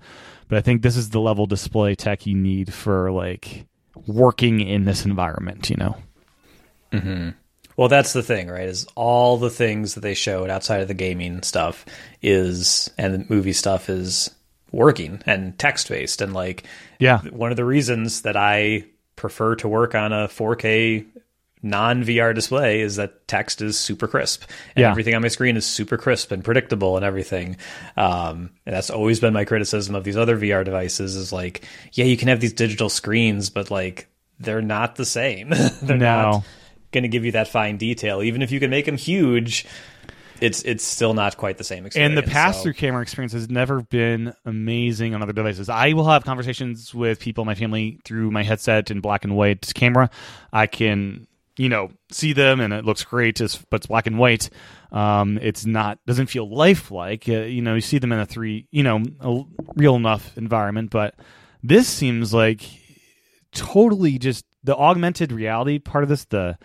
But 0.48 0.58
I 0.58 0.62
think 0.62 0.82
this 0.82 0.98
is 0.98 1.10
the 1.10 1.20
level 1.20 1.46
display 1.46 1.96
tech 1.96 2.26
you 2.26 2.36
need 2.36 2.74
for 2.74 3.12
like 3.12 3.66
working 4.08 4.60
in 4.60 4.86
this 4.86 5.06
environment. 5.06 5.70
You 5.70 5.78
know. 5.78 5.98
Hmm. 6.92 7.30
Well, 7.76 7.88
that's 7.88 8.14
the 8.14 8.22
thing, 8.22 8.50
right? 8.50 8.68
Is 8.68 8.86
all 8.96 9.38
the 9.38 9.50
things 9.50 9.96
that 9.96 10.02
they 10.02 10.14
showed 10.14 10.50
outside 10.50 10.82
of 10.82 10.88
the 10.88 10.94
gaming 10.94 11.42
stuff 11.42 11.86
is 12.22 12.92
and 12.98 13.14
the 13.14 13.26
movie 13.34 13.54
stuff 13.54 13.90
is 13.90 14.30
working 14.72 15.22
and 15.28 15.58
text 15.60 15.88
based 15.88 16.20
and 16.20 16.34
like 16.34 16.64
yeah 16.98 17.22
one 17.30 17.52
of 17.52 17.58
the 17.58 17.64
reasons 17.64 18.24
that 18.24 18.36
i 18.36 18.84
prefer 19.16 19.56
to 19.56 19.68
work 19.68 19.96
on 19.96 20.12
a 20.12 20.28
4K 20.28 21.06
non 21.64 22.04
VR 22.04 22.36
display 22.36 22.82
is 22.82 22.98
that 22.98 23.28
text 23.28 23.62
is 23.62 23.80
super 23.80 24.08
crisp 24.08 24.44
and 24.76 24.84
yeah. 24.84 24.92
everything 24.92 25.16
on 25.16 25.22
my 25.22 25.30
screen 25.30 25.56
is 25.58 25.66
super 25.66 25.98
crisp 25.98 26.32
and 26.32 26.44
predictable 26.44 26.98
and 26.98 27.06
everything. 27.06 27.58
Um, 27.96 28.52
and 28.66 28.76
that's 28.76 28.90
always 28.90 29.20
been 29.20 29.34
my 29.34 29.46
criticism 29.46 29.96
of 29.96 30.04
these 30.04 30.18
other 30.18 30.38
VR 30.38 30.66
devices 30.66 31.16
is 31.16 31.32
like, 31.32 31.66
yeah, 31.94 32.06
you 32.06 32.18
can 32.18 32.28
have 32.28 32.42
these 32.42 32.54
digital 32.54 32.90
screens, 32.90 33.50
but 33.50 33.72
like 33.72 34.10
they're 34.40 34.62
not 34.62 34.98
the 34.98 35.06
same. 35.06 35.50
they're 35.82 35.98
no. 35.98 36.32
not 36.32 36.46
going 36.92 37.04
to 37.04 37.10
give 37.10 37.26
you 37.26 37.32
that 37.32 37.48
fine 37.48 37.78
detail. 37.78 38.22
Even 38.22 38.42
if 38.42 38.52
you 38.52 38.60
can 38.60 38.70
make 38.70 38.86
them 38.86 38.98
huge, 38.98 39.66
it's 40.42 40.62
it's 40.64 40.84
still 40.84 41.14
not 41.14 41.38
quite 41.38 41.58
the 41.58 41.64
same 41.64 41.86
experience. 41.86 42.10
And 42.10 42.18
the 42.18 42.30
pass 42.30 42.62
through 42.62 42.74
so. 42.74 42.80
camera 42.80 43.02
experience 43.02 43.32
has 43.32 43.50
never 43.50 43.82
been 43.82 44.34
amazing 44.46 45.16
on 45.16 45.22
other 45.22 45.32
devices. 45.32 45.70
I 45.70 45.94
will 45.94 46.10
have 46.10 46.26
conversations 46.26 46.94
with 46.94 47.20
people 47.20 47.44
in 47.44 47.46
my 47.46 47.56
family 47.56 48.00
through 48.04 48.32
my 48.32 48.44
headset 48.44 48.92
and 48.92 49.02
black 49.02 49.24
and 49.24 49.36
white 49.36 49.72
camera. 49.74 50.10
I 50.52 50.68
can 50.68 51.28
you 51.58 51.70
know 51.70 51.92
see 52.12 52.34
them 52.34 52.60
and 52.60 52.74
it 52.74 52.86
looks 52.86 53.04
great, 53.04 53.40
but 53.40 53.78
it's 53.78 53.88
black 53.88 54.08
and 54.08 54.18
white. 54.18 54.50
Um, 54.92 55.38
it's 55.42 55.66
not 55.66 56.00
doesn't 56.06 56.28
feel 56.28 56.50
lifelike. 56.50 57.28
Uh, 57.28 57.42
you 57.42 57.62
know, 57.62 57.76
you 57.76 57.82
see 57.82 57.98
them 57.98 58.12
in 58.12 58.20
a 58.20 58.26
three, 58.26 58.68
you 58.72 58.84
know, 58.84 59.04
a 59.20 59.44
real 59.76 59.96
enough 59.96 60.38
environment, 60.38 60.92
but 60.92 61.16
this 61.62 61.88
seems 61.88 62.34
like 62.34 62.62
totally 63.52 64.18
just 64.18 64.46
the 64.64 64.76
augmented 64.76 65.32
reality 65.32 65.80
part 65.80 66.04
of 66.04 66.10
this. 66.10 66.26
The 66.26 66.58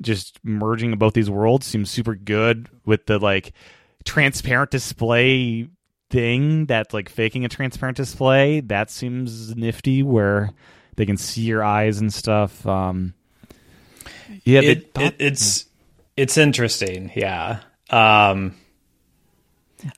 just 0.00 0.38
merging 0.42 0.92
of 0.92 0.98
both 0.98 1.14
these 1.14 1.30
worlds 1.30 1.66
seems 1.66 1.90
super 1.90 2.14
good 2.14 2.68
with 2.84 3.06
the 3.06 3.18
like 3.18 3.52
transparent 4.04 4.70
display 4.70 5.68
thing 6.08 6.66
that's 6.66 6.92
like 6.92 7.08
faking 7.08 7.44
a 7.44 7.48
transparent 7.48 7.96
display 7.96 8.60
that 8.60 8.90
seems 8.90 9.54
nifty 9.54 10.02
where 10.02 10.50
they 10.96 11.06
can 11.06 11.16
see 11.16 11.42
your 11.42 11.62
eyes 11.62 12.00
and 12.00 12.12
stuff 12.12 12.66
um 12.66 13.14
yeah 14.50 14.60
it, 14.60 14.90
it, 14.98 15.14
it's 15.18 15.66
it's 16.16 16.36
interesting 16.36 17.12
yeah 17.14 17.60
um 17.90 18.54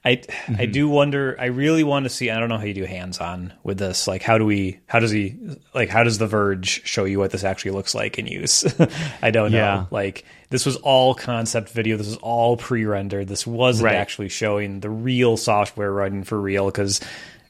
I 0.05 0.17
mm-hmm. 0.17 0.55
I 0.59 0.67
do 0.67 0.89
wonder. 0.89 1.37
I 1.39 1.47
really 1.47 1.85
want 1.85 2.05
to 2.05 2.11
see. 2.11 2.31
I 2.31 2.39
don't 2.39 2.49
know 2.49 2.59
how 2.59 2.65
you 2.65 2.75
do 2.75 2.85
hands 2.85 3.19
on 3.19 3.53
with 3.63 3.79
this. 3.79 4.07
Like, 4.07 4.23
how 4.23 4.39
do 4.39 4.45
we? 4.45 4.81
How 4.87 4.99
does 4.99 5.11
he? 5.11 5.37
Like, 5.75 5.89
how 5.89 6.03
does 6.03 6.19
the 6.19 6.27
Verge 6.27 6.87
show 6.87 7.05
you 7.05 7.19
what 7.19 7.31
this 7.31 7.45
actually 7.45 7.73
looks 7.73 7.95
like 7.95 8.19
in 8.19 8.27
use? 8.27 8.65
I 9.23 9.31
don't 9.31 9.53
know. 9.53 9.87
Like, 9.91 10.25
this 10.51 10.67
was 10.67 10.77
all 10.77 11.15
concept 11.15 11.71
video. 11.71 11.97
This 11.97 12.07
was 12.09 12.17
all 12.19 12.57
pre 12.57 12.85
rendered. 12.85 13.29
This 13.29 13.47
wasn't 13.47 13.87
right. 13.87 13.97
actually 13.97 14.29
showing 14.29 14.81
the 14.81 14.91
real 14.91 15.37
software 15.37 15.93
running 15.93 16.25
for 16.25 16.41
real. 16.41 16.67
Because 16.67 17.01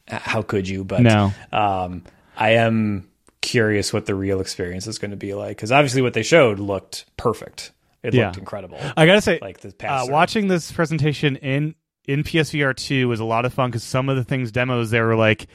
how 0.09 0.43
could 0.43 0.69
you? 0.69 0.85
But 0.85 1.03
no. 1.03 1.33
Um, 1.53 2.05
I 2.37 2.53
am 2.53 3.09
curious 3.43 3.93
what 3.93 4.07
the 4.07 4.15
real 4.15 4.41
experience 4.41 4.87
is 4.87 4.99
going 4.99 5.11
to 5.11 5.17
be 5.19 5.35
like. 5.35 5.57
Because 5.57 5.71
obviously, 5.71 6.01
what 6.01 6.15
they 6.15 6.23
showed 6.23 6.59
looked 6.59 7.05
perfect. 7.19 7.73
It 8.03 8.15
Yeah. 8.15 8.27
looked 8.27 8.39
incredible. 8.39 8.79
I 8.97 9.05
gotta 9.07 9.21
say, 9.21 9.39
Like 9.43 9.61
the 9.61 9.75
uh, 9.87 10.07
watching 10.09 10.49
this 10.49 10.73
presentation 10.73 11.37
in 11.37 11.75
in 12.09 12.25
PSVR 12.25 12.75
two 12.75 13.07
was 13.09 13.21
a 13.21 13.25
lot 13.25 13.45
of 13.45 13.53
fun 13.55 13.71
because 13.71 13.85
some 13.85 14.09
of 14.09 14.17
the 14.17 14.25
things 14.25 14.51
demos 14.51 14.91
they 14.91 15.01
were 15.01 15.15
like, 15.15 15.47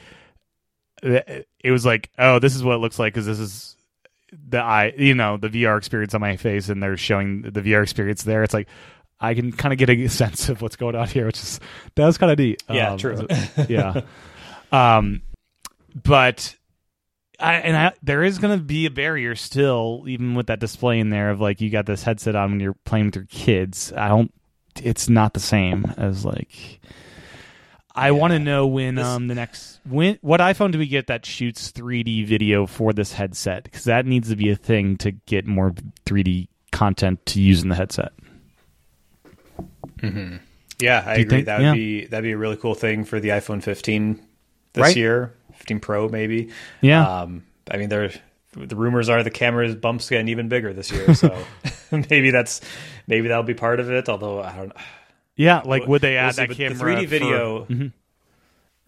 it 1.02 1.46
was 1.70 1.84
like, 1.84 2.10
oh, 2.18 2.38
this 2.38 2.54
is 2.56 2.62
what 2.64 2.74
it 2.74 2.78
looks 2.78 2.98
like 2.98 3.12
because 3.12 3.26
this 3.26 3.38
is 3.38 3.76
the 4.32 4.58
eye, 4.58 4.92
you 4.96 5.14
know, 5.14 5.36
the 5.36 5.48
VR 5.48 5.76
experience 5.78 6.14
on 6.14 6.20
my 6.20 6.36
face, 6.36 6.68
and 6.68 6.82
they're 6.82 6.96
showing 6.96 7.42
the 7.42 7.60
VR 7.60 7.82
experience 7.82 8.22
there. 8.22 8.42
It's 8.42 8.54
like 8.54 8.68
I 9.20 9.34
can 9.34 9.52
kind 9.52 9.72
of 9.72 9.78
get 9.78 9.90
a 9.90 10.08
sense 10.08 10.48
of 10.48 10.62
what's 10.62 10.76
going 10.76 10.94
on 10.96 11.06
here, 11.08 11.26
which 11.26 11.38
is 11.38 11.60
that 11.96 12.06
was 12.06 12.18
kind 12.18 12.32
of 12.32 12.38
neat. 12.38 12.62
Yeah, 12.70 12.92
Um, 12.92 12.98
true. 12.98 13.26
yeah. 13.68 14.00
Um, 14.72 15.22
but 16.02 16.54
I 17.40 17.54
and 17.54 17.76
I 17.76 17.92
there 18.02 18.22
is 18.24 18.38
going 18.38 18.58
to 18.58 18.64
be 18.64 18.86
a 18.86 18.90
barrier 18.90 19.34
still, 19.36 20.04
even 20.08 20.34
with 20.34 20.48
that 20.48 20.58
display 20.58 20.98
in 20.98 21.10
there 21.10 21.30
of 21.30 21.40
like 21.40 21.60
you 21.60 21.70
got 21.70 21.86
this 21.86 22.02
headset 22.02 22.34
on 22.34 22.50
when 22.52 22.60
you're 22.60 22.74
playing 22.84 23.06
with 23.06 23.16
your 23.16 23.26
kids. 23.26 23.92
I 23.96 24.08
don't. 24.08 24.32
It's 24.82 25.08
not 25.08 25.34
the 25.34 25.40
same 25.40 25.92
as 25.96 26.24
like. 26.24 26.80
I 27.94 28.12
want 28.12 28.32
to 28.32 28.38
know 28.38 28.66
when 28.68 28.94
This- 28.96 29.06
um 29.06 29.26
the 29.28 29.34
next 29.34 29.80
when 29.84 30.18
what 30.20 30.40
iPhone 30.40 30.70
do 30.72 30.78
we 30.78 30.86
get 30.86 31.08
that 31.08 31.26
shoots 31.26 31.72
3D 31.72 32.26
video 32.26 32.64
for 32.66 32.92
this 32.92 33.12
headset 33.12 33.64
because 33.64 33.84
that 33.84 34.06
needs 34.06 34.28
to 34.30 34.36
be 34.36 34.50
a 34.50 34.56
thing 34.56 34.96
to 34.98 35.10
get 35.12 35.46
more 35.46 35.74
3D 36.06 36.46
content 36.70 37.24
to 37.26 37.40
use 37.40 37.62
in 37.62 37.68
the 37.70 37.74
headset. 37.74 38.12
Yeah, 40.80 41.02
I 41.04 41.14
agree. 41.14 41.24
think- 41.28 41.46
that 41.46 41.58
would 41.58 41.64
yeah. 41.66 41.74
be 41.74 42.06
that'd 42.06 42.22
be 42.22 42.32
a 42.32 42.38
really 42.38 42.56
cool 42.56 42.74
thing 42.74 43.04
for 43.04 43.18
the 43.18 43.30
iPhone 43.30 43.62
15 43.62 44.20
this 44.74 44.82
Right. 44.82 44.96
year, 44.96 45.34
15 45.58 45.80
Pro 45.80 46.08
maybe. 46.08 46.48
Yeah, 46.80 47.06
Um, 47.22 47.44
I 47.70 47.76
mean, 47.76 47.88
there 47.90 48.10
the 48.56 48.74
rumors 48.76 49.08
are 49.10 49.22
the 49.22 49.30
camera's 49.30 49.74
bumps 49.74 50.08
getting 50.08 50.28
even 50.28 50.48
bigger 50.48 50.72
this 50.72 50.90
year, 50.90 51.14
so 51.14 51.36
maybe 51.92 52.30
that's 52.30 52.60
maybe 53.06 53.28
that'll 53.28 53.42
be 53.44 53.54
part 53.54 53.78
of 53.80 53.90
it. 53.90 54.08
Although 54.08 54.42
I 54.42 54.56
don't. 54.56 54.68
Know 54.68 54.74
Yeah. 55.36 55.62
Like 55.64 55.86
would 55.86 56.00
they 56.00 56.14
we'll 56.14 56.20
add 56.20 56.34
see, 56.34 56.46
that 56.46 56.56
camera? 56.56 56.74
The 56.76 56.84
3D 56.84 57.02
for- 57.02 57.06
video, 57.08 57.64
Mhm. 57.66 57.92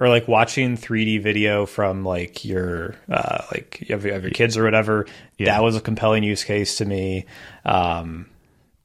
or 0.00 0.08
like 0.08 0.26
watching 0.26 0.76
3D 0.76 1.22
video 1.22 1.64
from 1.66 2.04
like 2.04 2.44
your 2.44 2.96
uh, 3.08 3.42
like 3.52 3.82
you 3.86 3.94
have, 3.94 4.04
you 4.04 4.12
have 4.12 4.22
your 4.22 4.32
kids 4.32 4.56
or 4.56 4.64
whatever. 4.64 5.06
Yeah. 5.38 5.46
That 5.46 5.62
was 5.62 5.76
a 5.76 5.80
compelling 5.80 6.24
use 6.24 6.42
case 6.42 6.78
to 6.78 6.84
me. 6.86 7.26
Um, 7.64 8.26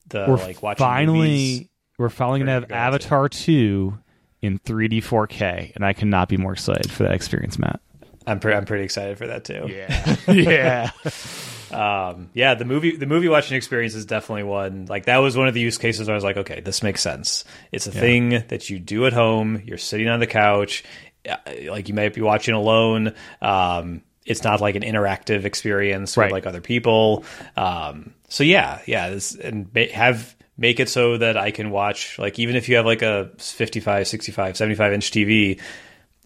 the 0.10 0.26
We're 0.28 0.36
like 0.38 0.62
watching 0.62 0.86
finally 0.86 1.28
movies. 1.30 1.68
we're 1.98 2.10
finally 2.10 2.40
gonna 2.40 2.52
have 2.52 2.72
Avatar 2.72 3.30
two 3.30 3.98
in 4.46 4.60
3D 4.60 4.98
4K, 5.04 5.76
and 5.76 5.86
I 5.86 5.94
cannot 5.94 6.30
be 6.30 6.38
more 6.38 6.54
excited 6.54 6.92
for 6.92 7.04
that 7.04 7.14
experience, 7.14 7.60
Matt. 7.60 7.80
I'm 8.28 8.40
pretty 8.40 8.58
I'm 8.58 8.66
pretty 8.66 8.84
excited 8.86 9.18
for 9.18 9.28
that 9.28 9.44
too. 9.46 9.68
Yeah, 9.70 10.16
yeah, 10.28 10.92
um 11.72 12.30
yeah 12.34 12.54
the 12.56 12.66
movie 12.66 12.96
the 12.96 13.06
movie 13.06 13.28
watching 13.28 13.58
experience 13.58 13.96
is 13.96 14.06
definitely 14.06 14.44
one 14.44 14.86
like 14.88 15.06
that 15.06 15.18
was 15.18 15.36
one 15.38 15.48
of 15.48 15.54
the 15.54 15.60
use 15.60 15.78
cases 15.78 16.08
where 16.08 16.14
i 16.14 16.18
was 16.18 16.24
like 16.24 16.38
okay 16.38 16.60
this 16.62 16.82
makes 16.84 17.02
sense. 17.02 17.44
It's 17.72 17.88
a 17.88 17.92
thing 17.92 18.30
that 18.48 18.70
you 18.70 18.80
do 18.80 19.06
at 19.06 19.14
home. 19.14 19.62
You're 19.66 19.78
sitting 19.78 20.08
on 20.08 20.20
the 20.20 20.28
couch. 20.28 20.84
Uh, 21.28 21.36
like 21.70 21.88
you 21.88 21.94
might 21.96 22.14
be 22.14 22.22
watching 22.22 22.54
alone. 22.54 23.14
Um 23.42 24.02
it's 24.26 24.44
not 24.44 24.60
like 24.62 24.76
an 24.76 24.82
interactive 24.84 25.46
experience 25.46 26.18
Right. 26.18 26.26
with 26.26 26.32
like 26.34 26.46
other 26.48 26.62
people. 26.62 27.26
Um 27.56 28.14
so 28.28 28.44
yeah 28.44 28.82
yeah 28.88 29.10
this, 29.12 29.36
and 29.36 29.70
have 29.94 30.36
make 30.58 30.80
it 30.80 30.90
so 30.90 31.18
that 31.18 31.38
i 31.38 31.52
can 31.52 31.70
watch 31.70 32.18
like 32.20 32.40
even 32.40 32.56
if 32.56 32.70
you 32.70 32.76
have 32.76 32.86
like 32.86 33.02
a 33.02 33.30
55 33.38 34.08
65 34.08 34.58
75 34.58 34.94
inch 34.94 35.12
tv 35.12 35.60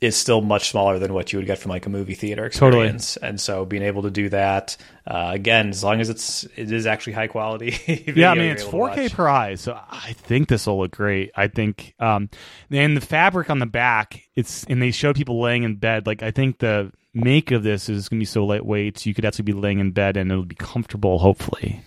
is 0.02 0.16
still 0.16 0.42
much 0.42 0.70
smaller 0.70 0.98
than 0.98 1.14
what 1.14 1.34
you 1.34 1.40
would 1.40 1.46
get 1.46 1.58
from 1.58 1.72
like 1.72 1.86
a 1.86 1.90
movie 1.90 2.14
theater 2.14 2.46
experience. 2.46 3.16
Totally. 3.16 3.30
And 3.30 3.42
so 3.42 3.66
being 3.66 3.84
able 3.84 4.04
to 4.04 4.12
do 4.12 4.30
that 4.30 4.78
uh, 5.06 5.32
again, 5.34 5.70
as 5.70 5.84
long 5.84 6.00
as 6.00 6.10
it's 6.10 6.46
it 6.56 6.72
is 6.72 6.86
actually 6.86 7.14
high 7.14 7.28
quality. 7.28 7.78
yeah. 8.16 8.32
I 8.32 8.36
mean, 8.36 8.52
it's 8.52 8.64
4K 8.64 9.12
per 9.12 9.28
eye, 9.28 9.56
so 9.56 9.78
I 9.90 10.14
think 10.14 10.48
this 10.48 10.68
will 10.68 10.80
look 10.80 10.92
great. 10.92 11.32
I 11.36 11.48
think, 11.48 11.96
um, 12.00 12.30
and 12.72 12.96
the 12.96 13.02
fabric 13.02 13.50
on 13.50 13.60
the 13.60 13.66
back, 13.66 14.24
it's 14.36 14.64
and 14.66 14.82
they 14.82 14.92
show 14.92 15.14
people 15.14 15.42
laying 15.42 15.64
in 15.64 15.76
bed. 15.76 16.08
Like 16.08 16.24
I 16.24 16.32
think 16.32 16.60
the 16.60 16.92
make 17.14 17.52
of 17.52 17.64
this 17.64 17.90
is 17.90 18.08
gonna 18.08 18.20
be 18.20 18.26
so 18.26 18.46
lightweight, 18.46 19.00
so 19.00 19.10
you 19.10 19.14
could 19.14 19.26
actually 19.26 19.44
be 19.44 19.54
laying 19.54 19.80
in 19.80 19.92
bed 19.92 20.16
and 20.16 20.32
it'll 20.32 20.46
be 20.46 20.56
comfortable. 20.56 21.20
Hopefully, 21.20 21.82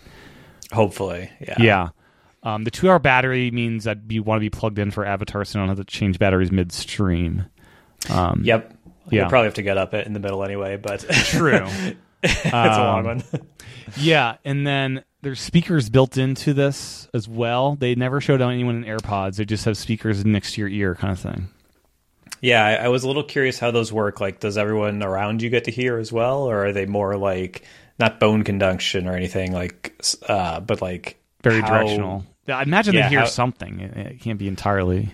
Hopefully, 0.72 1.30
yeah. 1.40 1.57
yeah. 1.59 1.88
Um, 2.45 2.64
the 2.64 2.70
two-hour 2.70 2.99
battery 2.99 3.51
means 3.51 3.84
that 3.84 3.99
you 4.09 4.22
want 4.22 4.36
to 4.38 4.40
be 4.40 4.51
plugged 4.51 4.78
in 4.78 4.90
for 4.90 5.05
Avatar, 5.07 5.45
so 5.45 5.59
you 5.59 5.66
don't 5.66 5.76
have 5.76 5.84
to 5.86 5.90
change 5.90 6.18
batteries 6.18 6.51
midstream. 6.51 7.45
Um, 8.11 8.43
Yep. 8.45 8.74
Yeah. 9.11 9.20
You'll 9.22 9.28
probably 9.30 9.47
have 9.47 9.55
to 9.55 9.62
get 9.62 9.78
up 9.78 9.95
it 9.95 10.07
in 10.07 10.12
the 10.12 10.20
middle 10.20 10.43
anyway, 10.45 10.76
but 10.76 11.01
True. 11.26 11.66
it's 12.22 12.45
a 12.47 12.51
long 12.53 12.99
Um, 13.01 13.05
one. 13.05 13.22
Yeah, 13.97 14.36
and 14.45 14.66
then 14.66 15.05
there's 15.22 15.40
speakers 15.40 15.88
built 15.90 16.16
into 16.16 16.55
this 16.55 17.09
as 17.12 17.28
well. 17.28 17.76
They 17.76 17.95
never 17.95 18.20
showed 18.20 18.40
anyone 18.40 18.82
in 18.82 18.84
AirPods. 18.84 19.36
They 19.36 19.45
just 19.45 19.64
have 19.64 19.76
speakers 19.76 20.24
next 20.24 20.55
to 20.55 20.61
your 20.62 20.68
ear, 20.70 20.95
kind 20.95 21.12
of 21.12 21.18
thing. 21.20 21.49
yeah, 22.40 22.64
I, 22.64 22.84
I 22.84 22.88
was 22.88 23.05
a 23.05 23.07
little 23.09 23.22
curious 23.24 23.59
how 23.59 23.70
those 23.70 23.93
work. 23.93 24.20
Like, 24.20 24.40
does 24.40 24.57
everyone 24.57 25.03
around 25.03 25.43
you 25.43 25.51
get 25.51 25.64
to 25.64 25.70
hear 25.70 25.99
as 25.99 26.11
well, 26.12 26.43
or 26.43 26.66
are 26.66 26.72
they 26.72 26.86
more 26.86 27.16
like 27.16 27.64
not 27.99 28.18
bone 28.20 28.43
conduction 28.45 29.07
or 29.07 29.14
anything 29.16 29.53
like, 29.53 29.95
uh, 30.28 30.59
but 30.61 30.80
like 30.82 31.20
Very 31.43 31.61
how- 31.61 31.68
directional. 31.68 32.26
I 32.49 32.62
imagine 32.62 32.95
Yeah, 32.95 33.03
they 33.05 33.09
hear 33.11 33.20
how- 33.20 33.26
something. 33.26 33.80
It, 33.80 33.97
it 33.97 34.20
can't 34.20 34.38
be 34.38 34.49
entirely. 34.49 35.11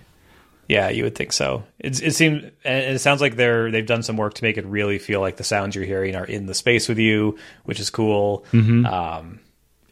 Yeah, 0.68 0.91
you 0.91 1.05
would 1.05 1.14
think 1.14 1.33
so. 1.33 1.64
It, 1.79 2.03
it 2.03 2.14
seems, 2.14 2.43
and 2.62 2.95
it 2.95 3.01
sounds 3.01 3.22
like 3.22 3.37
they're 3.37 3.70
they've 3.70 3.87
done 3.87 4.03
some 4.03 4.18
work 4.18 4.35
to 4.35 4.45
make 4.45 4.59
it 4.59 4.66
really 4.66 4.99
feel 4.99 5.20
like 5.20 5.37
the 5.39 5.45
sounds 5.45 5.74
you're 5.74 5.87
hearing 5.87 6.14
are 6.14 6.26
in 6.26 6.45
the 6.45 6.53
space 6.53 6.89
with 6.89 6.99
you, 6.99 7.39
which 7.64 7.81
is 7.81 7.89
cool. 7.89 8.45
Mm-hmm. 8.53 8.85
Um, 8.85 9.41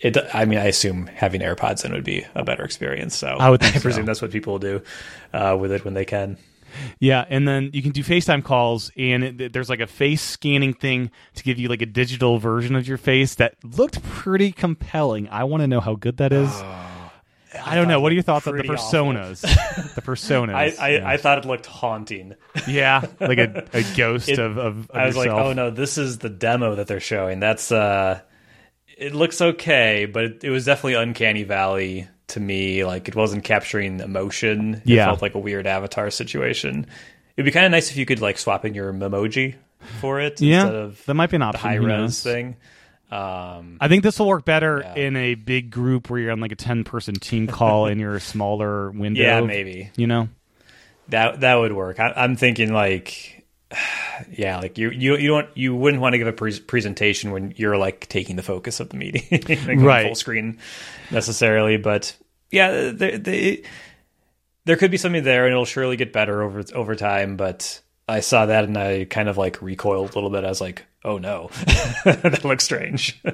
it, 0.00 0.18
I 0.34 0.44
mean, 0.44 0.58
I 0.58 0.64
assume 0.66 1.06
having 1.06 1.40
AirPods 1.40 1.86
in 1.86 1.92
would 1.92 2.04
be 2.04 2.26
a 2.34 2.44
better 2.44 2.62
experience. 2.62 3.16
So 3.16 3.28
I 3.28 3.48
would 3.48 3.62
so. 3.64 3.80
presume 3.80 4.04
that's 4.04 4.20
what 4.20 4.30
people 4.30 4.52
will 4.52 4.58
do 4.60 4.82
uh, 5.32 5.56
with 5.58 5.72
it 5.72 5.82
when 5.82 5.94
they 5.94 6.04
can. 6.04 6.36
Yeah, 6.98 7.24
and 7.30 7.48
then 7.48 7.70
you 7.72 7.80
can 7.80 7.92
do 7.92 8.02
FaceTime 8.02 8.44
calls, 8.44 8.92
and 8.98 9.24
it, 9.40 9.52
there's 9.54 9.70
like 9.70 9.80
a 9.80 9.86
face 9.86 10.20
scanning 10.20 10.74
thing 10.74 11.10
to 11.36 11.42
give 11.42 11.58
you 11.58 11.68
like 11.70 11.80
a 11.80 11.86
digital 11.86 12.36
version 12.36 12.76
of 12.76 12.86
your 12.86 12.98
face 12.98 13.36
that 13.36 13.54
looked 13.64 14.02
pretty 14.02 14.52
compelling. 14.52 15.26
I 15.30 15.44
want 15.44 15.62
to 15.62 15.66
know 15.66 15.80
how 15.80 15.94
good 15.94 16.18
that 16.18 16.34
is. 16.34 16.50
I 17.64 17.74
don't 17.74 17.88
know. 17.88 18.00
What 18.00 18.12
are 18.12 18.14
your 18.14 18.22
thoughts 18.22 18.46
on 18.46 18.56
the 18.56 18.62
personas? 18.64 19.40
the 19.94 20.02
personas. 20.02 20.54
I, 20.54 20.74
I, 20.80 20.88
yeah. 20.90 21.08
I 21.08 21.16
thought 21.16 21.38
it 21.38 21.44
looked 21.44 21.66
haunting. 21.66 22.34
yeah, 22.66 23.04
like 23.20 23.38
a, 23.38 23.66
a 23.72 23.82
ghost 23.96 24.28
It- 24.28 24.38
of, 24.38 24.56
of, 24.58 24.78
of 24.78 24.90
I 24.92 25.06
was 25.06 25.16
yourself. 25.16 25.36
like, 25.38 25.46
oh 25.46 25.52
no, 25.52 25.70
this 25.70 25.98
is 25.98 26.18
the 26.18 26.28
demo 26.28 26.74
that 26.76 26.86
they're 26.86 27.00
showing. 27.00 27.40
That's 27.40 27.70
uh, 27.72 28.20
it 28.96 29.14
looks 29.14 29.40
okay, 29.40 30.06
but 30.06 30.24
it, 30.24 30.44
it 30.44 30.50
was 30.50 30.64
definitely 30.64 30.94
uncanny 30.94 31.42
valley 31.44 32.08
to 32.28 32.40
me. 32.40 32.84
Like 32.84 33.08
it 33.08 33.14
wasn't 33.16 33.44
capturing 33.44 34.00
emotion. 34.00 34.74
It 34.74 34.82
Yeah. 34.86 35.06
felt 35.06 35.22
like 35.22 35.34
a 35.34 35.38
weird 35.38 35.66
avatar 35.66 36.10
situation. 36.10 36.86
It'd 37.36 37.44
be 37.44 37.52
kind 37.52 37.66
of 37.66 37.72
nice 37.72 37.90
if 37.90 37.96
you 37.98 38.06
could 38.06 38.20
like 38.20 38.38
swap 38.38 38.64
in 38.64 38.72
your 38.74 38.92
emoji 38.92 39.54
for 40.00 40.20
it 40.20 40.40
Yeah, 40.40 40.62
instead 40.62 40.74
of 40.74 41.04
that 41.06 41.14
might 41.14 41.28
be 41.30 41.36
an 41.36 41.40
the 41.40 41.46
option. 41.46 41.60
high 41.60 41.76
who 41.76 41.86
res 41.86 42.22
thing. 42.22 42.56
Um, 43.10 43.78
I 43.80 43.88
think 43.88 44.02
this 44.02 44.18
will 44.18 44.26
work 44.28 44.44
better 44.44 44.80
Yeah. 44.84 44.94
in 45.06 45.16
a 45.16 45.34
big 45.34 45.70
group 45.70 46.10
where 46.10 46.18
you're 46.20 46.32
on 46.32 46.40
like 46.40 46.52
a 46.52 46.56
ten 46.56 46.82
person 46.84 47.14
team 47.14 47.46
call 47.58 47.86
and 47.86 48.00
you're 48.00 48.16
a 48.16 48.20
smaller 48.20 48.90
window. 48.90 49.22
yeah, 49.22 49.40
maybe 49.40 49.90
You 49.96 50.06
know? 50.06 50.28
that 51.08 51.40
that 51.40 51.54
would 51.54 51.72
work. 51.72 52.00
I, 52.00 52.12
I'm 52.16 52.36
thinking 52.36 52.72
like. 52.72 53.44
Yeah, 54.32 54.60
like 54.60 54.78
you, 54.78 54.88
you, 54.88 55.14
you 55.18 55.28
don't, 55.28 55.48
you 55.54 55.76
wouldn't 55.76 56.00
want 56.00 56.14
to 56.14 56.18
give 56.18 56.26
a 56.26 56.32
pre- 56.32 56.58
presentation 56.58 57.32
when 57.32 57.52
you're 57.58 57.76
like 57.76 58.08
taking 58.08 58.36
the 58.36 58.42
focus 58.42 58.80
of 58.80 58.88
the 58.88 58.96
meeting, 58.96 59.40
going 59.66 59.82
Right. 59.84 60.06
Full 60.06 60.14
screen, 60.14 60.58
necessarily, 61.10 61.76
but 61.76 62.16
yeah, 62.50 62.92
they, 62.92 63.18
they, 63.18 63.62
there 64.64 64.76
could 64.76 64.90
be 64.90 64.96
something 64.96 65.22
there, 65.22 65.44
and 65.44 65.52
it'll 65.52 65.66
surely 65.66 65.96
get 65.96 66.14
better 66.14 66.42
over 66.42 66.64
over 66.74 66.94
time. 66.94 67.36
But 67.36 67.82
I 68.08 68.20
saw 68.20 68.46
that, 68.46 68.64
and 68.64 68.78
I 68.78 69.04
kind 69.04 69.28
of 69.28 69.36
like 69.36 69.60
recoiled 69.60 70.12
a 70.12 70.14
little 70.14 70.30
bit. 70.30 70.44
I 70.44 70.48
was 70.48 70.62
like, 70.62 70.86
oh 71.06 71.16
no, 71.16 71.48
that 72.04 72.44
looks 72.44 72.64
strange. 72.64 73.22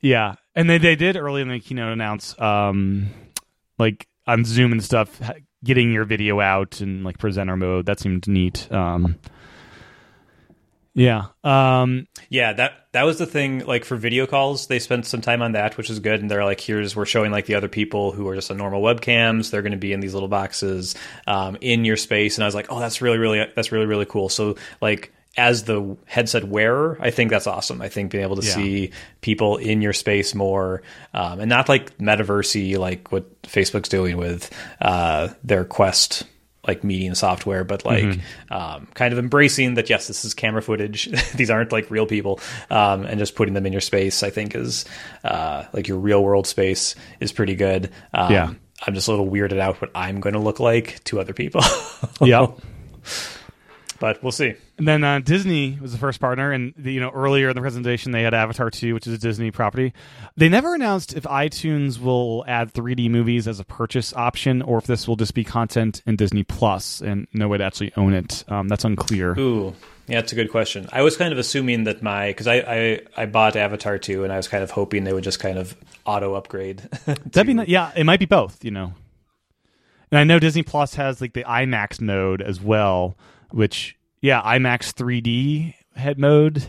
Yeah, 0.00 0.36
and 0.54 0.70
they 0.70 0.78
they 0.78 0.94
did 0.94 1.16
early 1.16 1.42
in 1.42 1.48
the 1.48 1.58
keynote 1.58 1.92
announce, 1.92 2.40
um, 2.40 3.10
like 3.78 4.06
on 4.28 4.44
Zoom 4.44 4.70
and 4.70 4.80
stuff, 4.82 5.20
getting 5.64 5.92
your 5.92 6.04
video 6.04 6.40
out 6.40 6.80
and 6.80 7.02
like 7.02 7.18
presenter 7.18 7.56
mode. 7.56 7.86
That 7.86 7.98
seemed 7.98 8.28
neat. 8.28 8.70
Um, 8.70 9.18
yeah, 10.94 11.26
um, 11.44 12.06
Yeah, 12.28 12.52
that 12.54 12.72
that 12.92 13.02
was 13.04 13.18
the 13.18 13.26
thing. 13.26 13.64
Like 13.66 13.84
for 13.84 13.96
video 13.96 14.26
calls, 14.26 14.68
they 14.68 14.78
spent 14.78 15.06
some 15.06 15.20
time 15.20 15.42
on 15.42 15.52
that, 15.52 15.76
which 15.76 15.90
is 15.90 15.98
good. 15.98 16.20
And 16.20 16.30
they're 16.30 16.44
like, 16.44 16.60
here's 16.60 16.94
we're 16.94 17.04
showing 17.04 17.30
like 17.32 17.46
the 17.46 17.54
other 17.56 17.68
people 17.68 18.12
who 18.12 18.28
are 18.28 18.34
just 18.34 18.50
on 18.50 18.56
normal 18.56 18.82
webcams. 18.82 19.50
They're 19.50 19.62
going 19.62 19.72
to 19.72 19.78
be 19.78 19.92
in 19.92 20.00
these 20.00 20.14
little 20.14 20.28
boxes 20.28 20.94
um, 21.26 21.56
in 21.60 21.84
your 21.84 21.96
space. 21.96 22.36
And 22.36 22.44
I 22.44 22.46
was 22.46 22.54
like, 22.54 22.66
oh, 22.70 22.78
that's 22.80 23.00
really 23.02 23.18
really 23.18 23.44
that's 23.54 23.72
really 23.72 23.86
really 23.86 24.06
cool. 24.06 24.28
So 24.28 24.56
like 24.80 25.12
as 25.38 25.64
the 25.64 25.96
headset 26.06 26.44
wearer, 26.44 26.98
I 27.00 27.10
think 27.10 27.30
that's 27.30 27.46
awesome. 27.46 27.80
I 27.80 27.88
think 27.88 28.10
being 28.10 28.24
able 28.24 28.36
to 28.36 28.46
Yeah. 28.46 28.54
see 28.54 28.90
people 29.20 29.56
in 29.56 29.80
your 29.80 29.92
space 29.92 30.34
more, 30.34 30.82
um, 31.14 31.40
and 31.40 31.48
not 31.48 31.68
like 31.68 31.96
metaversey 31.98 32.76
like 32.76 33.10
what 33.12 33.40
Facebook's 33.42 33.88
doing 33.88 34.16
with 34.16 34.50
uh, 34.82 35.28
their 35.44 35.64
Quest 35.64 36.24
like 36.66 36.84
meeting 36.84 37.14
software, 37.14 37.64
but 37.64 37.86
like 37.86 38.04
mm-hmm. 38.04 38.52
um, 38.52 38.88
kind 38.92 39.12
of 39.12 39.18
embracing 39.18 39.74
that 39.74 39.88
yes, 39.88 40.08
this 40.08 40.24
is 40.24 40.34
camera 40.34 40.60
footage. 40.60 41.08
These 41.34 41.50
aren't 41.50 41.72
like 41.72 41.90
real 41.90 42.04
people, 42.04 42.40
um, 42.68 43.04
and 43.04 43.18
just 43.18 43.36
putting 43.36 43.54
them 43.54 43.64
in 43.64 43.72
your 43.72 43.80
space. 43.80 44.22
I 44.22 44.30
think 44.30 44.54
is 44.54 44.84
uh, 45.24 45.64
like 45.72 45.88
your 45.88 45.98
real 45.98 46.22
world 46.22 46.46
space 46.46 46.94
is 47.20 47.32
pretty 47.32 47.54
good. 47.54 47.90
Um, 48.12 48.32
yeah, 48.32 48.52
I'm 48.86 48.94
just 48.94 49.08
a 49.08 49.12
little 49.12 49.30
weirded 49.30 49.60
out 49.60 49.80
what 49.80 49.92
I'm 49.94 50.20
going 50.20 50.34
to 50.34 50.40
look 50.40 50.60
like 50.60 51.02
to 51.04 51.20
other 51.20 51.32
people. 51.32 51.62
yeah 52.20 52.48
but 54.00 54.22
we'll 54.22 54.32
see. 54.32 54.54
And 54.76 54.86
then 54.86 55.02
uh, 55.02 55.18
Disney 55.20 55.78
was 55.80 55.92
the 55.92 55.98
first 55.98 56.20
partner, 56.20 56.52
and 56.52 56.72
the, 56.76 56.92
you 56.92 57.00
know 57.00 57.10
earlier 57.10 57.50
in 57.50 57.54
the 57.54 57.60
presentation 57.60 58.12
they 58.12 58.22
had 58.22 58.34
Avatar 58.34 58.70
two, 58.70 58.94
which 58.94 59.06
is 59.06 59.14
a 59.14 59.18
Disney 59.18 59.50
property. 59.50 59.92
They 60.36 60.48
never 60.48 60.74
announced 60.74 61.14
if 61.14 61.24
iTunes 61.24 62.00
will 62.00 62.44
add 62.46 62.72
3D 62.72 63.10
movies 63.10 63.48
as 63.48 63.60
a 63.60 63.64
purchase 63.64 64.14
option, 64.14 64.62
or 64.62 64.78
if 64.78 64.86
this 64.86 65.08
will 65.08 65.16
just 65.16 65.34
be 65.34 65.44
content 65.44 66.02
in 66.06 66.16
Disney 66.16 66.44
Plus 66.44 67.00
and 67.00 67.26
no 67.32 67.48
way 67.48 67.58
to 67.58 67.64
actually 67.64 67.92
own 67.96 68.14
it. 68.14 68.44
Um, 68.48 68.68
that's 68.68 68.84
unclear. 68.84 69.38
Ooh, 69.38 69.74
yeah, 70.06 70.20
that's 70.20 70.32
a 70.32 70.36
good 70.36 70.50
question. 70.50 70.88
I 70.92 71.02
was 71.02 71.16
kind 71.16 71.32
of 71.32 71.38
assuming 71.38 71.84
that 71.84 72.02
my 72.02 72.28
because 72.28 72.46
I, 72.46 72.56
I 72.56 73.00
I 73.16 73.26
bought 73.26 73.56
Avatar 73.56 73.98
two, 73.98 74.24
and 74.24 74.32
I 74.32 74.36
was 74.36 74.48
kind 74.48 74.62
of 74.62 74.70
hoping 74.70 75.04
they 75.04 75.12
would 75.12 75.24
just 75.24 75.40
kind 75.40 75.58
of 75.58 75.76
auto 76.04 76.34
upgrade. 76.34 76.78
That'd 77.06 77.56
be 77.56 77.64
yeah, 77.70 77.92
it 77.96 78.04
might 78.04 78.20
be 78.20 78.26
both. 78.26 78.64
You 78.64 78.70
know, 78.70 78.92
and 80.10 80.18
I 80.18 80.24
know 80.24 80.38
Disney 80.38 80.62
Plus 80.62 80.94
has 80.94 81.20
like 81.20 81.32
the 81.32 81.44
IMAX 81.44 82.00
mode 82.00 82.42
as 82.42 82.60
well 82.60 83.16
which 83.50 83.96
yeah, 84.20 84.42
IMAX 84.42 84.92
3D 84.92 85.74
head 85.94 86.18
mode. 86.18 86.64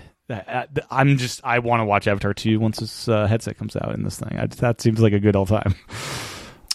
I'm 0.92 1.18
just 1.18 1.42
I 1.44 1.60
want 1.60 1.82
to 1.82 1.86
watch 1.86 2.08
Avatar 2.08 2.34
2 2.34 2.60
once 2.60 2.78
this 2.78 3.08
uh, 3.08 3.26
headset 3.26 3.58
comes 3.58 3.76
out 3.76 3.94
in 3.96 4.04
this 4.04 4.20
thing. 4.20 4.38
I, 4.38 4.46
that 4.46 4.80
seems 4.80 5.00
like 5.00 5.14
a 5.14 5.20
good 5.20 5.36
old 5.36 5.50
time. 5.50 5.76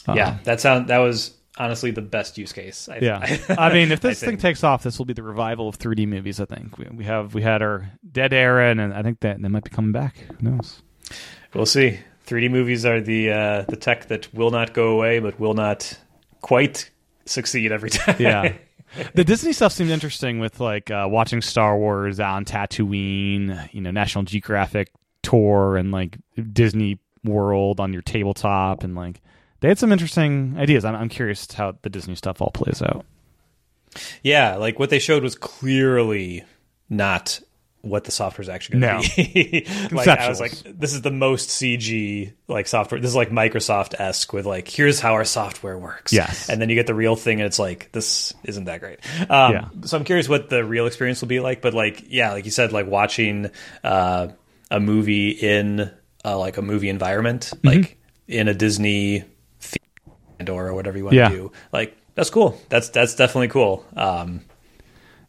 Uh, 0.07 0.13
yeah, 0.15 0.37
that 0.45 0.61
sound 0.61 0.89
that 0.89 0.99
was 0.99 1.35
honestly 1.57 1.91
the 1.91 2.03
best 2.03 2.37
use 2.37 2.53
case. 2.53 2.89
I, 2.91 2.99
yeah, 2.99 3.39
I, 3.59 3.73
mean, 3.73 3.91
if 3.91 4.01
this 4.01 4.21
thing 4.21 4.37
takes 4.37 4.63
off, 4.63 4.83
this 4.83 4.99
will 4.99 5.07
be 5.07 5.15
the 5.15 5.23
revival 5.23 5.67
of 5.67 5.79
3D 5.79 6.07
movies. 6.07 6.41
I 6.41 6.45
think 6.45 6.77
we, 6.77 6.87
we 6.93 7.05
have 7.05 7.33
we 7.33 7.41
had 7.41 7.63
our 7.63 7.91
dead 8.13 8.35
era, 8.35 8.71
and, 8.71 8.81
and 8.81 8.93
I 8.93 9.03
think 9.03 9.21
that 9.21 9.41
they 9.41 9.49
might 9.49 9.65
be 9.65 9.71
coming 9.71 9.93
back. 9.93 10.17
Who 10.19 10.51
knows? 10.51 10.83
We'll 11.55 11.65
see. 11.65 12.01
3D 12.27 12.51
movies 12.51 12.85
are 12.85 13.01
the 13.01 13.31
uh, 13.31 13.63
the 13.63 13.77
tech 13.77 14.09
that 14.09 14.33
will 14.35 14.51
not 14.51 14.75
go 14.75 14.89
away, 14.89 15.19
but 15.21 15.39
will 15.39 15.55
not 15.55 15.99
quite 16.41 16.91
succeed 17.27 17.73
every 17.73 17.91
time. 17.91 18.17
Yeah, 18.19 18.55
the 19.15 19.25
Disney 19.25 19.53
stuff 19.53 19.73
seemed 19.73 19.91
interesting 19.91 20.39
with 20.39 20.61
like 20.61 20.91
uh, 20.91 21.07
watching 21.11 21.41
Star 21.43 21.77
Wars 21.79 22.21
on 22.21 22.45
Tatooine, 22.45 23.69
you 23.73 23.81
know, 23.81 23.91
National 23.91 24.25
Geographic 24.25 24.91
tour 25.23 25.77
and 25.77 25.91
like 25.91 26.19
Disney 26.53 26.99
World 27.25 27.81
on 27.81 27.93
your 27.93 28.03
tabletop, 28.03 28.85
and 28.85 28.95
like 28.95 29.21
they 29.61 29.69
had 29.69 29.79
some 29.79 29.93
interesting 29.93 30.57
ideas. 30.59 30.85
I'm, 30.85 30.95
I'm 30.95 31.09
curious 31.09 31.51
how 31.53 31.79
the 31.83 31.91
Disney 31.91 32.15
stuff 32.15 32.43
all 32.43 32.51
plays 32.51 32.83
out. 32.83 33.07
Yeah, 34.23 34.57
like 34.57 34.79
what 34.79 34.91
they 34.91 34.99
showed 34.99 35.23
was 35.23 35.35
clearly 35.35 36.45
not 36.89 37.41
what 37.85 38.05
the 38.05 38.11
software 38.11 38.43
is 38.43 38.49
actually 38.49 38.81
going 38.81 39.03
to 39.03 39.09
no. 39.09 39.25
be. 39.25 39.67
like 39.93 40.09
I 40.09 40.29
was 40.29 40.41
like, 40.41 40.53
this 40.53 40.93
is 40.93 41.03
the 41.03 41.11
most 41.11 41.51
CG 41.51 42.33
like 42.49 42.67
software. 42.67 43.01
This 43.01 43.11
is 43.11 43.17
like 43.17 43.31
Microsoft 43.31 43.95
esque 43.99 44.33
with 44.33 44.47
like, 44.47 44.69
here's 44.69 45.01
how 45.01 45.13
our 45.13 45.25
software 45.25 45.79
works. 45.79 46.13
Yes, 46.13 46.49
and 46.49 46.61
then 46.61 46.69
you 46.69 46.75
get 46.75 46.87
the 46.87 46.95
real 46.95 47.17
thing, 47.17 47.41
and 47.41 47.47
it's 47.47 47.59
like, 47.59 47.91
this 47.93 48.33
isn't 48.45 48.65
that 48.65 48.81
great. 48.81 49.01
Um, 49.31 49.53
yeah. 49.53 49.69
So 49.83 49.99
I'm 49.99 50.05
curious 50.05 50.29
what 50.29 50.49
the 50.49 50.65
real 50.65 50.87
experience 50.87 51.21
will 51.21 51.29
be 51.29 51.41
like. 51.41 51.61
But 51.61 51.75
like, 51.75 52.05
yeah, 52.09 52.33
like 52.33 52.45
you 52.45 52.51
said, 52.51 52.73
like 52.73 52.87
watching 52.87 53.51
uh, 53.83 54.29
a 54.71 54.81
movie 54.81 55.31
in 55.31 55.91
uh, 56.25 56.39
like 56.39 56.57
a 56.57 56.63
movie 56.63 56.89
environment, 56.89 57.53
mm-hmm. 57.55 57.69
like 57.69 57.99
in 58.27 58.49
a 58.49 58.55
Disney 58.55 59.25
or 60.49 60.75
whatever 60.75 60.99
you 60.99 61.05
want 61.05 61.17
yeah. 61.17 61.29
to 61.29 61.35
do, 61.35 61.53
like 61.73 61.97
that's 62.15 62.31
cool. 62.31 62.61
That's 62.69 62.89
that's 62.89 63.15
definitely 63.15 63.49
cool. 63.49 63.85
Um, 63.97 64.43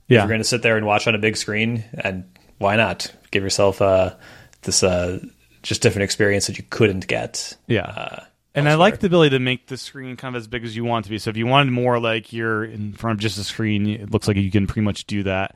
yeah. 0.07 0.19
you're 0.19 0.27
going 0.27 0.39
to 0.39 0.45
sit 0.45 0.61
there 0.61 0.77
and 0.77 0.85
watch 0.85 1.07
on 1.07 1.15
a 1.15 1.17
big 1.17 1.37
screen 1.37 1.83
and 1.93 2.25
why 2.57 2.75
not 2.75 3.13
give 3.31 3.43
yourself 3.43 3.81
uh, 3.81 4.15
this 4.61 4.83
uh, 4.83 5.19
just 5.63 5.81
different 5.81 6.03
experience 6.03 6.47
that 6.47 6.57
you 6.57 6.63
couldn't 6.69 7.07
get? 7.07 7.55
Yeah. 7.67 7.85
Uh, 7.85 8.23
and 8.53 8.69
I 8.69 8.75
like 8.75 8.99
the 8.99 9.07
ability 9.07 9.31
to 9.31 9.39
make 9.39 9.67
the 9.67 9.77
screen 9.77 10.15
kind 10.15 10.33
of 10.33 10.39
as 10.39 10.47
big 10.47 10.63
as 10.63 10.75
you 10.75 10.85
want 10.85 11.05
to 11.05 11.11
be. 11.11 11.17
So 11.17 11.29
if 11.29 11.35
you 11.35 11.45
wanted 11.45 11.71
more 11.71 11.99
like 11.99 12.31
you're 12.31 12.63
in 12.63 12.93
front 12.93 13.17
of 13.17 13.21
just 13.21 13.37
a 13.37 13.43
screen, 13.43 13.85
it 13.85 14.11
looks 14.11 14.29
like 14.29 14.37
you 14.37 14.49
can 14.49 14.65
pretty 14.65 14.85
much 14.85 15.05
do 15.05 15.23
that. 15.23 15.55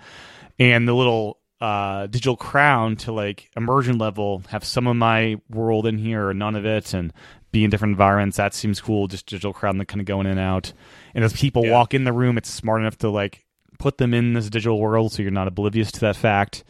And 0.60 0.86
the 0.86 0.94
little 0.94 1.40
uh, 1.62 2.08
digital 2.08 2.36
crown 2.36 2.98
to 2.98 3.14
like 3.14 3.50
immersion 3.56 3.98
level, 3.98 4.44
have 4.50 4.66
some 4.66 4.86
of 4.86 4.98
my 4.98 5.40
world 5.50 5.86
in 5.86 5.98
here 5.98 6.28
or 6.28 6.34
none 6.34 6.56
of 6.56 6.66
it, 6.66 6.94
and 6.94 7.14
be 7.52 7.64
in 7.64 7.70
different 7.70 7.94
environments. 7.94 8.38
That 8.38 8.54
seems 8.54 8.82
cool. 8.82 9.08
Just 9.08 9.26
digital 9.26 9.54
crown 9.54 9.78
that 9.78 9.88
kind 9.88 10.02
of 10.02 10.06
going 10.06 10.26
in 10.26 10.34
and 10.34 10.40
out. 10.40 10.74
And 11.14 11.24
as 11.24 11.34
people 11.34 11.66
yeah. 11.66 11.72
walk 11.72 11.94
in 11.94 12.04
the 12.04 12.14
room, 12.14 12.38
it's 12.38 12.50
smart 12.50 12.82
enough 12.82 12.98
to 13.00 13.10
like 13.10 13.46
put 13.78 13.98
them 13.98 14.14
in 14.14 14.34
this 14.34 14.50
digital 14.50 14.80
world 14.80 15.14
so 15.14 15.22
you're 15.22 15.32
not 15.32 15.48
oblivious 15.48 15.92
to 15.94 16.00
that 16.02 16.16
fact. 16.16 16.64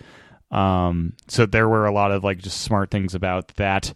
Um, 0.51 1.13
so 1.27 1.45
there 1.45 1.69
were 1.69 1.85
a 1.85 1.93
lot 1.93 2.11
of 2.11 2.23
like 2.23 2.39
just 2.39 2.61
smart 2.61 2.91
things 2.91 3.15
about 3.15 3.55
that. 3.55 3.93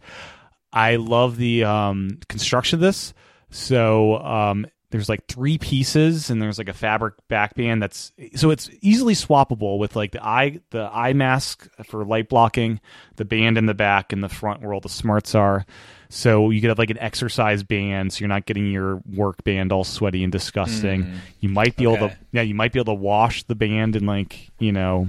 I 0.71 0.95
love 0.95 1.37
the 1.37 1.63
um, 1.63 2.19
construction 2.27 2.77
of 2.77 2.81
this. 2.81 3.13
So 3.51 4.17
um, 4.17 4.65
there's 4.93 5.09
like 5.09 5.27
three 5.27 5.57
pieces, 5.57 6.29
and 6.29 6.41
there's 6.41 6.57
like 6.59 6.69
a 6.69 6.73
fabric 6.73 7.15
backband 7.27 7.81
that's 7.81 8.11
so 8.35 8.51
it's 8.51 8.69
easily 8.81 9.15
swappable 9.15 9.79
with 9.79 9.95
like 9.95 10.11
the 10.11 10.23
eye 10.23 10.59
the 10.69 10.89
eye 10.91 11.13
mask 11.13 11.67
for 11.85 12.05
light 12.05 12.29
blocking, 12.29 12.79
the 13.15 13.25
band 13.25 13.57
in 13.57 13.65
the 13.65 13.73
back, 13.73 14.13
and 14.13 14.23
the 14.23 14.29
front 14.29 14.61
where 14.61 14.73
all 14.73 14.79
the 14.79 14.89
smarts 14.89 15.35
are. 15.35 15.65
So 16.09 16.51
you 16.51 16.61
could 16.61 16.69
have 16.69 16.77
like 16.77 16.91
an 16.91 16.99
exercise 16.99 17.63
band, 17.63 18.13
so 18.13 18.19
you're 18.19 18.29
not 18.29 18.45
getting 18.45 18.71
your 18.71 19.01
work 19.11 19.43
band 19.43 19.71
all 19.71 19.83
sweaty 19.83 20.23
and 20.23 20.31
disgusting. 20.31 21.05
Mm. 21.05 21.15
You 21.39 21.49
might 21.49 21.75
be 21.75 21.87
okay. 21.87 21.95
able 21.95 22.09
to, 22.09 22.17
yeah, 22.31 22.43
you 22.43 22.53
might 22.53 22.71
be 22.71 22.79
able 22.79 22.95
to 22.95 23.01
wash 23.01 23.43
the 23.43 23.55
band 23.55 23.95
and 23.95 24.05
like 24.05 24.51
you 24.59 24.71
know 24.71 25.07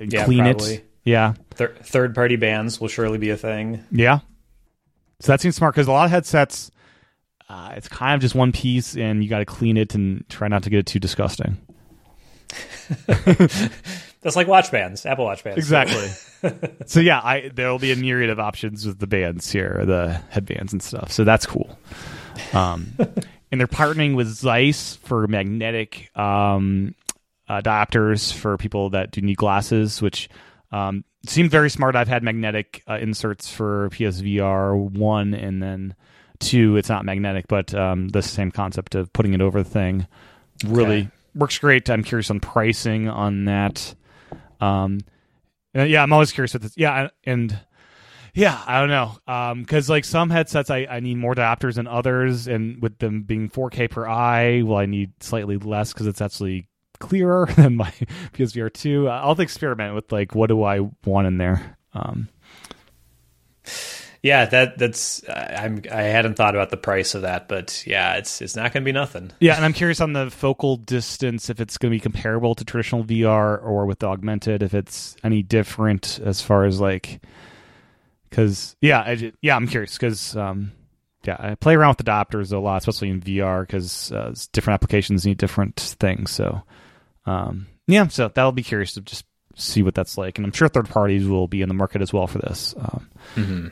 yeah, 0.00 0.24
clean 0.24 0.44
probably. 0.44 0.74
it. 0.74 0.90
Yeah. 1.04 1.34
Th- 1.56 1.70
third 1.82 2.14
party 2.14 2.36
bands 2.36 2.80
will 2.80 2.88
surely 2.88 3.18
be 3.18 3.30
a 3.30 3.36
thing. 3.36 3.84
Yeah. 3.90 4.20
So 5.20 5.32
that 5.32 5.40
seems 5.40 5.56
smart 5.56 5.74
because 5.74 5.88
a 5.88 5.92
lot 5.92 6.04
of 6.04 6.10
headsets, 6.10 6.70
uh, 7.48 7.74
it's 7.76 7.88
kind 7.88 8.14
of 8.14 8.20
just 8.20 8.34
one 8.34 8.52
piece 8.52 8.96
and 8.96 9.22
you 9.22 9.30
got 9.30 9.38
to 9.38 9.44
clean 9.44 9.76
it 9.76 9.94
and 9.94 10.28
try 10.28 10.48
not 10.48 10.62
to 10.64 10.70
get 10.70 10.78
it 10.78 10.86
too 10.86 10.98
disgusting. 10.98 11.58
That's 14.22 14.36
like 14.36 14.46
watch 14.46 14.70
bands, 14.70 15.04
Apple 15.04 15.24
Watch 15.24 15.42
bands. 15.42 15.58
Exactly. 15.58 16.08
so 16.86 17.00
yeah, 17.00 17.20
I 17.22 17.50
there 17.52 17.70
will 17.70 17.80
be 17.80 17.92
a 17.92 17.96
myriad 17.96 18.30
of 18.30 18.38
options 18.38 18.86
with 18.86 19.00
the 19.00 19.06
bands 19.08 19.50
here, 19.50 19.84
the 19.84 20.20
headbands 20.30 20.72
and 20.72 20.82
stuff. 20.82 21.10
So 21.10 21.24
that's 21.24 21.44
cool. 21.44 21.76
Um, 22.52 22.92
and 23.50 23.60
they're 23.60 23.66
partnering 23.66 24.14
with 24.14 24.28
Zeiss 24.28 24.94
for 24.96 25.26
magnetic 25.26 26.16
um, 26.16 26.94
adapters 27.60 28.32
for 28.32 28.56
people 28.56 28.90
that 28.90 29.10
do 29.10 29.20
need 29.20 29.36
glasses, 29.36 30.00
which 30.00 30.28
um, 30.70 31.04
seemed 31.26 31.50
very 31.50 31.70
smart. 31.70 31.96
I've 31.96 32.08
had 32.08 32.22
magnetic 32.22 32.82
uh, 32.88 32.98
inserts 33.00 33.50
for 33.50 33.90
PSVR 33.90 34.76
one 34.76 35.34
and 35.34 35.62
then 35.62 35.94
two. 36.38 36.76
It's 36.76 36.88
not 36.88 37.04
magnetic, 37.04 37.46
but 37.48 37.74
um, 37.74 38.08
the 38.08 38.22
same 38.22 38.50
concept 38.50 38.94
of 38.94 39.12
putting 39.12 39.34
it 39.34 39.40
over 39.40 39.62
the 39.62 39.68
thing 39.68 40.06
really 40.64 41.00
okay. 41.00 41.10
works 41.34 41.58
great. 41.58 41.90
I'm 41.90 42.04
curious 42.04 42.30
on 42.30 42.40
pricing 42.40 43.08
on 43.08 43.46
that. 43.46 43.94
Um, 44.60 45.00
yeah, 45.74 46.02
I'm 46.02 46.12
always 46.12 46.32
curious 46.32 46.52
with 46.52 46.62
this. 46.62 46.76
Yeah, 46.76 47.08
and 47.24 47.58
yeah, 48.34 48.62
I 48.66 48.80
don't 48.80 48.88
know. 48.88 49.56
Because 49.56 49.90
um, 49.90 49.92
like 49.92 50.04
some 50.04 50.30
headsets, 50.30 50.70
I, 50.70 50.86
I 50.88 51.00
need 51.00 51.16
more 51.16 51.34
adapters 51.34 51.74
than 51.74 51.86
others, 51.86 52.46
and 52.46 52.80
with 52.82 52.98
them 52.98 53.22
being 53.22 53.48
4K 53.48 53.90
per 53.90 54.06
eye, 54.06 54.62
well, 54.62 54.78
I 54.78 54.86
need 54.86 55.12
slightly 55.20 55.56
less 55.56 55.92
because 55.92 56.06
it's 56.06 56.20
actually 56.20 56.68
clearer 57.02 57.46
than 57.56 57.76
my 57.76 57.90
PSVR 58.34 58.72
two. 58.72 59.08
Uh, 59.08 59.20
I'll 59.22 59.40
experiment 59.40 59.94
with 59.94 60.10
like 60.12 60.34
what 60.34 60.48
do 60.48 60.62
I 60.62 60.80
want 61.04 61.26
in 61.26 61.38
there. 61.38 61.76
Um, 61.92 62.28
yeah, 64.22 64.44
that 64.46 64.78
that's 64.78 65.22
I'm 65.28 65.82
I 65.90 66.02
hadn't 66.02 66.34
thought 66.34 66.54
about 66.54 66.70
the 66.70 66.76
price 66.76 67.16
of 67.16 67.22
that, 67.22 67.48
but 67.48 67.84
yeah, 67.86 68.14
it's 68.14 68.40
it's 68.40 68.54
not 68.54 68.72
going 68.72 68.82
to 68.82 68.84
be 68.84 68.92
nothing. 68.92 69.32
Yeah, 69.40 69.56
and 69.56 69.64
I'm 69.64 69.72
curious 69.72 70.00
on 70.00 70.12
the 70.12 70.30
focal 70.30 70.76
distance 70.76 71.50
if 71.50 71.60
it's 71.60 71.76
going 71.76 71.90
to 71.90 71.96
be 71.96 72.00
comparable 72.00 72.54
to 72.54 72.64
traditional 72.64 73.02
VR 73.02 73.60
or 73.62 73.84
with 73.84 73.98
the 73.98 74.06
augmented, 74.06 74.62
if 74.62 74.74
it's 74.74 75.16
any 75.24 75.42
different 75.42 76.20
as 76.24 76.40
far 76.40 76.64
as 76.64 76.80
like 76.80 77.20
because 78.30 78.76
yeah, 78.80 79.00
I, 79.00 79.32
yeah, 79.42 79.56
I'm 79.56 79.66
curious 79.66 79.94
because 79.94 80.36
um, 80.36 80.70
yeah, 81.24 81.36
I 81.38 81.54
play 81.56 81.74
around 81.74 81.96
with 81.98 82.06
adapters 82.06 82.52
a 82.52 82.58
lot, 82.58 82.78
especially 82.78 83.10
in 83.10 83.20
VR 83.20 83.66
because 83.66 84.12
uh, 84.12 84.32
different 84.52 84.74
applications 84.74 85.26
need 85.26 85.38
different 85.38 85.78
things. 85.78 86.30
So 86.30 86.62
um, 87.26 87.66
yeah, 87.86 88.08
so 88.08 88.28
that'll 88.28 88.52
be 88.52 88.62
curious 88.62 88.94
to 88.94 89.00
just 89.00 89.24
see 89.56 89.82
what 89.82 89.94
that's 89.94 90.16
like, 90.16 90.38
and 90.38 90.46
I'm 90.46 90.52
sure 90.52 90.68
third 90.68 90.88
parties 90.88 91.26
will 91.26 91.48
be 91.48 91.62
in 91.62 91.68
the 91.68 91.74
market 91.74 92.02
as 92.02 92.12
well 92.12 92.26
for 92.26 92.38
this. 92.38 92.74
Um, 92.78 93.10
mm-hmm. 93.34 93.68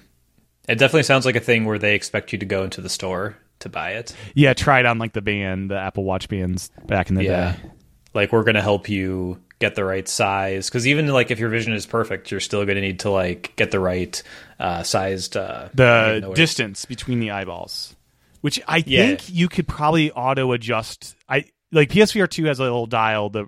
It 0.69 0.79
definitely 0.79 1.05
sounds 1.05 1.27
like 1.27 1.37
a 1.37 1.41
thing 1.41 1.65
where 1.65 1.79
they 1.79 1.95
expect 1.95 2.33
you 2.33 2.39
to 2.39 2.47
go 2.47 2.65
into 2.65 2.81
the 2.81 2.89
store 2.89 3.37
to 3.61 3.69
buy 3.69 3.93
it. 3.93 4.15
Yeah, 4.35 4.55
try 4.55 4.81
it 4.81 4.87
on 4.87 4.99
like 4.99 5.13
the 5.13 5.23
band, 5.23 5.71
the 5.71 5.79
Apple 5.79 6.05
Watch 6.05 6.29
bands 6.29 6.71
back 6.87 7.09
in 7.11 7.17
the 7.17 7.25
yeah. 7.25 7.53
day. 7.53 7.71
Like 8.13 8.33
we're 8.33 8.45
going 8.45 8.57
to 8.57 8.63
help 8.63 8.89
you 8.89 9.41
get 9.59 9.75
the 9.75 9.85
right 9.85 10.09
size 10.09 10.69
because 10.69 10.87
even 10.87 11.07
like 11.09 11.31
if 11.31 11.39
your 11.39 11.49
vision 11.49 11.73
is 11.73 11.87
perfect, 11.87 12.31
you're 12.31 12.41
still 12.41 12.65
going 12.65 12.77
to 12.77 12.81
need 12.81 13.01
to 13.01 13.11
like 13.11 13.55
get 13.57 13.71
the 13.71 13.81
right 13.81 14.21
uh, 14.59 14.83
sized 14.83 15.37
uh, 15.37 15.69
the 15.75 16.33
distance 16.35 16.85
between 16.85 17.21
the 17.21 17.31
eyeballs, 17.31 17.95
which 18.41 18.61
I 18.67 18.83
yeah. 18.87 19.07
think 19.07 19.31
you 19.31 19.49
could 19.49 19.69
probably 19.69 20.11
auto 20.11 20.53
adjust. 20.53 21.15
I 21.29 21.45
like 21.73 21.91
PSVR 21.91 22.29
two 22.29 22.45
has 22.47 22.59
a 22.59 22.63
little 22.63 22.87
dial 22.87 23.31
that 23.31 23.47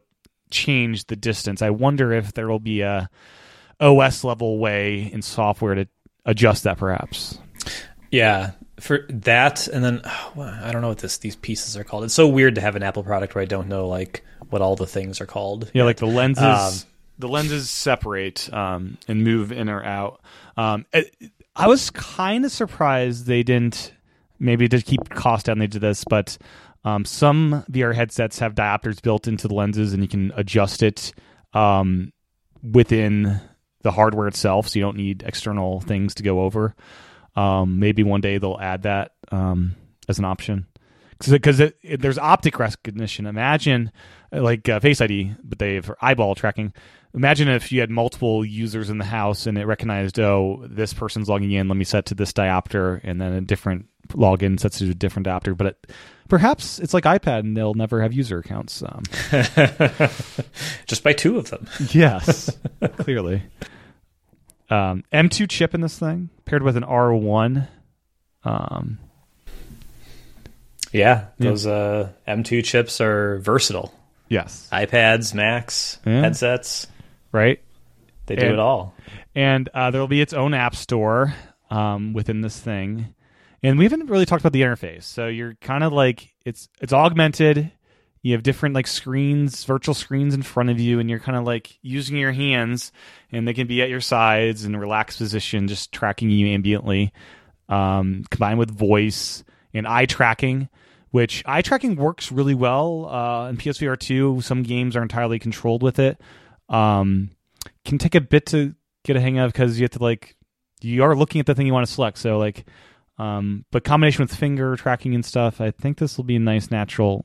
changed 0.51 1.09
the 1.09 1.16
distance. 1.16 1.62
I 1.62 1.70
wonder 1.70 2.12
if 2.12 2.32
there 2.35 2.49
will 2.49 2.61
be 2.61 2.82
a 2.82 3.09
OS 3.81 4.24
level 4.24 4.59
way 4.59 5.11
in 5.12 5.23
software 5.23 5.74
to 5.74 5.89
adjust 6.24 6.65
that, 6.65 6.78
perhaps. 6.78 7.39
Yeah, 8.11 8.53
for 8.78 9.07
that, 9.09 9.66
and 9.69 9.85
then 9.85 10.01
oh, 10.05 10.40
I 10.40 10.70
don't 10.73 10.82
know 10.82 10.89
what 10.89 10.99
this 10.99 11.19
these 11.19 11.36
pieces 11.36 11.77
are 11.77 11.85
called. 11.85 12.05
It's 12.05 12.15
so 12.15 12.28
weird 12.28 12.55
to 12.57 12.61
have 12.61 12.77
an 12.77 12.82
Apple 12.82 13.03
product 13.03 13.35
where 13.35 13.43
I 13.43 13.47
don't 13.47 13.69
know 13.69 13.89
like 13.89 14.24
what 14.51 14.62
all 14.62 14.77
the 14.77 14.86
things 14.86 15.20
are 15.20 15.27
called. 15.27 15.65
Yeah, 15.73 15.82
yet. 15.82 15.85
like 15.85 15.97
the 15.97 16.07
lenses. 16.07 16.44
Um, 16.44 16.89
the 17.19 17.28
lenses 17.28 17.70
separate 17.70 18.53
um, 18.53 18.99
and 19.07 19.23
move 19.23 19.53
in 19.53 19.69
or 19.69 19.85
out. 19.85 20.20
Um, 20.57 20.86
it, 20.93 21.15
I 21.55 21.69
was 21.69 21.90
kind 21.90 22.44
of 22.44 22.51
surprised 22.51 23.27
they 23.27 23.43
didn't 23.43 23.93
maybe 24.39 24.69
to 24.69 24.82
keep 24.82 25.09
cost 25.11 25.47
down 25.47 25.59
they 25.59 25.66
did 25.69 25.81
this, 25.81 26.05
but 26.05 26.36
um, 26.85 27.05
some 27.05 27.65
VR 27.71 27.95
headsets 27.95 28.39
have 28.41 28.55
diopters 28.55 29.01
built 29.01 29.29
into 29.29 29.49
the 29.49 29.55
lenses, 29.55 29.93
and 29.93 30.03
you 30.03 30.09
can 30.09 30.33
adjust 30.37 30.83
it 30.83 31.13
um, 31.53 32.13
within 32.63 33.41
the 33.83 33.93
hardware 33.93 34.29
itself, 34.29 34.69
so 34.69 34.79
you 34.79 34.85
don't 34.85 34.97
need 34.97 35.23
external 35.27 35.81
things 35.81 36.15
to 36.15 36.23
go 36.23 36.41
over. 36.41 36.75
Um, 37.35 37.79
maybe 37.79 38.03
one 38.03 38.21
day 38.21 38.39
they'll 38.39 38.59
add 38.61 38.83
that 38.83 39.13
um, 39.31 39.75
as 40.09 40.19
an 40.19 40.25
option 40.25 40.67
because 41.31 41.63
there's 41.85 42.19
optic 42.19 42.59
recognition. 42.59 43.27
Imagine 43.27 43.93
like 44.33 44.69
uh, 44.69 44.81
Face 44.81 45.01
ID, 45.01 45.35
but 45.43 45.59
they 45.59 45.75
have 45.75 45.93
eyeball 46.01 46.35
tracking. 46.35 46.73
Imagine 47.15 47.49
if 47.49 47.71
you 47.71 47.81
had 47.81 47.91
multiple 47.91 48.45
users 48.45 48.91
in 48.91 48.99
the 48.99 49.05
house 49.05 49.47
and 49.47 49.59
it 49.59 49.67
recognized, 49.67 50.19
oh, 50.19 50.65
this 50.69 50.95
person's 50.95 51.29
logging 51.29 51.53
in. 51.53 51.69
Let 51.69 51.77
me 51.77 51.85
set 51.85 52.07
to 52.07 52.15
this 52.15 52.33
diopter, 52.33 53.01
and 53.05 53.21
then 53.21 53.33
a 53.33 53.41
different 53.41 53.87
login 54.09 54.59
sets 54.59 54.79
to 54.79 54.91
a 54.91 54.95
different 54.95 55.27
diopter. 55.27 55.57
But 55.57 55.67
it, 55.69 55.93
perhaps 56.33 56.79
it's 56.79 56.95
like 56.95 57.05
iPad, 57.05 57.41
and 57.41 57.55
they'll 57.55 57.75
never 57.75 58.01
have 58.01 58.15
user 58.15 58.39
accounts. 58.39 58.83
Um, 58.83 59.03
Just 60.87 61.05
by 61.05 61.13
two 61.13 61.37
of 61.37 61.51
them. 61.51 61.67
yes, 61.91 62.57
clearly. 62.97 63.43
Um, 64.71 65.05
M2 65.13 65.51
chip 65.51 65.75
in 65.75 65.83
this 65.83 65.99
thing 65.99 66.31
paired 66.47 66.63
with 66.63 66.79
an 66.79 66.85
R1. 66.85 67.69
Um, 68.45 68.99
yeah, 70.91 71.27
those 71.37 71.67
yeah. 71.67 71.73
uh, 71.73 72.09
M2 72.27 72.65
chips 72.65 73.03
are 73.03 73.37
versatile. 73.41 73.93
Yes. 74.31 74.71
iPads, 74.73 75.35
Macs, 75.35 75.99
yeah. 76.07 76.23
headsets. 76.23 76.87
Right. 77.31 77.61
They 78.25 78.37
do 78.37 78.47
and, 78.47 78.55
it 78.55 78.59
all. 78.59 78.95
And 79.35 79.69
uh, 79.75 79.91
there 79.91 80.01
will 80.01 80.09
be 80.09 80.23
its 80.23 80.33
own 80.33 80.55
app 80.55 80.77
store 80.77 81.35
um, 81.71 82.15
within 82.15 82.41
this 82.41 82.59
thing. 82.59 83.15
And 83.62 83.78
we 83.78 83.84
haven't 83.84 84.10
really 84.10 84.26
talked 84.26 84.43
about 84.43 84.52
the 84.52 84.62
interface. 84.62 85.05
So 85.05 85.28
you're 85.28 85.55
kind 85.60 85.84
of 85.84 85.93
like 85.93 86.30
it's 86.44 86.68
it's 86.80 86.93
augmented. 86.93 87.70
You 88.22 88.32
have 88.34 88.43
different 88.43 88.74
like 88.74 88.86
screens, 88.86 89.64
virtual 89.64 89.94
screens 89.94 90.34
in 90.34 90.43
front 90.43 90.70
of 90.70 90.78
you, 90.78 91.01
and 91.01 91.10
you're 91.10 91.18
kind 91.18 91.36
of 91.36 91.44
like 91.44 91.78
using 91.82 92.16
your 92.16 92.32
hands, 92.32 92.93
and 93.30 93.47
they 93.47 93.55
can 93.55 93.66
be 93.66 93.82
at 93.82 93.89
your 93.89 94.01
sides 94.01 94.64
in 94.64 94.74
a 94.74 94.78
relaxed 94.78 95.18
position, 95.18 95.68
just 95.68 95.93
tracking 95.93 96.30
you 96.30 96.47
ambiently. 96.59 97.10
Um, 97.68 98.24
combined 98.30 98.59
with 98.59 98.70
voice 98.70 99.44
and 99.72 99.86
eye 99.86 100.06
tracking, 100.06 100.68
which 101.10 101.43
eye 101.47 101.62
tracking 101.62 101.97
works 101.97 102.30
really 102.30 102.55
well 102.55 103.09
uh, 103.09 103.48
in 103.48 103.56
PSVR 103.56 103.98
2. 103.98 104.40
Some 104.40 104.62
games 104.62 104.94
are 104.94 105.02
entirely 105.02 105.39
controlled 105.39 105.82
with 105.82 105.98
it. 105.98 106.20
Um, 106.68 107.30
can 107.84 107.98
take 107.98 108.14
a 108.14 108.20
bit 108.20 108.47
to 108.47 108.74
get 109.05 109.16
a 109.16 109.20
hang 109.20 109.39
of 109.39 109.52
because 109.52 109.78
you 109.78 109.84
have 109.84 109.90
to 109.93 110.02
like 110.02 110.36
you 110.80 111.02
are 111.05 111.16
looking 111.16 111.40
at 111.40 111.47
the 111.47 111.55
thing 111.55 111.66
you 111.66 111.72
want 111.72 111.86
to 111.86 111.93
select. 111.93 112.18
So 112.18 112.39
like, 112.39 112.64
um, 113.23 113.65
but 113.70 113.85
combination 113.85 114.24
with 114.24 114.35
finger 114.35 114.74
tracking 114.74 115.15
and 115.15 115.24
stuff, 115.24 115.61
I 115.61 115.70
think 115.70 115.99
this 115.99 116.16
will 116.16 116.24
be 116.24 116.36
a 116.36 116.40
nice 116.40 116.73
natural 116.73 117.24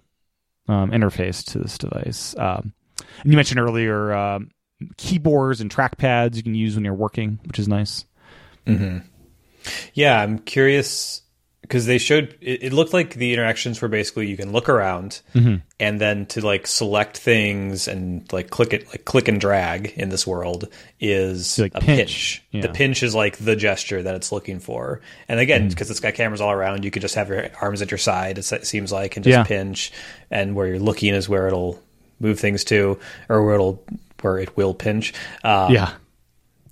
um, 0.67 0.91
interface 0.91 1.43
to 1.51 1.59
this 1.59 1.75
device. 1.77 2.35
Um, 2.37 2.73
and 3.23 3.31
you 3.31 3.35
mentioned 3.35 3.59
earlier 3.59 4.13
uh, 4.13 4.39
keyboards 4.97 5.59
and 5.59 5.73
trackpads 5.73 6.35
you 6.35 6.43
can 6.43 6.53
use 6.53 6.75
when 6.75 6.85
you're 6.85 6.93
working, 6.93 7.39
which 7.45 7.57
is 7.57 7.67
nice. 7.67 8.05
Mm-hmm. 8.67 8.99
Yeah, 9.95 10.21
I'm 10.21 10.37
curious 10.37 11.23
because 11.67 11.85
they 11.85 11.97
showed 11.97 12.37
it, 12.39 12.63
it, 12.63 12.73
looked 12.73 12.93
like 12.93 13.15
the 13.15 13.33
interactions 13.33 13.81
were 13.81 13.89
basically 13.89 14.27
you 14.27 14.37
can 14.37 14.53
look 14.53 14.69
around 14.69 15.21
mm-hmm. 15.35 15.55
and 15.79 15.99
then 15.99 16.25
to 16.27 16.43
like 16.43 16.65
select 16.65 17.17
things 17.17 17.87
and 17.89 18.31
like 18.31 18.49
click 18.49 18.71
it 18.71 18.87
like 18.87 19.03
click 19.03 19.27
and 19.27 19.41
drag 19.41 19.87
in 19.97 20.07
this 20.09 20.25
world 20.25 20.69
is 20.99 21.59
like 21.59 21.73
a 21.75 21.81
pinch, 21.81 21.97
pinch. 21.97 22.43
Yeah. 22.51 22.61
the 22.61 22.69
pinch 22.69 23.03
is 23.03 23.13
like 23.13 23.37
the 23.37 23.55
gesture 23.55 24.01
that 24.01 24.15
it's 24.15 24.31
looking 24.31 24.59
for 24.59 25.01
and 25.27 25.39
again 25.39 25.67
because 25.67 25.87
mm-hmm. 25.87 25.91
it's 25.91 25.99
got 25.99 26.13
cameras 26.13 26.39
all 26.39 26.51
around 26.51 26.85
you 26.85 26.91
could 26.91 27.01
just 27.01 27.15
have 27.15 27.27
your 27.27 27.49
arms 27.61 27.81
at 27.81 27.91
your 27.91 27.97
side 27.97 28.37
it 28.37 28.43
seems 28.43 28.91
like 28.91 29.17
and 29.17 29.25
just 29.25 29.37
yeah. 29.37 29.43
pinch 29.43 29.91
and 30.31 30.55
where 30.55 30.67
you're 30.67 30.79
looking 30.79 31.13
is 31.13 31.27
where 31.27 31.47
it'll 31.47 31.81
move 32.19 32.39
things 32.39 32.63
to 32.63 32.97
or 33.27 33.43
where 33.43 33.55
it'll 33.55 33.83
where 34.21 34.37
it 34.39 34.55
will 34.55 34.73
pinch 34.73 35.13
um, 35.43 35.73
yeah 35.73 35.93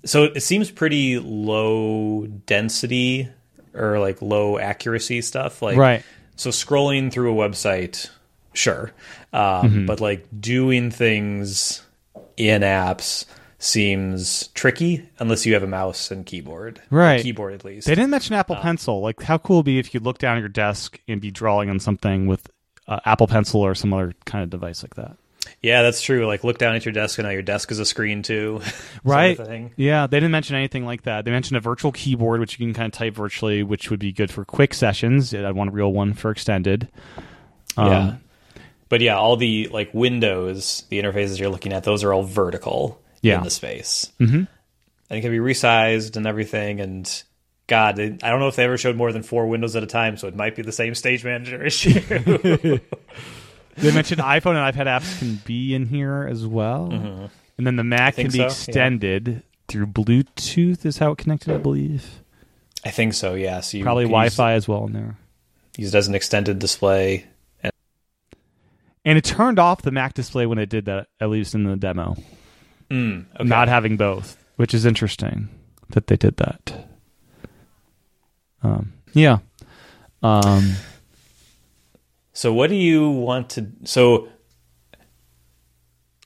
so 0.06 0.26
it 0.26 0.42
seems 0.42 0.72
pretty 0.72 1.20
low 1.20 2.28
density 2.28 3.28
or 3.76 4.00
like 4.00 4.22
low 4.22 4.58
accuracy 4.58 5.22
stuff. 5.22 5.62
Like, 5.62 5.78
right. 5.78 6.04
So 6.36 6.50
scrolling 6.50 7.12
through 7.12 7.40
a 7.40 7.50
website, 7.50 8.10
sure, 8.54 8.92
um, 9.32 9.42
mm-hmm. 9.42 9.86
but 9.86 10.02
like 10.02 10.28
doing 10.40 10.92
things 10.92 11.82
in 12.38 12.62
apps 12.62 13.26
seems 13.58 14.48
tricky 14.50 15.08
unless 15.20 15.46
you 15.46 15.54
have 15.54 15.64
a 15.64 15.68
mouse 15.68 16.12
and 16.12 16.26
keyboard. 16.26 16.82
Right. 16.90 17.22
keyboard 17.22 17.54
at 17.54 17.66
least. 17.66 17.88
They 17.88 17.96
didn't 17.96 18.12
mention 18.12 18.36
Apple 18.36 18.56
um, 18.58 18.62
Pencil. 18.62 19.02
Like, 19.02 19.22
how 19.22 19.38
cool 19.38 19.58
would 19.58 19.64
it 19.64 19.66
be 19.66 19.80
if 19.80 19.94
you 19.94 20.00
look 20.00 20.18
down 20.18 20.38
at 20.38 20.40
your 20.40 20.50
desk 20.50 21.00
and 21.08 21.22
be 21.22 21.32
drawing 21.32 21.70
on 21.70 21.80
something 21.80 22.28
with 22.28 22.50
uh, 22.88 23.00
Apple 23.06 23.28
Pencil 23.28 23.62
or 23.62 23.76
some 23.76 23.94
other 23.94 24.14
kind 24.26 24.44
of 24.44 24.50
device 24.50 24.84
like 24.84 24.96
that? 24.96 25.18
Yeah, 25.62 25.82
that's 25.82 26.02
true. 26.02 26.26
Like 26.26 26.44
look 26.44 26.58
down 26.58 26.76
at 26.76 26.86
your 26.86 26.94
desk 26.94 27.18
and 27.18 27.26
now 27.26 27.32
your 27.32 27.42
desk 27.42 27.72
is 27.72 27.80
a 27.80 27.86
screen 27.86 28.24
too. 28.24 28.62
right. 29.04 29.72
Yeah, 29.76 30.08
they 30.08 30.18
didn't 30.18 30.32
mention 30.32 30.56
anything 30.56 30.86
like 30.86 31.04
that. 31.04 31.26
They 31.26 31.32
mentioned 31.32 31.58
a 31.58 31.62
virtual 31.62 31.92
keyboard 31.92 32.40
which 32.40 32.60
you 32.60 32.66
can 32.66 32.74
kind 32.74 32.88
of 32.88 32.98
type 32.98 33.16
virtually, 33.16 33.64
which 33.64 33.90
would 33.90 34.00
be 34.00 34.12
good 34.12 34.32
for 34.32 34.46
quick 34.46 34.74
sessions. 34.74 35.34
I'd 35.34 35.52
want 35.52 35.70
a 35.70 35.74
real 35.74 35.92
one 35.92 36.14
for 36.14 36.32
extended. 36.32 36.88
Um, 37.78 37.92
yeah. 37.92 38.16
But 38.90 39.02
yeah, 39.02 39.18
all 39.18 39.36
the 39.36 39.68
like 39.72 39.94
windows, 39.94 40.84
the 40.90 41.00
interfaces 41.02 41.40
you're 41.40 41.50
looking 41.50 41.74
at, 41.74 41.84
those 41.84 42.04
are 42.04 42.14
all 42.14 42.24
vertical 42.24 43.02
yeah. 43.22 43.38
in 43.38 43.44
the 43.44 43.50
space. 43.50 44.12
Mm-hmm. 44.20 44.44
And 45.10 45.20
it 45.20 45.22
can 45.22 45.32
be 45.32 45.40
resized 45.40 46.16
and 46.16 46.28
everything. 46.28 46.80
And 46.80 47.24
God, 47.68 48.00
I 48.00 48.10
don't 48.10 48.40
know 48.40 48.48
if 48.48 48.56
they 48.56 48.64
ever 48.64 48.78
showed 48.78 48.96
more 48.96 49.12
than 49.12 49.24
four 49.24 49.48
windows 49.48 49.76
at 49.76 49.84
a 49.84 49.88
time, 49.88 50.18
so 50.18 50.28
it 50.28 50.36
might 50.36 50.56
be 50.56 50.62
the 50.62 50.72
same 50.72 50.94
stage 50.96 51.24
manager 51.24 51.64
issue. 51.66 52.80
They 53.78 53.92
mentioned 53.92 54.22
iPhone 54.22 54.56
and 54.56 54.76
iPad 54.76 54.86
apps 54.88 55.20
can 55.20 55.42
be 55.46 55.76
in 55.76 55.86
here 55.86 56.28
as 56.30 56.46
well, 56.48 56.90
mm-hmm. 56.92 57.26
and 57.58 57.68
then 57.68 57.76
the 57.76 57.84
Mac 57.84 58.16
can 58.16 58.32
be 58.32 58.38
so, 58.38 58.46
extended 58.46 59.28
yeah. 59.28 59.40
through 59.68 59.88
Bluetooth. 59.88 60.86
Is 60.86 60.98
how 60.98 61.12
it 61.12 61.18
connected, 61.18 61.54
I 61.54 61.58
believe. 61.58 62.22
I 62.86 62.92
think 62.92 63.14
so. 63.14 63.34
Yeah. 63.34 63.60
So 63.62 63.78
you 63.78 63.84
probably 63.84 64.06
Wi-Fi 64.06 64.54
as 64.54 64.68
well 64.68 64.86
in 64.86 64.94
there. 64.94 65.18
Used 65.78 65.96
as 65.96 66.08
an 66.08 66.16
extended 66.16 66.60
display. 66.60 67.26
And-, 67.64 67.74
and 69.04 69.18
it 69.18 69.26
turned 69.26 69.60
off 69.60 69.82
the 69.82 69.92
Mac 69.92 70.14
display 70.14 70.46
when 70.46 70.58
it 70.58 70.70
did 70.70 70.86
that, 70.86 71.08
at 71.20 71.30
least 71.30 71.56
in 71.56 71.64
the 71.64 71.76
demo. 71.76 72.16
Mm, 72.90 73.26
okay. 73.36 73.44
Not 73.44 73.68
having 73.68 73.98
both, 73.98 74.38
which 74.56 74.74
is 74.74 74.86
interesting 74.86 75.50
that 75.90 76.08
they 76.08 76.16
did 76.16 76.38
that. 76.38 76.88
Um, 78.64 78.94
yeah. 79.14 79.40
Um, 80.24 80.76
so 82.36 82.54
what 82.54 82.70
do 82.70 82.76
you 82.76 83.10
want 83.10 83.52
to 83.52 83.66
so 83.86 84.28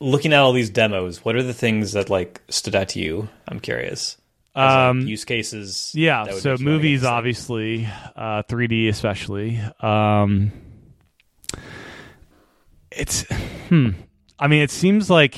looking 0.01 0.33
at 0.33 0.39
all 0.39 0.53
these 0.53 0.69
demos, 0.69 1.23
what 1.23 1.35
are 1.35 1.43
the 1.43 1.53
things 1.53 1.93
that 1.93 2.09
like 2.09 2.41
stood 2.49 2.75
out 2.75 2.89
to 2.89 2.99
you? 2.99 3.29
I'm 3.47 3.59
curious. 3.59 4.17
As, 4.55 4.89
um, 4.89 5.01
like, 5.01 5.09
use 5.09 5.23
cases. 5.23 5.91
Yeah, 5.93 6.31
so 6.31 6.57
movies 6.57 7.03
obviously, 7.03 7.87
uh, 8.15 8.43
3D 8.43 8.89
especially. 8.89 9.61
Um, 9.81 10.51
it's 12.91 13.25
hmm. 13.69 13.89
I 14.39 14.47
mean, 14.47 14.63
it 14.63 14.71
seems 14.71 15.09
like 15.11 15.37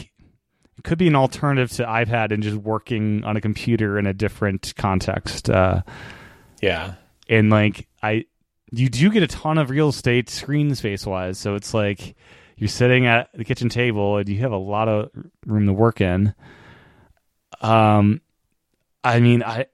it 0.77 0.83
could 0.85 0.97
be 0.97 1.07
an 1.07 1.15
alternative 1.15 1.69
to 1.71 1.83
iPad 1.83 2.31
and 2.31 2.41
just 2.41 2.55
working 2.55 3.25
on 3.25 3.35
a 3.35 3.41
computer 3.41 3.99
in 3.99 4.07
a 4.07 4.13
different 4.13 4.73
context. 4.77 5.49
Uh, 5.49 5.81
yeah, 6.61 6.93
and 7.27 7.49
like 7.49 7.89
I 8.01 8.25
you 8.71 8.89
do 8.89 9.11
get 9.11 9.23
a 9.23 9.27
ton 9.27 9.57
of 9.57 9.69
real 9.69 9.89
estate 9.89 10.29
screen 10.29 10.73
space 10.75 11.05
wise. 11.05 11.37
So 11.37 11.55
it's 11.55 11.73
like 11.73 12.15
you're 12.55 12.69
sitting 12.69 13.05
at 13.05 13.29
the 13.33 13.43
kitchen 13.43 13.69
table 13.69 14.17
and 14.17 14.29
you 14.29 14.39
have 14.39 14.51
a 14.51 14.57
lot 14.57 14.87
of 14.87 15.09
room 15.45 15.67
to 15.67 15.73
work 15.73 16.01
in. 16.01 16.33
Um, 17.59 18.21
I 19.03 19.19
mean, 19.19 19.43
I 19.43 19.67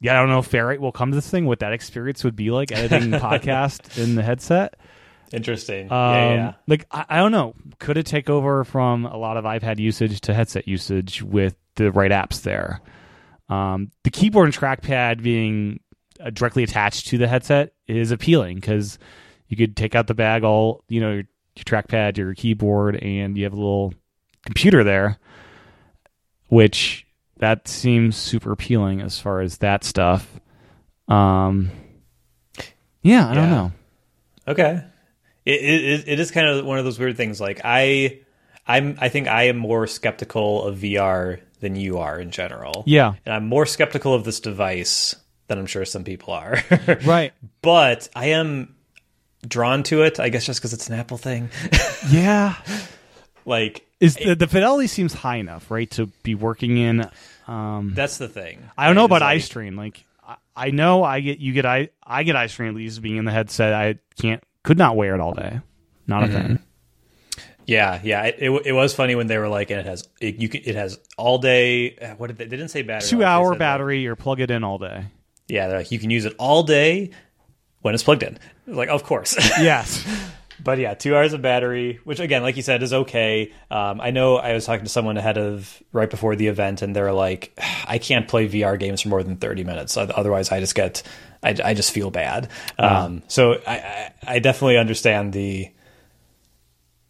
yeah, 0.00 0.14
I 0.14 0.16
don't 0.20 0.30
know 0.30 0.40
if 0.40 0.50
Ferrite 0.50 0.80
will 0.80 0.92
come 0.92 1.10
to 1.10 1.14
this 1.14 1.30
thing. 1.30 1.46
What 1.46 1.60
that 1.60 1.72
experience 1.72 2.24
would 2.24 2.34
be 2.34 2.50
like 2.50 2.72
editing 2.72 3.10
podcast 3.20 4.02
in 4.02 4.16
the 4.16 4.22
headset. 4.22 4.74
Interesting. 5.32 5.90
Um, 5.92 6.14
yeah, 6.14 6.34
yeah. 6.34 6.52
Like 6.66 6.86
I, 6.90 7.04
I 7.08 7.16
don't 7.18 7.32
know. 7.32 7.54
Could 7.78 7.96
it 7.96 8.06
take 8.06 8.28
over 8.28 8.64
from 8.64 9.06
a 9.06 9.16
lot 9.16 9.36
of 9.36 9.44
iPad 9.44 9.78
usage 9.78 10.20
to 10.22 10.34
headset 10.34 10.66
usage 10.66 11.22
with 11.22 11.54
the 11.76 11.92
right 11.92 12.10
apps 12.10 12.42
there? 12.42 12.80
Um, 13.48 13.90
the 14.02 14.10
keyboard 14.10 14.46
and 14.46 14.54
trackpad 14.54 15.22
being 15.22 15.80
directly 16.32 16.62
attached 16.62 17.08
to 17.08 17.18
the 17.18 17.28
headset 17.28 17.72
is 17.86 18.10
appealing 18.10 18.56
because 18.56 18.98
you 19.48 19.56
could 19.56 19.76
take 19.76 19.94
out 19.94 20.06
the 20.06 20.14
bag 20.14 20.44
all 20.44 20.84
you 20.88 21.00
know 21.00 21.12
your 21.12 21.64
trackpad, 21.64 22.16
your 22.16 22.34
keyboard, 22.34 22.96
and 22.96 23.36
you 23.36 23.44
have 23.44 23.52
a 23.52 23.56
little 23.56 23.92
computer 24.44 24.84
there, 24.84 25.18
which 26.48 27.06
that 27.38 27.68
seems 27.68 28.16
super 28.16 28.52
appealing 28.52 29.00
as 29.00 29.18
far 29.18 29.40
as 29.40 29.58
that 29.58 29.84
stuff. 29.84 30.40
Um, 31.08 31.70
yeah, 33.02 33.28
I 33.28 33.34
don't 33.34 33.50
know. 33.50 33.72
Okay. 34.48 34.84
It, 35.44 35.60
it 35.60 36.08
it 36.08 36.20
is 36.20 36.30
kind 36.30 36.46
of 36.46 36.64
one 36.64 36.78
of 36.78 36.84
those 36.84 36.98
weird 36.98 37.16
things. 37.16 37.40
Like 37.40 37.60
I, 37.64 38.20
I'm 38.66 38.96
I 39.00 39.08
think 39.08 39.26
I 39.26 39.44
am 39.44 39.56
more 39.56 39.86
skeptical 39.86 40.64
of 40.64 40.78
VR 40.78 41.40
than 41.60 41.74
you 41.74 41.98
are 41.98 42.18
in 42.20 42.30
general. 42.30 42.84
Yeah, 42.86 43.14
and 43.26 43.34
I'm 43.34 43.46
more 43.46 43.66
skeptical 43.66 44.14
of 44.14 44.22
this 44.24 44.38
device 44.38 45.16
than 45.52 45.60
I'm 45.60 45.66
sure 45.66 45.84
some 45.84 46.04
people 46.04 46.32
are. 46.34 46.58
right. 47.04 47.32
But 47.62 48.08
I 48.14 48.26
am 48.30 48.74
drawn 49.46 49.82
to 49.84 50.02
it. 50.02 50.18
I 50.20 50.28
guess 50.28 50.44
just 50.46 50.60
because 50.60 50.72
it's 50.72 50.88
an 50.88 50.94
Apple 50.94 51.18
thing. 51.18 51.50
Yeah, 52.10 52.56
like 53.44 53.86
is 54.00 54.16
the, 54.16 54.34
the 54.34 54.48
fidelity 54.48 54.88
seems 54.88 55.12
high 55.14 55.36
enough, 55.36 55.70
right, 55.70 55.88
to 55.92 56.06
be 56.24 56.34
working 56.34 56.76
in. 56.78 57.08
Um, 57.46 57.92
that's 57.94 58.18
the 58.18 58.28
thing. 58.28 58.68
I 58.76 58.86
don't 58.86 58.96
know 58.96 59.04
about 59.04 59.22
is, 59.22 59.26
eye 59.26 59.38
strain. 59.38 59.76
Like 59.76 60.04
I, 60.26 60.36
I 60.56 60.70
know 60.70 61.04
I 61.04 61.20
get 61.20 61.38
you 61.38 61.52
get 61.52 61.64
eye 61.64 61.90
I 62.04 62.24
get 62.24 62.50
strain 62.50 62.70
at 62.70 62.74
least 62.74 63.00
being 63.02 63.18
in 63.18 63.24
the 63.24 63.30
headset. 63.30 63.72
I 63.72 63.98
can't 64.20 64.42
could 64.64 64.78
not 64.78 64.96
wear 64.96 65.14
it 65.14 65.20
all 65.20 65.32
day. 65.32 65.60
Not 66.08 66.24
a 66.24 66.26
Mm-hmm. 66.26 66.46
thing. 66.46 66.58
Yeah, 67.66 68.00
yeah. 68.02 68.24
It, 68.24 68.36
it, 68.40 68.66
it 68.66 68.72
was 68.72 68.92
funny 68.92 69.14
when 69.14 69.28
they 69.28 69.38
were 69.38 69.48
like, 69.48 69.70
and 69.70 69.78
it 69.78 69.86
has 69.86 70.08
it, 70.20 70.36
you 70.36 70.48
can, 70.48 70.62
it 70.64 70.74
has 70.74 70.98
all 71.16 71.38
day. 71.38 71.96
What 72.16 72.26
did 72.26 72.38
they, 72.38 72.44
they 72.46 72.56
didn't 72.56 72.72
say 72.72 72.82
battery? 72.82 73.08
Two 73.08 73.22
hour 73.22 73.50
like- 73.50 73.60
battery 73.60 74.08
or 74.08 74.16
plug 74.16 74.40
it 74.40 74.50
in 74.50 74.64
all 74.64 74.78
day. 74.78 75.04
Yeah, 75.48 75.68
they're 75.68 75.78
like 75.78 75.90
you 75.90 75.98
can 75.98 76.10
use 76.10 76.24
it 76.24 76.34
all 76.38 76.62
day 76.62 77.10
when 77.82 77.94
it's 77.94 78.02
plugged 78.02 78.22
in. 78.22 78.38
Like, 78.66 78.88
of 78.88 79.04
course. 79.04 79.36
Yes. 79.60 80.04
But 80.64 80.78
yeah, 80.78 80.94
two 80.94 81.16
hours 81.16 81.32
of 81.32 81.42
battery, 81.42 81.98
which 82.04 82.20
again, 82.20 82.42
like 82.42 82.56
you 82.56 82.62
said, 82.62 82.84
is 82.84 82.92
okay. 82.92 83.52
Um, 83.68 84.00
I 84.00 84.12
know 84.12 84.36
I 84.36 84.52
was 84.52 84.64
talking 84.64 84.84
to 84.84 84.90
someone 84.90 85.16
ahead 85.16 85.36
of 85.36 85.82
right 85.92 86.08
before 86.08 86.36
the 86.36 86.46
event, 86.46 86.82
and 86.82 86.94
they're 86.94 87.12
like, 87.12 87.58
"I 87.86 87.98
can't 87.98 88.28
play 88.28 88.46
VR 88.46 88.78
games 88.78 89.00
for 89.00 89.08
more 89.08 89.24
than 89.24 89.36
thirty 89.38 89.64
minutes. 89.64 89.96
Otherwise, 89.96 90.52
I 90.52 90.60
just 90.60 90.76
get, 90.76 91.02
I, 91.42 91.56
I 91.64 91.74
just 91.74 91.90
feel 91.90 92.12
bad." 92.12 92.48
Um, 92.78 93.24
so 93.26 93.54
I, 93.66 93.72
I, 93.72 94.12
I 94.24 94.38
definitely 94.38 94.78
understand 94.78 95.32
the. 95.32 95.68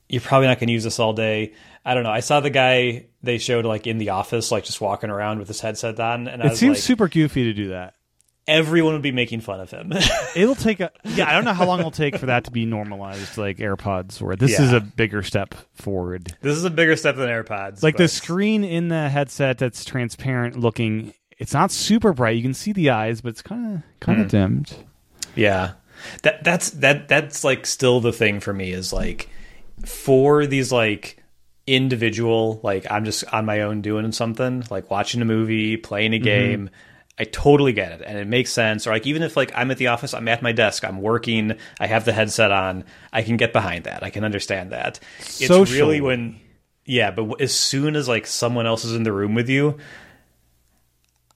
You're 0.08 0.22
probably 0.22 0.46
not 0.46 0.58
going 0.58 0.68
to 0.68 0.72
use 0.72 0.84
this 0.84 0.98
all 0.98 1.12
day. 1.12 1.52
I 1.84 1.92
don't 1.92 2.04
know. 2.04 2.10
I 2.10 2.20
saw 2.20 2.40
the 2.40 2.50
guy 2.50 3.06
they 3.22 3.36
showed 3.36 3.66
like 3.66 3.86
in 3.86 3.98
the 3.98 4.10
office, 4.10 4.50
like 4.50 4.64
just 4.64 4.80
walking 4.80 5.10
around 5.10 5.40
with 5.40 5.48
his 5.48 5.60
headset 5.60 6.00
on, 6.00 6.26
and 6.26 6.42
I 6.42 6.46
it 6.46 6.56
seems 6.56 6.78
like, 6.78 6.82
super 6.82 7.08
goofy 7.08 7.44
to 7.44 7.52
do 7.52 7.68
that. 7.68 7.94
Everyone 8.46 8.94
would 8.94 9.02
be 9.02 9.12
making 9.12 9.40
fun 9.40 9.60
of 9.60 9.70
him. 9.70 9.92
It'll 10.36 10.54
take 10.54 10.80
a 10.80 10.90
yeah. 11.04 11.28
I 11.28 11.32
don't 11.32 11.44
know 11.44 11.52
how 11.52 11.66
long 11.66 11.78
it'll 11.78 11.90
take 11.90 12.16
for 12.16 12.26
that 12.26 12.44
to 12.44 12.50
be 12.50 12.64
normalized, 12.64 13.38
like 13.38 13.58
AirPods. 13.58 14.20
Where 14.20 14.36
this 14.36 14.58
is 14.58 14.72
a 14.72 14.80
bigger 14.80 15.22
step 15.22 15.54
forward. 15.74 16.36
this 16.40 16.56
is 16.56 16.64
a 16.64 16.70
bigger 16.70 16.96
step 16.96 17.16
than 17.16 17.28
AirPods. 17.28 17.82
Like 17.82 17.96
the 17.96 18.08
screen 18.08 18.64
in 18.64 18.88
the 18.88 19.08
headset 19.08 19.58
that's 19.58 19.84
transparent 19.84 20.58
looking. 20.58 21.14
It's 21.38 21.52
not 21.52 21.70
super 21.70 22.12
bright. 22.12 22.36
You 22.36 22.42
can 22.42 22.54
see 22.54 22.72
the 22.72 22.90
eyes, 22.90 23.20
but 23.20 23.30
it's 23.30 23.42
kind 23.42 23.76
of 23.76 23.82
kind 24.00 24.20
of 24.20 24.26
hmm. 24.26 24.36
dimmed. 24.36 24.74
Yeah. 25.34 25.72
That 26.22 26.42
that's 26.44 26.70
that 26.70 27.08
that's 27.08 27.44
like 27.44 27.66
still 27.66 28.00
the 28.00 28.12
thing 28.12 28.40
for 28.40 28.52
me 28.52 28.72
is 28.72 28.92
like 28.92 29.28
for 29.84 30.46
these 30.46 30.72
like 30.72 31.22
individual 31.66 32.60
like 32.62 32.90
I'm 32.90 33.04
just 33.04 33.24
on 33.32 33.44
my 33.44 33.62
own 33.62 33.82
doing 33.82 34.10
something, 34.12 34.64
like 34.70 34.90
watching 34.90 35.22
a 35.22 35.24
movie, 35.24 35.76
playing 35.76 36.12
a 36.12 36.16
mm-hmm. 36.16 36.24
game. 36.24 36.70
I 37.22 37.24
totally 37.24 37.72
get 37.72 37.92
it 37.92 38.02
and 38.04 38.18
it 38.18 38.26
makes 38.26 38.50
sense. 38.50 38.86
Or 38.86 38.90
like 38.90 39.06
even 39.06 39.22
if 39.22 39.36
like 39.36 39.52
I'm 39.54 39.70
at 39.70 39.78
the 39.78 39.86
office, 39.86 40.12
I'm 40.12 40.26
at 40.28 40.42
my 40.42 40.50
desk, 40.52 40.84
I'm 40.84 41.00
working, 41.00 41.56
I 41.78 41.86
have 41.86 42.04
the 42.04 42.12
headset 42.12 42.50
on, 42.50 42.84
I 43.12 43.22
can 43.22 43.36
get 43.36 43.52
behind 43.52 43.84
that. 43.84 44.02
I 44.02 44.10
can 44.10 44.24
understand 44.24 44.72
that. 44.72 44.98
It's 45.20 45.48
really 45.48 46.00
when 46.00 46.40
yeah, 46.84 47.12
but 47.12 47.40
as 47.40 47.54
soon 47.54 47.94
as 47.94 48.08
like 48.08 48.26
someone 48.26 48.66
else 48.66 48.84
is 48.84 48.94
in 48.94 49.04
the 49.04 49.12
room 49.12 49.34
with 49.34 49.48
you, 49.48 49.78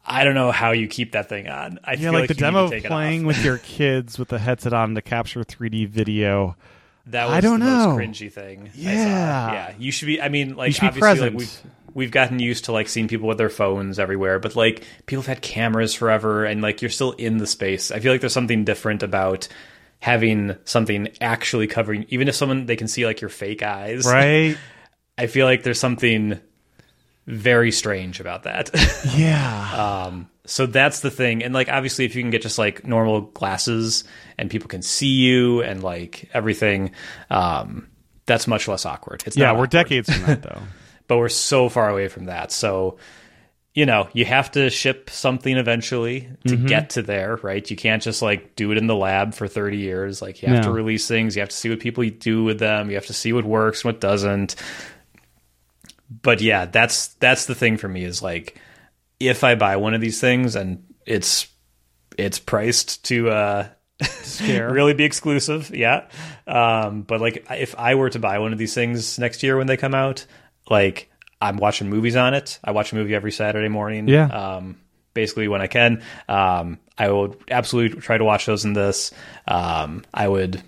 I 0.04 0.24
don't 0.24 0.34
know 0.34 0.50
how 0.52 0.72
you 0.72 0.88
keep 0.88 1.12
that 1.12 1.28
thing 1.28 1.48
on. 1.48 1.78
I 1.84 1.92
Yeah, 1.92 1.98
feel 1.98 2.12
like, 2.12 2.20
like, 2.22 2.28
the 2.28 2.34
demo 2.34 2.68
playing 2.80 3.26
with 3.26 3.44
your 3.44 3.58
kids 3.58 4.18
with 4.18 4.28
the 4.28 4.38
headset 4.38 4.72
on 4.72 4.94
to 4.96 5.02
capture 5.02 5.42
3D 5.44 5.88
video. 5.88 6.56
That 7.06 7.26
was 7.26 7.34
I 7.34 7.40
don't 7.40 7.60
the 7.60 7.66
know. 7.66 7.96
most 7.96 7.98
cringy 8.00 8.32
thing. 8.32 8.70
Yeah. 8.74 9.52
yeah. 9.52 9.74
You 9.78 9.92
should 9.92 10.06
be. 10.06 10.20
I 10.20 10.28
mean, 10.28 10.56
like 10.56 10.68
You 10.68 10.72
should 10.74 10.80
be 10.94 11.02
obviously, 11.02 11.20
like 11.30 11.36
present. 11.38 11.62
We've 11.96 12.10
gotten 12.10 12.38
used 12.38 12.66
to 12.66 12.72
like 12.72 12.90
seeing 12.90 13.08
people 13.08 13.26
with 13.26 13.38
their 13.38 13.48
phones 13.48 13.98
everywhere, 13.98 14.38
but 14.38 14.54
like 14.54 14.84
people 15.06 15.22
have 15.22 15.26
had 15.26 15.40
cameras 15.40 15.94
forever, 15.94 16.44
and 16.44 16.60
like 16.60 16.82
you're 16.82 16.90
still 16.90 17.12
in 17.12 17.38
the 17.38 17.46
space. 17.46 17.90
I 17.90 18.00
feel 18.00 18.12
like 18.12 18.20
there's 18.20 18.34
something 18.34 18.64
different 18.64 19.02
about 19.02 19.48
having 20.00 20.56
something 20.66 21.08
actually 21.22 21.66
covering, 21.66 22.04
even 22.10 22.28
if 22.28 22.34
someone 22.34 22.66
they 22.66 22.76
can 22.76 22.86
see 22.86 23.06
like 23.06 23.22
your 23.22 23.30
fake 23.30 23.62
eyes. 23.62 24.06
Right? 24.16 24.56
I 25.18 25.26
feel 25.26 25.46
like 25.46 25.62
there's 25.62 25.80
something 25.80 26.38
very 27.26 27.72
strange 27.72 28.20
about 28.20 28.42
that. 28.42 28.70
yeah. 29.16 30.04
Um, 30.04 30.28
so 30.44 30.66
that's 30.66 31.00
the 31.00 31.10
thing. 31.10 31.42
And 31.42 31.54
like 31.54 31.70
obviously 31.70 32.04
if 32.04 32.14
you 32.14 32.22
can 32.22 32.30
get 32.30 32.42
just 32.42 32.58
like 32.58 32.86
normal 32.86 33.22
glasses 33.22 34.04
and 34.36 34.50
people 34.50 34.68
can 34.68 34.82
see 34.82 35.14
you 35.14 35.62
and 35.62 35.82
like 35.82 36.28
everything, 36.34 36.90
um, 37.30 37.88
that's 38.26 38.46
much 38.46 38.68
less 38.68 38.84
awkward. 38.84 39.24
It's 39.26 39.38
yeah, 39.38 39.52
we're 39.52 39.60
awkward, 39.60 39.70
decades 39.70 40.12
from 40.12 40.26
that 40.26 40.42
though. 40.42 40.62
but 41.06 41.18
we're 41.18 41.28
so 41.28 41.68
far 41.68 41.88
away 41.88 42.08
from 42.08 42.26
that. 42.26 42.52
So 42.52 42.98
you 43.74 43.84
know, 43.84 44.08
you 44.14 44.24
have 44.24 44.50
to 44.52 44.70
ship 44.70 45.10
something 45.10 45.54
eventually 45.54 46.30
to 46.46 46.56
Mm-hmm. 46.56 46.66
get 46.66 46.90
to 46.90 47.02
there, 47.02 47.36
right? 47.42 47.70
You 47.70 47.76
can't 47.76 48.02
just 48.02 48.22
like 48.22 48.56
do 48.56 48.72
it 48.72 48.78
in 48.78 48.86
the 48.86 48.96
lab 48.96 49.34
for 49.34 49.46
30 49.46 49.76
years. 49.76 50.22
Like 50.22 50.40
you 50.40 50.48
have 50.48 50.64
to 50.64 50.70
release 50.70 51.06
things, 51.06 51.36
you 51.36 51.40
have 51.40 51.50
to 51.50 51.56
see 51.56 51.68
what 51.68 51.80
people 51.80 52.02
do 52.08 52.42
with 52.42 52.58
them, 52.58 52.88
you 52.88 52.94
have 52.96 53.04
to 53.06 53.12
see 53.12 53.34
what 53.34 53.44
works, 53.44 53.84
and 53.84 53.92
what 53.92 54.00
doesn't. 54.00 54.56
But 56.22 56.40
yeah, 56.40 56.64
that's 56.64 57.08
that's 57.14 57.44
the 57.46 57.54
thing 57.54 57.76
for 57.76 57.88
me 57.88 58.04
is 58.04 58.22
like 58.22 58.58
if 59.20 59.44
I 59.44 59.56
buy 59.56 59.76
one 59.76 59.92
of 59.92 60.00
these 60.00 60.20
things 60.20 60.56
and 60.56 60.82
it's 61.04 61.46
it's 62.16 62.38
priced 62.38 63.04
to 63.06 63.28
uh 63.28 63.68
Scare. 64.02 64.70
really 64.72 64.94
be 64.94 65.04
exclusive, 65.04 65.74
yeah. 65.74 66.06
Um, 66.46 67.02
but 67.02 67.20
like 67.20 67.46
if 67.50 67.74
I 67.78 67.94
were 67.94 68.10
to 68.10 68.18
buy 68.18 68.38
one 68.38 68.52
of 68.52 68.58
these 68.58 68.74
things 68.74 69.18
next 69.18 69.42
year 69.42 69.56
when 69.56 69.66
they 69.66 69.76
come 69.76 69.94
out, 69.94 70.26
like 70.70 71.10
I'm 71.40 71.56
watching 71.58 71.88
movies 71.88 72.16
on 72.16 72.34
it. 72.34 72.58
I 72.64 72.70
watch 72.72 72.92
a 72.92 72.94
movie 72.94 73.14
every 73.14 73.32
Saturday 73.32 73.68
morning. 73.68 74.08
Yeah. 74.08 74.26
Um, 74.26 74.78
basically 75.14 75.48
when 75.48 75.60
I 75.62 75.66
can. 75.66 76.02
Um, 76.28 76.78
I 76.98 77.10
will 77.10 77.36
absolutely 77.50 78.00
try 78.00 78.18
to 78.18 78.24
watch 78.24 78.46
those 78.46 78.64
in 78.64 78.72
this. 78.72 79.12
Um, 79.46 80.04
I 80.14 80.28
would 80.28 80.62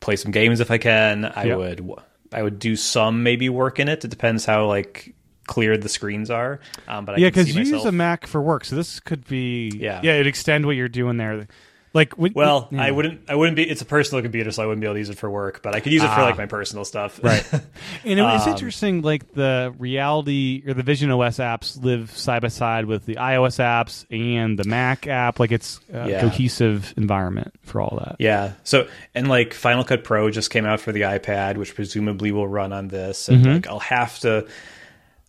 play 0.00 0.16
some 0.16 0.32
games 0.32 0.60
if 0.60 0.70
I 0.70 0.78
can. 0.78 1.24
I 1.24 1.44
Yeah. 1.44 1.56
would 1.56 1.88
I 2.32 2.42
would 2.42 2.58
do 2.58 2.76
some 2.76 3.22
maybe 3.22 3.48
work 3.48 3.78
in 3.78 3.88
it. 3.88 4.04
It 4.04 4.08
depends 4.08 4.44
how 4.46 4.66
like 4.66 5.14
clear 5.46 5.76
the 5.76 5.88
screens 5.88 6.30
are. 6.30 6.60
Um, 6.88 7.04
but 7.04 7.16
I 7.16 7.18
yeah, 7.18 7.28
because 7.28 7.54
you 7.54 7.62
use 7.62 7.84
a 7.84 7.92
Mac 7.92 8.26
for 8.26 8.40
work, 8.40 8.64
so 8.64 8.76
this 8.76 9.00
could 9.00 9.26
be 9.26 9.70
Yeah. 9.74 10.00
yeah, 10.02 10.12
it'd 10.14 10.26
extend 10.26 10.64
what 10.66 10.76
you're 10.76 10.88
doing 10.88 11.16
there. 11.16 11.46
Like 11.94 12.14
Well, 12.16 12.68
yeah. 12.70 12.82
I 12.84 12.90
wouldn't. 12.90 13.20
I 13.28 13.34
wouldn't 13.34 13.54
be. 13.56 13.68
It's 13.68 13.82
a 13.82 13.84
personal 13.84 14.22
computer, 14.22 14.50
so 14.50 14.62
I 14.62 14.66
wouldn't 14.66 14.80
be 14.80 14.86
able 14.86 14.94
to 14.94 15.00
use 15.00 15.10
it 15.10 15.18
for 15.18 15.28
work. 15.30 15.62
But 15.62 15.74
I 15.74 15.80
could 15.80 15.92
use 15.92 16.02
it 16.02 16.06
for 16.08 16.20
Ah. 16.20 16.24
like 16.24 16.38
my 16.38 16.46
personal 16.46 16.84
stuff. 16.86 17.20
Right. 17.22 17.44
And 18.04 18.18
it, 18.18 18.22
it's 18.22 18.46
Um, 18.46 18.52
interesting, 18.52 19.02
like 19.02 19.32
the 19.34 19.74
reality 19.78 20.62
or 20.66 20.72
the 20.74 20.82
Vision 20.82 21.10
OS 21.10 21.36
apps 21.38 21.82
live 21.84 22.10
side 22.16 22.40
by 22.42 22.48
side 22.48 22.86
with 22.86 23.04
the 23.04 23.16
iOS 23.16 23.58
apps 23.58 24.06
and 24.10 24.58
the 24.58 24.64
Mac 24.64 25.06
app. 25.06 25.38
Like 25.38 25.52
it's 25.52 25.80
a 25.92 26.08
Yeah. 26.08 26.20
cohesive 26.22 26.94
environment 26.96 27.52
for 27.62 27.80
all 27.82 27.98
that. 28.02 28.16
Yeah. 28.18 28.52
So 28.64 28.88
and 29.14 29.28
like 29.28 29.52
Final 29.52 29.84
Cut 29.84 30.02
Pro 30.02 30.30
just 30.30 30.50
came 30.50 30.64
out 30.64 30.80
for 30.80 30.92
the 30.92 31.02
iPad, 31.02 31.56
which 31.58 31.74
presumably 31.74 32.32
will 32.32 32.48
run 32.48 32.72
on 32.72 32.88
this, 32.88 33.28
and 33.28 33.42
Mm-hmm. 33.44 33.52
like 33.52 33.66
I'll 33.66 33.78
have 33.80 34.18
to. 34.20 34.46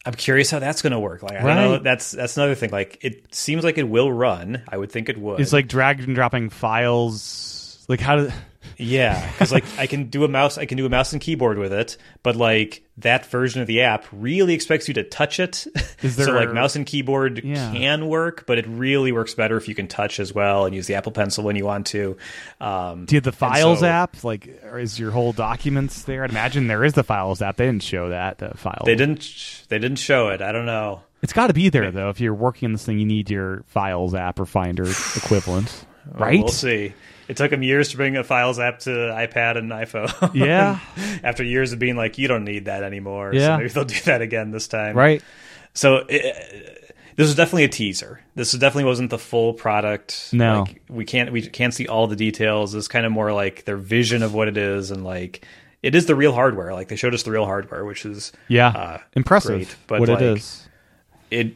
I'm 0.05 0.13
curious 0.13 0.51
how 0.51 0.59
that's 0.59 0.81
going 0.81 0.91
to 0.91 0.99
work. 0.99 1.23
Like 1.23 1.33
I 1.33 1.41
don't 1.41 1.55
know. 1.55 1.79
That's 1.79 2.11
that's 2.11 2.35
another 2.35 2.55
thing. 2.55 2.71
Like 2.71 2.99
it 3.01 3.33
seems 3.33 3.63
like 3.63 3.77
it 3.77 3.87
will 3.87 4.11
run. 4.11 4.61
I 4.67 4.77
would 4.77 4.91
think 4.91 5.09
it 5.09 5.17
would. 5.17 5.39
It's 5.39 5.53
like 5.53 5.67
drag 5.67 6.01
and 6.01 6.13
dropping 6.13 6.49
files. 6.49 7.85
Like 7.87 8.01
how 8.01 8.17
do 8.17 8.31
Yeah, 8.77 9.29
because 9.31 9.51
like 9.51 9.63
I 9.77 9.87
can 9.87 10.05
do 10.09 10.23
a 10.23 10.27
mouse, 10.27 10.57
I 10.57 10.65
can 10.65 10.77
do 10.77 10.85
a 10.85 10.89
mouse 10.89 11.13
and 11.13 11.21
keyboard 11.21 11.57
with 11.57 11.73
it, 11.73 11.97
but 12.23 12.35
like 12.35 12.83
that 12.97 13.25
version 13.25 13.61
of 13.61 13.67
the 13.67 13.81
app 13.81 14.05
really 14.11 14.53
expects 14.53 14.87
you 14.87 14.93
to 14.95 15.03
touch 15.03 15.39
it. 15.39 15.65
Is 16.01 16.15
so 16.23 16.31
like 16.31 16.51
mouse 16.53 16.75
and 16.75 16.85
keyboard 16.85 17.43
Yeah. 17.43 17.71
can 17.71 18.07
work, 18.07 18.45
but 18.45 18.57
it 18.57 18.65
really 18.67 19.11
works 19.11 19.33
better 19.33 19.57
if 19.57 19.67
you 19.67 19.75
can 19.75 19.87
touch 19.87 20.19
as 20.19 20.33
well 20.33 20.65
and 20.65 20.75
use 20.75 20.87
the 20.87 20.95
Apple 20.95 21.11
Pencil 21.11 21.43
when 21.43 21.55
you 21.55 21.65
want 21.65 21.87
to. 21.87 22.17
Um, 22.61 23.05
do 23.05 23.15
you 23.15 23.17
have 23.17 23.23
the 23.23 23.31
Files 23.31 23.79
so- 23.79 23.85
app? 23.87 24.23
Like, 24.23 24.61
or 24.63 24.79
is 24.79 24.99
your 24.99 25.11
whole 25.11 25.33
documents 25.33 26.03
there? 26.03 26.23
I'd 26.23 26.29
imagine 26.31 26.67
there 26.67 26.83
is 26.83 26.93
the 26.93 27.03
Files 27.03 27.41
app. 27.41 27.57
They 27.57 27.65
didn't 27.65 27.83
show 27.83 28.09
that 28.09 28.37
the 28.37 28.51
file. 28.57 28.83
they 28.85 28.95
didn't. 28.95 29.65
They 29.69 29.79
didn't 29.79 29.97
show 29.99 30.29
it. 30.29 30.41
I 30.41 30.51
don't 30.51 30.65
know. 30.65 31.01
It's 31.21 31.33
got 31.33 31.47
to 31.47 31.53
be 31.53 31.69
there 31.69 31.89
though. 31.89 32.09
If 32.09 32.19
you're 32.19 32.33
working 32.33 32.67
on 32.67 32.73
this 32.73 32.85
thing, 32.85 32.99
you 32.99 33.05
need 33.05 33.29
your 33.29 33.63
Files 33.67 34.13
app 34.13 34.39
or 34.39 34.45
Finder 34.45 34.83
equivalent, 35.15 35.85
right? 36.11 36.39
We'll 36.39 36.49
see. 36.49 36.93
It 37.33 37.37
took 37.37 37.49
them 37.49 37.63
years 37.63 37.89
to 37.89 37.97
bring 37.97 38.15
a 38.15 38.23
Files 38.23 38.59
app 38.59 38.77
to 38.81 38.91
iPad 38.91 39.57
and 39.57 39.71
iPhone. 39.71 40.35
Yeah. 40.35 40.79
After 41.23 41.43
years 41.43 41.73
of 41.73 41.79
being 41.79 41.95
like, 41.95 42.19
you 42.19 42.27
don't 42.27 42.43
need 42.43 42.65
that 42.65 42.83
anymore. 42.83 43.33
Yeah. 43.33 43.55
So 43.55 43.57
maybe 43.57 43.69
they'll 43.69 43.85
do 43.85 43.99
that 44.01 44.21
again 44.21 44.51
this 44.51 44.67
time. 44.67 44.95
Right. 44.95 45.23
So 45.73 46.05
it, 46.07 46.93
this 47.15 47.25
was 47.25 47.33
definitely 47.33 47.63
a 47.63 47.69
teaser. 47.69 48.21
This 48.35 48.51
definitely 48.51 48.83
wasn't 48.85 49.09
the 49.09 49.17
full 49.17 49.55
product. 49.55 50.29
No. 50.31 50.61
like, 50.61 50.83
we 50.89 51.05
can't 51.05 51.31
we 51.31 51.41
can't 51.41 51.73
see 51.73 51.87
all 51.87 52.05
the 52.05 52.15
details. 52.15 52.75
It's 52.75 52.87
kind 52.87 53.03
of 53.03 53.11
more 53.11 53.33
like 53.33 53.65
their 53.65 53.77
vision 53.77 54.21
of 54.21 54.35
what 54.35 54.47
it 54.47 54.57
is, 54.57 54.91
and 54.91 55.03
like 55.03 55.43
it 55.81 55.95
is 55.95 56.05
the 56.05 56.15
real 56.15 56.33
hardware. 56.33 56.71
Like 56.73 56.89
they 56.89 56.95
showed 56.95 57.15
us 57.15 57.23
the 57.23 57.31
real 57.31 57.45
hardware, 57.45 57.83
which 57.83 58.05
is 58.05 58.31
yeah 58.47 58.67
uh, 58.67 58.97
impressive. 59.13 59.55
great, 59.55 59.75
but, 59.87 59.99
what 60.01 60.09
like, 60.09 60.21
it 60.21 60.37
is. 60.37 60.67
it 61.31 61.53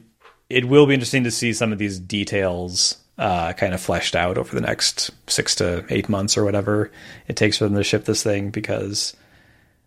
it 0.50 0.66
will 0.66 0.88
be 0.88 0.96
interesting 0.96 1.26
to 1.26 1.32
see 1.32 1.54
some 1.54 1.72
of 1.72 1.78
these 1.78 2.00
details 2.00 2.98
uh, 3.18 3.54
kind 3.54 3.74
of 3.74 3.82
fleshed 3.82 4.16
out 4.16 4.38
over 4.38 4.54
the 4.54 4.62
next 4.62 5.12
six 5.28 5.56
to 5.56 5.86
eight 5.90 6.08
months 6.10 6.38
or 6.38 6.44
whatever 6.44 6.92
it 7.28 7.36
takes 7.36 7.58
for 7.58 7.64
them 7.66 7.76
to 7.76 7.84
ship 7.84 8.06
this 8.06 8.24
thing 8.24 8.50
because 8.52 9.16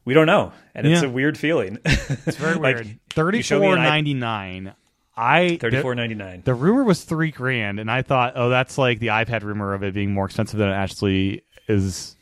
we 0.04 0.14
don't 0.14 0.26
know, 0.26 0.52
and 0.74 0.86
it's 0.86 1.02
a 1.02 1.10
weird 1.10 1.38
feeling. 1.38 1.78
It's 1.84 2.36
very 2.36 2.54
Like, 2.58 2.76
weird. 2.76 2.98
Thirty 3.10 3.42
show 3.42 3.60
me 3.60 3.66
an 3.66 3.76
four 3.76 3.84
ninety 3.84 4.14
nine. 4.14 4.74
I 5.16 5.58
Thirty 5.60 5.80
four 5.82 5.94
ninety 5.94 6.14
nine. 6.14 6.42
The 6.44 6.54
rumor 6.54 6.82
was 6.84 7.04
three 7.04 7.30
grand, 7.30 7.78
and 7.78 7.90
I 7.90 8.02
thought, 8.02 8.32
oh, 8.36 8.48
that's 8.48 8.78
like 8.78 9.00
the 9.00 9.08
iPad 9.08 9.42
rumor 9.42 9.74
of 9.74 9.82
it 9.82 9.92
being 9.92 10.12
more 10.14 10.24
expensive 10.24 10.58
than 10.58 10.68
it 10.70 10.74
actually 10.74 11.42
is. 11.68 12.16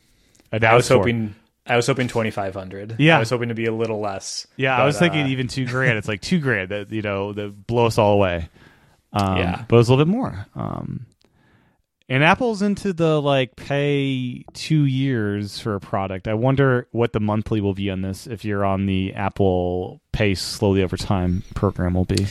I 0.51 0.75
was 0.75 0.87
hoping. 0.87 1.35
I 1.65 1.75
was 1.75 1.87
hoping 1.87 2.07
twenty 2.07 2.31
five 2.31 2.53
hundred. 2.55 2.95
Yeah. 2.99 3.15
I 3.15 3.19
was 3.19 3.29
hoping 3.29 3.49
to 3.49 3.55
be 3.55 3.65
a 3.65 3.73
little 3.73 3.99
less. 3.99 4.47
Yeah, 4.57 4.75
I 4.75 4.85
was 4.85 4.97
thinking 4.99 5.25
uh, 5.25 5.29
even 5.29 5.47
two 5.47 5.65
grand. 5.65 5.97
It's 5.97 6.07
like 6.07 6.21
two 6.21 6.39
grand 6.39 6.69
that 6.69 6.91
you 6.91 7.01
know 7.01 7.31
that 7.33 7.67
blow 7.67 7.85
us 7.85 7.97
all 7.97 8.13
away. 8.13 8.49
Um, 9.13 9.37
Yeah. 9.37 9.65
but 9.67 9.75
it 9.75 9.79
was 9.79 9.89
a 9.89 9.91
little 9.93 10.05
bit 10.05 10.11
more. 10.11 10.45
Um, 10.55 11.05
and 12.07 12.23
Apple's 12.23 12.61
into 12.63 12.91
the 12.93 13.21
like 13.21 13.55
pay 13.55 14.43
two 14.53 14.85
years 14.85 15.59
for 15.59 15.75
a 15.75 15.79
product. 15.79 16.27
I 16.27 16.33
wonder 16.33 16.87
what 16.91 17.13
the 17.13 17.19
monthly 17.19 17.61
will 17.61 17.75
be 17.75 17.89
on 17.91 18.01
this 18.01 18.25
if 18.27 18.43
you're 18.43 18.65
on 18.65 18.87
the 18.87 19.13
Apple 19.13 20.01
Pay 20.11 20.33
slowly 20.35 20.81
over 20.83 20.97
time 20.97 21.43
program 21.53 21.93
will 21.93 22.05
be 22.05 22.25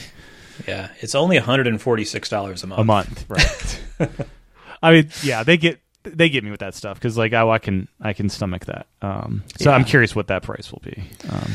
Yeah, 0.67 0.89
it's 0.99 1.15
only 1.15 1.37
one 1.37 1.45
hundred 1.45 1.67
and 1.67 1.81
forty 1.81 2.03
six 2.03 2.27
dollars 2.29 2.61
a 2.63 2.67
month. 2.67 2.79
a 2.81 2.83
month, 2.83 3.25
right? 3.29 4.09
I 4.83 4.91
mean, 4.91 5.09
yeah, 5.23 5.43
they 5.43 5.55
get 5.57 5.79
they 6.03 6.27
get 6.29 6.43
me 6.43 6.51
with 6.51 6.59
that 6.61 6.75
stuff 6.75 6.97
because 6.97 7.17
like 7.17 7.31
oh, 7.33 7.49
I 7.49 7.59
can 7.59 7.87
I 8.01 8.11
can 8.13 8.27
stomach 8.29 8.65
that. 8.65 8.87
Um, 9.01 9.43
so 9.59 9.69
Yeah. 9.69 9.75
I'm 9.77 9.85
curious 9.85 10.13
what 10.13 10.27
that 10.27 10.43
price 10.43 10.71
will 10.73 10.81
be. 10.83 11.03
Um, 11.29 11.51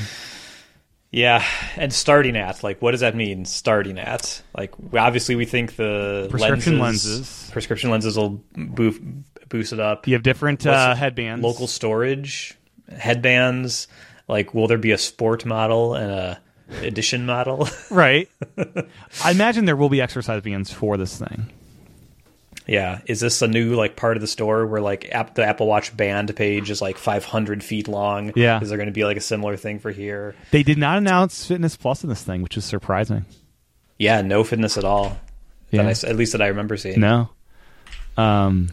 Yeah, 1.14 1.44
and 1.76 1.92
starting 1.92 2.36
at 2.36 2.64
like, 2.64 2.82
what 2.82 2.90
does 2.90 3.00
that 3.00 3.14
mean? 3.14 3.44
Starting 3.44 4.00
at 4.00 4.42
like, 4.56 4.72
obviously 4.94 5.36
we 5.36 5.44
think 5.44 5.76
the 5.76 6.26
Prescription 6.28 6.80
lenses, 6.80 7.18
lenses. 7.20 7.50
prescription 7.52 7.90
lenses 7.90 8.16
will 8.16 8.42
boof, 8.56 8.98
boost 9.48 9.72
it 9.72 9.78
up. 9.78 10.08
you 10.08 10.14
have 10.14 10.24
different 10.24 10.66
uh, 10.66 10.96
headbands, 10.96 11.44
Local 11.44 11.68
storage, 11.68 12.54
headbands. 12.98 13.86
Like, 14.26 14.54
will 14.54 14.66
there 14.66 14.76
be 14.78 14.90
a 14.90 14.98
sport 14.98 15.44
model 15.44 15.94
and 15.94 16.10
a 16.10 16.40
edition 16.82 17.26
model? 17.26 17.68
Right. 17.90 18.28
I 19.22 19.30
imagine 19.30 19.66
there 19.66 19.76
will 19.76 19.90
be 19.90 20.00
exercise 20.00 20.42
bands 20.42 20.72
for 20.72 20.96
this 20.96 21.16
thing. 21.16 21.48
Yeah, 22.66 23.00
is 23.06 23.20
this 23.20 23.42
a 23.42 23.48
new 23.48 23.74
like 23.74 23.94
part 23.96 24.16
of 24.16 24.20
the 24.20 24.26
store 24.26 24.66
where 24.66 24.80
like 24.80 25.08
app, 25.12 25.34
the 25.34 25.44
Apple 25.44 25.66
Watch 25.66 25.96
band 25.96 26.34
page 26.36 26.70
is 26.70 26.80
like 26.80 26.96
500 26.98 27.62
feet 27.62 27.88
long? 27.88 28.32
Yeah. 28.36 28.60
is 28.60 28.68
there 28.68 28.78
going 28.78 28.86
to 28.88 28.92
be 28.92 29.04
like 29.04 29.16
a 29.16 29.20
similar 29.20 29.56
thing 29.56 29.78
for 29.78 29.90
here? 29.90 30.34
They 30.50 30.62
did 30.62 30.78
not 30.78 30.98
announce 30.98 31.46
Fitness 31.46 31.76
Plus 31.76 32.02
in 32.02 32.08
this 32.08 32.22
thing, 32.22 32.42
which 32.42 32.56
is 32.56 32.64
surprising. 32.64 33.24
Yeah, 33.98 34.22
no 34.22 34.44
fitness 34.44 34.76
at 34.78 34.84
all. 34.84 35.18
That 35.70 35.76
Yeah. 35.84 35.88
I 35.88 35.90
at 36.10 36.16
least 36.16 36.32
that 36.32 36.42
I 36.42 36.46
remember 36.48 36.76
seeing. 36.76 37.00
No. 37.00 37.30
Um, 38.16 38.70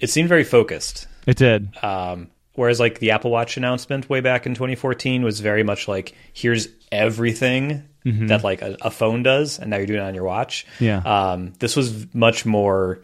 It 0.00 0.10
seemed 0.10 0.28
very 0.28 0.44
focused. 0.44 1.06
it 1.26 1.36
did. 1.36 1.68
Um, 1.82 2.28
whereas 2.54 2.78
like 2.80 2.98
the 2.98 3.12
Apple 3.12 3.30
Watch 3.30 3.56
announcement 3.56 4.08
way 4.10 4.20
back 4.20 4.46
in 4.46 4.54
2014 4.54 5.22
was 5.22 5.40
very 5.40 5.62
much 5.62 5.88
like 5.88 6.14
here's 6.32 6.68
everything 6.92 7.82
that 8.28 8.44
like 8.44 8.62
a, 8.62 8.76
a 8.82 8.90
phone 8.90 9.22
does, 9.22 9.58
and 9.58 9.70
now 9.70 9.76
you're 9.78 9.86
doing 9.86 10.00
it 10.00 10.04
on 10.04 10.14
your 10.14 10.24
watch. 10.24 10.66
Yeah. 10.80 10.98
Um, 10.98 11.52
this 11.58 11.74
was 11.76 12.12
much 12.14 12.46
more. 12.46 13.00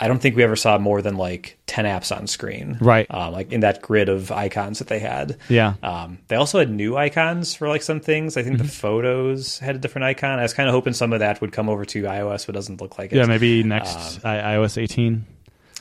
I 0.00 0.06
don't 0.06 0.20
think 0.20 0.36
we 0.36 0.44
ever 0.44 0.54
saw 0.54 0.78
more 0.78 1.02
than 1.02 1.16
like 1.16 1.58
10 1.66 1.84
apps 1.84 2.16
on 2.16 2.28
screen. 2.28 2.78
Right. 2.80 3.04
Um, 3.10 3.32
like 3.32 3.50
in 3.52 3.62
that 3.62 3.82
grid 3.82 4.08
of 4.08 4.30
icons 4.30 4.78
that 4.78 4.86
they 4.86 5.00
had. 5.00 5.36
Yeah. 5.48 5.74
Um, 5.82 6.18
they 6.28 6.36
also 6.36 6.60
had 6.60 6.70
new 6.70 6.96
icons 6.96 7.56
for 7.56 7.68
like 7.68 7.82
some 7.82 7.98
things. 7.98 8.36
I 8.36 8.44
think 8.44 8.58
Mm-hmm. 8.58 8.66
the 8.66 8.72
photos 8.72 9.58
had 9.58 9.74
a 9.74 9.78
different 9.80 10.04
icon. 10.04 10.38
I 10.38 10.42
was 10.42 10.54
kind 10.54 10.68
of 10.68 10.72
hoping 10.72 10.92
some 10.92 11.12
of 11.12 11.18
that 11.18 11.40
would 11.40 11.50
come 11.50 11.68
over 11.68 11.84
to 11.86 12.02
iOS, 12.04 12.46
but 12.46 12.54
it 12.54 12.58
doesn't 12.58 12.80
look 12.80 12.96
like 12.96 13.12
it. 13.12 13.16
Yeah, 13.16 13.26
maybe 13.26 13.64
next 13.64 14.24
I- 14.24 14.54
iOS 14.54 14.80
18. 14.80 15.26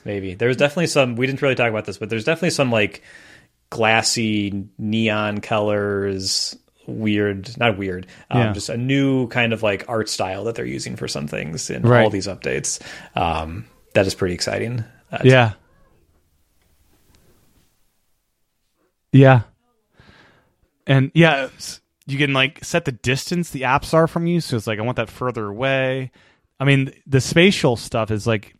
Maybe 0.03 0.33
there 0.33 0.47
was 0.47 0.57
definitely 0.57 0.87
some. 0.87 1.15
We 1.15 1.27
didn't 1.27 1.43
really 1.43 1.53
talk 1.53 1.69
about 1.69 1.85
this, 1.85 1.99
but 1.99 2.09
there's 2.09 2.23
definitely 2.23 2.49
some 2.51 2.71
like 2.71 3.03
glassy 3.69 4.67
neon 4.79 5.41
colors. 5.41 6.55
Weird, 6.87 7.57
not 7.57 7.77
weird. 7.77 8.07
Um, 8.31 8.41
Yeah. 8.41 8.53
Just 8.53 8.69
a 8.69 8.77
new 8.77 9.27
kind 9.27 9.51
of 9.53 9.61
like 9.61 9.85
art 9.89 10.07
style 10.09 10.45
that 10.45 10.55
they're 10.55 10.65
using 10.65 10.95
for 10.95 11.07
some 11.07 11.27
things 11.27 11.69
in 11.69 11.81
Right. 11.83 12.03
all 12.03 12.09
these 12.09 12.27
updates. 12.27 12.79
Um, 13.15 13.65
that 13.93 14.07
is 14.07 14.15
pretty 14.15 14.33
exciting. 14.33 14.83
Uh, 15.11 15.19
Yeah. 15.23 15.53
Yeah. 19.11 19.41
And 20.85 21.11
yeah, 21.13 21.49
you 22.05 22.17
can 22.17 22.33
like 22.33 22.63
set 22.63 22.85
the 22.85 22.91
distance 22.91 23.49
the 23.49 23.61
apps 23.63 23.93
are 23.93 24.07
from 24.07 24.27
you. 24.27 24.39
So 24.41 24.55
it's 24.57 24.67
like, 24.67 24.79
I 24.79 24.83
want 24.83 24.97
that 24.97 25.09
further 25.09 25.47
away. 25.47 26.11
I 26.59 26.65
mean, 26.65 26.91
the 27.05 27.21
spatial 27.21 27.75
stuff 27.75 28.11
is 28.11 28.25
like, 28.25 28.55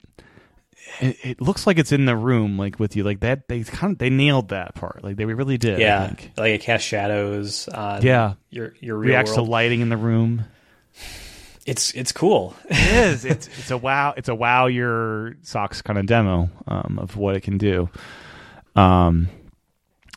it, 0.99 1.17
it 1.23 1.41
looks 1.41 1.65
like 1.67 1.77
it's 1.77 1.91
in 1.91 2.05
the 2.05 2.15
room, 2.15 2.57
like 2.57 2.79
with 2.79 2.95
you. 2.95 3.03
Like 3.03 3.19
that, 3.21 3.47
they 3.47 3.63
kind 3.63 3.93
of 3.93 3.99
they 3.99 4.09
nailed 4.09 4.49
that 4.49 4.75
part. 4.75 5.03
Like 5.03 5.15
they 5.15 5.25
really 5.25 5.57
did. 5.57 5.79
Yeah, 5.79 6.13
like 6.37 6.51
it 6.53 6.61
casts 6.61 6.87
shadows 6.87 7.67
on 7.67 8.01
Yeah. 8.01 8.33
your 8.49 8.73
your 8.79 8.97
real 8.97 9.09
reacts 9.11 9.31
world. 9.35 9.47
to 9.47 9.51
lighting 9.51 9.81
in 9.81 9.89
the 9.89 9.97
room. 9.97 10.45
it's 11.65 11.91
it's 11.93 12.11
cool. 12.11 12.55
It 12.69 13.11
is. 13.11 13.25
It's 13.25 13.47
it's 13.59 13.71
a 13.71 13.77
wow. 13.77 14.13
It's 14.17 14.29
a 14.29 14.35
wow 14.35 14.67
your 14.67 15.35
socks 15.41 15.81
kind 15.81 15.99
of 15.99 16.05
demo 16.05 16.49
um, 16.67 16.99
of 17.01 17.17
what 17.17 17.35
it 17.35 17.41
can 17.41 17.57
do. 17.57 17.89
Um, 18.75 19.27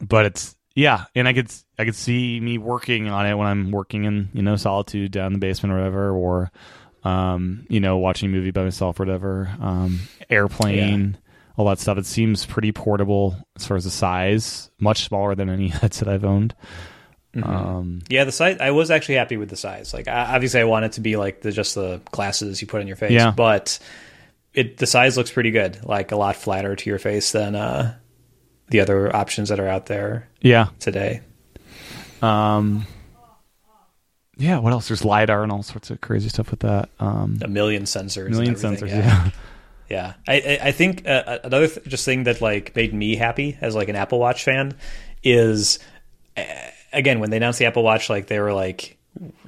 but 0.01 0.27
it's 0.27 0.57
yeah, 0.75 1.05
and 1.15 1.27
I 1.27 1.33
could 1.33 1.51
I 1.79 1.85
could 1.85 1.95
see 1.97 2.39
me 2.41 2.59
working 2.59 3.09
on 3.09 3.27
it 3.27 3.35
when 3.35 3.47
I'm 3.47 3.71
working 3.71 4.05
in 4.05 4.29
you 4.33 4.43
know 4.43 4.57
solitude 4.57 5.13
down 5.13 5.27
in 5.29 5.33
the 5.35 5.39
basement 5.39 5.73
or 5.75 5.79
whatever, 5.79 6.11
or 6.11 6.51
um, 7.05 7.67
you 7.69 7.81
know 7.81 7.99
watching 7.99 8.31
a 8.31 8.33
movie 8.33 8.51
by 8.51 8.65
myself 8.65 8.99
or 9.01 9.05
whatever. 9.05 9.55
Um, 9.61 10.01
airplane, 10.29 11.19
all 11.57 11.67
that 11.67 11.79
stuff. 11.79 11.99
It 11.99 12.07
seems 12.07 12.47
pretty 12.47 12.73
portable 12.73 13.37
as 13.57 13.67
far 13.67 13.77
as 13.77 13.85
the 13.85 13.91
size, 13.91 14.71
much 14.79 15.05
smaller 15.05 15.35
than 15.35 15.49
any 15.49 15.69
headset 15.69 16.09
I've 16.09 16.25
owned. 16.25 16.55
Um, 17.41 18.01
Yeah, 18.09 18.25
the 18.25 18.33
size. 18.33 18.59
I 18.61 18.73
was 18.73 18.91
actually 18.91 19.17
happy 19.17 19.37
with 19.37 19.51
the 19.51 19.57
size. 19.57 19.95
Like, 19.95 20.09
I, 20.09 20.35
obviously, 20.35 20.61
I 20.61 20.65
want 20.65 20.85
it 20.85 20.93
to 20.93 21.01
be 21.01 21.17
like 21.17 21.41
the 21.43 21.53
just 21.53 21.75
the 21.75 22.01
glasses 22.11 22.61
you 22.61 22.67
put 22.67 22.81
on 22.81 22.87
your 22.87 22.97
face. 22.97 23.13
Yeah. 23.13 23.31
but 23.31 23.79
it 24.53 24.77
the 24.77 24.87
size 24.87 25.17
looks 25.17 25.31
pretty 25.31 25.51
good. 25.51 25.85
Like 25.85 26.13
a 26.13 26.17
lot 26.17 26.37
flatter 26.37 26.75
to 26.75 26.91
your 26.91 26.99
face 26.99 27.33
than 27.33 27.55
uh, 27.55 27.95
the 28.69 28.81
other 28.81 29.15
options 29.15 29.51
that 29.51 29.61
are 29.61 29.69
out 29.69 29.87
there 29.87 30.29
yeah. 30.41 30.69
today. 30.79 31.21
Um, 32.23 32.87
yeah. 34.41 34.59
What 34.59 34.73
else? 34.73 34.89
There's 34.89 35.05
lidar 35.05 35.43
and 35.43 35.53
all 35.53 35.63
sorts 35.63 35.91
of 35.91 36.01
crazy 36.01 36.29
stuff 36.29 36.51
with 36.51 36.61
that. 36.61 36.89
Um, 36.99 37.39
A 37.43 37.49
million 37.49 37.85
sensors. 37.85 38.27
and 38.27 38.31
million 38.31 38.55
everything, 38.55 38.89
sensors. 38.89 38.91
Yeah. 38.91 38.99
Yeah. 38.99 39.31
Yeah. 39.91 40.13
I 40.29 40.35
I, 40.35 40.59
I 40.69 40.73
think 40.73 41.05
uh, 41.07 41.39
another 41.43 41.67
th- 41.67 41.85
just 41.87 42.05
thing 42.05 42.23
that 42.25 42.41
like 42.41 42.77
made 42.77 42.95
me 42.95 43.17
happy 43.17 43.59
as 43.61 43.75
like 43.75 43.89
an 43.89 43.97
Apple 43.97 44.21
Watch 44.21 44.45
fan 44.45 44.77
is 45.25 45.81
uh, 46.37 46.43
again 46.93 47.19
when 47.19 47.31
they 47.31 47.39
announced 47.39 47.59
the 47.59 47.67
Apple 47.67 47.83
Watch, 47.83 48.09
like 48.09 48.27
they 48.29 48.39
were 48.39 48.53
like. 48.53 48.97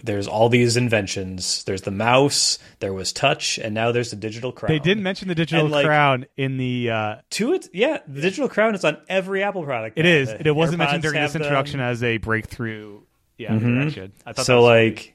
There's 0.03 0.27
all 0.27 0.49
these 0.49 0.77
inventions. 0.77 1.63
There's 1.63 1.83
the 1.83 1.93
mouse. 1.93 2.59
There 2.81 2.93
was 2.93 3.13
touch, 3.13 3.59
and 3.59 3.73
now 3.73 3.93
there's 3.93 4.11
the 4.11 4.17
digital 4.17 4.51
crown. 4.51 4.73
They 4.73 4.81
didn't 4.81 5.05
mention 5.05 5.29
the 5.29 5.37
digital 5.37 5.69
like, 5.69 5.87
crown 5.87 6.27
in 6.37 6.57
the. 6.57 6.91
Uh, 6.91 7.17
to 7.31 7.53
it. 7.53 7.69
Yeah, 7.73 7.99
the 8.09 8.21
digital 8.21 8.49
crown 8.49 8.75
is 8.75 8.85
on 8.85 8.97
every 9.09 9.45
Apple 9.45 9.63
product. 9.63 9.97
it 9.97 10.03
now. 10.03 10.09
is. 10.09 10.29
The 10.31 10.49
It 10.49 10.57
wasn't 10.57 10.79
mentioned 10.79 11.03
during 11.03 11.23
this 11.23 11.37
introduction 11.37 11.79
them. 11.79 11.89
as 11.89 12.03
a 12.03 12.17
breakthrough. 12.19 13.03
Yeah, 13.43 13.53
Mhm. 13.53 13.81
direction. 13.81 14.13
I 14.27 14.33
thought 14.33 14.47
So 14.47 14.63
like, 14.63 15.15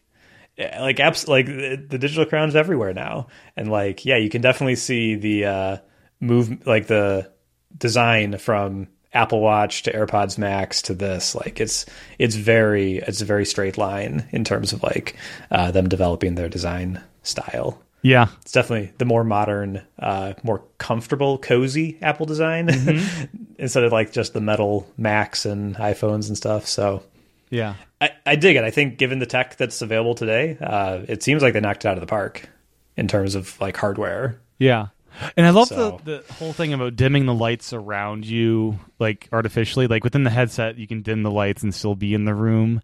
yeah, 0.58 0.82
like 0.82 0.98
apps 0.98 1.28
like 1.28 1.46
the, 1.48 1.76
the 1.90 1.98
digital 1.98 2.26
crown's 2.26 2.56
everywhere 2.56 2.94
now, 2.94 3.28
and 3.56 3.70
like 3.72 4.06
yeah, 4.06 4.18
you 4.18 4.30
can 4.30 4.42
definitely 4.42 4.76
see 4.76 5.16
the 5.16 5.46
uh, 5.46 5.78
move 6.20 6.66
like 6.68 6.88
the 6.88 7.30
design 7.78 8.38
from 8.38 8.88
Apple 9.14 9.40
Watch 9.42 9.84
to 9.84 9.94
AirPods 9.94 10.38
Max 10.38 10.82
to 10.84 10.94
this. 10.94 11.36
Like 11.36 11.60
it's 11.60 11.86
it's 12.20 12.36
very 12.36 12.98
it's 12.98 13.22
a 13.22 13.26
very 13.26 13.46
straight 13.46 13.78
line 13.78 14.28
in 14.32 14.44
terms 14.44 14.74
of 14.74 14.84
like 14.84 15.16
uh, 15.52 15.72
them 15.72 15.88
developing 15.90 16.36
their 16.36 16.50
design 16.50 17.02
style. 17.24 17.82
yeah, 18.02 18.28
It's 18.42 18.52
definitely 18.54 18.94
the 19.00 19.06
more 19.06 19.24
modern, 19.24 19.82
uh, 20.00 20.34
more 20.44 20.64
comfortable, 20.78 21.38
cozy 21.38 21.98
Apple 22.02 22.26
design 22.26 22.70
instead 23.60 23.84
of 23.84 23.92
like 23.92 24.12
just 24.12 24.34
the 24.34 24.42
metal 24.42 24.88
Macs 24.98 25.46
and 25.46 25.76
iPhones 25.76 26.28
and 26.28 26.38
stuff. 26.38 26.68
So 26.68 27.04
yeah. 27.50 27.76
I, 28.02 28.12
I 28.26 28.36
dig 28.36 28.56
it. 28.56 28.64
I 28.64 28.72
think 28.72 28.98
given 28.98 29.20
the 29.20 29.26
tech 29.26 29.58
that's 29.58 29.82
available 29.82 30.16
today, 30.16 30.58
uh, 30.62 31.02
it 31.08 31.24
seems 31.24 31.42
like 31.42 31.54
they 31.54 31.60
knocked 31.60 31.86
it 31.86 31.88
out 31.88 31.96
of 31.98 32.02
the 32.02 32.08
park 32.08 32.50
in 32.96 33.08
terms 33.08 33.36
of 33.36 33.60
like 33.62 33.78
hardware. 33.78 34.40
Yeah. 34.60 34.88
And 35.36 35.46
I 35.46 35.50
love 35.50 35.68
So- 35.70 36.00
the, 36.04 36.24
the 36.28 36.34
whole 36.34 36.54
thing 36.54 36.74
about 36.74 36.96
dimming 36.96 37.26
the 37.26 37.34
lights 37.34 37.74
around 37.74 38.26
you, 38.26 38.80
like 39.00 39.30
artificially. 39.32 39.88
Like 39.88 40.04
within 40.04 40.24
the 40.24 40.30
headset, 40.30 40.78
you 40.78 40.88
can 40.88 41.02
dim 41.02 41.24
the 41.24 41.32
lights 41.32 41.64
and 41.64 41.74
still 41.74 41.96
be 41.96 42.14
in 42.14 42.26
the 42.26 42.36
room. 42.36 42.82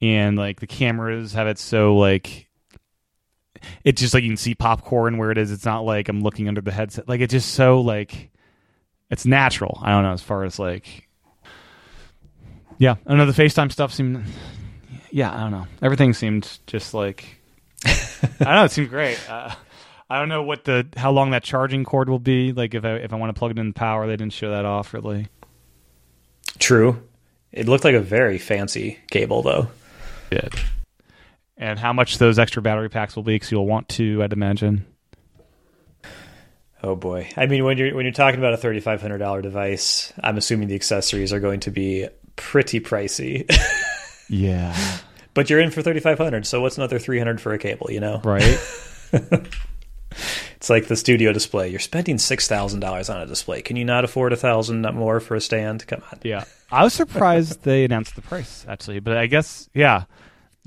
And 0.00 0.36
like 0.36 0.60
the 0.60 0.66
cameras 0.66 1.32
have 1.32 1.46
it 1.46 1.58
so 1.58 1.96
like 1.96 2.48
it's 3.84 4.00
just 4.00 4.14
like 4.14 4.24
you 4.24 4.30
can 4.30 4.36
see 4.36 4.54
popcorn 4.54 5.18
where 5.18 5.30
it 5.30 5.38
is. 5.38 5.52
It's 5.52 5.64
not 5.64 5.84
like 5.84 6.08
I'm 6.08 6.20
looking 6.22 6.48
under 6.48 6.60
the 6.60 6.72
headset. 6.72 7.08
Like 7.08 7.20
it's 7.20 7.32
just 7.32 7.54
so 7.54 7.80
like 7.80 8.30
it's 9.10 9.24
natural. 9.26 9.78
I 9.82 9.90
don't 9.90 10.02
know 10.02 10.12
as 10.12 10.22
far 10.22 10.44
as 10.44 10.58
like 10.58 11.08
Yeah, 12.82 12.96
I 13.06 13.14
know 13.14 13.26
the 13.26 13.42
FaceTime 13.44 13.70
stuff 13.70 13.94
seemed. 13.94 14.24
Yeah, 15.12 15.32
I 15.32 15.38
don't 15.38 15.52
know. 15.52 15.68
Everything 15.80 16.14
seemed 16.14 16.58
just 16.66 16.94
like. 16.94 17.38
I 17.86 17.96
don't 18.40 18.54
know. 18.56 18.64
It 18.64 18.72
seemed 18.72 18.88
great. 18.88 19.20
Uh, 19.30 19.54
I 20.10 20.18
don't 20.18 20.28
know 20.28 20.42
what 20.42 20.64
the 20.64 20.88
how 20.96 21.12
long 21.12 21.30
that 21.30 21.44
charging 21.44 21.84
cord 21.84 22.08
will 22.08 22.18
be. 22.18 22.50
Like 22.50 22.74
if 22.74 22.84
I 22.84 22.94
if 22.94 23.12
I 23.12 23.16
want 23.16 23.32
to 23.32 23.38
plug 23.38 23.52
it 23.52 23.58
in 23.60 23.68
the 23.68 23.72
power, 23.72 24.08
they 24.08 24.16
didn't 24.16 24.32
show 24.32 24.50
that 24.50 24.64
off 24.64 24.94
really. 24.94 25.28
True. 26.58 27.00
It 27.52 27.68
looked 27.68 27.84
like 27.84 27.94
a 27.94 28.00
very 28.00 28.38
fancy 28.38 28.98
cable 29.12 29.42
though. 29.42 29.68
Did. 30.30 30.52
And 31.56 31.78
how 31.78 31.92
much 31.92 32.18
those 32.18 32.40
extra 32.40 32.62
battery 32.62 32.88
packs 32.88 33.14
will 33.14 33.22
be? 33.22 33.36
Because 33.36 33.52
you'll 33.52 33.64
want 33.64 33.90
to, 33.90 34.24
I'd 34.24 34.32
imagine. 34.32 34.86
Oh 36.82 36.96
boy! 36.96 37.28
I 37.36 37.46
mean, 37.46 37.62
when 37.62 37.78
you're 37.78 37.94
when 37.94 38.04
you're 38.06 38.12
talking 38.12 38.40
about 38.40 38.54
a 38.54 38.56
thirty 38.56 38.80
five 38.80 39.00
hundred 39.00 39.18
dollar 39.18 39.40
device, 39.40 40.12
I'm 40.20 40.36
assuming 40.36 40.66
the 40.66 40.74
accessories 40.74 41.32
are 41.32 41.38
going 41.38 41.60
to 41.60 41.70
be 41.70 42.08
pretty 42.36 42.80
pricey. 42.80 43.50
yeah. 44.28 44.76
But 45.34 45.48
you're 45.48 45.60
in 45.60 45.70
for 45.70 45.80
thirty 45.80 46.00
five 46.00 46.18
hundred, 46.18 46.46
so 46.46 46.60
what's 46.60 46.76
another 46.76 46.98
three 46.98 47.16
hundred 47.16 47.40
for 47.40 47.54
a 47.54 47.58
cable? 47.58 47.90
You 47.90 48.00
know, 48.00 48.20
right? 48.22 48.42
it's 49.12 50.68
like 50.68 50.88
the 50.88 50.96
studio 50.96 51.32
display. 51.32 51.70
You're 51.70 51.80
spending 51.80 52.18
six 52.18 52.46
thousand 52.48 52.80
dollars 52.80 53.08
on 53.08 53.20
a 53.20 53.26
display. 53.26 53.62
Can 53.62 53.76
you 53.76 53.84
not 53.86 54.04
afford 54.04 54.32
a 54.32 54.36
thousand 54.36 54.82
more 54.94 55.20
for 55.20 55.34
a 55.34 55.40
stand? 55.40 55.86
Come 55.86 56.02
on. 56.12 56.18
Yeah, 56.22 56.44
I 56.70 56.84
was 56.84 56.92
surprised 56.92 57.62
they 57.62 57.84
announced 57.84 58.14
the 58.14 58.20
price 58.22 58.66
actually, 58.68 59.00
but 59.00 59.16
I 59.16 59.26
guess 59.26 59.70
yeah. 59.74 60.04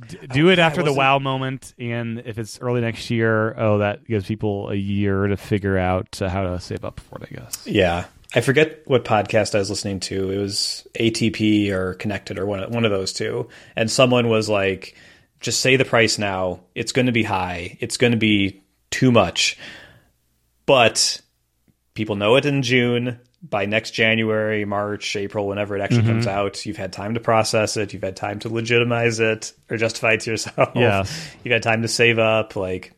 D- 0.08 0.18
do 0.28 0.50
it 0.50 0.60
after 0.60 0.84
the 0.84 0.92
wow 0.92 1.20
moment, 1.20 1.74
and 1.80 2.22
if 2.26 2.38
it's 2.38 2.60
early 2.60 2.82
next 2.82 3.10
year, 3.10 3.58
oh, 3.58 3.78
that 3.78 4.04
gives 4.04 4.26
people 4.26 4.70
a 4.70 4.76
year 4.76 5.28
to 5.28 5.38
figure 5.38 5.78
out 5.78 6.22
uh, 6.22 6.28
how 6.28 6.44
to 6.44 6.60
save 6.60 6.84
up 6.84 7.00
for 7.00 7.20
it. 7.20 7.30
I 7.32 7.36
guess. 7.36 7.66
Yeah, 7.66 8.06
I 8.34 8.42
forget 8.42 8.82
what 8.86 9.06
podcast 9.06 9.56
I 9.56 9.60
was 9.60 9.70
listening 9.70 10.00
to. 10.02 10.32
It 10.32 10.38
was 10.38 10.88
ATP 10.96 11.70
or 11.70 11.94
Connected 11.96 12.40
or 12.40 12.46
one 12.46 12.62
of, 12.62 12.74
one 12.74 12.86
of 12.86 12.92
those 12.92 13.14
two, 13.14 13.50
and 13.76 13.90
someone 13.90 14.30
was 14.30 14.50
like, 14.50 14.96
"Just 15.40 15.62
say 15.62 15.76
the 15.76 15.86
price 15.86 16.18
now. 16.18 16.62
It's 16.74 16.92
going 16.92 17.06
to 17.06 17.12
be 17.12 17.24
high. 17.24 17.78
It's 17.80 17.98
going 17.98 18.12
to 18.12 18.18
be 18.18 18.62
too 18.92 19.12
much." 19.12 19.58
But 20.66 21.22
people 21.94 22.16
know 22.16 22.36
it 22.36 22.46
in 22.46 22.64
June 22.64 23.20
by 23.50 23.66
next 23.66 23.92
January, 23.92 24.66
March, 24.66 25.16
April, 25.16 25.48
whenever 25.48 25.76
it 25.76 25.82
actually 25.82 26.00
mm-hmm. 26.00 26.10
comes 26.10 26.28
out, 26.28 26.66
you've 26.66 26.78
had 26.78 26.92
time 26.92 27.14
to 27.14 27.20
process 27.20 27.78
it, 27.78 27.94
you've 27.94 28.04
had 28.04 28.16
time 28.16 28.40
to 28.40 28.50
legitimize 28.50 29.20
it 29.20 29.54
or 29.70 29.78
justify 29.78 30.14
it 30.14 30.22
to 30.22 30.32
yourself. 30.32 30.72
Yeah. 30.76 31.06
You've 31.44 31.52
had 31.52 31.64
time 31.64 31.84
to 31.84 31.88
save 31.88 32.18
up. 32.18 32.56
Like 32.56 32.94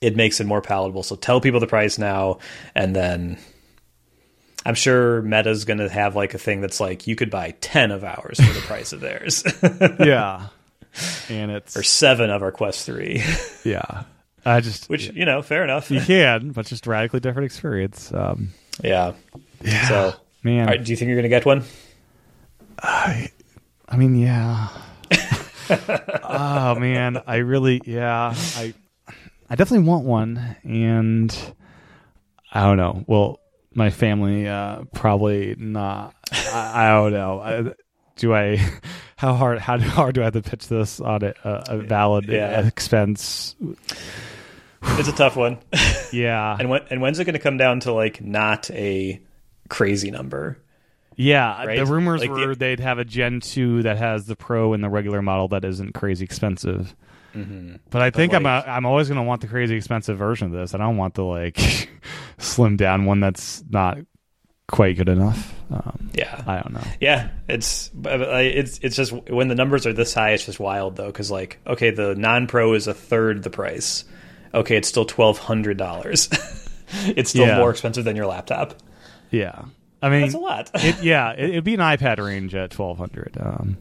it 0.00 0.16
makes 0.16 0.40
it 0.40 0.46
more 0.46 0.60
palatable. 0.60 1.02
So 1.02 1.16
tell 1.16 1.40
people 1.40 1.60
the 1.60 1.66
price 1.66 1.98
now 1.98 2.38
and 2.74 2.94
then 2.94 3.38
I'm 4.64 4.74
sure 4.74 5.20
Meta's 5.22 5.64
going 5.64 5.78
to 5.78 5.88
have 5.88 6.16
like 6.16 6.34
a 6.34 6.38
thing 6.38 6.60
that's 6.60 6.80
like 6.80 7.06
you 7.06 7.16
could 7.16 7.30
buy 7.30 7.54
10 7.60 7.90
of 7.90 8.02
ours 8.02 8.40
for 8.40 8.52
the 8.52 8.60
price 8.66 8.92
of 8.92 9.00
theirs. 9.00 9.44
yeah. 10.00 10.48
And 11.28 11.50
it's 11.50 11.76
or 11.76 11.82
7 11.82 12.30
of 12.30 12.42
our 12.42 12.52
Quest 12.52 12.86
3. 12.86 13.22
yeah. 13.64 14.04
I 14.46 14.60
just 14.60 14.88
which, 14.88 15.10
you 15.12 15.24
know, 15.24 15.42
fair 15.42 15.64
enough. 15.64 15.90
You 15.90 16.00
can, 16.00 16.50
but 16.50 16.66
just 16.66 16.86
radically 16.86 17.20
different 17.20 17.46
experience. 17.46 18.12
Um, 18.12 18.50
yeah. 18.82 19.12
Yeah. 19.62 19.88
So, 19.88 20.14
man, 20.42 20.66
right, 20.66 20.84
do 20.84 20.90
you 20.90 20.96
think 20.96 21.08
you're 21.08 21.16
going 21.16 21.24
to 21.24 21.30
get 21.30 21.46
one? 21.46 21.64
I, 22.78 23.30
I 23.88 23.96
mean, 23.96 24.14
yeah. 24.16 24.68
oh 26.22 26.74
man, 26.78 27.22
I 27.26 27.36
really, 27.36 27.80
yeah, 27.86 28.34
I, 28.36 28.74
I 29.48 29.54
definitely 29.54 29.88
want 29.88 30.04
one, 30.04 30.56
and 30.62 31.54
I 32.52 32.62
don't 32.66 32.76
know. 32.76 33.02
Well, 33.06 33.40
my 33.74 33.90
family 33.90 34.48
uh, 34.48 34.84
probably 34.94 35.54
not. 35.58 36.14
I, 36.32 36.88
I 36.88 36.92
don't 36.92 37.12
know. 37.12 37.40
I, 37.40 37.74
do 38.16 38.34
I? 38.34 38.56
How 39.16 39.34
hard? 39.34 39.58
How 39.58 39.78
hard 39.80 40.14
do 40.14 40.22
I 40.22 40.24
have 40.24 40.34
to 40.34 40.42
pitch 40.42 40.68
this 40.68 41.00
on 41.00 41.22
a, 41.22 41.34
a 41.44 41.78
valid 41.78 42.26
yeah. 42.26 42.66
expense? 42.66 43.56
It's 44.82 45.08
a 45.08 45.12
tough 45.12 45.36
one. 45.36 45.58
Yeah. 46.12 46.56
and 46.56 46.70
when 46.70 46.82
and 46.90 47.00
when's 47.00 47.18
it 47.18 47.24
going 47.24 47.32
to 47.32 47.40
come 47.40 47.56
down 47.56 47.80
to 47.80 47.92
like 47.92 48.20
not 48.20 48.70
a 48.70 49.20
crazy 49.68 50.12
number. 50.12 50.62
Yeah, 51.16 51.64
right? 51.64 51.76
the 51.76 51.86
rumors 51.86 52.20
like 52.20 52.30
were 52.30 52.48
the, 52.50 52.54
they'd 52.54 52.78
have 52.78 52.98
a 52.98 53.04
Gen 53.04 53.40
2 53.40 53.82
that 53.82 53.96
has 53.96 54.26
the 54.26 54.36
Pro 54.36 54.74
and 54.74 54.84
the 54.84 54.88
regular 54.88 55.22
model 55.22 55.48
that 55.48 55.64
isn't 55.64 55.92
crazy 55.92 56.24
expensive. 56.24 56.94
Mm-hmm. 57.34 57.76
But 57.90 58.02
I 58.02 58.10
think 58.10 58.32
like, 58.32 58.40
I'm 58.40 58.46
a, 58.46 58.64
I'm 58.66 58.86
always 58.86 59.08
going 59.08 59.16
to 59.16 59.24
want 59.24 59.40
the 59.40 59.48
crazy 59.48 59.76
expensive 59.76 60.16
version 60.16 60.46
of 60.46 60.52
this. 60.52 60.74
I 60.74 60.78
don't 60.78 60.96
want 60.96 61.14
the 61.14 61.24
like 61.24 61.90
slim 62.38 62.76
down 62.76 63.04
one 63.04 63.20
that's 63.20 63.64
not 63.68 63.98
quite 64.68 64.96
good 64.96 65.08
enough. 65.08 65.54
Um, 65.70 66.10
yeah, 66.14 66.42
I 66.46 66.60
don't 66.60 66.72
know. 66.72 66.84
Yeah, 67.00 67.30
it's 67.48 67.90
it's 68.04 68.78
it's 68.82 68.96
just 68.96 69.12
when 69.12 69.48
the 69.48 69.54
numbers 69.54 69.86
are 69.86 69.92
this 69.92 70.14
high, 70.14 70.30
it's 70.30 70.46
just 70.46 70.60
wild 70.60 70.96
though. 70.96 71.06
Because 71.06 71.30
like, 71.30 71.58
okay, 71.66 71.90
the 71.90 72.14
non 72.14 72.46
pro 72.46 72.74
is 72.74 72.86
a 72.86 72.94
third 72.94 73.42
the 73.42 73.50
price. 73.50 74.04
Okay, 74.52 74.76
it's 74.76 74.88
still 74.88 75.04
twelve 75.04 75.38
hundred 75.38 75.76
dollars. 75.76 76.28
it's 77.04 77.30
still 77.30 77.46
yeah. 77.46 77.58
more 77.58 77.70
expensive 77.70 78.04
than 78.04 78.16
your 78.16 78.26
laptop. 78.26 78.74
Yeah, 79.30 79.64
I 80.00 80.10
mean 80.10 80.22
that's 80.22 80.34
a 80.34 80.38
lot. 80.38 80.70
it, 80.74 81.02
yeah, 81.02 81.32
it, 81.32 81.54
would 81.54 81.64
be 81.64 81.74
an 81.74 81.80
iPad 81.80 82.18
range 82.18 82.54
at 82.54 82.70
twelve 82.70 82.98
hundred. 82.98 83.36
Um, 83.40 83.78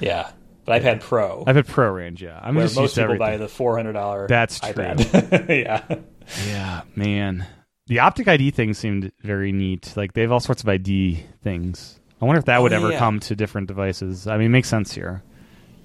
yeah, 0.00 0.30
but 0.66 0.82
iPad 0.82 1.00
Pro. 1.00 1.44
iPad 1.46 1.66
Pro 1.66 1.90
range. 1.90 2.22
Yeah, 2.22 2.38
I'm 2.42 2.54
where 2.54 2.68
most 2.74 2.96
people 2.96 3.16
buy 3.16 3.36
the 3.36 3.48
four 3.48 3.76
hundred 3.76 3.94
dollar. 3.94 4.26
That's 4.28 4.58
iPad. 4.60 5.30
true. 5.30 5.54
yeah, 5.54 5.84
yeah, 6.46 6.82
man. 6.94 7.46
The 7.86 8.00
Optic 8.00 8.26
ID 8.26 8.50
thing 8.50 8.74
seemed 8.74 9.12
very 9.22 9.52
neat. 9.52 9.94
Like 9.96 10.12
they 10.12 10.22
have 10.22 10.32
all 10.32 10.40
sorts 10.40 10.62
of 10.62 10.68
ID 10.68 11.24
things. 11.42 12.00
I 12.20 12.24
wonder 12.24 12.40
if 12.40 12.46
that 12.46 12.58
oh, 12.58 12.62
would 12.62 12.72
ever 12.72 12.90
yeah. 12.90 12.98
come 12.98 13.20
to 13.20 13.36
different 13.36 13.68
devices. 13.68 14.26
I 14.26 14.36
mean, 14.38 14.46
it 14.46 14.50
makes 14.50 14.68
sense 14.68 14.92
here. 14.92 15.22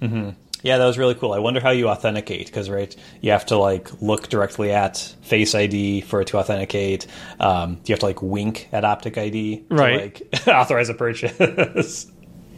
Mm-hmm. 0.00 0.30
Yeah, 0.62 0.78
that 0.78 0.86
was 0.86 0.96
really 0.96 1.14
cool. 1.14 1.32
I 1.32 1.38
wonder 1.38 1.60
how 1.60 1.70
you 1.70 1.88
authenticate 1.88 2.46
because 2.46 2.70
right, 2.70 2.94
you 3.20 3.32
have 3.32 3.46
to 3.46 3.58
like 3.58 4.00
look 4.00 4.28
directly 4.28 4.72
at 4.72 4.96
Face 5.22 5.54
ID 5.54 6.02
for 6.02 6.20
it 6.20 6.28
to 6.28 6.38
authenticate. 6.38 7.06
Um, 7.40 7.80
you 7.84 7.92
have 7.92 8.00
to 8.00 8.06
like 8.06 8.22
wink 8.22 8.68
at 8.72 8.84
Optic 8.84 9.18
ID 9.18 9.64
right. 9.70 10.14
to 10.14 10.24
like 10.24 10.46
authorize 10.48 10.88
a 10.88 10.94
purchase. 10.94 12.06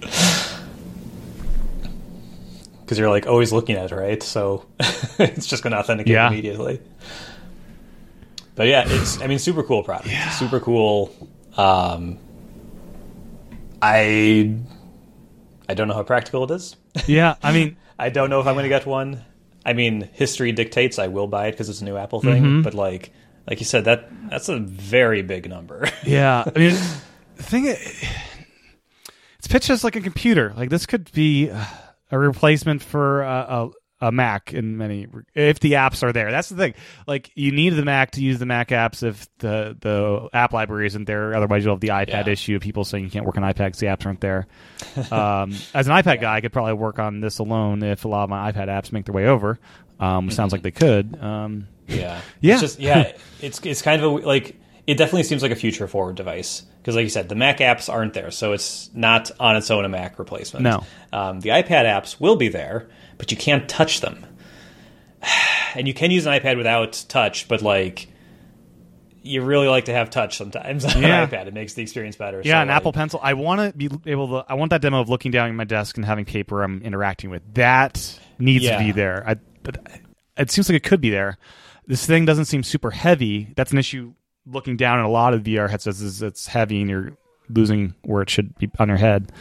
Because 2.85 2.99
you're 2.99 3.09
like 3.09 3.27
always 3.27 3.53
looking 3.53 3.77
at 3.77 3.91
it, 3.91 3.95
right? 3.95 4.23
So 4.23 4.67
it's 5.19 5.47
just 5.47 5.63
going 5.63 5.73
to 5.73 5.79
authenticate 5.79 6.13
yeah. 6.13 6.29
immediately. 6.29 6.81
But 8.55 8.69
yeah, 8.69 8.85
it's 8.87 9.21
I 9.21 9.27
mean 9.27 9.39
super 9.39 9.63
cool 9.63 9.83
product. 9.83 10.09
Yeah. 10.09 10.31
Super 10.31 10.61
cool. 10.61 11.11
Um, 11.57 12.19
I 13.83 14.57
I 15.69 15.75
don't 15.75 15.89
know 15.89 15.95
how 15.95 16.03
practical 16.03 16.45
it 16.45 16.51
is. 16.53 16.77
Yeah, 17.07 17.35
I 17.43 17.53
mean 17.53 17.77
I 17.99 18.11
don't 18.11 18.31
know 18.31 18.41
if 18.41 18.47
I'm 18.47 18.55
going 18.55 18.65
to 18.65 18.69
get 18.69 18.87
one. 18.87 19.25
I 19.67 19.73
mean, 19.73 20.09
history 20.13 20.53
dictates 20.53 20.99
I 20.99 21.09
will 21.09 21.27
buy 21.27 21.49
it 21.49 21.53
because 21.53 21.69
it's 21.69 21.81
a 21.81 21.85
new 21.85 21.97
Apple 21.97 22.21
thing. 22.21 22.43
Mm-hmm. 22.43 22.63
But 22.63 22.75
like, 22.75 23.13
like 23.49 23.61
you 23.61 23.65
said, 23.65 23.87
that 23.87 24.09
that's 24.29 24.49
a 24.49 24.59
very 24.59 25.23
big 25.23 25.49
number. 25.49 25.89
yeah, 26.05 26.45
I 26.47 26.59
mean, 26.59 26.75
the 27.37 27.43
thing 27.43 27.65
it's 27.67 29.49
pitched 29.49 29.71
as 29.71 29.85
like 29.85 29.97
a 29.97 30.01
computer. 30.01 30.53
Like 30.57 30.71
this 30.71 30.87
could 30.87 31.11
be 31.13 31.51
a 32.15 32.19
replacement 32.19 32.81
for 32.81 33.23
a, 33.23 33.71
a 34.01 34.13
Mac 34.13 34.55
in 34.55 34.77
many 34.77 35.09
if 35.35 35.59
the 35.59 35.73
apps 35.73 36.03
are 36.05 36.13
there. 36.13 36.31
That's 36.31 36.49
the 36.49 36.57
thing. 36.57 36.75
Like 37.09 37.31
you 37.35 37.51
need 37.51 37.71
the 37.71 37.85
Mac 37.85 38.13
to 38.13 38.23
use 38.23 38.39
the 38.39 38.47
Mac 38.47 38.69
apps 38.69 39.03
if 39.03 39.27
the 39.39 39.77
the 39.81 40.29
app 40.33 40.53
library 40.53 40.87
isn't 40.87 41.07
there. 41.07 41.35
Otherwise, 41.35 41.65
you'll 41.65 41.75
have 41.75 41.81
the 41.81 41.89
iPad 41.89 42.27
yeah. 42.27 42.33
issue 42.33 42.57
of 42.57 42.63
people 42.63 42.85
saying 42.85 43.05
you 43.05 43.11
can't 43.11 43.27
work 43.27 43.37
on 43.37 43.43
iPad 43.43 43.67
because 43.67 43.79
the 43.81 43.87
apps 43.87 44.07
aren't 44.07 44.21
there. 44.21 44.47
um, 45.11 45.53
as 45.75 45.89
an 45.89 45.95
iPad 45.95 46.21
guy, 46.21 46.37
I 46.37 46.41
could 46.41 46.53
probably 46.53 46.75
work 46.75 47.01
on 47.01 47.21
this 47.21 47.41
alone 47.41 47.83
if 47.83 48.05
a 48.05 48.09
lot 48.09 48.25
of 48.25 48.31
my 48.31 48.53
iPad 48.53 48.69
apps 48.69 48.93
make 48.93 49.07
their 49.07 49.15
way 49.15 49.27
over. 49.27 49.59
Um, 49.99 50.31
sounds 50.31 50.53
like 50.53 50.63
they 50.63 50.71
could. 50.71 51.21
Um, 51.21 51.67
yeah, 51.89 52.21
yeah, 52.41 52.53
it's 52.55 52.61
just, 52.61 52.79
yeah. 52.79 53.13
It's 53.41 53.61
it's 53.65 53.83
kind 53.83 54.01
of 54.01 54.13
a, 54.13 54.17
like 54.27 54.61
it 54.87 54.95
definitely 54.95 55.25
seems 55.25 55.43
like 55.43 55.53
a 55.53 55.57
future 55.57 55.89
forward 55.89 56.15
device 56.15 56.65
because, 56.85 56.97
like 56.97 57.05
you 57.05 57.09
said, 57.09 57.31
the 57.31 57.35
Mac 57.35 57.59
apps 57.59 57.93
aren't 57.93 58.13
there, 58.13 58.31
so 58.31 58.53
it's 58.53 58.91
not 58.95 59.31
on 59.41 59.57
its 59.57 59.71
own 59.71 59.85
a 59.85 59.89
Mac 59.89 60.19
replacement. 60.19 60.63
No, 60.63 60.85
um, 61.13 61.41
the 61.41 61.49
iPad 61.49 61.87
apps 61.87 62.21
will 62.21 62.37
be 62.37 62.49
there 62.49 62.89
but 63.19 63.31
you 63.31 63.37
can't 63.37 63.69
touch 63.69 64.01
them. 64.01 64.25
And 65.77 65.89
you 65.89 65.95
can 65.95 66.13
use 66.13 66.25
an 66.25 66.33
iPad 66.33 66.57
without 66.57 67.05
touch, 67.09 67.49
but 67.49 67.61
like 67.61 68.07
you 69.23 69.43
really 69.43 69.67
like 69.67 69.87
to 69.87 69.93
have 69.93 70.09
touch 70.09 70.37
sometimes 70.37 70.85
on 70.95 71.03
yeah. 71.03 71.25
an 71.25 71.29
iPad. 71.29 71.49
It 71.49 71.55
makes 71.55 71.75
the 71.75 71.83
experience 71.83 72.15
better. 72.15 72.43
Yeah, 72.45 72.59
so 72.59 72.63
an 72.63 72.69
like, 72.69 72.77
Apple 72.77 72.93
Pencil. 72.93 73.19
I 73.21 73.35
want 73.35 73.61
to 73.61 73.77
be 73.77 73.91
able 74.09 74.29
to. 74.29 74.45
I 74.49 74.55
want 74.55 74.71
that 74.71 74.83
demo 74.83 75.01
of 75.01 75.09
looking 75.09 75.33
down 75.33 75.49
at 75.49 75.55
my 75.57 75.65
desk 75.65 75.97
and 75.97 76.07
having 76.07 76.27
paper 76.27 76.63
I'm 76.63 76.81
interacting 76.83 77.29
with. 77.29 77.43
That 77.55 78.21
needs 78.39 78.63
yeah. 78.63 78.79
to 78.79 78.85
be 78.85 78.93
there. 78.93 79.25
I, 79.27 79.35
but 79.65 79.85
it 80.37 80.53
seems 80.53 80.69
like 80.69 80.77
it 80.77 80.85
could 80.85 81.01
be 81.01 81.11
there. 81.11 81.39
This 81.89 82.07
thing 82.07 82.25
doesn't 82.25 82.45
seem 82.45 82.63
super 82.63 82.93
heavy. 82.93 83.53
That's 83.57 83.73
an 83.73 83.79
issue. 83.79 84.15
Looking 84.47 84.77
down 84.77 84.99
at 84.99 85.05
a 85.05 85.09
lot 85.09 85.35
of 85.35 85.43
VR 85.43 85.71
headsets 85.71 86.01
is 86.01 86.23
it's 86.23 86.47
heavy 86.47 86.81
and 86.81 86.91
you're 86.91 87.17
losing 87.49 87.95
where 88.03 88.23
it 88.23 88.31
should 88.31 88.57
be 88.59 88.71
on 88.79 88.89
your 88.89 88.99
head. 88.99 89.33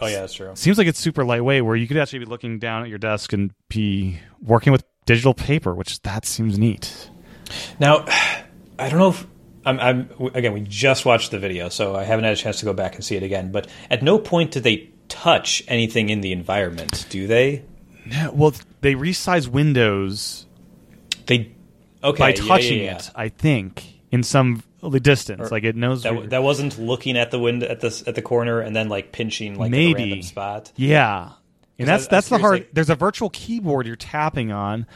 Oh 0.00 0.06
yeah, 0.06 0.20
that's 0.20 0.34
true. 0.34 0.52
Seems 0.54 0.78
like 0.78 0.86
it's 0.86 0.98
super 0.98 1.24
lightweight, 1.24 1.64
where 1.64 1.76
you 1.76 1.86
could 1.86 1.98
actually 1.98 2.20
be 2.20 2.24
looking 2.24 2.58
down 2.58 2.82
at 2.82 2.88
your 2.88 2.98
desk 2.98 3.32
and 3.32 3.52
be 3.68 4.18
working 4.40 4.72
with 4.72 4.84
digital 5.04 5.34
paper, 5.34 5.74
which 5.74 6.00
that 6.02 6.24
seems 6.24 6.58
neat. 6.58 7.10
Now, 7.78 8.04
I 8.78 8.88
don't 8.88 8.98
know 8.98 9.10
if 9.10 9.26
I'm, 9.66 9.78
I'm 9.78 10.10
again. 10.34 10.52
We 10.54 10.60
just 10.60 11.04
watched 11.04 11.30
the 11.30 11.38
video, 11.38 11.68
so 11.68 11.94
I 11.94 12.04
haven't 12.04 12.24
had 12.24 12.32
a 12.32 12.36
chance 12.36 12.60
to 12.60 12.64
go 12.64 12.72
back 12.72 12.94
and 12.94 13.04
see 13.04 13.16
it 13.16 13.22
again. 13.22 13.52
But 13.52 13.66
at 13.90 14.02
no 14.02 14.18
point 14.18 14.52
did 14.52 14.62
they 14.62 14.90
touch 15.08 15.62
anything 15.68 16.08
in 16.08 16.22
the 16.22 16.32
environment, 16.32 17.06
do 17.10 17.26
they? 17.26 17.64
No, 18.06 18.32
well, 18.32 18.54
they 18.80 18.94
resize 18.94 19.48
Windows. 19.48 20.46
They 21.26 21.54
okay 22.02 22.18
by 22.18 22.28
yeah, 22.30 22.34
touching 22.46 22.78
yeah, 22.78 22.84
yeah. 22.84 22.96
it. 22.96 23.10
I 23.14 23.28
think 23.28 23.99
in 24.10 24.22
some 24.22 24.62
distance, 25.02 25.40
Or 25.40 25.48
like 25.50 25.64
it 25.64 25.76
knows. 25.76 26.02
That, 26.02 26.14
where- 26.16 26.26
that 26.28 26.42
wasn't 26.42 26.78
looking 26.78 27.16
at 27.16 27.30
the 27.30 27.38
window 27.38 27.66
at 27.66 27.80
the 27.80 28.02
at 28.06 28.14
the 28.14 28.22
corner 28.22 28.60
and 28.60 28.74
then 28.74 28.88
like 28.88 29.12
pinching 29.12 29.58
like 29.58 29.70
Maybe. 29.70 29.94
random 30.02 30.22
spot. 30.22 30.72
yeah, 30.76 31.30
and 31.78 31.86
that's 31.88 32.06
I 32.06 32.10
that's 32.10 32.28
the 32.28 32.38
hard. 32.38 32.52
like- 32.54 32.70
there's 32.72 32.90
a 32.90 32.94
virtual 32.96 33.30
keyboard 33.30 33.86
you're 33.86 33.96
tapping 33.96 34.50
on, 34.52 34.86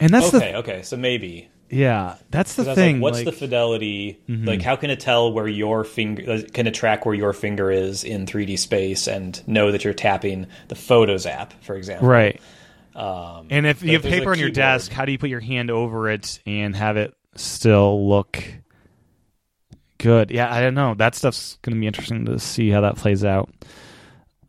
and 0.00 0.12
that's 0.12 0.30
the 0.30 0.38
Okay, 0.38 0.54
okay, 0.56 0.82
so 0.82 0.96
maybe 0.96 1.48
yeah, 1.70 2.16
that's 2.30 2.54
the 2.56 2.74
thing. 2.74 2.96
like, 2.96 3.02
what's 3.02 3.18
like- 3.18 3.24
the 3.26 3.32
fidelity? 3.32 4.18
Mhm. 4.28 4.46
Like, 4.46 4.62
how 4.62 4.76
can 4.76 4.90
it 4.90 5.00
tell 5.00 5.32
where 5.32 5.48
your 5.48 5.82
finger 5.84 6.42
can 6.52 6.66
it 6.66 6.74
track 6.74 7.06
where 7.06 7.14
your 7.14 7.32
finger 7.32 7.70
is 7.70 8.04
in 8.04 8.26
3D 8.26 8.56
space 8.58 9.06
and 9.08 9.40
know 9.48 9.72
that 9.72 9.84
you're 9.84 9.94
tapping 9.94 10.46
the 10.68 10.74
Photos 10.74 11.24
app, 11.26 11.54
for 11.62 11.74
example? 11.76 12.08
right? 12.08 12.40
Um, 12.94 13.46
And 13.50 13.66
if 13.66 13.82
you 13.82 13.94
have 13.94 14.02
paper 14.02 14.30
on 14.32 14.38
your 14.38 14.50
desk, 14.50 14.92
how 14.92 15.04
do 15.04 15.10
you 15.12 15.18
put 15.18 15.30
your 15.30 15.40
hand 15.40 15.70
over 15.70 16.08
it 16.10 16.38
and 16.46 16.76
have 16.76 16.96
it 16.96 17.14
still 17.36 18.08
look 18.08 18.42
good? 19.98 20.30
Yeah, 20.30 20.52
I 20.52 20.60
don't 20.60 20.74
know. 20.74 20.94
That 20.94 21.14
stuff's 21.14 21.58
going 21.62 21.74
to 21.74 21.80
be 21.80 21.86
interesting 21.86 22.26
to 22.26 22.38
see 22.38 22.70
how 22.70 22.82
that 22.82 22.96
plays 22.96 23.24
out. 23.24 23.50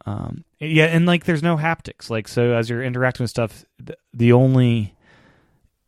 Um, 0.05 0.43
yeah, 0.59 0.85
and 0.85 1.05
like, 1.05 1.25
there's 1.25 1.43
no 1.43 1.57
haptics. 1.57 2.09
Like, 2.09 2.27
so 2.27 2.53
as 2.53 2.69
you're 2.69 2.83
interacting 2.83 3.23
with 3.23 3.31
stuff, 3.31 3.65
the, 3.79 3.97
the 4.13 4.33
only 4.33 4.93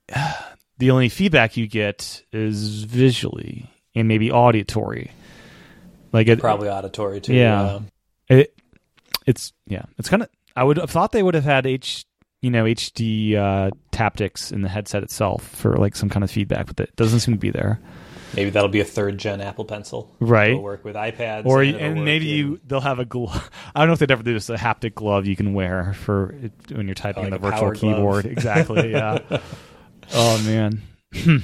the 0.78 0.91
only 0.91 1.10
feedback 1.10 1.57
you 1.57 1.68
get 1.68 2.24
is 2.32 2.84
visually 2.84 3.69
and 3.95 4.07
maybe 4.07 4.32
auditory. 4.32 5.11
Like 6.11 6.28
it, 6.28 6.40
probably 6.40 6.69
auditory 6.69 7.19
too. 7.22 7.34
Yeah. 7.34 7.80
it 8.30 8.53
it's 9.28 9.52
yeah 9.68 9.84
it's 9.99 10.10
kind 10.10 10.24
of 10.24 10.30
i 10.56 10.64
would 10.64 10.78
have 10.78 10.90
thought 10.90 11.11
they 11.11 11.22
would 11.22 11.36
have 11.36 11.44
had 11.44 11.68
h 11.68 12.06
you 12.41 12.49
know 12.51 12.64
hd 12.65 13.34
uh 13.35 13.72
taptics 13.91 14.51
in 14.51 14.61
the 14.61 14.69
headset 14.69 15.03
itself 15.03 15.43
for 15.47 15.76
like 15.77 15.95
some 15.95 16.09
kind 16.09 16.23
of 16.23 16.30
feedback 16.31 16.68
but 16.68 16.80
it 16.80 16.95
doesn't 16.95 17.19
seem 17.22 17.34
to 17.34 17.39
be 17.39 17.49
there 17.49 17.80
Maybe 18.35 18.49
that'll 18.49 18.68
be 18.69 18.81
a 18.81 18.85
third 18.85 19.18
gen 19.18 19.39
Apple 19.39 19.64
Pencil. 19.64 20.14
Right. 20.19 20.49
It'll 20.49 20.61
work 20.61 20.84
with 20.84 20.97
iPads. 20.97 21.45
or 21.45 21.61
and, 21.64 21.77
and 21.77 22.03
maybe 22.05 22.30
in- 22.30 22.38
you 22.38 22.59
they'll 22.68 22.81
have 22.81 22.99
a 22.99 23.05
glove 23.05 23.49
i 23.76 23.80
don't 23.80 23.88
know 23.88 23.93
if 23.93 23.99
they'd 23.99 24.11
ever 24.11 24.22
do 24.22 24.34
this 24.34 24.49
a 24.49 24.57
haptic 24.57 24.93
glove 24.95 25.26
you 25.26 25.35
can 25.35 25.53
wear 25.53 25.93
for 25.93 26.31
it, 26.43 26.51
when 26.73 26.88
you're 26.88 26.93
typing 26.93 27.23
Oh, 27.26 27.30
like 27.30 27.34
on 27.34 27.41
the 27.41 27.49
virtual 27.51 27.72
keyboard 27.72 28.26
exactly 28.26 28.91
yeah 28.91 29.19
oh 30.14 30.43
man 30.45 30.81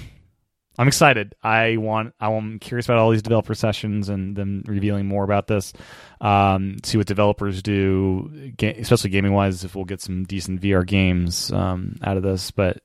i'm 0.77 0.87
excited. 0.87 1.35
I 1.43 1.77
want 1.77 2.13
i'm 2.19 2.59
curious 2.59 2.85
about 2.85 2.97
all 2.97 3.11
these 3.11 3.21
developer 3.21 3.53
sessions 3.53 4.09
and 4.09 4.35
them 4.35 4.63
revealing 4.65 5.05
more 5.05 5.23
about 5.23 5.47
this. 5.47 5.73
Um, 6.21 6.77
see 6.83 6.97
what 6.97 7.07
developers 7.07 7.61
do 7.61 8.53
especially 8.61 9.09
gaming 9.09 9.33
wise 9.33 9.63
if 9.63 9.75
we'll 9.75 9.85
get 9.85 10.01
some 10.01 10.23
decent 10.23 10.61
vr 10.61 10.85
games 10.85 11.51
um, 11.51 11.95
out 12.03 12.17
of 12.17 12.23
this 12.23 12.51
but 12.51 12.81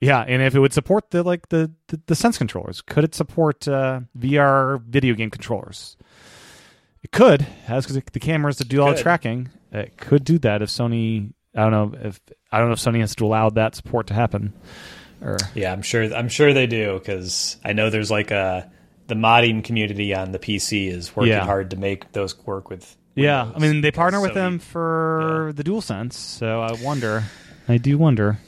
yeah 0.00 0.20
and 0.20 0.42
if 0.42 0.54
it 0.54 0.60
would 0.60 0.72
support 0.72 1.10
the 1.10 1.22
like 1.22 1.48
the 1.48 1.72
the, 1.88 2.00
the 2.06 2.14
sense 2.14 2.38
controllers 2.38 2.82
could 2.82 3.04
it 3.04 3.14
support 3.14 3.66
uh, 3.66 4.00
vr 4.18 4.80
video 4.82 5.14
game 5.14 5.30
controllers? 5.30 5.96
It 7.02 7.12
could 7.12 7.42
has 7.66 7.86
because 7.86 8.02
the 8.12 8.20
cameras 8.20 8.58
that 8.58 8.68
do 8.68 8.82
all 8.82 8.92
the 8.92 9.00
tracking 9.00 9.48
it 9.72 9.96
could 9.96 10.24
do 10.24 10.38
that 10.40 10.60
if 10.60 10.68
sony 10.68 11.32
i 11.54 11.68
don't 11.68 11.70
know 11.70 11.98
if 12.02 12.20
i 12.50 12.58
don't 12.58 12.68
know 12.68 12.72
if 12.72 12.80
sony 12.80 13.00
has 13.00 13.14
to 13.14 13.24
allow 13.24 13.48
that 13.50 13.74
support 13.76 14.08
to 14.08 14.14
happen 14.14 14.52
or 15.22 15.36
Yeah, 15.54 15.72
I'm 15.72 15.82
sure. 15.82 16.14
I'm 16.14 16.28
sure 16.28 16.52
they 16.52 16.66
do 16.66 16.98
because 16.98 17.56
I 17.64 17.72
know 17.72 17.90
there's 17.90 18.10
like 18.10 18.30
a 18.30 18.70
the 19.08 19.14
modding 19.14 19.62
community 19.62 20.12
on 20.14 20.32
the 20.32 20.38
PC 20.38 20.88
is 20.88 21.14
working 21.14 21.32
Yeah. 21.32 21.44
hard 21.44 21.70
to 21.70 21.76
make 21.76 22.10
those 22.12 22.36
work 22.46 22.68
with. 22.70 22.96
yeah 23.14 23.50
i 23.54 23.58
mean 23.58 23.80
they 23.80 23.90
partner 23.92 24.20
with 24.20 24.32
Sony- 24.32 24.34
them 24.34 24.58
for 24.58 25.52
the 25.54 25.62
DualSense 25.64 26.12
so 26.12 26.60
i 26.60 26.72
wonder 26.82 27.22
i 27.68 27.78
do 27.78 27.96
wonder 27.96 28.38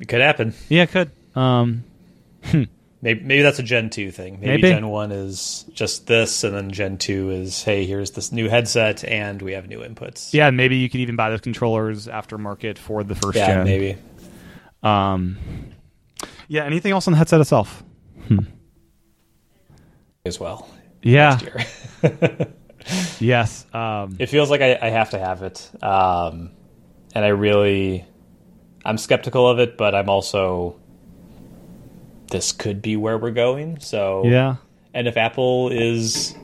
It 0.00 0.08
could 0.08 0.20
happen. 0.20 0.54
yeah 0.68 0.82
it 0.84 0.90
could 0.90 1.10
um 1.36 1.84
Maybe, 3.04 3.20
maybe 3.24 3.42
that's 3.42 3.58
a 3.58 3.64
Gen 3.64 3.90
two 3.90 4.12
thing. 4.12 4.34
Maybe, 4.40 4.62
Maybe. 4.62 4.68
Gen 4.74 4.88
one 4.88 5.10
is 5.10 5.64
just 5.74 6.06
this, 6.06 6.44
and 6.44 6.54
then 6.54 6.70
Gen 6.70 6.98
two 6.98 7.30
is 7.30 7.62
hey, 7.64 7.84
here's 7.84 8.12
this 8.12 8.30
new 8.30 8.48
headset, 8.48 9.02
and 9.04 9.42
we 9.42 9.52
have 9.54 9.68
new 9.68 9.80
inputs. 9.80 10.32
yeah 10.32 10.50
maybe 10.50 10.76
you 10.76 10.88
could 10.88 11.00
even 11.00 11.16
buy 11.16 11.28
those 11.30 11.40
controllers 11.40 12.06
aftermarket 12.06 12.78
for 12.78 13.02
the 13.04 13.14
first 13.16 13.36
yeah, 13.36 13.46
gen 13.48 13.64
maybe. 13.64 13.96
um 14.82 15.36
yeah 16.52 16.64
anything 16.64 16.92
else 16.92 17.06
on 17.06 17.12
the 17.12 17.18
headset 17.18 17.40
itself 17.40 17.82
as 20.24 20.38
well. 20.38 20.68
yeah 21.02 21.38
yes 23.20 23.66
um 23.72 24.16
it 24.18 24.26
feels 24.26 24.50
like 24.50 24.60
I, 24.60 24.78
I 24.80 24.90
have 24.90 25.10
to 25.10 25.18
have 25.18 25.42
it, 25.42 25.70
um, 25.82 26.50
and 27.14 27.24
I 27.24 27.28
really, 27.28 28.04
I'm 28.84 28.98
skeptical 28.98 29.48
of 29.48 29.58
it, 29.58 29.76
but 29.76 29.94
I'm 29.94 30.08
also. 30.08 30.78
This 32.30 32.52
could 32.52 32.80
be 32.80 32.96
where 32.96 33.18
we're 33.18 33.30
going. 33.30 33.78
So 33.80 34.24
yeah 34.24 34.56
and 34.94 35.08
if 35.08 35.16
Apple 35.16 35.70
is 35.70 36.34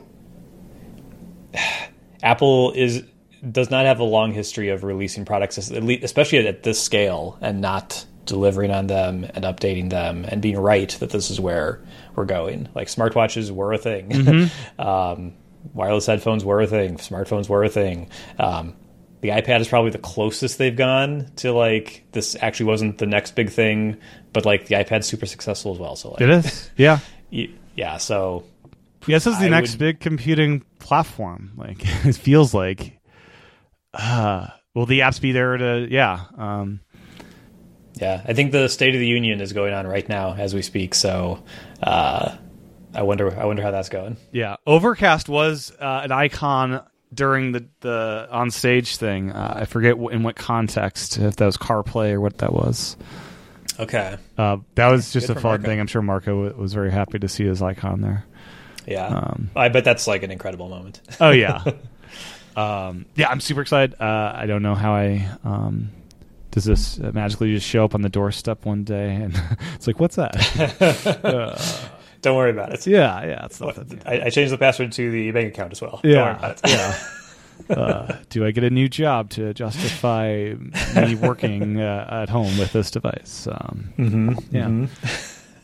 Apple 2.23 2.71
is 2.73 3.03
does 3.51 3.69
not 3.69 3.85
have 3.85 3.99
a 3.99 4.03
long 4.03 4.33
history 4.33 4.69
of 4.69 4.83
releasing 4.83 5.23
products, 5.23 5.57
especially 5.57 6.45
at 6.47 6.63
this 6.63 6.81
scale, 6.81 7.37
and 7.41 7.61
not 7.61 8.05
delivering 8.29 8.71
on 8.71 8.87
them 8.87 9.25
and 9.33 9.43
updating 9.43 9.89
them 9.89 10.23
and 10.25 10.41
being 10.41 10.57
right 10.57 10.89
that 11.01 11.09
this 11.09 11.29
is 11.29 11.39
where 11.39 11.81
we're 12.15 12.25
going. 12.25 12.69
Like 12.73 12.87
smartwatches 12.87 13.51
were 13.51 13.73
a 13.73 13.77
thing, 13.77 14.49
um, 14.79 15.33
wireless 15.73 16.05
headphones 16.05 16.45
were 16.45 16.61
a 16.61 16.67
thing, 16.67 16.95
smartphones 16.97 17.49
were 17.49 17.63
a 17.63 17.69
thing. 17.69 18.09
Um, 18.37 18.75
the 19.21 19.29
iPad 19.29 19.59
is 19.59 19.67
probably 19.67 19.91
the 19.91 19.97
closest 19.97 20.57
they've 20.57 20.75
gone 20.75 21.29
to 21.37 21.51
like 21.51 22.05
this. 22.13 22.37
Actually, 22.39 22.67
wasn't 22.67 22.97
the 22.99 23.05
next 23.05 23.35
big 23.35 23.49
thing, 23.49 23.97
but 24.31 24.45
like 24.45 24.67
the 24.67 24.75
iPad's 24.75 25.07
super 25.07 25.25
successful 25.25 25.73
as 25.73 25.77
well. 25.79 25.97
So 25.97 26.11
like, 26.11 26.21
it 26.21 26.29
is 26.29 26.69
yeah 26.77 26.99
yeah. 27.75 27.97
So 27.97 28.45
Yeah, 29.07 29.17
this 29.17 29.27
is 29.27 29.37
the 29.39 29.47
I 29.47 29.49
next 29.49 29.71
would- 29.71 29.79
big 29.79 29.99
computing 29.99 30.63
platform. 30.79 31.51
Like 31.57 31.79
it 32.05 32.15
feels 32.15 32.53
like. 32.53 32.95
Uh, 33.93 34.47
will 34.75 34.85
the 34.85 34.99
apps 34.99 35.19
be 35.19 35.31
there 35.31 35.57
to? 35.57 35.87
Yeah. 35.89 36.21
Um, 36.37 36.79
Yeah, 37.99 38.21
I 38.25 38.33
think 38.33 38.51
the 38.51 38.67
State 38.69 38.93
of 38.95 38.99
the 38.99 39.07
Union 39.07 39.41
is 39.41 39.51
going 39.53 39.73
on 39.73 39.85
right 39.85 40.07
now 40.07 40.33
as 40.33 40.53
we 40.53 40.61
speak. 40.61 40.95
So, 40.95 41.43
uh, 41.83 42.35
I 42.93 43.01
wonder, 43.03 43.37
I 43.37 43.45
wonder 43.45 43.61
how 43.61 43.71
that's 43.71 43.89
going. 43.89 44.17
yeah. 44.31 44.55
Overcast 44.65 45.27
was 45.29 45.71
uh, 45.79 46.01
an 46.03 46.11
icon 46.11 46.81
during 47.13 47.51
the 47.51 47.65
the 47.81 48.27
on 48.31 48.51
stage 48.51 48.95
thing. 48.97 49.31
Uh, 49.31 49.53
I 49.61 49.65
forget 49.65 49.91
w- 49.91 50.09
in 50.09 50.23
what 50.23 50.35
context, 50.35 51.17
if 51.17 51.35
that 51.35 51.45
was 51.45 51.57
CarPlay 51.57 52.11
or 52.13 52.21
what 52.21 52.37
that 52.39 52.53
was. 52.53 52.95
Okay. 53.79 54.17
Uh, 54.37 54.57
that 54.75 54.87
was 54.89 55.11
just 55.13 55.27
Good 55.27 55.37
a 55.37 55.39
fun 55.39 55.51
Marco. 55.61 55.63
thing. 55.65 55.79
I'm 55.79 55.87
sure 55.87 56.01
Marco 56.01 56.45
w- 56.45 56.61
was 56.61 56.73
very 56.73 56.91
happy 56.91 57.19
to 57.19 57.27
see 57.27 57.45
his 57.45 57.61
icon 57.61 58.01
there. 58.01 58.25
Yeah, 58.87 59.05
Um, 59.07 59.49
I 59.55 59.69
bet 59.69 59.83
that's 59.83 60.07
like 60.07 60.23
an 60.23 60.31
incredible 60.31 60.67
moment. 60.69 61.01
Oh 61.19 61.29
yeah, 61.31 61.63
um, 62.55 63.05
yeah. 63.15 63.29
I'm 63.29 63.39
super 63.39 63.61
excited. 63.61 63.95
Uh, 64.01 64.33
I 64.35 64.45
don't 64.47 64.61
know 64.63 64.75
how 64.75 64.93
I. 64.93 65.29
Um, 65.43 65.89
does 66.51 66.65
this 66.65 66.99
uh, 66.99 67.11
magically 67.13 67.53
just 67.53 67.67
show 67.67 67.85
up 67.85 67.93
on 67.95 68.01
the 68.01 68.09
doorstep 68.09 68.65
one 68.65 68.83
day 68.83 69.15
and 69.15 69.33
it's 69.75 69.87
like, 69.87 69.99
what's 69.99 70.15
that? 70.15 70.35
Uh, 71.23 71.57
Don't 72.21 72.35
worry 72.35 72.51
about 72.51 72.73
it. 72.73 72.85
yeah, 72.85 73.23
yeah. 73.25 73.45
It's 73.45 73.61
nothing. 73.61 74.01
I, 74.05 74.21
I 74.25 74.29
changed 74.29 74.51
the 74.51 74.57
password 74.57 74.91
to 74.93 75.09
the 75.11 75.31
bank 75.31 75.53
account 75.53 75.71
as 75.71 75.81
well. 75.81 75.99
Don't 76.03 76.11
worry 76.11 76.15
Yeah, 76.15 76.37
about 76.37 76.59
it. 76.63 76.69
yeah. 76.69 76.99
Uh, 77.69 78.15
do 78.29 78.45
I 78.45 78.51
get 78.51 78.63
a 78.63 78.69
new 78.69 78.87
job 78.87 79.29
to 79.31 79.53
justify 79.53 80.53
me 80.95 81.15
working 81.15 81.79
uh, 81.79 82.07
at 82.23 82.29
home 82.29 82.57
with 82.57 82.71
this 82.71 82.89
device? 82.89 83.47
Um, 83.51 83.93
mm-hmm. 83.97 84.55
Yeah. 84.55 84.87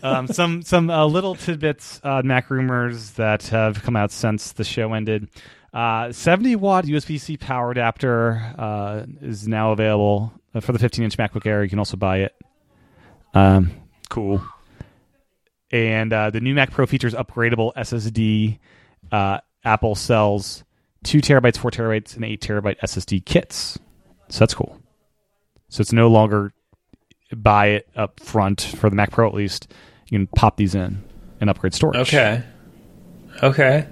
um, 0.04 0.28
some 0.28 0.62
some 0.62 0.90
uh, 0.90 1.06
little 1.06 1.36
tidbits, 1.36 2.02
uh, 2.04 2.22
MacRumors 2.22 3.16
that 3.16 3.44
have 3.48 3.82
come 3.82 3.96
out 3.96 4.12
since 4.12 4.52
the 4.52 4.66
show 4.66 4.94
ended. 4.94 5.30
Uh, 5.74 6.12
70 6.12 6.58
watt 6.58 6.84
USB 6.86 7.20
C 7.20 7.38
power 7.38 7.72
adapter 7.72 8.54
uh, 8.58 9.06
is 9.22 9.48
now 9.48 9.72
available 9.72 10.34
uh, 10.56 10.62
for 10.62 10.72
the 10.72 10.80
15 10.80 11.04
inch 11.04 11.18
MacBook 11.18 11.46
Air. 11.46 11.64
You 11.64 11.70
can 11.70 11.80
also 11.80 11.98
buy 11.98 12.20
it. 12.20 12.36
Um, 13.34 13.72
cool. 14.10 14.42
And 15.72 16.14
uh, 16.14 16.30
the 16.30 16.40
new 16.40 16.56
Mac 16.56 16.72
Pro 16.72 16.86
features 16.86 17.14
upgradable 17.14 17.74
SSD. 17.76 18.60
Uh, 19.12 19.40
Apple 19.64 19.96
sells 19.96 20.64
two 21.04 21.20
terabytes, 21.20 21.58
four 21.58 21.72
terabytes, 21.72 22.16
and 22.16 22.24
eight 22.24 22.42
terabyte 22.42 22.80
SSD 22.80 23.26
kits. 23.26 23.78
So 24.30 24.40
that's 24.40 24.54
cool. 24.54 24.80
So 25.70 25.82
it's 25.82 25.92
no 25.92 26.08
longer 26.08 26.54
buy 27.36 27.68
it 27.68 27.90
up 27.96 28.20
front 28.20 28.62
for 28.62 28.90
the 28.90 28.96
Mac 28.96 29.12
Pro 29.12 29.28
at 29.28 29.34
least. 29.34 29.72
You 30.10 30.20
can 30.20 30.28
pop 30.28 30.58
these 30.58 30.76
in 30.76 31.04
and 31.42 31.50
upgrade 31.50 31.74
storage. 31.74 31.98
Okay. 31.98 32.44
Okay. 33.44 33.88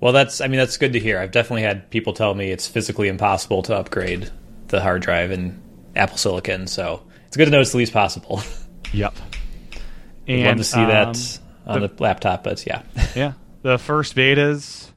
Well, 0.00 0.12
that's. 0.12 0.40
I 0.40 0.48
mean, 0.48 0.58
that's 0.58 0.76
good 0.78 0.94
to 0.94 1.00
hear. 1.00 1.18
I've 1.18 1.30
definitely 1.30 1.62
had 1.62 1.90
people 1.90 2.12
tell 2.12 2.34
me 2.34 2.50
it's 2.50 2.66
physically 2.66 3.08
impossible 3.08 3.62
to 3.64 3.76
upgrade 3.76 4.30
the 4.72 4.80
hard 4.80 5.00
drive 5.02 5.30
in 5.30 5.62
Apple 5.94 6.16
Silicon. 6.16 6.66
So 6.66 7.04
it's 7.28 7.36
good 7.36 7.44
to 7.44 7.50
know 7.52 7.60
it's 7.60 7.70
the 7.70 7.78
least 7.78 7.92
possible. 7.92 8.42
Yep. 8.94 9.14
I'd 10.28 10.44
love 10.44 10.56
to 10.58 10.64
see 10.64 10.80
um, 10.80 10.88
that 10.88 11.38
on 11.64 11.80
the- 11.80 11.88
the 11.88 12.02
laptop, 12.02 12.44
but 12.44 12.66
yeah. 12.66 12.82
Yeah. 13.16 13.32
The 13.62 13.78
first 13.78 14.14
betas 14.14 14.90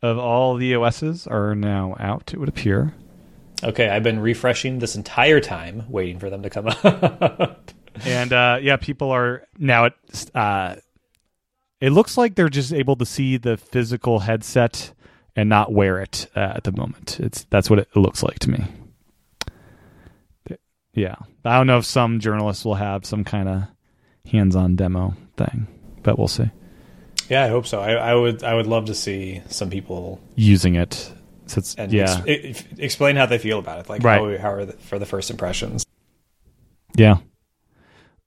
of 0.00 0.16
all 0.16 0.54
the 0.54 0.76
OSs 0.76 1.26
are 1.26 1.56
now 1.56 1.96
out. 1.98 2.32
It 2.32 2.38
would 2.38 2.48
appear. 2.48 2.94
Okay, 3.64 3.88
I've 3.88 4.04
been 4.04 4.20
refreshing 4.20 4.78
this 4.78 4.94
entire 4.94 5.40
time, 5.40 5.84
waiting 5.88 6.20
for 6.20 6.30
them 6.30 6.42
to 6.42 6.50
come 6.50 6.68
up. 6.84 7.72
and 8.04 8.32
uh, 8.32 8.58
yeah, 8.62 8.76
people 8.76 9.10
are 9.10 9.42
now. 9.58 9.86
It 9.86 9.94
uh, 10.36 10.76
it 11.80 11.90
looks 11.90 12.16
like 12.16 12.36
they're 12.36 12.48
just 12.48 12.72
able 12.72 12.94
to 12.96 13.06
see 13.06 13.38
the 13.38 13.56
physical 13.56 14.20
headset 14.20 14.92
and 15.34 15.48
not 15.48 15.72
wear 15.72 15.98
it 16.00 16.28
uh, 16.36 16.52
at 16.54 16.62
the 16.64 16.70
moment. 16.72 17.18
It's 17.18 17.44
that's 17.50 17.68
what 17.68 17.80
it 17.80 17.88
looks 17.96 18.22
like 18.22 18.38
to 18.40 18.50
me. 18.50 18.64
Yeah, 20.94 21.16
I 21.44 21.56
don't 21.56 21.66
know 21.66 21.78
if 21.78 21.86
some 21.86 22.20
journalists 22.20 22.64
will 22.64 22.74
have 22.74 23.06
some 23.06 23.24
kind 23.24 23.48
of 23.48 23.62
hands-on 24.30 24.76
demo 24.76 25.14
thing, 25.36 25.66
but 26.02 26.18
we'll 26.18 26.28
see. 26.28 26.50
Yeah, 27.30 27.44
I 27.44 27.48
hope 27.48 27.66
so. 27.66 27.80
I, 27.80 27.92
I 27.92 28.14
would 28.14 28.44
I 28.44 28.54
would 28.54 28.66
love 28.66 28.86
to 28.86 28.94
see 28.94 29.40
some 29.48 29.70
people 29.70 30.20
using 30.34 30.74
it. 30.74 31.12
So 31.46 31.58
it's, 31.58 31.74
and 31.76 31.92
yeah, 31.92 32.22
ex- 32.26 32.64
explain 32.78 33.16
how 33.16 33.26
they 33.26 33.38
feel 33.38 33.58
about 33.58 33.78
it. 33.80 33.88
Like 33.88 34.02
Right. 34.02 34.38
how 34.38 34.48
how 34.48 34.52
are 34.54 34.64
the, 34.66 34.72
for 34.74 34.98
the 34.98 35.06
first 35.06 35.30
impressions. 35.30 35.86
Yeah. 36.94 37.16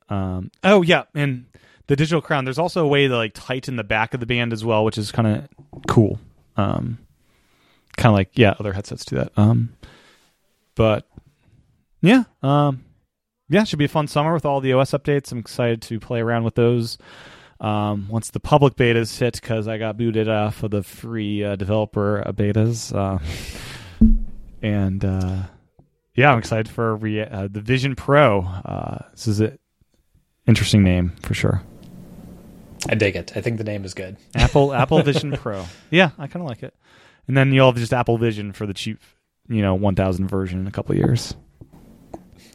Um. 0.09 0.49
Oh 0.63 0.81
yeah, 0.81 1.03
and 1.13 1.45
the 1.87 1.95
digital 1.95 2.21
crown. 2.21 2.45
There's 2.45 2.59
also 2.59 2.83
a 2.83 2.87
way 2.87 3.07
to 3.07 3.15
like 3.15 3.31
tighten 3.35 3.75
the 3.75 3.83
back 3.83 4.13
of 4.13 4.19
the 4.19 4.25
band 4.25 4.53
as 4.53 4.65
well, 4.65 4.83
which 4.85 4.97
is 4.97 5.11
kind 5.11 5.27
of 5.27 5.47
cool. 5.87 6.19
Um. 6.57 6.97
Kind 7.97 8.11
of 8.11 8.15
like 8.15 8.31
yeah, 8.33 8.55
other 8.59 8.73
headsets 8.73 9.05
do 9.05 9.17
that. 9.17 9.31
Um. 9.37 9.73
But 10.75 11.07
yeah. 12.01 12.23
Um. 12.41 12.83
Yeah, 13.47 13.63
should 13.63 13.77
be 13.77 13.85
a 13.85 13.89
fun 13.89 14.07
summer 14.07 14.33
with 14.33 14.45
all 14.45 14.59
the 14.59 14.73
OS 14.73 14.91
updates. 14.91 15.31
I'm 15.31 15.37
excited 15.37 15.81
to 15.83 15.99
play 15.99 16.19
around 16.19 16.45
with 16.45 16.55
those. 16.55 16.97
Um, 17.59 18.07
once 18.09 18.31
the 18.31 18.39
public 18.39 18.75
betas 18.75 19.17
hit, 19.17 19.39
because 19.39 19.67
I 19.67 19.77
got 19.77 19.97
booted 19.97 20.27
off 20.27 20.63
of 20.63 20.71
the 20.71 20.81
free 20.83 21.43
uh, 21.43 21.55
developer 21.55 22.27
uh, 22.27 22.31
betas, 22.31 22.93
uh, 22.93 23.19
and 24.61 25.05
uh, 25.05 25.43
yeah, 26.15 26.31
I'm 26.31 26.39
excited 26.39 26.67
for 26.67 26.95
re- 26.95 27.21
uh, 27.21 27.47
the 27.49 27.61
Vision 27.61 27.95
Pro. 27.95 28.41
Uh, 28.41 28.97
this 29.11 29.27
is 29.27 29.39
an 29.39 29.57
interesting 30.47 30.83
name 30.83 31.13
for 31.21 31.33
sure. 31.33 31.61
I 32.89 32.95
dig 32.95 33.15
it. 33.15 33.31
I 33.35 33.41
think 33.41 33.57
the 33.57 33.63
name 33.63 33.85
is 33.85 33.93
good. 33.93 34.17
Apple 34.35 34.73
Apple 34.73 35.01
Vision 35.01 35.31
Pro. 35.33 35.65
Yeah, 35.91 36.11
I 36.17 36.27
kind 36.27 36.43
of 36.43 36.49
like 36.49 36.63
it. 36.63 36.73
And 37.27 37.37
then 37.37 37.51
you'll 37.53 37.71
have 37.71 37.79
just 37.79 37.93
Apple 37.93 38.17
Vision 38.17 38.53
for 38.53 38.65
the 38.65 38.73
cheap, 38.73 38.99
you 39.47 39.61
know, 39.61 39.75
1000 39.75 40.27
version 40.27 40.59
in 40.59 40.67
a 40.67 40.71
couple 40.71 40.93
of 40.93 40.97
years. 40.99 41.35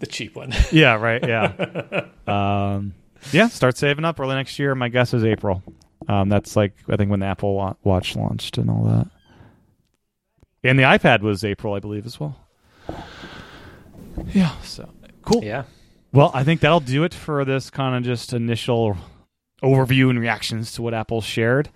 The 0.00 0.06
cheap 0.06 0.34
one. 0.34 0.52
Yeah, 0.72 0.94
right. 0.96 1.26
Yeah. 1.26 2.06
um, 2.26 2.94
yeah, 3.32 3.48
start 3.48 3.76
saving 3.76 4.04
up 4.04 4.18
early 4.18 4.34
next 4.34 4.58
year. 4.58 4.74
My 4.74 4.88
guess 4.88 5.14
is 5.14 5.24
April. 5.24 5.62
Um, 6.08 6.28
that's 6.28 6.56
like 6.56 6.72
I 6.88 6.96
think 6.96 7.10
when 7.10 7.20
the 7.20 7.26
Apple 7.26 7.76
Watch 7.84 8.16
launched 8.16 8.58
and 8.58 8.70
all 8.70 8.84
that. 8.84 9.06
And 10.64 10.78
the 10.78 10.82
iPad 10.84 11.20
was 11.20 11.44
April, 11.44 11.74
I 11.74 11.80
believe, 11.80 12.06
as 12.06 12.18
well. 12.18 12.36
Yeah. 14.26 14.58
So 14.62 14.88
cool. 15.22 15.44
yeah. 15.44 15.64
Well, 16.12 16.30
I 16.34 16.44
think 16.44 16.60
that'll 16.60 16.80
do 16.80 17.04
it 17.04 17.14
for 17.14 17.44
this 17.44 17.70
kind 17.70 17.94
of 17.94 18.02
just 18.02 18.32
initial 18.32 18.96
overview 19.62 20.10
and 20.10 20.18
reactions 20.18 20.72
to 20.72 20.82
what 20.82 20.94
Apple 20.94 21.20
shared. 21.20 21.68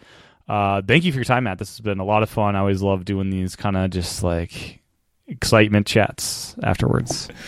Uh, 0.49 0.83
thank 0.87 1.05
you 1.05 1.13
for 1.13 1.19
your 1.19 1.25
time, 1.25 1.45
Matt. 1.45 1.59
This 1.59 1.71
has 1.71 1.81
been 1.81 2.01
a 2.01 2.05
lot 2.05 2.23
of 2.23 2.31
fun. 2.31 2.57
I 2.57 2.61
always 2.61 2.83
love 2.83 3.05
doing 3.05 3.31
these 3.31 3.55
kind 3.57 3.77
of 3.77 3.91
just 3.91 4.23
like 4.23 4.81
excitement 5.27 5.87
chats 5.87 6.57
afterwards. 6.63 7.29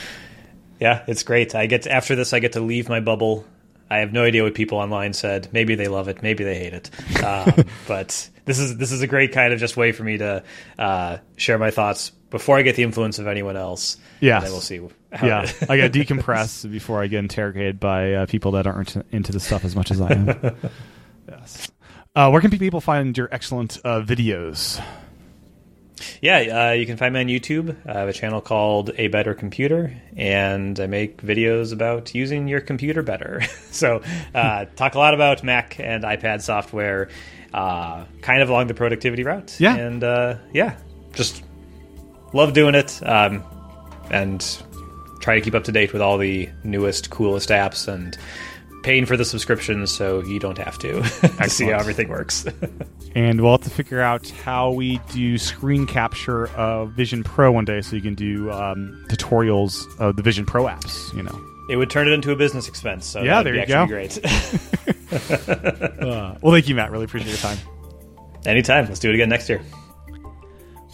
Yeah, 0.81 1.05
it's 1.07 1.23
great. 1.23 1.55
I 1.55 1.67
get 1.67 1.83
to, 1.83 1.93
after 1.93 2.17
this, 2.17 2.33
I 2.33 2.39
get 2.39 2.53
to 2.53 2.61
leave 2.61 2.89
my 2.89 3.01
bubble. 3.01 3.45
I 3.89 3.99
have 3.99 4.13
no 4.13 4.25
idea 4.25 4.43
what 4.43 4.55
people 4.55 4.79
online 4.79 5.13
said. 5.13 5.49
Maybe 5.53 5.75
they 5.75 5.89
love 5.89 6.09
it, 6.09 6.23
maybe 6.23 6.45
they 6.45 6.59
hate 6.59 6.75
it. 6.75 7.25
Um, 7.25 7.65
but 7.89 8.29
this 8.45 8.59
is 8.59 8.77
this 8.77 8.93
is 8.93 9.03
a 9.03 9.07
great 9.07 9.33
kind 9.33 9.53
of 9.53 9.61
just 9.61 9.77
way 9.77 9.93
for 9.93 10.03
me 10.03 10.19
to 10.19 10.43
uh, 10.79 11.19
share 11.37 11.59
my 11.59 11.71
thoughts 11.71 12.11
before 12.31 12.59
I 12.59 12.63
get 12.63 12.77
the 12.77 12.83
influence 12.83 13.19
of 13.19 13.27
anyone 13.27 13.57
else. 13.57 13.97
Then 14.41 14.51
we'll 14.51 14.61
see. 14.61 14.81
How 15.13 15.27
yeah, 15.27 15.51
I 15.69 15.77
got 15.77 15.93
to 15.93 15.99
decompress 16.05 16.71
before 16.71 17.03
I 17.03 17.07
get 17.07 17.21
interrogated 17.21 17.79
by 17.79 18.15
uh, 18.15 18.27
people 18.27 18.53
that 18.53 18.67
aren't 18.67 18.97
into 19.13 19.33
the 19.33 19.41
stuff 19.41 19.65
as 19.65 19.77
much 19.77 19.91
as 19.91 20.01
I 20.01 20.13
am. 20.13 20.57
yes. 21.29 21.71
Uh, 22.15 22.31
where 22.31 22.41
can 22.41 22.51
people 22.51 22.81
find 22.81 23.17
your 23.17 23.29
excellent 23.31 23.79
uh, 23.85 24.01
videos? 24.01 24.83
Yeah, 26.21 26.69
uh, 26.69 26.73
you 26.73 26.87
can 26.87 26.97
find 26.97 27.15
me 27.15 27.21
on 27.21 27.27
YouTube. 27.27 27.75
I 27.87 28.01
have 28.01 28.09
a 28.09 28.13
channel 28.13 28.41
called 28.41 28.91
A 28.99 29.09
Better 29.09 29.35
Computer, 29.35 29.95
and 30.17 30.79
I 30.79 30.87
make 30.87 31.23
videos 31.23 31.73
about 31.73 32.15
using 32.15 32.49
your 32.49 32.61
computer 32.61 33.03
better. 33.03 33.43
so, 33.71 34.03
uh, 34.35 34.67
talk 34.77 34.95
a 34.95 34.99
lot 34.99 35.15
about 35.15 35.43
Mac 35.43 35.79
and 35.81 36.05
iPad 36.05 36.43
software, 36.43 37.09
uh, 37.55 38.05
kind 38.21 38.43
of 38.43 38.51
along 38.51 38.67
the 38.67 38.75
productivity 38.75 39.25
route. 39.25 39.59
Yeah. 39.59 39.77
and 39.77 40.05
uh, 40.05 40.37
yeah, 40.53 40.79
just 41.15 41.43
love 42.33 42.53
doing 42.53 42.75
it, 42.75 43.01
um, 43.03 43.43
and 44.11 44.41
try 45.21 45.37
to 45.37 45.41
keep 45.41 45.55
up 45.55 45.65
to 45.65 45.73
date 45.73 45.93
with 45.93 46.03
all 46.03 46.19
the 46.19 46.51
newest, 46.65 47.11
coolest 47.11 47.49
apps 47.51 47.89
and. 47.89 48.17
Paying 48.87 49.05
for 49.05 49.17
the 49.17 49.25
subscription, 49.25 49.85
so 49.89 50.23
you 50.23 50.39
don't 50.39 50.59
have 50.59 50.79
to 50.79 51.03
to 51.03 51.51
see 51.51 51.65
how 51.67 51.79
everything 51.79 52.09
works. 52.09 52.47
And 53.17 53.41
we'll 53.41 53.53
have 53.53 53.63
to 53.63 53.71
figure 53.71 54.03
out 54.03 54.29
how 54.29 54.71
we 54.73 55.01
do 55.11 55.39
screen 55.39 55.87
capture 55.87 56.49
of 56.49 56.91
Vision 56.91 57.25
Pro 57.25 57.51
one 57.51 57.65
day, 57.65 57.81
so 57.81 57.97
you 57.97 58.03
can 58.03 58.15
do 58.15 58.53
um, 58.53 59.07
tutorials 59.09 59.87
of 59.99 60.17
the 60.17 60.23
Vision 60.23 60.45
Pro 60.45 60.65
apps. 60.65 61.13
You 61.17 61.23
know. 61.23 61.41
it 61.71 61.77
would 61.77 61.89
turn 61.89 62.07
it 62.09 62.13
into 62.13 62.31
a 62.31 62.37
business 62.37 62.69
expense. 62.69 63.07
So 63.07 63.23
Yeah, 63.23 63.43
there 63.43 63.55
be 63.55 63.59
you 63.61 63.75
actually 63.75 63.89
Great. 63.89 64.21
Uh, 66.07 66.37
well, 66.43 66.53
thank 66.53 66.69
you, 66.69 66.75
Matt. 66.75 66.91
Really 66.91 67.07
appreciate 67.07 67.31
your 67.31 67.39
time. 67.39 67.59
Anytime. 68.45 68.87
Let's 68.87 69.01
do 69.01 69.09
it 69.09 69.15
again 69.15 69.31
next 69.31 69.49
year. 69.49 69.63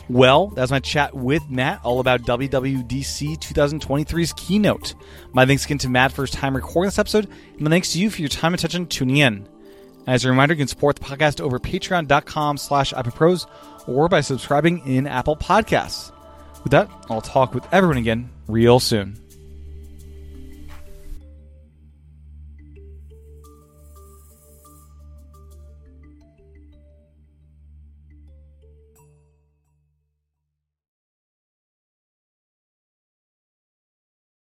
Well, 0.09 0.49
that 0.49 0.61
was 0.61 0.71
my 0.71 0.81
chat 0.81 1.15
with 1.15 1.49
Matt 1.49 1.81
all 1.85 2.01
about 2.01 2.23
WWDC 2.23 3.39
2023's 3.39 4.33
keynote. 4.35 4.95
My 5.33 5.47
thanks 5.47 5.65
again 5.65 5.79
to 5.79 5.89
Matt 5.89 6.13
for 6.13 6.23
his 6.23 6.31
time 6.31 6.55
recording 6.55 6.89
this 6.89 6.99
episode, 6.99 7.29
and 7.53 7.61
my 7.61 7.71
thanks 7.71 7.93
to 7.93 7.99
you 7.99 8.11
for 8.11 8.21
your 8.21 8.29
time 8.29 8.53
and 8.53 8.61
attention 8.61 8.87
tuning 8.87 9.19
in. 9.19 9.49
As 10.07 10.25
a 10.25 10.29
reminder, 10.29 10.55
you 10.55 10.59
can 10.59 10.69
support 10.69 10.97
the 10.97 11.05
podcast 11.05 11.41
over 11.41 11.59
patreon.com 11.59 12.57
slash 12.57 12.93
iPadPros 12.93 13.47
or 13.87 14.09
by 14.09 14.21
subscribing 14.21 14.87
in 14.87 15.07
Apple 15.07 15.37
Podcasts. 15.37 16.13
With 16.63 16.73
that, 16.73 16.91
I'll 17.09 17.21
talk 17.21 17.55
with 17.55 17.65
everyone 17.73 17.99
again 17.99 18.31
real 18.49 18.81
soon. 18.81 19.22